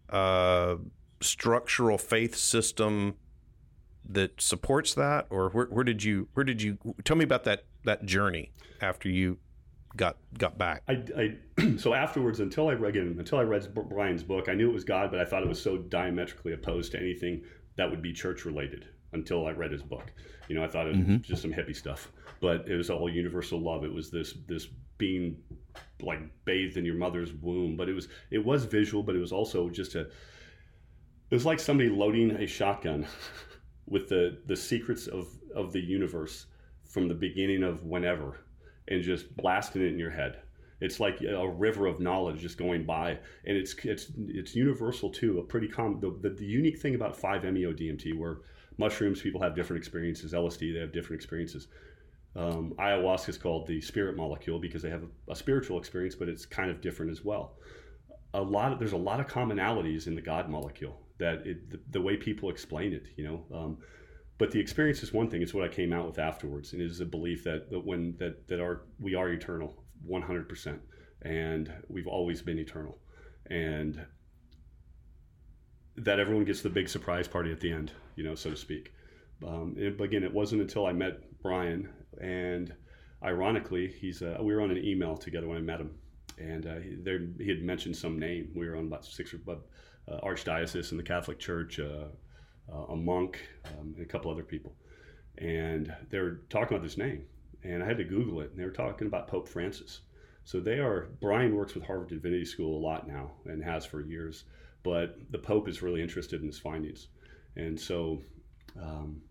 uh, 0.09 0.75
structural 1.21 1.97
faith 1.97 2.35
system 2.35 3.15
that 4.09 4.41
supports 4.41 4.93
that, 4.95 5.27
or 5.29 5.49
where, 5.49 5.65
where 5.67 5.83
did 5.83 6.03
you 6.03 6.27
where 6.33 6.43
did 6.43 6.61
you 6.61 6.77
tell 7.03 7.15
me 7.15 7.23
about 7.23 7.43
that 7.45 7.63
that 7.85 8.05
journey 8.05 8.51
after 8.81 9.07
you 9.07 9.37
got 9.95 10.17
got 10.37 10.57
back? 10.57 10.83
I, 10.87 11.03
I 11.17 11.75
so 11.77 11.93
afterwards, 11.93 12.39
until 12.39 12.67
I 12.67 12.73
read 12.73 12.95
again, 12.95 13.15
until 13.17 13.37
I 13.37 13.43
read 13.43 13.73
Brian's 13.73 14.23
book, 14.23 14.49
I 14.49 14.55
knew 14.55 14.69
it 14.69 14.73
was 14.73 14.83
God, 14.83 15.11
but 15.11 15.19
I 15.19 15.25
thought 15.25 15.43
it 15.43 15.49
was 15.49 15.61
so 15.61 15.77
diametrically 15.77 16.53
opposed 16.53 16.91
to 16.93 16.99
anything 16.99 17.43
that 17.77 17.89
would 17.89 18.01
be 18.01 18.11
church 18.11 18.45
related. 18.45 18.85
Until 19.11 19.47
I 19.47 19.53
read 19.53 19.71
his 19.71 19.81
book, 19.81 20.13
you 20.49 20.55
know, 20.55 20.63
I 20.63 20.67
thought 20.67 20.85
it 20.85 20.89
was 20.89 20.99
mm-hmm. 20.99 21.17
just 21.21 21.41
some 21.41 21.51
hippie 21.51 21.75
stuff, 21.75 22.11
but 22.39 22.69
it 22.69 22.75
was 22.75 22.91
all 22.91 23.09
universal 23.09 23.59
love. 23.59 23.83
It 23.83 23.91
was 23.91 24.11
this 24.11 24.35
this 24.47 24.67
being 24.99 25.37
like 26.01 26.19
bathed 26.45 26.77
in 26.77 26.85
your 26.85 26.93
mother's 26.93 27.33
womb, 27.33 27.75
but 27.75 27.89
it 27.89 27.93
was 27.93 28.07
it 28.29 28.45
was 28.45 28.65
visual, 28.65 29.01
but 29.01 29.15
it 29.15 29.19
was 29.19 29.31
also 29.31 29.67
just 29.67 29.95
a. 29.95 30.01
It 30.01 31.35
was 31.35 31.45
like 31.45 31.59
somebody 31.59 31.89
loading 31.89 32.31
a 32.31 32.45
shotgun 32.45 33.07
with 33.89 34.07
the 34.09 34.37
the 34.45 34.55
secrets 34.55 35.07
of 35.07 35.27
of 35.55 35.73
the 35.73 35.81
universe 35.81 36.45
from 36.85 37.07
the 37.07 37.13
beginning 37.13 37.63
of 37.63 37.83
whenever 37.83 38.39
and 38.87 39.03
just 39.03 39.35
blasting 39.37 39.81
it 39.81 39.87
in 39.87 39.99
your 39.99 40.09
head. 40.09 40.39
It's 40.81 40.99
like 40.99 41.21
a 41.21 41.47
river 41.47 41.87
of 41.87 41.99
knowledge 41.99 42.39
just 42.41 42.57
going 42.57 42.85
by. 42.85 43.19
And 43.45 43.57
it's 43.57 43.75
it's 43.83 44.07
it's 44.27 44.55
universal 44.55 45.09
too 45.09 45.39
a 45.39 45.43
pretty 45.43 45.67
common 45.67 45.99
the, 45.99 46.17
the, 46.21 46.35
the 46.35 46.45
unique 46.45 46.79
thing 46.79 46.95
about 46.95 47.19
5-meo 47.19 47.73
dmt 47.73 48.17
where 48.17 48.37
mushrooms 48.77 49.21
people 49.21 49.41
have 49.41 49.55
different 49.55 49.79
experiences 49.79 50.31
lsd 50.31 50.73
they 50.73 50.79
have 50.79 50.93
different 50.93 51.19
experiences. 51.21 51.67
Um, 52.35 52.73
ayahuasca 52.79 53.29
is 53.29 53.37
called 53.37 53.67
the 53.67 53.81
spirit 53.81 54.15
molecule 54.15 54.59
because 54.59 54.81
they 54.81 54.89
have 54.89 55.03
a, 55.03 55.31
a, 55.31 55.35
spiritual 55.35 55.79
experience 55.79 56.15
but 56.15 56.29
it's 56.29 56.45
kind 56.45 56.71
of 56.71 56.79
different 56.79 57.11
as 57.11 57.25
well. 57.25 57.53
A 58.33 58.41
lot 58.41 58.71
of 58.71 58.79
there's 58.79 58.93
a 58.93 58.97
lot 58.97 59.19
of 59.19 59.27
commonalities 59.27 60.07
in 60.07 60.15
the 60.15 60.21
god 60.21 60.49
molecule 60.49 61.01
that 61.19 61.45
it, 61.45 61.69
the, 61.69 61.79
the, 61.91 62.01
way 62.01 62.17
people 62.17 62.49
explain 62.49 62.93
it, 62.93 63.07
you 63.15 63.23
know. 63.23 63.45
Um, 63.55 63.77
but 64.37 64.51
the 64.51 64.59
experience 64.59 65.03
is 65.03 65.13
one 65.13 65.29
thing; 65.29 65.41
it's 65.41 65.53
what 65.53 65.63
I 65.63 65.67
came 65.67 65.93
out 65.93 66.07
with 66.07 66.17
afterwards, 66.17 66.73
and 66.73 66.81
it 66.81 66.89
is 66.89 67.01
a 67.01 67.05
belief 67.05 67.43
that, 67.43 67.69
that 67.69 67.85
when 67.85 68.15
that 68.17 68.47
that 68.47 68.59
our 68.59 68.83
we 68.99 69.15
are 69.15 69.29
eternal, 69.29 69.83
one 70.03 70.21
hundred 70.21 70.49
percent, 70.49 70.81
and 71.21 71.71
we've 71.89 72.07
always 72.07 72.41
been 72.41 72.57
eternal, 72.57 72.97
and 73.49 74.03
that 75.97 76.19
everyone 76.19 76.45
gets 76.45 76.61
the 76.61 76.69
big 76.69 76.87
surprise 76.87 77.27
party 77.27 77.51
at 77.51 77.59
the 77.59 77.71
end, 77.71 77.91
you 78.15 78.23
know, 78.23 78.35
so 78.35 78.49
to 78.49 78.55
speak. 78.55 78.93
Um, 79.45 79.75
and 79.77 79.99
again, 79.99 80.23
it 80.23 80.33
wasn't 80.33 80.61
until 80.61 80.85
I 80.85 80.93
met 80.93 81.41
Brian, 81.41 81.89
and 82.21 82.73
ironically, 83.23 83.87
he's 83.87 84.21
uh, 84.21 84.37
we 84.41 84.53
were 84.53 84.61
on 84.61 84.71
an 84.71 84.83
email 84.83 85.17
together 85.17 85.47
when 85.47 85.57
I 85.57 85.61
met 85.61 85.81
him, 85.81 85.91
and 86.37 86.65
uh, 86.65 86.75
he, 86.75 86.95
there, 87.03 87.19
he 87.37 87.49
had 87.49 87.61
mentioned 87.61 87.97
some 87.97 88.17
name. 88.17 88.51
We 88.55 88.67
were 88.67 88.77
on 88.77 88.87
about 88.87 89.05
six 89.05 89.33
or 89.33 89.39
uh, 89.49 89.55
archdiocese 90.17 90.91
in 90.91 90.97
the 90.97 91.03
Catholic 91.03 91.39
Church, 91.39 91.79
uh, 91.79 92.05
uh, 92.71 92.85
a 92.89 92.95
monk, 92.95 93.39
um, 93.65 93.93
and 93.95 94.05
a 94.05 94.09
couple 94.09 94.31
other 94.31 94.43
people. 94.43 94.73
And 95.37 95.93
they 96.09 96.19
were 96.19 96.41
talking 96.49 96.75
about 96.75 96.83
this 96.83 96.97
name, 96.97 97.25
and 97.63 97.83
I 97.83 97.85
had 97.85 97.97
to 97.97 98.03
Google 98.03 98.41
it, 98.41 98.51
and 98.51 98.59
they 98.59 98.65
were 98.65 98.71
talking 98.71 99.07
about 99.07 99.27
Pope 99.27 99.47
Francis. 99.47 100.01
So 100.43 100.59
they 100.59 100.79
are. 100.79 101.09
Brian 101.21 101.55
works 101.55 101.75
with 101.75 101.85
Harvard 101.85 102.09
Divinity 102.09 102.45
School 102.45 102.77
a 102.77 102.83
lot 102.85 103.07
now, 103.07 103.31
and 103.45 103.63
has 103.63 103.85
for 103.85 104.01
years. 104.01 104.45
But 104.83 105.17
the 105.29 105.37
Pope 105.37 105.67
is 105.67 105.81
really 105.81 106.01
interested 106.01 106.41
in 106.41 106.47
his 106.47 106.59
findings, 106.59 107.07
and 107.55 107.79
so 107.79 108.21
um, 108.81 109.21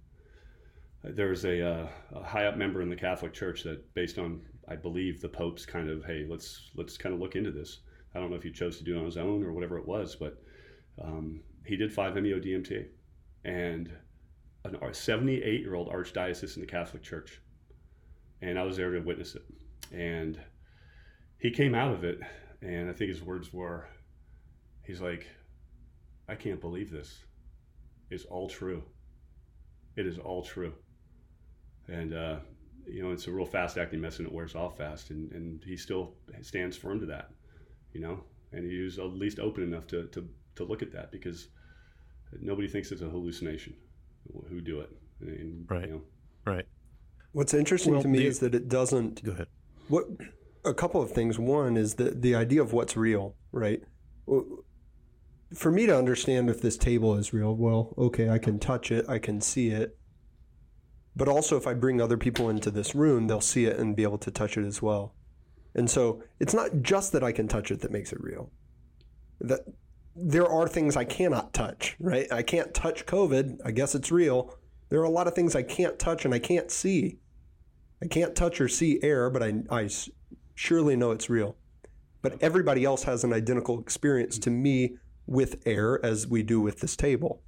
there's 1.02 1.44
a, 1.44 1.66
uh, 1.66 1.88
a 2.12 2.22
high 2.22 2.46
up 2.46 2.56
member 2.56 2.82
in 2.82 2.90
the 2.90 2.96
Catholic 2.96 3.32
Church 3.32 3.62
that, 3.64 3.94
based 3.94 4.18
on 4.18 4.42
I 4.68 4.76
believe 4.76 5.20
the 5.20 5.28
Pope's 5.28 5.64
kind 5.64 5.88
of 5.88 6.04
hey 6.04 6.26
let's 6.28 6.70
let's 6.74 6.96
kind 6.96 7.14
of 7.14 7.20
look 7.20 7.36
into 7.36 7.50
this. 7.50 7.78
I 8.14 8.20
don't 8.20 8.30
know 8.30 8.36
if 8.36 8.42
he 8.42 8.50
chose 8.50 8.78
to 8.78 8.84
do 8.84 8.96
it 8.96 8.98
on 8.98 9.04
his 9.04 9.16
own 9.16 9.42
or 9.42 9.52
whatever 9.52 9.78
it 9.78 9.86
was, 9.86 10.16
but 10.16 10.42
um, 11.03 11.40
he 11.64 11.76
did 11.76 11.94
5-MeO 11.94 12.40
DMT, 12.40 12.86
and 13.44 13.90
a 14.64 14.94
78 14.94 15.61
year 15.61 15.74
old 15.74 15.88
archdiocese 15.88 16.57
in 16.57 16.61
the 16.61 16.66
Catholic 16.66 17.03
Church, 17.03 17.40
and 18.42 18.59
I 18.59 18.62
was 18.62 18.76
there 18.76 18.90
to 18.90 19.01
witness 19.01 19.34
it, 19.34 19.44
and 19.92 20.38
he 21.38 21.51
came 21.51 21.74
out 21.74 21.92
of 21.92 22.05
it, 22.05 22.18
and 22.62 22.90
I 22.90 22.92
think 22.92 23.11
his 23.11 23.22
words 23.22 23.53
were, 23.53 23.88
he's 24.84 25.01
like, 25.01 25.26
I 26.28 26.34
can't 26.34 26.61
believe 26.61 26.90
this. 26.90 27.24
It's 28.11 28.24
all 28.24 28.49
true. 28.49 28.82
It 29.96 30.07
is 30.07 30.18
all 30.18 30.42
true. 30.42 30.74
And, 31.88 32.12
uh, 32.12 32.36
you 32.86 33.03
know, 33.03 33.12
it's 33.12 33.26
a 33.26 33.32
real 33.32 33.46
fast 33.46 33.78
acting 33.78 34.01
medicine. 34.01 34.26
It 34.26 34.32
wears 34.32 34.55
off 34.55 34.76
fast. 34.76 35.11
And, 35.11 35.32
and 35.32 35.62
he 35.64 35.76
still 35.76 36.14
stands 36.42 36.76
firm 36.76 37.01
to 37.01 37.07
that, 37.07 37.30
you 37.92 38.01
know, 38.01 38.24
and 38.53 38.70
he 38.70 38.80
was 38.80 38.99
at 38.99 39.07
least 39.07 39.38
open 39.38 39.62
enough 39.62 39.86
to, 39.88 40.07
to, 40.09 40.28
to 40.59 40.64
look 40.64 40.82
at 40.82 40.92
that 40.92 41.11
because 41.11 41.48
nobody 42.40 42.68
thinks 42.68 42.92
it's 42.92 43.02
a 43.02 43.09
hallucination 43.09 43.74
who 44.48 44.61
do 44.61 44.80
it. 44.80 44.90
And, 45.20 45.66
right. 45.68 45.86
You 45.86 45.92
know. 45.92 46.02
Right. 46.44 46.66
What's 47.32 47.54
interesting 47.54 47.94
well, 47.94 48.02
to 48.02 48.09
me 48.09 48.26
is 48.26 48.38
that 48.40 48.54
it 48.54 48.68
doesn't. 48.68 49.22
Go 49.24 49.32
ahead. 49.32 49.48
What 49.88 50.04
a 50.64 50.74
couple 50.74 51.02
of 51.02 51.11
things. 51.11 51.38
One 51.38 51.76
is 51.76 51.94
the 51.94 52.11
the 52.11 52.34
idea 52.34 52.62
of 52.62 52.72
what's 52.72 52.96
real, 52.96 53.36
right? 53.52 53.82
For 55.54 55.70
me 55.70 55.86
to 55.86 55.96
understand 55.96 56.50
if 56.50 56.61
this 56.61 56.76
table 56.76 57.16
is 57.16 57.32
real, 57.32 57.54
well, 57.54 57.94
okay, 57.96 58.28
I 58.28 58.38
can 58.38 58.59
touch 58.59 58.90
it, 58.90 59.09
I 59.09 59.18
can 59.18 59.40
see 59.40 59.68
it. 59.70 59.96
But 61.16 61.28
also, 61.28 61.56
if 61.56 61.66
I 61.66 61.74
bring 61.74 62.00
other 62.00 62.16
people 62.16 62.50
into 62.50 62.70
this 62.70 62.94
room, 62.94 63.26
they'll 63.26 63.40
see 63.40 63.64
it 63.64 63.78
and 63.78 63.96
be 63.96 64.02
able 64.02 64.18
to 64.18 64.30
touch 64.30 64.56
it 64.56 64.64
as 64.64 64.82
well. 64.82 65.14
And 65.74 65.90
so 65.90 66.22
it's 66.38 66.54
not 66.54 66.82
just 66.82 67.12
that 67.12 67.24
I 67.24 67.32
can 67.32 67.48
touch 67.48 67.70
it 67.70 67.80
that 67.80 67.90
makes 67.90 68.12
it 68.12 68.20
real. 68.20 68.52
That 69.40 69.61
there 70.20 70.48
are 70.48 70.66
things 70.68 70.96
I 70.96 71.04
cannot 71.04 71.52
touch, 71.52 71.96
right? 72.00 72.30
I 72.32 72.42
can't 72.42 72.74
touch 72.74 73.06
COVID. 73.06 73.58
I 73.64 73.70
guess 73.70 73.94
it's 73.94 74.10
real. 74.10 74.54
There 74.88 75.00
are 75.00 75.04
a 75.04 75.10
lot 75.10 75.26
of 75.26 75.34
things 75.34 75.54
I 75.54 75.62
can't 75.62 75.98
touch 75.98 76.24
and 76.24 76.34
I 76.34 76.38
can't 76.38 76.70
see. 76.70 77.18
I 78.02 78.06
can't 78.06 78.34
touch 78.34 78.60
or 78.60 78.68
see 78.68 79.00
air, 79.02 79.30
but 79.30 79.42
I, 79.42 79.54
I 79.70 79.88
surely 80.54 80.96
know 80.96 81.10
it's 81.10 81.30
real. 81.30 81.56
But 82.22 82.42
everybody 82.42 82.84
else 82.84 83.04
has 83.04 83.24
an 83.24 83.32
identical 83.32 83.80
experience 83.80 84.38
to 84.40 84.50
me 84.50 84.96
with 85.26 85.62
air 85.66 86.04
as 86.04 86.26
we 86.26 86.42
do 86.42 86.60
with 86.60 86.80
this 86.80 86.96
table. 86.96 87.42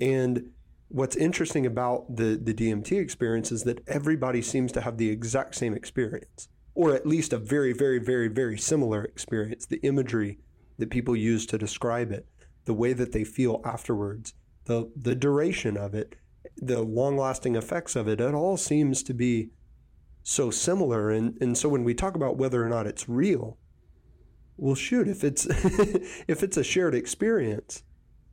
And 0.00 0.50
what's 0.88 1.16
interesting 1.16 1.66
about 1.66 2.16
the, 2.16 2.38
the 2.40 2.54
DMT 2.54 3.00
experience 3.00 3.50
is 3.50 3.64
that 3.64 3.82
everybody 3.88 4.42
seems 4.42 4.70
to 4.72 4.80
have 4.80 4.96
the 4.96 5.08
exact 5.08 5.54
same 5.54 5.74
experience, 5.74 6.48
or 6.74 6.94
at 6.94 7.06
least 7.06 7.32
a 7.32 7.38
very, 7.38 7.72
very, 7.72 7.98
very, 7.98 8.28
very 8.28 8.58
similar 8.58 9.04
experience. 9.04 9.66
The 9.66 9.80
imagery 9.82 10.38
that 10.80 10.90
people 10.90 11.14
use 11.14 11.46
to 11.46 11.58
describe 11.58 12.10
it, 12.10 12.26
the 12.64 12.74
way 12.74 12.92
that 12.92 13.12
they 13.12 13.24
feel 13.24 13.60
afterwards, 13.64 14.34
the, 14.64 14.90
the 14.96 15.14
duration 15.14 15.76
of 15.76 15.94
it, 15.94 16.16
the 16.56 16.82
long 16.82 17.16
lasting 17.16 17.54
effects 17.54 17.96
of 17.96 18.08
it, 18.08 18.20
it 18.20 18.34
all 18.34 18.56
seems 18.56 19.02
to 19.04 19.14
be 19.14 19.50
so 20.22 20.50
similar. 20.50 21.10
And, 21.10 21.36
and 21.40 21.56
so 21.56 21.68
when 21.68 21.84
we 21.84 21.94
talk 21.94 22.14
about 22.14 22.36
whether 22.36 22.64
or 22.64 22.68
not 22.68 22.86
it's 22.86 23.08
real, 23.08 23.56
well, 24.56 24.74
shoot, 24.74 25.08
if 25.08 25.24
it's, 25.24 25.46
if 26.28 26.42
it's 26.42 26.56
a 26.56 26.64
shared 26.64 26.94
experience, 26.94 27.82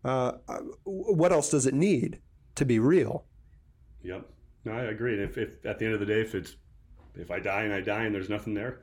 uh, 0.04 0.34
what 0.84 1.32
else 1.32 1.50
does 1.50 1.66
it 1.66 1.74
need 1.74 2.20
to 2.56 2.66
be 2.66 2.80
real? 2.80 3.26
Yep. 4.04 4.30
No, 4.66 4.72
I 4.74 4.84
agree. 4.84 5.14
And 5.14 5.24
if, 5.24 5.38
if 5.38 5.66
at 5.66 5.80
the 5.80 5.86
end 5.86 5.93
of 5.93 6.00
the 6.00 6.06
day, 6.06 6.22
if 6.22 6.36
it's, 6.36 6.56
if 7.16 7.32
I 7.32 7.39
die 7.39 7.64
and 7.64 7.74
I 7.74 7.82
die 7.82 8.04
and 8.04 8.14
there's 8.14 8.30
nothing 8.30 8.54
there, 8.54 8.82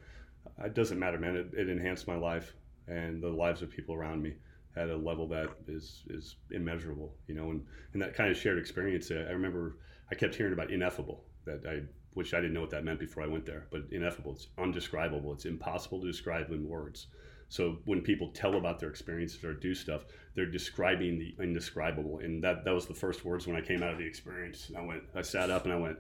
it 0.63 0.75
doesn't 0.75 0.99
matter, 0.99 1.19
man. 1.19 1.37
It, 1.37 1.51
it 1.55 1.69
enhanced 1.69 2.07
my 2.07 2.17
life 2.17 2.55
and 2.89 3.23
the 3.23 3.29
lives 3.29 3.63
of 3.63 3.71
people 3.71 3.95
around 3.95 4.23
me 4.23 4.35
at 4.77 4.91
a 4.91 4.97
level 4.97 5.27
that 5.29 5.49
is 5.69 6.03
is 6.09 6.37
immeasurable, 6.51 7.15
you 7.27 7.35
know, 7.35 7.51
and, 7.51 7.65
and 7.93 8.03
that 8.03 8.15
kind 8.15 8.31
of 8.31 8.37
shared 8.37 8.59
experience. 8.59 9.11
I 9.11 9.31
remember 9.33 9.79
I 10.11 10.15
kept 10.15 10.35
hearing 10.35 10.53
about 10.53 10.71
ineffable 10.71 11.25
that 11.45 11.63
I 11.67 11.83
which 12.15 12.33
I 12.33 12.41
didn't 12.41 12.55
know 12.55 12.61
what 12.61 12.71
that 12.71 12.85
meant 12.85 13.01
before 13.01 13.25
I 13.25 13.27
went 13.27 13.45
there, 13.45 13.67
but 13.71 13.83
ineffable, 13.91 14.33
it's 14.33 14.47
undescribable, 14.57 15.33
it's 15.33 15.47
impossible 15.47 16.01
to 16.01 16.07
describe 16.07 16.51
in 16.51 16.69
words. 16.69 17.09
So 17.49 17.79
when 17.85 18.01
people 18.01 18.31
tell 18.31 18.55
about 18.55 18.79
their 18.79 18.89
experiences 18.89 19.45
or 19.45 19.53
do 19.53 19.75
stuff, 19.75 20.07
they're 20.35 20.47
describing 20.47 21.19
the 21.19 21.35
indescribable, 21.43 22.21
and 22.21 22.43
that 22.43 22.65
that 22.65 22.75
was 22.75 22.87
the 22.87 22.95
first 22.95 23.25
words 23.25 23.47
when 23.47 23.57
I 23.57 23.61
came 23.61 23.83
out 23.83 23.93
of 23.93 23.99
the 23.99 24.07
experience. 24.07 24.71
I 24.77 24.81
went, 24.81 25.03
I 25.15 25.23
sat 25.23 25.51
up 25.51 25.65
and 25.65 25.73
I 25.73 25.77
went, 25.77 25.99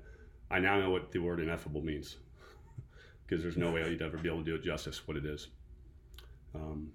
I 0.50 0.58
now 0.60 0.80
know 0.80 0.90
what 0.90 1.12
the 1.12 1.18
word 1.18 1.40
ineffable 1.40 1.82
means, 1.82 2.16
because 3.26 3.42
there's 3.42 3.56
no 3.56 3.72
way 3.72 3.88
you'd 3.88 4.02
ever 4.02 4.16
be 4.16 4.28
able 4.28 4.38
to 4.38 4.44
do 4.44 4.54
it 4.54 4.62
justice 4.62 5.06
what 5.06 5.16
it 5.16 5.26
is. 5.26 5.48
Um, 6.54 6.92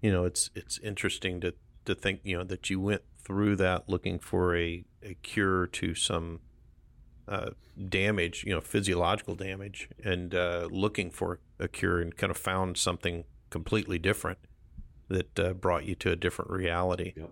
you 0.00 0.10
know, 0.12 0.24
it's 0.24 0.50
it's 0.54 0.78
interesting 0.78 1.40
to 1.40 1.54
to 1.84 1.94
think 1.94 2.20
you 2.24 2.36
know 2.36 2.44
that 2.44 2.70
you 2.70 2.80
went 2.80 3.02
through 3.18 3.56
that 3.56 3.88
looking 3.88 4.18
for 4.18 4.56
a, 4.56 4.84
a 5.02 5.14
cure 5.22 5.66
to 5.66 5.94
some 5.94 6.40
uh, 7.26 7.50
damage, 7.88 8.44
you 8.44 8.52
know, 8.52 8.60
physiological 8.60 9.34
damage, 9.34 9.88
and 10.02 10.34
uh, 10.34 10.68
looking 10.70 11.10
for 11.10 11.40
a 11.58 11.68
cure, 11.68 12.00
and 12.00 12.16
kind 12.16 12.30
of 12.30 12.36
found 12.36 12.76
something 12.76 13.24
completely 13.50 13.98
different 13.98 14.38
that 15.08 15.38
uh, 15.38 15.52
brought 15.54 15.84
you 15.84 15.94
to 15.94 16.10
a 16.10 16.16
different 16.16 16.50
reality. 16.50 17.12
Yep. 17.16 17.30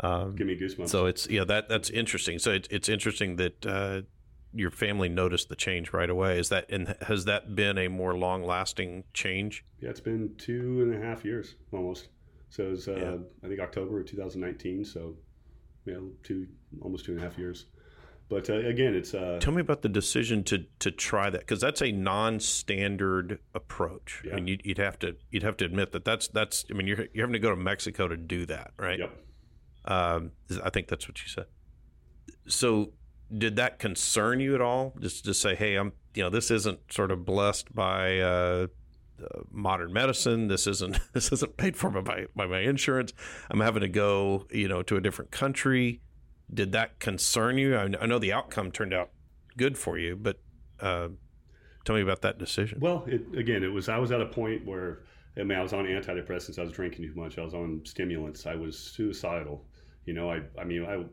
Um, 0.00 0.34
Give 0.34 0.46
me 0.46 0.56
goosebumps. 0.56 0.88
So 0.88 1.06
it's 1.06 1.28
yeah 1.28 1.44
that 1.44 1.68
that's 1.68 1.90
interesting. 1.90 2.38
So 2.38 2.52
it's 2.52 2.68
it's 2.70 2.88
interesting 2.88 3.36
that 3.36 3.66
uh, 3.66 4.02
your 4.54 4.70
family 4.70 5.08
noticed 5.08 5.48
the 5.48 5.56
change 5.56 5.92
right 5.92 6.10
away. 6.10 6.38
Is 6.38 6.48
that 6.50 6.70
and 6.70 6.94
has 7.02 7.24
that 7.24 7.54
been 7.54 7.78
a 7.78 7.88
more 7.88 8.16
long 8.16 8.44
lasting 8.44 9.04
change? 9.14 9.64
Yeah, 9.80 9.90
it's 9.90 10.00
been 10.00 10.34
two 10.38 10.82
and 10.82 10.94
a 10.94 11.06
half 11.06 11.24
years 11.24 11.54
almost. 11.72 12.08
So 12.50 12.72
it's 12.72 12.88
uh, 12.88 12.96
yeah. 12.96 13.16
I 13.44 13.48
think 13.48 13.60
October 13.60 14.00
of 14.00 14.06
2019. 14.06 14.84
So 14.84 15.14
yeah, 15.86 15.96
two 16.22 16.46
almost 16.80 17.04
two 17.04 17.12
and 17.12 17.20
a 17.20 17.24
half 17.24 17.38
years. 17.38 17.66
But 18.28 18.48
uh, 18.48 18.54
again, 18.54 18.94
it's 18.94 19.14
uh, 19.14 19.38
tell 19.40 19.52
me 19.52 19.60
about 19.60 19.82
the 19.82 19.88
decision 19.88 20.42
to 20.44 20.64
to 20.78 20.90
try 20.90 21.28
that 21.28 21.40
because 21.40 21.60
that's 21.60 21.82
a 21.82 21.92
non-standard 21.92 23.40
approach. 23.54 24.22
Yeah. 24.24 24.32
I 24.32 24.36
mean, 24.36 24.48
you'd, 24.48 24.62
you'd, 24.64 24.78
have 24.78 24.98
to 25.00 25.16
you'd 25.30 25.42
have 25.42 25.56
to 25.58 25.64
admit 25.64 25.92
that 25.92 26.04
that's 26.04 26.28
that's. 26.28 26.64
I 26.70 26.74
mean, 26.74 26.86
you're 26.86 27.06
you're 27.12 27.26
having 27.26 27.34
to 27.34 27.38
go 27.38 27.50
to 27.50 27.56
Mexico 27.56 28.08
to 28.08 28.16
do 28.16 28.46
that, 28.46 28.72
right? 28.78 29.00
Yep. 29.00 29.18
Um, 29.84 30.32
I 30.64 30.70
think 30.70 30.88
that's 30.88 31.08
what 31.08 31.20
you 31.22 31.28
said. 31.28 31.46
So 32.46 32.92
did 33.36 33.56
that 33.56 33.78
concern 33.78 34.40
you 34.40 34.54
at 34.54 34.60
all? 34.60 34.94
Just 35.00 35.24
to 35.24 35.34
say, 35.34 35.54
hey, 35.54 35.76
I'm 35.76 35.92
you 36.14 36.22
know 36.22 36.30
this 36.30 36.50
isn't 36.50 36.80
sort 36.90 37.10
of 37.10 37.24
blessed 37.24 37.74
by 37.74 38.18
uh, 38.18 38.66
modern 39.50 39.92
medicine. 39.92 40.48
This 40.48 40.66
isn't 40.66 40.98
this 41.12 41.32
isn't 41.32 41.56
paid 41.56 41.76
for 41.76 41.90
by 41.90 42.26
by 42.34 42.46
my 42.46 42.60
insurance. 42.60 43.12
I'm 43.50 43.60
having 43.60 43.80
to 43.80 43.88
go 43.88 44.46
you 44.50 44.68
know 44.68 44.82
to 44.82 44.96
a 44.96 45.00
different 45.00 45.30
country. 45.30 46.00
Did 46.52 46.72
that 46.72 46.98
concern 46.98 47.56
you? 47.56 47.76
I, 47.76 47.88
I 48.00 48.06
know 48.06 48.18
the 48.18 48.32
outcome 48.32 48.72
turned 48.72 48.92
out 48.92 49.10
good 49.56 49.78
for 49.78 49.98
you, 49.98 50.16
but 50.16 50.38
uh, 50.80 51.08
tell 51.84 51.96
me 51.96 52.02
about 52.02 52.22
that 52.22 52.38
decision. 52.38 52.78
Well, 52.80 53.04
it, 53.06 53.22
again, 53.36 53.62
it 53.62 53.72
was 53.72 53.88
I 53.88 53.98
was 53.98 54.12
at 54.12 54.20
a 54.20 54.26
point 54.26 54.66
where 54.66 55.04
I 55.38 55.44
mean 55.44 55.58
I 55.58 55.62
was 55.62 55.72
on 55.72 55.86
antidepressants. 55.86 56.58
I 56.58 56.62
was 56.62 56.72
drinking 56.72 57.06
too 57.06 57.14
much. 57.14 57.38
I 57.38 57.42
was 57.42 57.54
on 57.54 57.80
stimulants. 57.84 58.46
I 58.46 58.54
was 58.54 58.78
suicidal. 58.78 59.64
You 60.04 60.12
know, 60.12 60.30
I 60.30 60.42
I 60.60 60.64
mean 60.64 60.84
I 60.84 61.04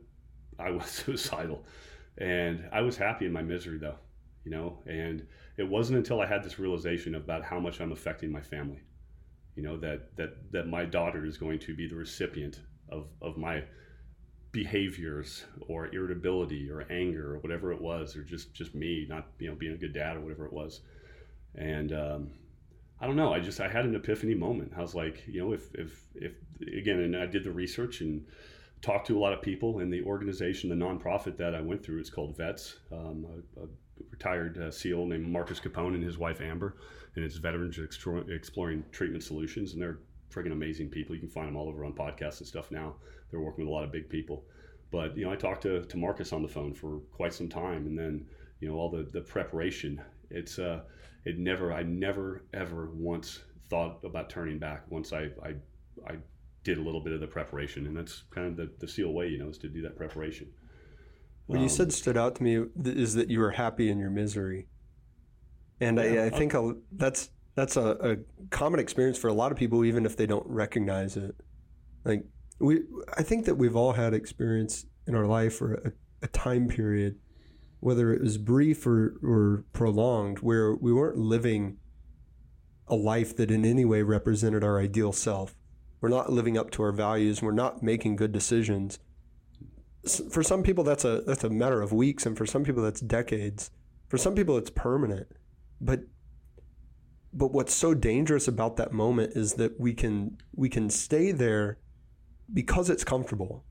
I 0.62 0.72
was 0.72 0.86
suicidal 1.06 1.64
and 2.20 2.68
I 2.72 2.82
was 2.82 2.98
happy 2.98 3.26
in 3.26 3.32
my 3.32 3.42
misery 3.42 3.78
though, 3.78 3.96
you 4.44 4.52
know, 4.52 4.80
and 4.86 5.26
it 5.58 5.68
wasn't 5.68 5.98
until 5.98 6.22
I 6.22 6.26
had 6.26 6.44
this 6.44 6.60
realization 6.60 7.16
about 7.16 7.44
how 7.44 7.60
much 7.60 7.80
I'm 7.80 7.92
affecting 7.92 8.32
my 8.32 8.42
family, 8.42 8.82
you 9.56 9.64
know, 9.64 9.78
that, 9.78 10.16
that, 10.18 10.52
that 10.52 10.68
my 10.68 10.86
daughter 10.86 11.26
is 11.26 11.38
going 11.38 11.60
to 11.60 11.76
be 11.76 11.88
the 11.88 11.96
recipient 11.96 12.60
of, 12.90 13.08
of 13.22 13.38
my 13.38 13.64
behaviors 14.52 15.46
or 15.68 15.94
irritability 15.94 16.70
or 16.70 16.86
anger 16.92 17.36
or 17.36 17.40
whatever 17.40 17.72
it 17.72 17.82
was, 17.82 18.16
or 18.16 18.24
just, 18.24 18.54
just 18.54 18.74
me 18.74 19.06
not, 19.08 19.28
you 19.40 19.50
know, 19.50 19.56
being 19.56 19.74
a 19.74 19.78
good 19.78 19.94
dad 19.94 20.18
or 20.18 20.22
whatever 20.22 20.46
it 20.46 20.54
was. 20.54 20.82
And, 21.56 21.94
um, 21.94 22.32
I 23.02 23.08
don't 23.08 23.16
know. 23.16 23.34
I 23.34 23.40
just, 23.40 23.62
I 23.62 23.70
had 23.70 23.86
an 23.86 23.96
epiphany 23.96 24.36
moment. 24.36 24.74
I 24.76 24.82
was 24.82 24.94
like, 24.94 25.24
you 25.26 25.42
know, 25.42 25.54
if, 25.54 25.74
if, 25.74 26.04
if 26.16 26.34
again, 26.62 27.00
and 27.00 27.16
I 27.16 27.28
did 27.28 27.46
the 27.46 27.52
research 27.52 28.02
and, 28.02 28.26
talked 28.82 29.08
to 29.08 29.18
a 29.18 29.20
lot 29.20 29.34
of 29.34 29.42
people 29.42 29.80
in 29.80 29.90
the 29.90 30.02
organization, 30.04 30.70
the 30.70 30.76
nonprofit 30.76 31.38
that 31.38 31.54
I 31.54 31.62
went 31.62 31.84
through. 31.84 32.00
It's 32.00 32.10
called 32.10 32.38
Vets. 32.38 32.78
Um, 32.92 33.26
a, 33.58 33.64
a, 33.64 33.68
retired 34.12 34.58
uh, 34.58 34.72
SEAL 34.72 35.08
named 35.08 35.28
Marcus 35.28 35.60
Capone 35.60 35.94
and 35.94 36.04
his 36.04 36.18
wife 36.18 36.40
Amber, 36.40 36.78
and 37.16 37.26
it's 37.26 37.36
Veterans 37.36 37.78
Exploring 37.78 38.84
Treatment 38.92 39.24
Solutions, 39.24 39.74
and 39.74 39.82
they're 39.82 40.00
friggin' 40.32 40.52
amazing 40.52 40.90
people. 40.90 41.16
You 41.16 41.22
can 41.22 41.30
find 41.30 41.48
them 41.48 41.58
all 41.58 41.68
over 41.68 41.84
on 41.84 41.94
podcasts 41.94 42.40
and 42.40 42.48
stuff 42.48 42.72
now. 42.72 42.96
They're 43.30 43.42
working 43.42 43.66
with 43.66 43.72
a 43.72 43.74
lot 43.74 43.84
of 43.84 43.92
big 43.92 44.10
people. 44.10 44.46
But 44.92 45.18
you 45.18 45.26
know, 45.26 45.32
I 45.32 45.36
talked 45.36 45.64
to, 45.64 45.84
to 45.84 45.98
Marcus 45.98 46.34
on 46.34 46.42
the 46.42 46.48
phone 46.48 46.74
for 46.74 47.00
quite 47.12 47.34
some 47.34 47.50
time, 47.50 47.86
and 47.88 47.98
then 47.98 48.26
you 48.60 48.70
know 48.70 48.76
all 48.76 48.90
the 48.90 49.04
the 49.04 49.22
preparation. 49.22 50.02
It's 50.30 50.60
uh, 50.60 50.82
it 51.26 51.38
never 51.38 51.74
I 51.74 51.84
never 51.84 52.44
ever 52.54 52.90
once 52.94 53.42
thought 53.70 54.00
about 54.04 54.30
turning 54.30 54.60
back. 54.60 54.90
Once 54.90 55.14
I 55.14 55.30
I 55.44 55.56
I 56.08 56.16
did 56.64 56.78
a 56.78 56.82
little 56.82 57.02
bit 57.02 57.14
of 57.14 57.20
the 57.22 57.28
preparation, 57.28 57.86
and 57.88 57.96
that's 57.96 58.24
kind 58.32 58.48
of 58.48 58.58
the, 58.58 58.70
the 58.80 58.88
SEAL 58.88 59.14
way, 59.14 59.28
you 59.30 59.38
know, 59.38 59.50
is 59.50 59.58
to 59.60 59.70
do 59.70 59.82
that 59.84 59.96
preparation. 59.96 60.48
What 61.48 61.60
you 61.60 61.64
Um, 61.64 61.70
said 61.70 61.94
stood 61.94 62.18
out 62.18 62.36
to 62.36 62.44
me 62.44 62.66
is 62.86 63.14
that 63.16 63.30
you 63.30 63.40
were 63.40 63.52
happy 63.52 63.90
in 63.90 63.98
your 64.00 64.12
misery, 64.12 64.68
and 65.80 65.98
Yeah, 65.98 66.24
I, 66.24 66.26
I 66.26 66.30
think 66.30 66.54
a, 66.54 66.74
that's 66.92 67.30
that's 67.56 67.76
a, 67.78 67.98
a 68.02 68.18
common 68.50 68.80
experience 68.80 69.18
for 69.18 69.28
a 69.28 69.34
lot 69.34 69.52
of 69.52 69.58
people, 69.58 69.84
even 69.84 70.06
if 70.06 70.16
they 70.16 70.26
don't 70.28 70.46
recognize 70.48 71.18
it. 71.18 71.36
Like 72.06 72.26
we, 72.60 72.82
I 73.18 73.24
think 73.24 73.46
that 73.46 73.56
we've 73.56 73.76
all 73.76 73.94
had 73.94 74.14
experience 74.14 74.86
in 75.08 75.16
our 75.16 75.26
life 75.26 75.62
or 75.62 75.74
a, 75.76 75.92
a 76.22 76.28
time 76.28 76.68
period, 76.68 77.18
whether 77.80 78.14
it 78.14 78.22
was 78.22 78.38
brief 78.38 78.86
or, 78.86 79.20
or 79.24 79.66
prolonged, 79.74 80.40
where 80.40 80.76
we 80.76 80.94
weren't 80.94 81.18
living 81.18 81.78
a 82.88 82.96
life 82.96 83.36
that 83.38 83.52
in 83.52 83.66
any 83.66 83.86
way 83.86 84.04
represented 84.04 84.64
our 84.64 84.80
ideal 84.80 85.12
self. 85.12 85.56
We're 86.02 86.10
not 86.10 86.32
living 86.32 86.58
up 86.58 86.72
to 86.72 86.84
our 86.84 86.92
values. 86.92 87.42
We're 87.42 87.52
not 87.52 87.84
making 87.84 88.16
good 88.16 88.32
decisions. 88.32 89.00
For 90.32 90.44
some 90.44 90.64
people 90.64 90.84
that's 90.84 91.04
a 91.04 91.22
that's 91.22 91.44
a 91.44 91.50
matter 91.50 91.82
of 91.82 91.92
weeks 91.92 92.26
and 92.26 92.38
for 92.38 92.46
some 92.46 92.64
people 92.64 92.82
that's 92.82 93.02
decades. 93.02 93.72
For 94.08 94.18
some 94.18 94.34
people 94.34 94.58
it's 94.58 94.70
permanent. 94.70 95.28
But 95.82 96.02
but 97.34 97.52
what's 97.52 97.74
so 97.74 97.94
dangerous 97.94 98.48
about 98.48 98.78
that 98.78 98.92
moment 98.92 99.34
is 99.36 99.54
that 99.56 99.80
we 99.80 99.94
can 99.94 100.38
we 100.56 100.70
can 100.70 100.90
stay 100.90 101.32
there 101.32 101.80
because 102.54 102.90
it's 102.90 103.04
comfortable. 103.04 103.66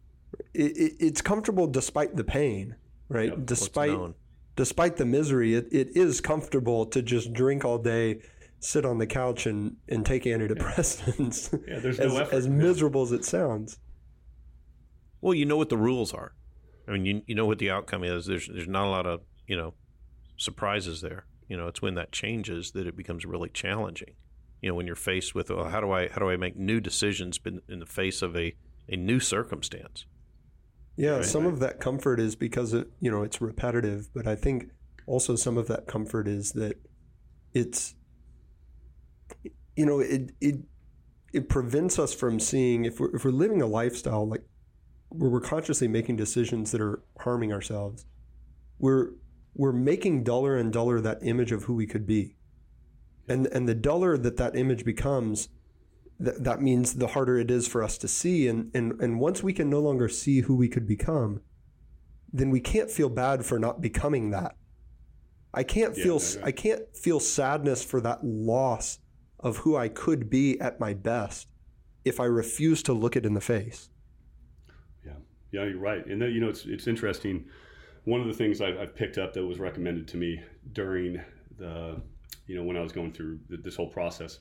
It, 0.53 0.77
it, 0.77 0.93
it's 1.01 1.23
comfortable 1.23 1.67
despite 1.67 2.15
the 2.15 2.25
pain 2.25 2.77
right? 3.09 3.31
Yep, 3.31 3.47
despite 3.47 3.99
despite 4.57 4.97
the 4.97 5.05
misery 5.05 5.55
it, 5.55 5.69
it 5.71 5.97
is 5.97 6.21
comfortable 6.21 6.87
to 6.87 7.03
just 7.03 7.33
drink 7.33 7.65
all 7.65 7.79
day 7.79 8.21
sit 8.61 8.85
on 8.85 8.99
the 8.99 9.07
couch 9.07 9.47
and 9.47 9.77
and 9.89 10.05
take 10.05 10.25
antidepressants 10.25 11.53
Yeah, 11.69 11.79
there's 11.81 11.99
as, 12.01 12.13
no 12.13 12.19
effort. 12.19 12.35
as 12.35 12.47
Yeah. 12.47 12.53
miserable 12.53 13.03
as 13.03 13.13
it 13.13 13.25
sounds 13.25 13.79
Well, 15.21 15.35
you 15.35 15.47
know 15.47 15.57
what 15.57 15.69
the 15.69 15.77
rules 15.77 16.13
are. 16.15 16.35
I 16.87 16.93
mean, 16.93 17.05
you 17.05 17.23
you 17.27 17.35
know 17.35 17.47
what 17.47 17.59
the 17.59 17.71
outcome 17.71 18.05
is. 18.05 18.27
There's 18.27 18.49
there's 18.49 18.69
not 18.69 18.87
a 18.87 18.91
lot 18.91 19.07
of 19.07 19.21
you 19.47 19.57
know 19.57 19.75
surprises 20.37 21.01
there. 21.01 21.27
You 21.49 21.57
know, 21.57 21.67
it's 21.67 21.83
when 21.83 21.95
that 21.95 22.13
changes 22.13 22.73
that 22.73 22.87
it 22.87 22.97
becomes 22.97 23.25
really 23.25 23.49
challenging. 23.51 24.15
You 24.63 24.69
know, 24.71 24.75
when 24.75 24.87
you're 24.87 24.97
faced 24.97 25.35
with, 25.35 25.51
well, 25.51 25.69
how 25.69 25.81
do 25.81 25.91
I 25.93 26.09
how 26.09 26.19
do 26.19 26.31
I 26.31 26.37
make 26.37 26.57
new 26.57 26.81
decisions 26.81 27.39
in, 27.45 27.61
in 27.69 27.79
the 27.81 27.87
face 27.87 28.23
of 28.23 28.37
a 28.37 28.55
a 28.89 28.97
new 28.97 29.21
circumstance? 29.21 30.07
Yeah, 30.97 31.17
Right, 31.17 31.25
some 31.25 31.47
of 31.47 31.61
that 31.61 31.79
comfort 31.81 32.19
is 32.21 32.35
because 32.35 32.73
it, 32.75 32.89
you 33.01 33.11
know, 33.11 33.23
it's 33.23 33.41
repetitive, 33.41 34.09
but 34.15 34.27
I 34.27 34.35
think 34.35 34.71
also 35.07 35.37
some 35.37 35.57
of 35.57 35.69
that 35.69 35.87
comfort 35.87 36.27
is 36.27 36.53
that 36.53 36.75
it's 37.55 37.95
you 39.77 39.87
know, 39.87 40.01
it 40.01 40.33
it 40.41 40.57
it 41.33 41.49
prevents 41.49 41.99
us 41.99 42.15
from 42.15 42.41
seeing 42.41 42.85
if 42.85 43.01
we're 43.01 43.15
if 43.15 43.25
we're 43.25 43.31
living 43.31 43.63
a 43.63 43.67
lifestyle 43.67 44.27
like 44.29 44.45
where 45.11 45.31
we're 45.31 45.41
consciously 45.41 45.89
making 45.89 46.17
decisions 46.17 46.71
that 46.73 46.81
are 46.81 47.03
harming 47.21 47.53
ourselves, 47.53 48.07
we're 48.79 49.11
we're 49.55 49.73
making 49.73 50.25
duller 50.25 50.57
and 50.57 50.73
duller 50.73 51.01
that 51.01 51.19
image 51.23 51.53
of 51.53 51.65
who 51.65 51.75
we 51.75 51.87
could 51.87 52.07
be. 52.07 52.37
And 53.29 53.47
and 53.49 53.69
the 53.69 53.75
duller 53.75 54.17
that 54.19 54.37
that 54.39 54.57
image 54.57 54.85
becomes, 54.85 55.49
that, 56.19 56.45
that 56.45 56.63
means 56.63 56.95
the 56.95 57.09
harder 57.09 57.39
it 57.39 57.51
is 57.51 57.69
for 57.69 57.83
us 57.83 57.99
to 57.99 58.09
see. 58.09 58.49
And, 58.49 58.71
and 58.75 58.93
and 59.01 59.21
once 59.21 59.43
we 59.43 59.53
can 59.53 59.69
no 59.71 59.81
longer 59.81 60.09
see 60.09 60.41
who 60.43 60.57
we 60.57 60.69
could 60.69 60.87
become 60.87 61.43
then 62.33 62.51
we 62.51 62.61
can't 62.61 62.91
feel 62.91 63.09
bad 63.09 63.45
for 63.45 63.59
not 63.59 63.81
becoming 63.81 64.31
that. 64.31 64.55
I 65.55 65.63
can't 65.63 65.97
Yeah, 65.97 66.05
feel 66.05 66.21
i 66.43 66.53
can't 66.53 66.97
feel 66.97 67.21
sadness 67.21 67.83
for 67.85 68.01
that 68.03 68.25
loss 68.25 68.99
of 69.41 69.59
who 69.59 69.77
i 69.77 69.89
could 69.89 70.29
be 70.31 70.59
at 70.61 70.79
my 70.81 70.95
best 70.95 71.49
if 72.05 72.19
i 72.21 72.25
refuse 72.25 72.83
to 72.83 72.93
look 72.93 73.17
it 73.17 73.27
in 73.27 73.35
the 73.35 73.41
face 73.41 73.91
Yeah, 75.05 75.13
yeah, 75.53 75.65
you're 75.65 75.79
right. 75.79 76.05
And 76.07 76.21
then, 76.21 76.31
you 76.33 76.41
know, 76.41 76.49
it's 76.49 76.65
it's 76.67 76.87
interesting. 76.87 77.47
One 78.05 78.21
of 78.21 78.27
the 78.27 78.33
things 78.35 78.61
I've, 78.61 78.79
I've 78.79 78.95
picked 78.95 79.19
up 79.19 79.33
that 79.35 79.45
was 79.45 79.59
recommended 79.59 80.09
to 80.09 80.17
me 80.17 80.41
during 80.73 81.21
the, 81.59 82.01
you 82.47 82.55
know, 82.57 82.63
when 82.65 82.77
I 82.77 82.81
was 82.81 82.93
going 82.93 83.13
through 83.13 83.39
th- 83.49 83.61
this 83.63 83.77
whole 83.77 83.89
process, 83.89 84.39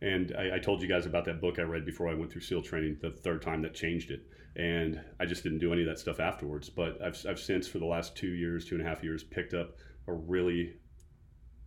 and 0.00 0.34
I, 0.36 0.56
I 0.56 0.58
told 0.58 0.82
you 0.82 0.88
guys 0.88 1.06
about 1.06 1.24
that 1.26 1.40
book 1.40 1.58
I 1.58 1.62
read 1.62 1.84
before 1.84 2.08
I 2.08 2.14
went 2.14 2.32
through 2.32 2.42
SEAL 2.42 2.62
training, 2.62 2.96
the 3.00 3.10
third 3.10 3.42
time 3.42 3.62
that 3.62 3.74
changed 3.74 4.10
it, 4.10 4.22
and 4.56 5.00
I 5.20 5.26
just 5.26 5.42
didn't 5.44 5.60
do 5.60 5.72
any 5.72 5.82
of 5.82 5.88
that 5.88 5.98
stuff 5.98 6.18
afterwards. 6.20 6.68
But 6.70 7.00
I've 7.02 7.16
I've 7.28 7.38
since 7.38 7.68
for 7.68 7.78
the 7.78 7.86
last 7.86 8.16
two 8.16 8.32
years, 8.42 8.64
two 8.64 8.74
and 8.76 8.84
a 8.84 8.88
half 8.88 9.02
years, 9.04 9.22
picked 9.22 9.54
up 9.54 9.76
a 10.08 10.12
really 10.12 10.74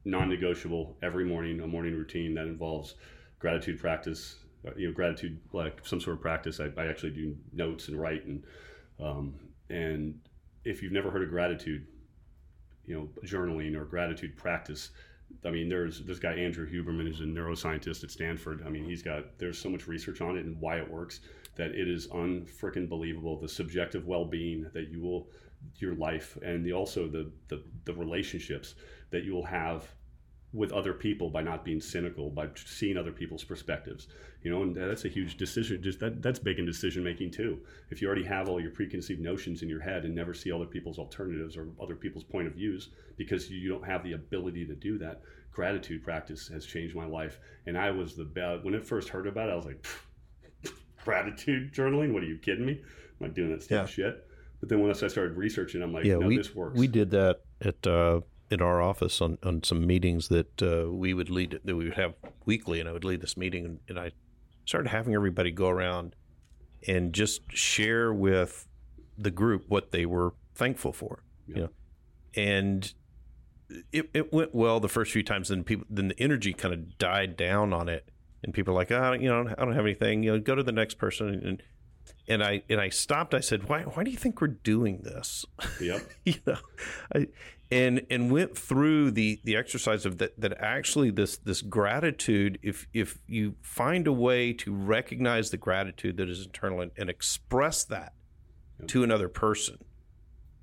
non-negotiable 0.07 0.97
every 1.01 1.25
morning 1.25 1.59
a 1.59 1.67
morning 1.67 1.93
routine 1.93 2.33
that 2.33 2.47
involves 2.47 2.95
gratitude 3.39 3.79
practice 3.79 4.37
uh, 4.67 4.71
you 4.75 4.87
know 4.87 4.93
gratitude 4.93 5.39
like 5.53 5.85
some 5.85 5.99
sort 5.99 6.15
of 6.15 6.21
practice. 6.21 6.59
I, 6.59 6.69
I 6.77 6.87
actually 6.87 7.11
do 7.11 7.35
notes 7.53 7.87
and 7.87 7.99
write 7.99 8.25
and 8.25 8.43
um, 8.99 9.35
and 9.69 10.19
if 10.63 10.81
you've 10.81 10.93
never 10.93 11.11
heard 11.11 11.23
of 11.23 11.29
gratitude 11.29 11.85
you 12.85 12.95
know 12.95 13.09
journaling 13.25 13.75
or 13.75 13.85
gratitude 13.85 14.35
practice 14.37 14.91
i 15.45 15.49
mean 15.49 15.67
there's 15.67 16.05
this 16.05 16.19
guy 16.19 16.33
andrew 16.33 16.65
huberman 16.65 17.05
who's 17.05 17.19
a 17.19 17.23
neuroscientist 17.23 18.03
at 18.03 18.11
stanford. 18.11 18.63
I 18.65 18.69
mean 18.69 18.85
he's 18.85 19.03
got 19.03 19.37
there's 19.37 19.59
so 19.59 19.69
much 19.69 19.87
research 19.87 20.21
on 20.21 20.37
it 20.37 20.45
and 20.45 20.59
why 20.59 20.77
it 20.77 20.89
works 20.89 21.19
that 21.57 21.71
it 21.71 21.87
is 21.89 22.07
unfreaking 22.07 22.87
believable. 22.87 23.39
The 23.39 23.49
subjective 23.49 24.05
well-being 24.05 24.67
that 24.73 24.89
you 24.89 25.01
will 25.01 25.27
your 25.77 25.95
life 25.95 26.37
and 26.43 26.63
the 26.63 26.71
also 26.71 27.07
the, 27.07 27.31
the 27.49 27.63
the 27.85 27.93
relationships 27.93 28.75
that 29.09 29.23
you 29.23 29.33
will 29.33 29.45
have 29.45 29.83
with 30.57 30.71
other 30.71 30.91
people 30.93 31.29
by 31.29 31.41
not 31.41 31.63
being 31.63 31.79
cynical 31.79 32.29
by 32.31 32.47
seeing 32.55 32.97
other 32.97 33.11
people's 33.11 33.43
perspectives 33.43 34.07
you 34.41 34.49
know 34.49 34.63
and 34.63 34.75
that's 34.75 35.05
a 35.05 35.07
huge 35.07 35.37
decision 35.37 35.81
just 35.83 35.99
that 35.99 36.21
that's 36.21 36.39
big 36.39 36.57
in 36.57 36.65
decision 36.65 37.03
making 37.03 37.29
too. 37.29 37.59
If 37.91 38.01
you 38.01 38.07
already 38.07 38.23
have 38.25 38.49
all 38.49 38.59
your 38.59 38.71
preconceived 38.71 39.21
notions 39.21 39.61
in 39.61 39.69
your 39.69 39.81
head 39.81 40.03
and 40.05 40.15
never 40.15 40.33
see 40.33 40.51
other 40.51 40.65
people's 40.65 40.97
alternatives 40.99 41.55
or 41.57 41.67
other 41.81 41.95
people's 41.95 42.23
point 42.23 42.47
of 42.47 42.53
views 42.53 42.89
because 43.17 43.49
you 43.51 43.69
don't 43.69 43.85
have 43.85 44.03
the 44.03 44.13
ability 44.13 44.65
to 44.65 44.75
do 44.75 44.97
that 44.99 45.21
gratitude 45.51 46.03
practice 46.03 46.47
has 46.47 46.65
changed 46.65 46.95
my 46.95 47.05
life. 47.05 47.39
And 47.65 47.77
i 47.77 47.89
was 47.91 48.15
the 48.15 48.25
best 48.25 48.63
when 48.63 48.73
I 48.75 48.79
first 48.79 49.09
heard 49.09 49.27
about 49.27 49.49
it 49.49 49.53
i 49.53 49.55
was 49.55 49.65
like 49.65 49.85
gratitude 51.03 51.73
journaling? 51.73 52.13
What 52.13 52.23
are 52.23 52.27
you 52.27 52.37
kidding 52.37 52.65
me? 52.65 52.81
I'm 53.19 53.27
not 53.27 53.33
doing 53.35 53.51
that 53.51 53.63
stupid 53.63 53.81
Yeah. 53.81 53.85
shit. 53.85 54.27
But 54.59 54.69
then 54.69 54.79
once 54.81 55.03
i 55.03 55.07
started 55.07 55.37
researching 55.37 55.81
i'm 55.83 55.93
like 55.93 56.05
yeah, 56.05 56.15
no 56.17 56.27
we 56.27 56.37
this 56.37 56.55
works. 56.55 56.77
we 56.79 56.87
did 56.87 57.11
that 57.11 57.41
at 57.61 57.85
uh, 57.85 58.21
in 58.49 58.61
our 58.61 58.81
office 58.81 59.21
on, 59.21 59.37
on 59.43 59.61
some 59.63 59.85
meetings 59.85 60.29
that 60.29 60.61
uh, 60.61 60.89
we 60.91 61.13
would 61.13 61.29
lead 61.29 61.51
that 61.51 61.75
we 61.75 61.85
would 61.85 61.93
have 61.95 62.13
weekly, 62.45 62.79
and 62.79 62.87
I 62.87 62.91
would 62.93 63.03
lead 63.03 63.21
this 63.21 63.35
meeting, 63.37 63.65
and, 63.65 63.79
and 63.89 63.99
I 63.99 64.11
started 64.65 64.89
having 64.89 65.13
everybody 65.13 65.51
go 65.51 65.69
around 65.69 66.15
and 66.87 67.13
just 67.13 67.41
share 67.51 68.13
with 68.13 68.67
the 69.17 69.31
group 69.31 69.65
what 69.67 69.91
they 69.91 70.05
were 70.05 70.33
thankful 70.55 70.93
for, 70.93 71.23
Yeah. 71.47 71.55
you 71.55 71.61
know, 71.63 71.69
and 72.35 72.93
it, 73.91 74.09
it 74.13 74.31
went 74.31 74.53
well 74.55 74.79
the 74.79 74.87
first 74.87 75.11
few 75.11 75.23
times. 75.23 75.49
Then 75.49 75.63
people 75.63 75.85
then 75.89 76.07
the 76.09 76.19
energy 76.19 76.53
kind 76.53 76.73
of 76.73 76.97
died 76.97 77.35
down 77.35 77.73
on 77.73 77.89
it, 77.89 78.09
and 78.43 78.53
people 78.53 78.73
were 78.73 78.79
like, 78.79 78.91
oh, 78.91 79.13
you 79.13 79.27
know, 79.27 79.53
I 79.57 79.65
don't 79.65 79.73
have 79.75 79.85
anything. 79.85 80.23
You 80.23 80.33
know, 80.33 80.39
go 80.39 80.55
to 80.55 80.63
the 80.63 80.71
next 80.71 80.97
person 80.97 81.27
and. 81.29 81.63
And 82.27 82.43
I 82.43 82.63
and 82.69 82.81
I 82.81 82.89
stopped. 82.89 83.33
I 83.33 83.39
said, 83.39 83.69
"Why? 83.69 83.83
Why 83.83 84.03
do 84.03 84.11
you 84.11 84.17
think 84.17 84.41
we're 84.41 84.47
doing 84.47 84.99
this?" 85.03 85.45
yep 85.79 86.01
you 86.25 86.35
know 86.45 86.57
I, 87.15 87.27
and 87.71 88.05
and 88.09 88.31
went 88.31 88.57
through 88.57 89.11
the 89.11 89.39
the 89.43 89.55
exercise 89.55 90.05
of 90.05 90.17
that 90.17 90.39
that 90.39 90.57
actually 90.59 91.09
this 91.11 91.37
this 91.37 91.61
gratitude 91.61 92.59
if 92.61 92.87
if 92.93 93.19
you 93.27 93.55
find 93.61 94.07
a 94.07 94.13
way 94.13 94.53
to 94.53 94.73
recognize 94.73 95.51
the 95.51 95.57
gratitude 95.57 96.17
that 96.17 96.29
is 96.29 96.45
internal 96.45 96.81
and, 96.81 96.91
and 96.97 97.09
express 97.09 97.83
that 97.85 98.13
Yep. 98.79 98.89
to 98.89 99.03
another 99.03 99.27
person 99.29 99.77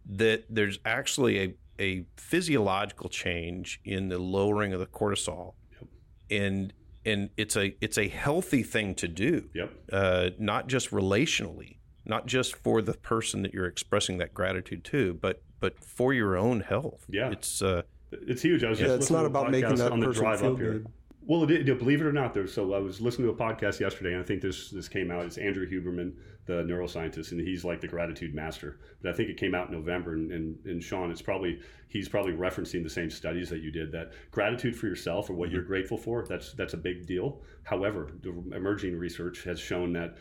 that 0.06 0.44
there's 0.48 0.78
actually 0.84 1.40
a 1.42 1.54
a 1.80 2.04
physiological 2.16 3.08
change 3.08 3.80
in 3.84 4.08
the 4.08 4.18
lowering 4.18 4.72
of 4.72 4.80
the 4.80 4.86
cortisol 4.86 5.54
Yep. 5.72 5.88
and 6.30 6.72
and 7.04 7.30
it's 7.36 7.56
a 7.56 7.74
it's 7.80 7.98
a 7.98 8.08
healthy 8.08 8.62
thing 8.62 8.94
to 8.94 9.08
do 9.08 9.48
yep 9.54 9.70
uh, 9.92 10.30
not 10.38 10.66
just 10.68 10.90
relationally, 10.90 11.76
not 12.04 12.26
just 12.26 12.56
for 12.56 12.82
the 12.82 12.94
person 12.94 13.42
that 13.42 13.52
you're 13.54 13.66
expressing 13.66 14.18
that 14.18 14.32
gratitude 14.34 14.84
to, 14.84 15.14
but 15.14 15.42
but 15.60 15.82
for 15.82 16.12
your 16.12 16.36
own 16.36 16.60
health. 16.60 17.06
Yeah. 17.08 17.30
it's 17.30 17.62
uh, 17.62 17.82
It's 18.12 18.42
huge. 18.42 18.62
I 18.64 18.70
was 18.70 18.80
yeah 18.80 18.86
just 18.88 19.00
it's 19.02 19.10
not 19.10 19.24
about 19.26 19.50
making 19.50 19.76
that 19.76 19.92
on 19.92 20.00
the 20.00 20.06
person 20.06 20.22
drive 20.22 20.40
feel 20.40 20.52
up 20.52 20.58
here. 20.58 20.72
good 20.74 20.86
Well, 21.26 21.44
it, 21.44 21.64
did- 21.64 21.78
believe 21.78 22.02
it 22.02 22.06
or 22.06 22.12
not, 22.12 22.34
there's 22.34 22.52
so 22.52 22.74
I 22.74 22.78
was 22.78 23.00
listening 23.00 23.28
to 23.28 23.32
a 23.32 23.36
podcast 23.36 23.80
yesterday, 23.80 24.12
and 24.12 24.20
I 24.20 24.24
think 24.24 24.42
this 24.42 24.70
this 24.70 24.88
came 24.88 25.10
out. 25.10 25.24
It's 25.24 25.38
Andrew 25.38 25.66
Huberman, 25.66 26.12
the 26.44 26.62
neuroscientist, 26.64 27.32
and 27.32 27.40
he's 27.40 27.64
like 27.64 27.80
the 27.80 27.88
gratitude 27.88 28.34
master. 28.34 28.78
But 29.00 29.10
I 29.10 29.14
think 29.14 29.30
it 29.30 29.38
came 29.38 29.54
out 29.54 29.68
in 29.68 29.74
November, 29.74 30.12
and, 30.12 30.30
and, 30.30 30.58
and 30.66 30.82
Sean, 30.82 31.10
it's 31.10 31.22
probably 31.22 31.60
he's 31.88 32.10
probably 32.10 32.32
referencing 32.32 32.82
the 32.82 32.90
same 32.90 33.08
studies 33.08 33.48
that 33.48 33.62
you 33.62 33.70
did. 33.70 33.90
That 33.92 34.12
gratitude 34.32 34.76
for 34.76 34.86
yourself 34.86 35.30
or 35.30 35.32
what 35.32 35.50
you're 35.50 35.62
mm-hmm. 35.62 35.68
grateful 35.68 35.96
for, 35.96 36.26
that's 36.28 36.52
that's 36.52 36.74
a 36.74 36.78
big 36.78 37.06
deal. 37.06 37.40
However, 37.62 38.12
the 38.20 38.30
emerging 38.54 38.98
research 38.98 39.44
has 39.44 39.58
shown 39.58 39.94
that 39.94 40.16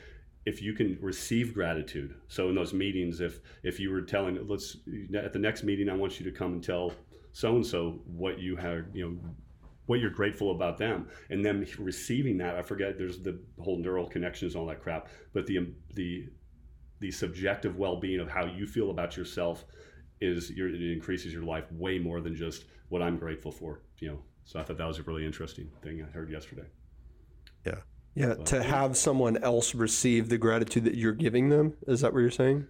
if 0.45 0.61
you 0.61 0.73
can 0.73 0.97
receive 1.01 1.53
gratitude 1.53 2.15
so 2.27 2.49
in 2.49 2.55
those 2.55 2.73
meetings 2.73 3.21
if 3.21 3.39
if 3.63 3.79
you 3.79 3.89
were 3.89 4.01
telling 4.01 4.37
let's 4.45 4.75
at 5.15 5.31
the 5.31 5.39
next 5.39 5.63
meeting 5.63 5.87
i 5.87 5.93
want 5.93 6.19
you 6.19 6.29
to 6.29 6.37
come 6.37 6.51
and 6.51 6.61
tell 6.61 6.91
so 7.31 7.55
and 7.55 7.65
so 7.65 8.01
what 8.05 8.39
you 8.39 8.57
have 8.57 8.83
you 8.93 9.09
know 9.09 9.17
what 9.85 9.99
you're 9.99 10.09
grateful 10.09 10.51
about 10.51 10.77
them 10.77 11.07
and 11.29 11.43
then 11.45 11.65
receiving 11.77 12.37
that 12.37 12.55
i 12.55 12.61
forget 12.61 12.97
there's 12.97 13.21
the 13.21 13.39
whole 13.59 13.77
neural 13.77 14.07
connections 14.07 14.53
and 14.53 14.61
all 14.61 14.67
that 14.67 14.81
crap 14.81 15.07
but 15.33 15.45
the 15.45 15.57
um, 15.57 15.73
the 15.93 16.27
the 17.03 17.11
subjective 17.11 17.75
well-being 17.75 18.21
of 18.21 18.29
how 18.29 18.45
you 18.45 18.65
feel 18.65 18.89
about 18.89 19.17
yourself 19.17 19.65
is 20.21 20.49
your, 20.51 20.69
it 20.69 20.81
increases 20.81 21.33
your 21.33 21.43
life 21.43 21.65
way 21.71 21.99
more 21.99 22.21
than 22.21 22.33
just 22.33 22.63
what 22.87 23.01
I'm 23.01 23.17
grateful 23.17 23.51
for. 23.51 23.81
You 23.99 24.07
know, 24.09 24.19
so 24.45 24.59
I 24.59 24.63
thought 24.63 24.77
that 24.77 24.87
was 24.87 24.99
a 24.99 25.03
really 25.03 25.25
interesting 25.25 25.69
thing 25.81 26.01
I 26.01 26.09
heard 26.11 26.31
yesterday. 26.31 26.67
Yeah. 27.65 27.79
Yeah, 28.15 28.35
to 28.35 28.61
have 28.61 28.95
someone 28.95 29.37
else 29.37 29.73
receive 29.73 30.29
the 30.29 30.37
gratitude 30.37 30.85
that 30.85 30.95
you're 30.95 31.13
giving 31.13 31.49
them. 31.49 31.73
Is 31.87 32.01
that 32.01 32.13
what 32.13 32.19
you're 32.19 32.29
saying? 32.29 32.67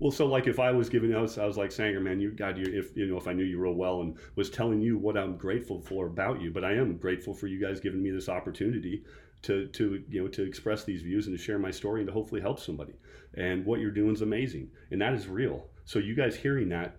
Well, 0.00 0.10
so 0.10 0.26
like 0.26 0.46
if 0.46 0.58
I 0.58 0.70
was 0.72 0.88
giving, 0.88 1.14
I 1.14 1.20
was, 1.20 1.38
I 1.38 1.46
was 1.46 1.56
like 1.56 1.70
Sanger, 1.72 2.00
man, 2.00 2.20
you 2.20 2.30
God, 2.32 2.58
you 2.58 2.66
if 2.66 2.96
you 2.96 3.06
know 3.06 3.16
if 3.16 3.28
I 3.28 3.32
knew 3.32 3.44
you 3.44 3.58
real 3.58 3.74
well 3.74 4.00
and 4.02 4.16
was 4.36 4.50
telling 4.50 4.80
you 4.80 4.98
what 4.98 5.16
I'm 5.16 5.36
grateful 5.36 5.80
for 5.80 6.06
about 6.06 6.40
you, 6.40 6.50
but 6.50 6.64
I 6.64 6.72
am 6.74 6.96
grateful 6.96 7.32
for 7.34 7.46
you 7.46 7.60
guys 7.60 7.80
giving 7.80 8.02
me 8.02 8.10
this 8.10 8.28
opportunity 8.28 9.04
to 9.42 9.66
to 9.68 10.02
you 10.08 10.22
know 10.22 10.28
to 10.28 10.42
express 10.42 10.84
these 10.84 11.02
views 11.02 11.26
and 11.26 11.36
to 11.36 11.42
share 11.42 11.58
my 11.58 11.70
story 11.70 12.00
and 12.00 12.06
to 12.08 12.12
hopefully 12.12 12.40
help 12.40 12.58
somebody. 12.58 12.94
And 13.34 13.64
what 13.64 13.80
you're 13.80 13.90
doing 13.90 14.14
is 14.14 14.22
amazing, 14.22 14.70
and 14.90 15.00
that 15.00 15.12
is 15.14 15.26
real. 15.28 15.66
So 15.84 15.98
you 15.98 16.14
guys 16.14 16.34
hearing 16.36 16.68
that 16.70 16.96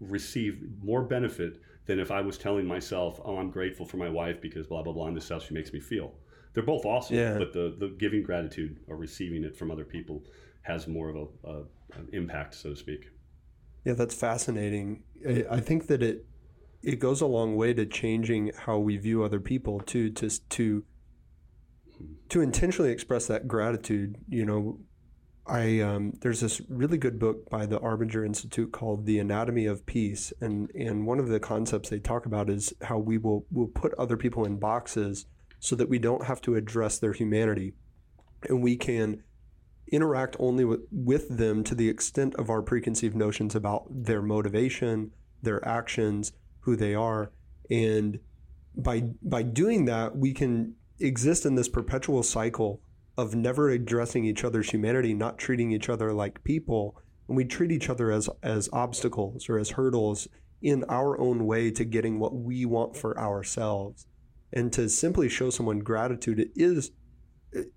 receive 0.00 0.60
more 0.82 1.02
benefit 1.02 1.60
than 1.86 1.98
if 2.00 2.10
I 2.10 2.20
was 2.20 2.38
telling 2.38 2.66
myself, 2.66 3.20
oh, 3.24 3.36
I'm 3.36 3.50
grateful 3.50 3.86
for 3.86 3.96
my 3.98 4.08
wife 4.08 4.40
because 4.40 4.66
blah 4.66 4.82
blah 4.82 4.92
blah, 4.92 5.06
and 5.08 5.16
this 5.16 5.24
is 5.24 5.30
how 5.30 5.38
she 5.38 5.54
makes 5.54 5.72
me 5.72 5.80
feel. 5.80 6.12
They're 6.52 6.62
both 6.62 6.84
awesome, 6.84 7.16
Yeah. 7.16 7.38
but 7.38 7.52
the 7.52 7.74
the 7.78 7.88
giving 7.98 8.22
gratitude 8.22 8.80
or 8.88 8.96
receiving 8.96 9.44
it 9.44 9.56
from 9.56 9.70
other 9.70 9.84
people 9.84 10.22
has 10.62 10.88
more 10.88 11.10
of 11.10 11.16
a, 11.16 11.48
a 11.50 11.62
impact, 12.12 12.54
so 12.54 12.70
to 12.70 12.76
speak. 12.76 13.10
Yeah, 13.84 13.94
that's 13.94 14.14
fascinating. 14.14 15.02
I, 15.50 15.60
think 15.60 15.88
that 15.88 16.02
it 16.02 16.26
it 16.82 17.00
goes 17.00 17.20
a 17.20 17.26
long 17.26 17.56
way 17.56 17.74
to 17.74 17.84
changing 17.84 18.52
how 18.56 18.78
we 18.78 18.96
view 18.96 19.22
other 19.22 19.40
people 19.40 19.80
too. 19.80 20.10
To 20.10 20.28
to 20.30 20.84
to 22.30 22.40
intentionally 22.40 22.90
express 22.90 23.26
that 23.26 23.46
gratitude. 23.46 24.16
You 24.28 24.46
know, 24.46 24.78
I 25.46 25.80
um, 25.80 26.14
there's 26.22 26.40
this 26.40 26.62
really 26.68 26.96
good 26.96 27.18
book 27.18 27.50
by 27.50 27.66
the 27.66 27.78
Arbinger 27.78 28.24
Institute 28.24 28.72
called 28.72 29.04
The 29.04 29.18
Anatomy 29.18 29.66
of 29.66 29.84
Peace, 29.84 30.32
and 30.40 30.70
and 30.74 31.06
one 31.06 31.18
of 31.18 31.28
the 31.28 31.40
concepts 31.40 31.90
they 31.90 31.98
talk 31.98 32.24
about 32.24 32.48
is 32.48 32.72
how 32.82 32.98
we 32.98 33.18
will 33.18 33.44
will 33.52 33.68
put 33.68 33.92
other 33.94 34.16
people 34.16 34.46
in 34.46 34.58
boxes 34.58 35.26
so 35.60 35.76
that 35.76 35.88
we 35.88 35.98
don't 35.98 36.24
have 36.24 36.40
to 36.42 36.54
address 36.54 36.98
their 36.98 37.12
humanity, 37.12 37.74
and 38.48 38.62
we 38.62 38.76
can 38.76 39.22
interact 39.90 40.36
only 40.38 40.64
with, 40.64 40.80
with 40.90 41.36
them 41.36 41.64
to 41.64 41.74
the 41.74 41.88
extent 41.88 42.34
of 42.36 42.50
our 42.50 42.62
preconceived 42.62 43.14
notions 43.14 43.54
about 43.54 43.84
their 43.88 44.22
motivation, 44.22 45.10
their 45.42 45.66
actions, 45.66 46.32
who 46.60 46.76
they 46.76 46.94
are, 46.94 47.30
and 47.70 48.18
by 48.76 49.00
by 49.22 49.42
doing 49.42 49.84
that, 49.84 50.16
we 50.16 50.32
can 50.32 50.74
exist 50.98 51.46
in 51.46 51.54
this 51.54 51.68
perpetual 51.68 52.22
cycle 52.22 52.80
of 53.16 53.34
never 53.34 53.70
addressing 53.70 54.24
each 54.24 54.44
other's 54.44 54.70
humanity, 54.70 55.14
not 55.14 55.38
treating 55.38 55.70
each 55.70 55.88
other 55.88 56.12
like 56.12 56.42
people, 56.44 57.00
and 57.28 57.36
we 57.36 57.44
treat 57.44 57.70
each 57.70 57.88
other 57.88 58.10
as 58.10 58.28
as 58.42 58.68
obstacles 58.72 59.48
or 59.48 59.58
as 59.58 59.70
hurdles 59.70 60.28
in 60.62 60.84
our 60.88 61.18
own 61.20 61.46
way 61.46 61.70
to 61.70 61.84
getting 61.84 62.18
what 62.18 62.34
we 62.34 62.64
want 62.64 62.96
for 62.96 63.18
ourselves. 63.18 64.06
And 64.52 64.72
to 64.72 64.88
simply 64.88 65.28
show 65.28 65.50
someone 65.50 65.80
gratitude 65.80 66.38
it 66.38 66.50
is 66.54 66.92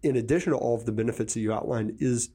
in 0.03 0.15
addition 0.15 0.51
to 0.53 0.57
all 0.57 0.75
of 0.75 0.86
the 0.86 0.91
benefits 0.91 1.34
that 1.34 1.39
you 1.41 1.53
outlined, 1.53 1.97
is 1.99 2.30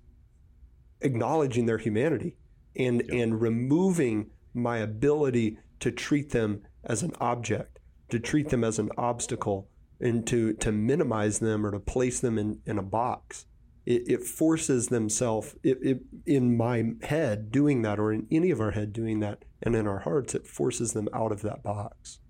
acknowledging 1.01 1.67
their 1.67 1.79
humanity 1.79 2.37
and 2.77 3.03
Yeah. 3.09 3.23
and 3.23 3.41
removing 3.41 4.31
my 4.55 4.79
ability 4.79 5.59
to 5.81 5.91
treat 5.91 6.31
them 6.31 6.63
as 6.85 7.03
an 7.03 7.13
object, 7.21 7.79
to 8.11 8.19
treat 8.19 8.51
them 8.51 8.65
as 8.65 8.79
an 8.79 8.91
obstacle, 8.97 9.69
and 10.01 10.27
to 10.27 10.53
to 10.55 10.73
minimize 10.73 11.39
them 11.39 11.65
or 11.67 11.71
to 11.71 11.81
place 11.81 12.21
them 12.21 12.39
in, 12.39 12.61
in 12.67 12.79
a 12.79 12.83
box. 12.83 13.47
It, 13.85 14.09
it 14.09 14.23
forces 14.23 14.89
themselves 14.89 15.57
it, 15.65 15.79
it, 15.83 16.03
in 16.25 16.57
my 16.57 16.93
head 17.03 17.51
doing 17.51 17.83
that 17.83 17.99
or 17.99 18.13
in 18.13 18.29
any 18.31 18.53
of 18.53 18.61
our 18.61 18.71
head 18.71 18.93
doing 18.93 19.19
that 19.21 19.45
and 19.61 19.75
in 19.75 19.89
our 19.89 19.99
hearts 19.99 20.37
it 20.37 20.47
forces 20.47 20.93
them 20.93 21.09
out 21.13 21.33
of 21.33 21.43
that 21.43 21.65
box 21.65 22.21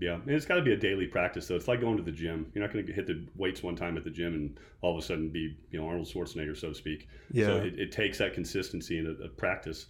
Yeah, 0.00 0.14
and 0.14 0.30
it's 0.30 0.46
got 0.46 0.54
to 0.54 0.62
be 0.62 0.72
a 0.72 0.76
daily 0.76 1.06
practice 1.06 1.48
though. 1.48 1.56
It's 1.56 1.66
like 1.66 1.80
going 1.80 1.96
to 1.96 2.02
the 2.02 2.12
gym. 2.12 2.50
You're 2.54 2.64
not 2.64 2.72
going 2.72 2.86
to 2.86 2.92
hit 2.92 3.06
the 3.06 3.26
weights 3.36 3.62
one 3.62 3.74
time 3.74 3.96
at 3.96 4.04
the 4.04 4.10
gym 4.10 4.34
and 4.34 4.58
all 4.80 4.96
of 4.96 5.02
a 5.02 5.06
sudden 5.06 5.28
be 5.28 5.56
you 5.70 5.80
know 5.80 5.88
Arnold 5.88 6.06
Schwarzenegger, 6.06 6.56
so 6.56 6.68
to 6.68 6.74
speak. 6.74 7.08
Yeah. 7.32 7.46
So 7.46 7.56
it, 7.56 7.78
it 7.78 7.92
takes 7.92 8.18
that 8.18 8.32
consistency 8.32 8.98
and 8.98 9.08
a, 9.08 9.24
a 9.24 9.28
practice, 9.28 9.86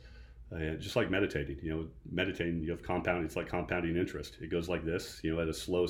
uh, 0.54 0.76
just 0.78 0.96
like 0.96 1.10
meditating. 1.10 1.58
You 1.62 1.70
know, 1.70 1.86
meditating 2.10 2.62
you 2.62 2.70
have 2.70 2.82
compounding. 2.82 3.26
It's 3.26 3.36
like 3.36 3.48
compounding 3.48 3.96
interest. 3.96 4.38
It 4.40 4.50
goes 4.50 4.68
like 4.68 4.84
this. 4.84 5.20
You 5.22 5.34
know, 5.34 5.42
at 5.42 5.48
a 5.48 5.54
slow 5.54 5.86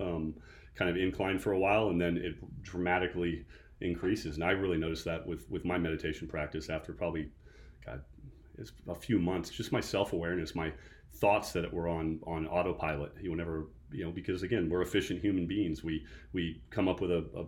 um, 0.00 0.34
kind 0.74 0.90
of 0.90 0.96
incline 0.96 1.38
for 1.38 1.52
a 1.52 1.58
while, 1.58 1.90
and 1.90 2.00
then 2.00 2.16
it 2.16 2.34
dramatically 2.62 3.44
increases. 3.80 4.34
And 4.34 4.44
I 4.44 4.50
really 4.50 4.78
noticed 4.78 5.04
that 5.04 5.24
with 5.24 5.48
with 5.48 5.64
my 5.64 5.78
meditation 5.78 6.26
practice 6.26 6.68
after 6.70 6.92
probably, 6.92 7.28
God, 7.86 8.02
a 8.88 8.94
few 8.94 9.18
months. 9.18 9.50
Just 9.50 9.72
my 9.72 9.80
self 9.80 10.12
awareness, 10.12 10.54
my 10.54 10.72
thoughts 11.14 11.52
that 11.52 11.72
were 11.72 11.88
on 11.88 12.20
on 12.26 12.46
autopilot. 12.46 13.12
You 13.20 13.30
will 13.30 13.36
never, 13.36 13.66
you 13.92 14.04
know, 14.04 14.10
because 14.10 14.42
again, 14.42 14.68
we're 14.68 14.82
efficient 14.82 15.20
human 15.20 15.46
beings. 15.46 15.82
We 15.84 16.04
we 16.32 16.62
come 16.70 16.88
up 16.88 17.00
with 17.00 17.10
a, 17.10 17.24
a 17.36 17.44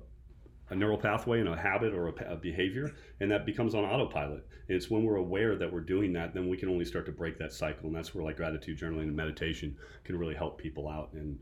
a 0.71 0.75
neural 0.75 0.97
pathway 0.97 1.41
and 1.41 1.49
a 1.49 1.57
habit 1.57 1.93
or 1.93 2.09
a, 2.09 2.33
a 2.33 2.37
behavior, 2.37 2.95
and 3.21 3.31
that 3.31 3.45
becomes 3.45 3.75
on 3.75 3.85
autopilot. 3.85 4.47
And 4.69 4.77
it's 4.77 4.91
when 4.91 5.05
we're 5.05 5.17
aware 5.17 5.55
that 5.57 5.71
we're 5.71 5.81
doing 5.81 6.15
that, 6.15 6.33
then 6.33 6.49
we 6.49 6.57
can 6.57 6.71
only 6.71 6.87
start 6.87 7.05
to 7.07 7.13
break 7.13 7.39
that 7.39 7.53
cycle, 7.53 7.87
and 7.87 7.95
that's 7.95 8.15
where 8.15 8.25
like 8.25 8.39
gratitude 8.39 8.79
journaling 8.79 9.03
and 9.03 9.17
meditation 9.17 9.77
can 10.05 10.19
really 10.19 10.35
help 10.35 10.59
people 10.59 10.89
out. 10.89 11.11
And 11.13 11.39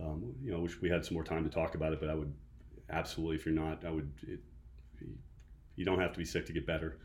um, 0.00 0.34
you 0.42 0.50
know, 0.50 0.60
wish 0.60 0.80
we 0.80 0.90
had 0.90 1.04
some 1.04 1.14
more 1.14 1.24
time 1.24 1.44
to 1.44 1.50
talk 1.50 1.74
about 1.74 1.92
it, 1.92 2.00
but 2.00 2.08
I 2.08 2.14
would 2.14 2.32
absolutely, 2.90 3.36
if 3.36 3.46
you're 3.46 3.54
not, 3.54 3.84
I 3.84 3.90
would. 3.90 4.10
It, 4.22 4.40
you 5.74 5.84
don't 5.86 6.00
have 6.00 6.12
to 6.12 6.18
be 6.18 6.24
sick 6.24 6.44
to 6.46 6.52
get 6.52 6.66
better, 6.66 6.98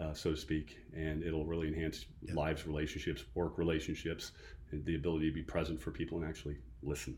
uh, 0.00 0.12
so 0.14 0.30
to 0.30 0.36
speak, 0.36 0.78
and 0.96 1.22
it'll 1.22 1.44
really 1.44 1.68
enhance 1.68 2.06
lives, 2.32 2.66
relationships, 2.66 3.24
work 3.34 3.58
relationships, 3.58 4.32
and 4.70 4.84
the 4.84 4.96
ability 4.96 5.28
to 5.28 5.34
be 5.34 5.42
present 5.42 5.80
for 5.80 5.90
people 5.90 6.18
and 6.18 6.26
actually 6.28 6.56
listen. 6.82 7.16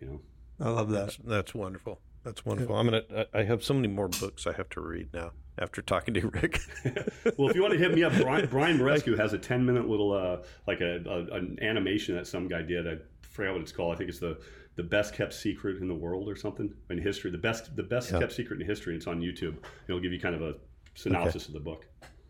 You 0.00 0.06
know. 0.06 0.20
i 0.60 0.68
love 0.70 0.90
that 0.90 1.00
That's, 1.06 1.16
that's 1.24 1.54
wonderful. 1.54 2.00
That's 2.24 2.44
wonderful. 2.44 2.76
I'm 2.76 2.86
gonna. 2.86 3.02
I- 3.34 3.40
I 3.40 3.42
have 3.44 3.64
so 3.64 3.74
many 3.74 3.88
more 3.88 4.08
books 4.08 4.46
I 4.46 4.52
have 4.52 4.68
to 4.70 4.80
read 4.80 5.08
now 5.12 5.32
after 5.58 5.82
talking 5.82 6.14
to 6.14 6.28
Rick. 6.28 6.60
well, 7.36 7.48
if 7.48 7.56
you 7.56 7.62
want 7.62 7.72
to 7.72 7.78
hit 7.78 7.94
me 7.94 8.04
up, 8.04 8.12
Brian, 8.16 8.46
Brian 8.48 8.78
Marescu 8.78 9.16
has 9.18 9.32
a 9.32 9.38
10 9.38 9.64
minute 9.64 9.88
little, 9.88 10.12
uh, 10.12 10.38
like 10.66 10.80
a, 10.80 11.02
a, 11.06 11.36
an 11.36 11.58
animation 11.62 12.14
that 12.16 12.26
some 12.26 12.46
guy 12.48 12.62
did. 12.62 12.86
I 12.86 12.96
forgot 13.22 13.52
what 13.54 13.62
it's 13.62 13.72
called. 13.72 13.94
I 13.94 13.98
think 13.98 14.10
it's 14.10 14.18
the, 14.20 14.38
the 14.76 14.82
best 14.82 15.14
kept 15.14 15.34
secret 15.34 15.78
in 15.80 15.88
the 15.88 15.94
world 15.94 16.28
or 16.28 16.36
something 16.36 16.72
in 16.90 16.98
history. 16.98 17.30
The 17.30 17.38
best, 17.38 17.74
the 17.74 17.82
best 17.82 18.10
Yeah. 18.12 18.20
kept 18.20 18.32
secret 18.32 18.60
in 18.60 18.66
history. 18.66 18.94
It's 18.94 19.06
on 19.06 19.20
YouTube. 19.20 19.56
It'll 19.88 20.00
give 20.00 20.12
you 20.12 20.20
kind 20.20 20.34
of 20.34 20.42
a 20.42 20.54
synopsis 20.98 21.46
of 21.46 21.54
the 21.54 21.60
book. 21.60 21.86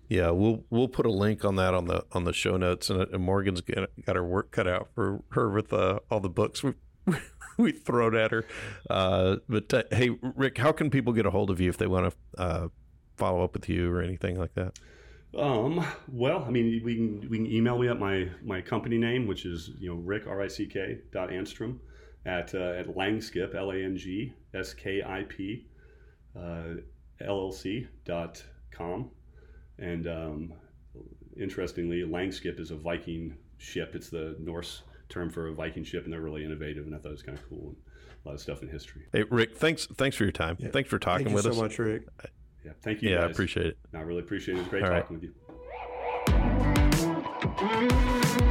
yeah, 0.09 0.31
we'll 0.31 0.64
we'll 0.71 0.89
put 0.89 1.07
a 1.07 1.11
link 1.11 1.45
on 1.45 1.57
that 1.57 1.75
on 1.75 1.87
the 1.87 2.05
on 2.12 2.25
the 2.25 2.33
show 2.33 2.57
notes, 2.57 2.91
and, 2.91 3.03
and 3.03 3.23
Morgan's 3.23 3.61
got, 3.61 3.89
got 4.05 4.16
her 4.16 4.25
work 4.25 4.51
cut 4.51 4.66
out 4.69 4.89
for 4.95 5.23
her 5.31 5.51
with 5.51 5.73
uh, 5.73 6.01
all 6.11 6.21
the 6.21 6.29
books 6.29 6.62
we 6.62 6.75
we 7.59 7.73
thrown 7.73 8.14
at 8.16 8.31
her. 8.31 8.45
Uh, 8.89 9.37
but 9.49 9.73
uh, 9.75 9.83
hey, 9.91 10.11
Rick, 10.23 10.59
how 10.59 10.73
can 10.73 10.91
people 10.91 11.12
get 11.12 11.27
a 11.27 11.31
hold 11.31 11.51
of 11.51 11.61
you 11.61 11.69
if 11.69 11.77
they 11.79 11.87
want 11.87 12.12
to 12.12 12.41
uh, 12.41 12.69
follow 13.16 13.43
up 13.43 13.55
with 13.55 13.69
you 13.69 13.93
or 13.93 14.01
anything 14.03 14.39
like 14.39 14.55
that? 14.55 14.79
Um, 15.37 15.85
well, 16.11 16.43
I 16.45 16.51
mean, 16.51 16.81
we 16.83 16.95
can, 16.95 17.29
we 17.29 17.37
can 17.37 17.47
email 17.47 17.77
me 17.79 17.89
at 17.89 17.99
my, 17.99 18.30
my 18.42 18.63
company 18.63 18.97
name, 18.97 19.26
which 19.26 19.45
is, 19.45 19.72
you 19.79 19.91
know, 19.91 19.97
Rick, 19.97 20.26
R-I-C-K 20.26 21.01
dot 21.13 21.29
Anstrom 21.29 21.80
at, 22.25 22.55
uh, 22.55 22.76
at 22.79 22.87
Langskip, 22.88 23.55
L-A-N-G-S-K-I-P, 23.55 24.37
uh, 26.34 26.64
LLC 27.21 27.88
dot 28.07 28.42
com. 28.70 29.11
And, 29.78 30.07
um, 30.08 30.53
interestingly, 31.36 32.03
Langskip 32.03 32.58
is 32.58 32.70
a 32.70 32.76
Viking 32.76 33.36
ship. 33.58 33.95
It's 33.95 34.08
the 34.11 34.36
Norse 34.40 34.82
term 35.08 35.30
for 35.30 35.49
a 35.49 35.53
Viking 35.54 35.84
ship, 35.84 36.04
and 36.04 36.12
they're 36.12 36.20
really 36.20 36.45
innovative, 36.45 36.86
and 36.86 36.95
I 36.95 36.99
thought 36.99 37.08
it 37.08 37.12
was 37.12 37.22
kind 37.22 37.38
of 37.38 37.49
cool 37.49 37.68
and 37.68 37.76
a 38.24 38.28
lot 38.28 38.34
of 38.34 38.40
stuff 38.40 38.62
in 38.62 38.68
history. 38.68 39.03
Hey, 39.12 39.22
Rick, 39.30 39.57
thanks 39.57 39.86
thanks 39.86 40.16
for 40.16 40.24
your 40.24 40.32
time. 40.32 40.57
Thanks 40.57 40.90
for 40.90 40.99
talking 40.99 41.26
thank 41.26 41.30
you 41.30 41.34
with 41.36 41.45
so 41.45 41.50
us. 41.50 41.57
much 41.57 41.78
rick 41.78 42.03
Yeah, 42.64 42.72
thank 42.82 43.03
you 43.03 43.11
Yeah, 43.11 43.20
I 43.20 43.26
appreciate 43.26 43.66
it. 43.66 43.78
I 43.95 44.00
really 44.00 44.20
appreciate 44.20 44.57
it. 44.57 44.58
It 44.58 44.62
was 44.62 44.68
great 44.68 44.82
All 44.82 44.90
right. 44.90 45.03
talking 45.03 45.20
with 45.20 45.30
you. 48.42 48.47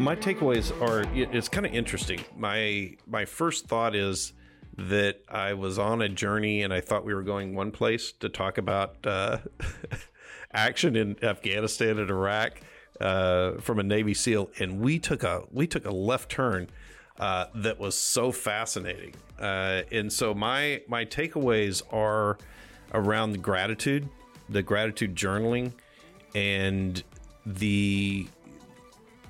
My 0.00 0.16
takeaways 0.16 0.72
are 0.80 1.04
it's 1.14 1.48
kind 1.48 1.66
of 1.66 1.74
interesting. 1.74 2.20
My 2.36 2.96
my 3.06 3.26
first 3.26 3.68
thought 3.68 3.94
is 3.94 4.32
that 4.78 5.20
i 5.28 5.52
was 5.52 5.78
on 5.78 6.00
a 6.00 6.08
journey 6.08 6.62
and 6.62 6.72
i 6.72 6.80
thought 6.80 7.04
we 7.04 7.12
were 7.12 7.24
going 7.24 7.54
one 7.54 7.70
place 7.70 8.12
to 8.12 8.28
talk 8.30 8.56
about 8.56 8.94
uh, 9.04 9.36
action 10.54 10.96
in 10.96 11.22
afghanistan 11.22 11.98
and 11.98 12.08
iraq 12.08 12.52
uh, 13.00 13.52
from 13.60 13.78
a 13.78 13.82
navy 13.82 14.14
seal 14.14 14.48
and 14.58 14.80
we 14.80 14.98
took 14.98 15.22
a 15.22 15.42
we 15.50 15.66
took 15.66 15.84
a 15.84 15.90
left 15.90 16.30
turn 16.30 16.66
uh, 17.18 17.46
that 17.54 17.78
was 17.78 17.94
so 17.94 18.32
fascinating. 18.32 19.12
Uh, 19.38 19.82
and 19.92 20.10
so 20.10 20.32
my 20.32 20.80
my 20.88 21.04
takeaways 21.04 21.82
are 21.92 22.38
around 22.94 23.32
the 23.32 23.38
gratitude 23.38 24.08
the 24.48 24.62
gratitude 24.62 25.14
journaling 25.14 25.72
and 26.34 27.02
the 27.44 28.26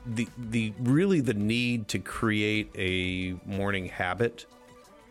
the 0.07 0.29
the 0.39 0.73
really 0.81 1.21
the 1.21 1.35
need 1.35 1.89
to 1.89 1.99
create 1.99 2.71
a 2.77 3.35
morning 3.45 3.87
habit 3.87 4.47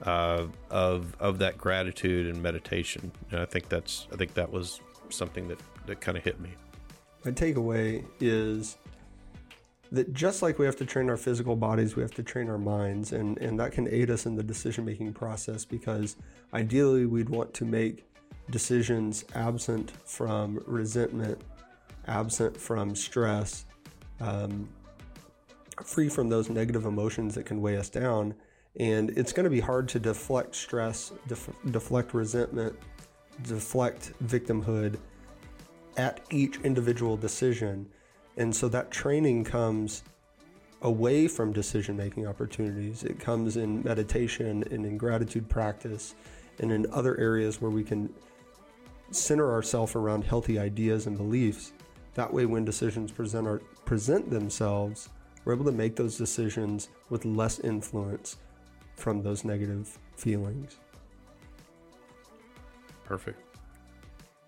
uh, 0.04 0.46
of 0.70 1.16
of 1.20 1.40
that 1.40 1.58
gratitude 1.58 2.28
and 2.28 2.42
meditation. 2.42 3.12
And 3.32 3.40
I 3.40 3.46
think 3.46 3.70
that's 3.70 4.08
I 4.12 4.16
think 4.16 4.34
that 4.34 4.52
was 4.52 4.82
something 5.10 5.48
that 5.48 5.60
that 5.86 6.02
kind 6.02 6.18
of 6.18 6.24
hit 6.24 6.40
me. 6.40 6.50
My 7.26 7.32
takeaway 7.32 8.06
is 8.20 8.78
that 9.92 10.14
just 10.14 10.42
like 10.42 10.60
we 10.60 10.66
have 10.66 10.76
to 10.78 10.86
train 10.86 11.10
our 11.10 11.18
physical 11.18 11.56
bodies, 11.56 11.96
we 11.96 12.02
have 12.02 12.14
to 12.14 12.24
train 12.24 12.50
our 12.50 12.58
minds, 12.58 13.12
and, 13.12 13.38
and 13.40 13.60
that 13.60 13.72
can 13.72 13.88
aid 13.90 14.12
us 14.12 14.26
in 14.26 14.36
the 14.36 14.44
decision 14.44 14.86
making 14.86 15.14
process 15.14 15.66
because 15.66 16.16
ideally 16.54 17.06
we'd 17.06 17.30
want 17.30 17.54
to 17.56 17.66
make 17.66 18.06
decisions 18.52 19.26
absent 19.36 19.92
from 20.06 20.62
resentment, 20.66 21.42
absent 22.08 22.56
from 22.56 22.96
stress, 22.96 23.66
um, 24.20 24.70
free 25.84 26.10
from 26.10 26.30
those 26.30 26.50
negative 26.50 26.86
emotions 26.86 27.36
that 27.36 27.46
can 27.46 27.62
weigh 27.62 27.78
us 27.78 27.90
down. 27.90 28.34
And 28.76 29.12
it's 29.18 29.34
going 29.34 29.46
to 29.46 29.50
be 29.50 29.60
hard 29.60 29.88
to 29.90 30.00
deflect 30.00 30.56
stress, 30.56 31.12
def- 31.28 31.50
deflect 31.72 32.14
resentment, 32.14 32.76
deflect 33.44 34.14
victimhood 34.26 34.98
at 35.98 36.22
each 36.30 36.60
individual 36.62 37.18
decision. 37.18 37.88
And 38.38 38.56
so 38.56 38.70
that 38.70 38.92
training 38.92 39.44
comes 39.44 40.04
away 40.82 41.28
from 41.28 41.52
decision 41.52 41.98
making 41.98 42.26
opportunities. 42.28 43.04
It 43.04 43.20
comes 43.20 43.58
in 43.58 43.84
meditation 43.84 44.64
and 44.72 44.86
in 44.86 44.98
gratitude 44.98 45.50
practice 45.50 46.16
and 46.60 46.72
in 46.72 46.86
other 46.92 47.18
areas 47.20 47.62
where 47.62 47.72
we 47.72 47.84
can 47.84 48.14
center 49.12 49.52
ourselves 49.52 49.96
around 49.96 50.24
healthy 50.24 50.60
ideas 50.60 51.08
and 51.08 51.18
beliefs. 51.18 51.74
That 52.14 52.32
way, 52.34 52.46
when 52.46 52.66
decisions 52.66 53.12
present, 53.12 53.48
our, 53.48 53.60
present 53.86 54.30
themselves, 54.30 55.10
we're 55.50 55.56
able 55.56 55.66
to 55.66 55.72
make 55.72 55.96
those 55.96 56.16
decisions 56.16 56.90
with 57.10 57.26
less 57.26 57.58
influence 57.62 58.38
from 58.96 59.24
those 59.24 59.44
negative 59.44 59.98
feelings. 60.16 60.78
Perfect. 63.04 63.42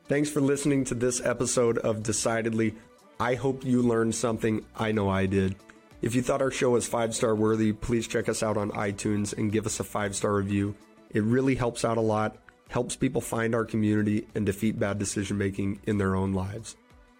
Thanks 0.07 0.30
for 0.30 0.41
listening 0.41 0.84
to 0.86 0.94
this 0.94 1.19
episode 1.19 1.80
of 1.80 2.03
Decidedly. 2.03 2.76
I 3.19 3.34
hope 3.34 3.65
you 3.65 3.82
learned 3.82 4.14
something. 4.14 4.64
I 4.76 4.91
know 4.91 5.10
I 5.10 5.26
did. 5.26 5.56
If 6.03 6.14
you 6.14 6.22
thought 6.22 6.44
our 6.44 6.52
show 6.52 6.69
was 6.69 6.86
five 6.86 7.15
star 7.15 7.34
worthy, 7.34 7.73
please 7.73 8.07
check 8.07 8.30
us 8.30 8.44
out 8.44 8.56
on 8.56 8.69
iTunes 8.69 9.36
and 9.36 9.52
give 9.52 9.65
us 9.65 9.80
a 9.80 9.84
five 9.84 10.15
star 10.15 10.36
review. 10.36 10.76
It 11.10 11.23
really 11.23 11.56
helps 11.56 11.84
out 11.84 11.98
a 11.98 12.02
lot, 12.02 12.38
helps 12.69 12.95
people 12.95 13.22
find 13.22 13.56
our 13.56 13.65
community 13.65 14.28
and 14.36 14.45
defeat 14.45 14.78
bad 14.78 14.99
decision 14.99 15.40
making 15.40 15.80
in 15.88 15.98
their 15.98 16.15
own 16.15 16.34
lives. 16.34 16.76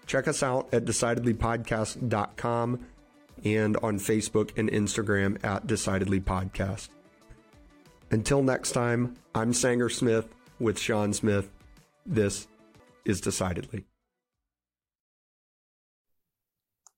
Check 0.06 0.28
us 0.28 0.44
out 0.44 0.72
at 0.72 0.86
decidedlypodcast.com 0.86 2.86
and 3.44 3.78
on 3.78 3.98
Facebook 3.98 4.52
and 4.58 4.70
Instagram 4.70 5.44
at 5.44 5.68
Decidedly 5.68 6.20
Podcast. 6.20 6.90
Until 8.12 8.44
next 8.44 8.72
time, 8.72 9.16
I'm 9.34 9.54
Sanger 9.54 9.90
Smith 9.90 10.28
with 10.60 10.78
Sean 10.78 11.14
Smith. 11.14 11.50
This 12.06 12.48
is 13.06 13.22
Decidedly. 13.22 13.86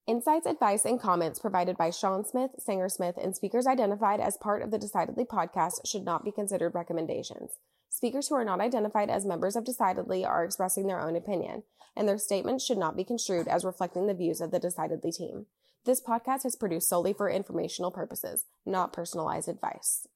Insights, 0.06 0.46
advice, 0.46 0.84
and 0.84 1.00
comments 1.00 1.40
provided 1.40 1.78
by 1.78 1.90
Sean 1.90 2.26
Smith, 2.26 2.52
Sanger 2.60 2.90
Smith, 2.90 3.16
and 3.22 3.34
speakers 3.34 3.66
identified 3.66 4.20
as 4.20 4.36
part 4.36 4.62
of 4.62 4.70
the 4.70 4.78
Decidedly 4.78 5.24
podcast 5.24 5.86
should 5.86 6.04
not 6.04 6.26
be 6.26 6.32
considered 6.32 6.76
recommendations. 6.76 7.52
Speakers 7.88 8.28
who 8.28 8.36
are 8.36 8.44
not 8.44 8.60
identified 8.60 9.10
as 9.10 9.26
members 9.26 9.56
of 9.56 9.64
Decidedly 9.64 10.26
are 10.26 10.44
expressing 10.44 10.88
their 10.88 11.00
own 11.00 11.16
opinion, 11.16 11.64
and 11.96 12.06
their 12.06 12.18
statements 12.18 12.66
should 12.66 12.78
not 12.78 12.98
be 12.98 13.06
construed 13.06 13.48
as 13.48 13.64
reflecting 13.64 14.08
the 14.08 14.14
views 14.14 14.42
of 14.42 14.52
the 14.52 14.60
Decidedly 14.60 15.12
team. 15.12 15.46
This 15.86 16.02
podcast 16.02 16.46
is 16.46 16.56
produced 16.56 16.88
solely 16.88 17.12
for 17.12 17.30
informational 17.30 17.92
purposes, 17.92 18.46
not 18.66 18.94
personalized 18.94 19.50
advice. 19.50 20.08